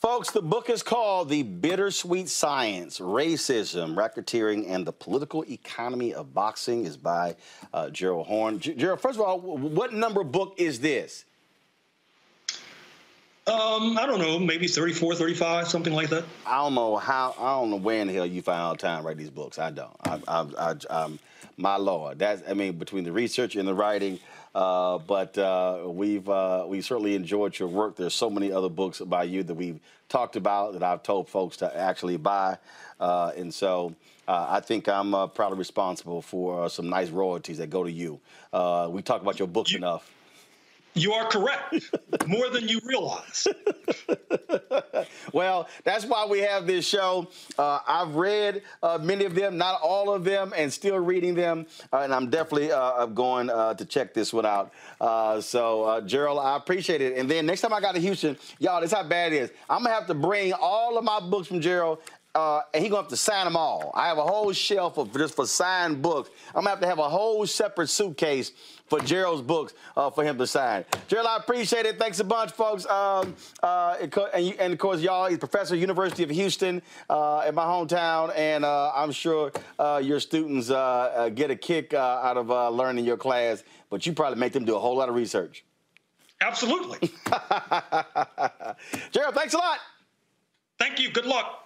Folks, 0.00 0.32
the 0.32 0.42
book 0.42 0.68
is 0.68 0.82
called 0.82 1.28
The 1.28 1.44
Bittersweet 1.44 2.28
Science 2.28 2.98
Racism, 2.98 3.94
Racketeering, 3.94 4.68
and 4.68 4.84
the 4.84 4.92
Political 4.92 5.44
Economy 5.44 6.14
of 6.14 6.34
Boxing 6.34 6.84
is 6.84 6.96
by 6.96 7.36
uh, 7.72 7.90
Gerald 7.90 8.26
Horne. 8.26 8.58
G- 8.58 8.74
Gerald, 8.74 9.00
first 9.00 9.20
of 9.20 9.24
all, 9.24 9.38
what 9.40 9.92
number 9.92 10.24
book 10.24 10.54
is 10.58 10.80
this? 10.80 11.25
Um, 13.48 13.96
I 13.96 14.06
don't 14.06 14.18
know, 14.18 14.40
maybe 14.40 14.66
34, 14.66 15.14
35, 15.14 15.68
something 15.68 15.92
like 15.92 16.08
that. 16.08 16.24
I 16.44 16.56
don't 16.58 16.74
know 16.74 16.96
how, 16.96 17.32
I 17.38 17.60
don't 17.60 17.70
know 17.70 17.76
where 17.76 18.00
in 18.00 18.08
the 18.08 18.12
hell 18.12 18.26
you 18.26 18.42
find 18.42 18.60
all 18.60 18.72
the 18.72 18.78
time 18.78 19.02
to 19.02 19.06
write 19.06 19.18
these 19.18 19.30
books. 19.30 19.60
I 19.60 19.70
don't. 19.70 19.96
I, 20.04 20.20
I, 20.26 20.46
I, 20.58 20.74
I'm, 20.90 21.18
my 21.56 21.76
Lord. 21.76 22.18
That's, 22.18 22.42
I 22.48 22.54
mean, 22.54 22.72
between 22.72 23.04
the 23.04 23.12
research 23.12 23.54
and 23.54 23.68
the 23.68 23.72
writing, 23.72 24.18
uh, 24.52 24.98
but 24.98 25.38
uh, 25.38 25.82
we've 25.86 26.28
uh, 26.28 26.64
we 26.66 26.80
certainly 26.80 27.14
enjoyed 27.14 27.56
your 27.58 27.68
work. 27.68 27.94
There's 27.94 28.14
so 28.14 28.28
many 28.30 28.50
other 28.50 28.68
books 28.68 29.00
by 29.00 29.24
you 29.24 29.42
that 29.44 29.54
we've 29.54 29.78
talked 30.08 30.34
about 30.34 30.72
that 30.72 30.82
I've 30.82 31.02
told 31.02 31.28
folks 31.28 31.58
to 31.58 31.76
actually 31.76 32.16
buy, 32.16 32.58
uh, 32.98 33.32
and 33.36 33.54
so 33.54 33.94
uh, 34.26 34.46
I 34.48 34.60
think 34.60 34.88
I'm 34.88 35.14
uh, 35.14 35.28
probably 35.28 35.58
responsible 35.58 36.20
for 36.20 36.68
some 36.68 36.88
nice 36.88 37.10
royalties 37.10 37.58
that 37.58 37.70
go 37.70 37.84
to 37.84 37.92
you. 37.92 38.18
we 38.90 39.02
talk 39.02 39.22
about 39.22 39.38
your 39.38 39.48
books 39.48 39.74
enough. 39.74 40.10
You 40.96 41.12
are 41.12 41.26
correct, 41.28 41.74
more 42.26 42.48
than 42.48 42.68
you 42.68 42.80
realize. 42.82 43.46
well, 45.32 45.68
that's 45.84 46.06
why 46.06 46.24
we 46.24 46.38
have 46.38 46.66
this 46.66 46.88
show. 46.88 47.28
Uh, 47.58 47.80
I've 47.86 48.14
read 48.14 48.62
uh, 48.82 48.96
many 49.02 49.26
of 49.26 49.34
them, 49.34 49.58
not 49.58 49.78
all 49.82 50.10
of 50.10 50.24
them, 50.24 50.54
and 50.56 50.72
still 50.72 50.98
reading 50.98 51.34
them. 51.34 51.66
Uh, 51.92 51.98
and 51.98 52.14
I'm 52.14 52.30
definitely 52.30 52.72
uh, 52.72 53.04
going 53.06 53.50
uh, 53.50 53.74
to 53.74 53.84
check 53.84 54.14
this 54.14 54.32
one 54.32 54.46
out. 54.46 54.72
Uh, 54.98 55.38
so, 55.42 56.00
Gerald, 56.06 56.38
I 56.38 56.56
appreciate 56.56 57.02
it. 57.02 57.18
And 57.18 57.30
then 57.30 57.44
next 57.44 57.60
time 57.60 57.74
I 57.74 57.80
got 57.82 57.94
to 57.94 58.00
Houston, 58.00 58.38
y'all, 58.58 58.80
this 58.80 58.92
how 58.92 59.02
bad 59.02 59.34
it 59.34 59.42
is. 59.42 59.50
I'm 59.68 59.80
going 59.82 59.90
to 59.90 59.98
have 59.98 60.06
to 60.06 60.14
bring 60.14 60.54
all 60.54 60.96
of 60.96 61.04
my 61.04 61.20
books 61.20 61.48
from 61.48 61.60
Gerald 61.60 61.98
uh, 62.36 62.60
and 62.74 62.82
he's 62.82 62.90
gonna 62.90 63.02
have 63.02 63.10
to 63.10 63.16
sign 63.16 63.46
them 63.46 63.56
all. 63.56 63.90
I 63.94 64.08
have 64.08 64.18
a 64.18 64.22
whole 64.22 64.52
shelf 64.52 64.98
of 64.98 65.10
just 65.16 65.34
for 65.34 65.46
signed 65.46 66.02
books. 66.02 66.28
I'm 66.48 66.64
gonna 66.64 66.70
have 66.70 66.80
to 66.80 66.86
have 66.86 66.98
a 66.98 67.08
whole 67.08 67.46
separate 67.46 67.88
suitcase 67.88 68.52
for 68.88 69.00
Gerald's 69.00 69.40
books 69.40 69.72
uh, 69.96 70.10
for 70.10 70.22
him 70.22 70.36
to 70.36 70.46
sign. 70.46 70.84
Gerald, 71.08 71.28
I 71.28 71.38
appreciate 71.38 71.86
it. 71.86 71.98
Thanks 71.98 72.20
a 72.20 72.24
bunch, 72.24 72.52
folks. 72.52 72.84
Um, 72.84 73.34
uh, 73.62 73.96
and, 74.02 74.54
and, 74.60 74.72
of 74.74 74.78
course, 74.78 75.00
y'all, 75.00 75.28
he's 75.28 75.38
professor, 75.38 75.74
at 75.74 75.80
University 75.80 76.24
of 76.24 76.30
Houston, 76.30 76.82
uh, 77.08 77.44
in 77.48 77.54
my 77.54 77.64
hometown, 77.64 78.30
and 78.36 78.66
uh, 78.66 78.92
I'm 78.94 79.12
sure 79.12 79.50
uh, 79.78 80.00
your 80.04 80.20
students 80.20 80.68
uh, 80.68 81.30
get 81.34 81.50
a 81.50 81.56
kick 81.56 81.94
out 81.94 82.36
of 82.36 82.74
learning 82.74 83.06
your 83.06 83.16
class. 83.16 83.64
But 83.88 84.04
you 84.04 84.12
probably 84.12 84.38
make 84.38 84.52
them 84.52 84.66
do 84.66 84.76
a 84.76 84.78
whole 84.78 84.96
lot 84.96 85.08
of 85.08 85.14
research. 85.14 85.64
Absolutely. 86.42 86.98
Gerald, 89.10 89.34
thanks 89.34 89.54
a 89.54 89.58
lot. 89.58 89.78
Thank 90.78 91.00
you. 91.00 91.10
Good 91.10 91.24
luck. 91.24 91.65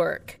work. 0.01 0.40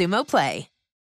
Xumo 0.00 0.24
Play. 0.24 0.69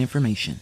information. 0.00 0.60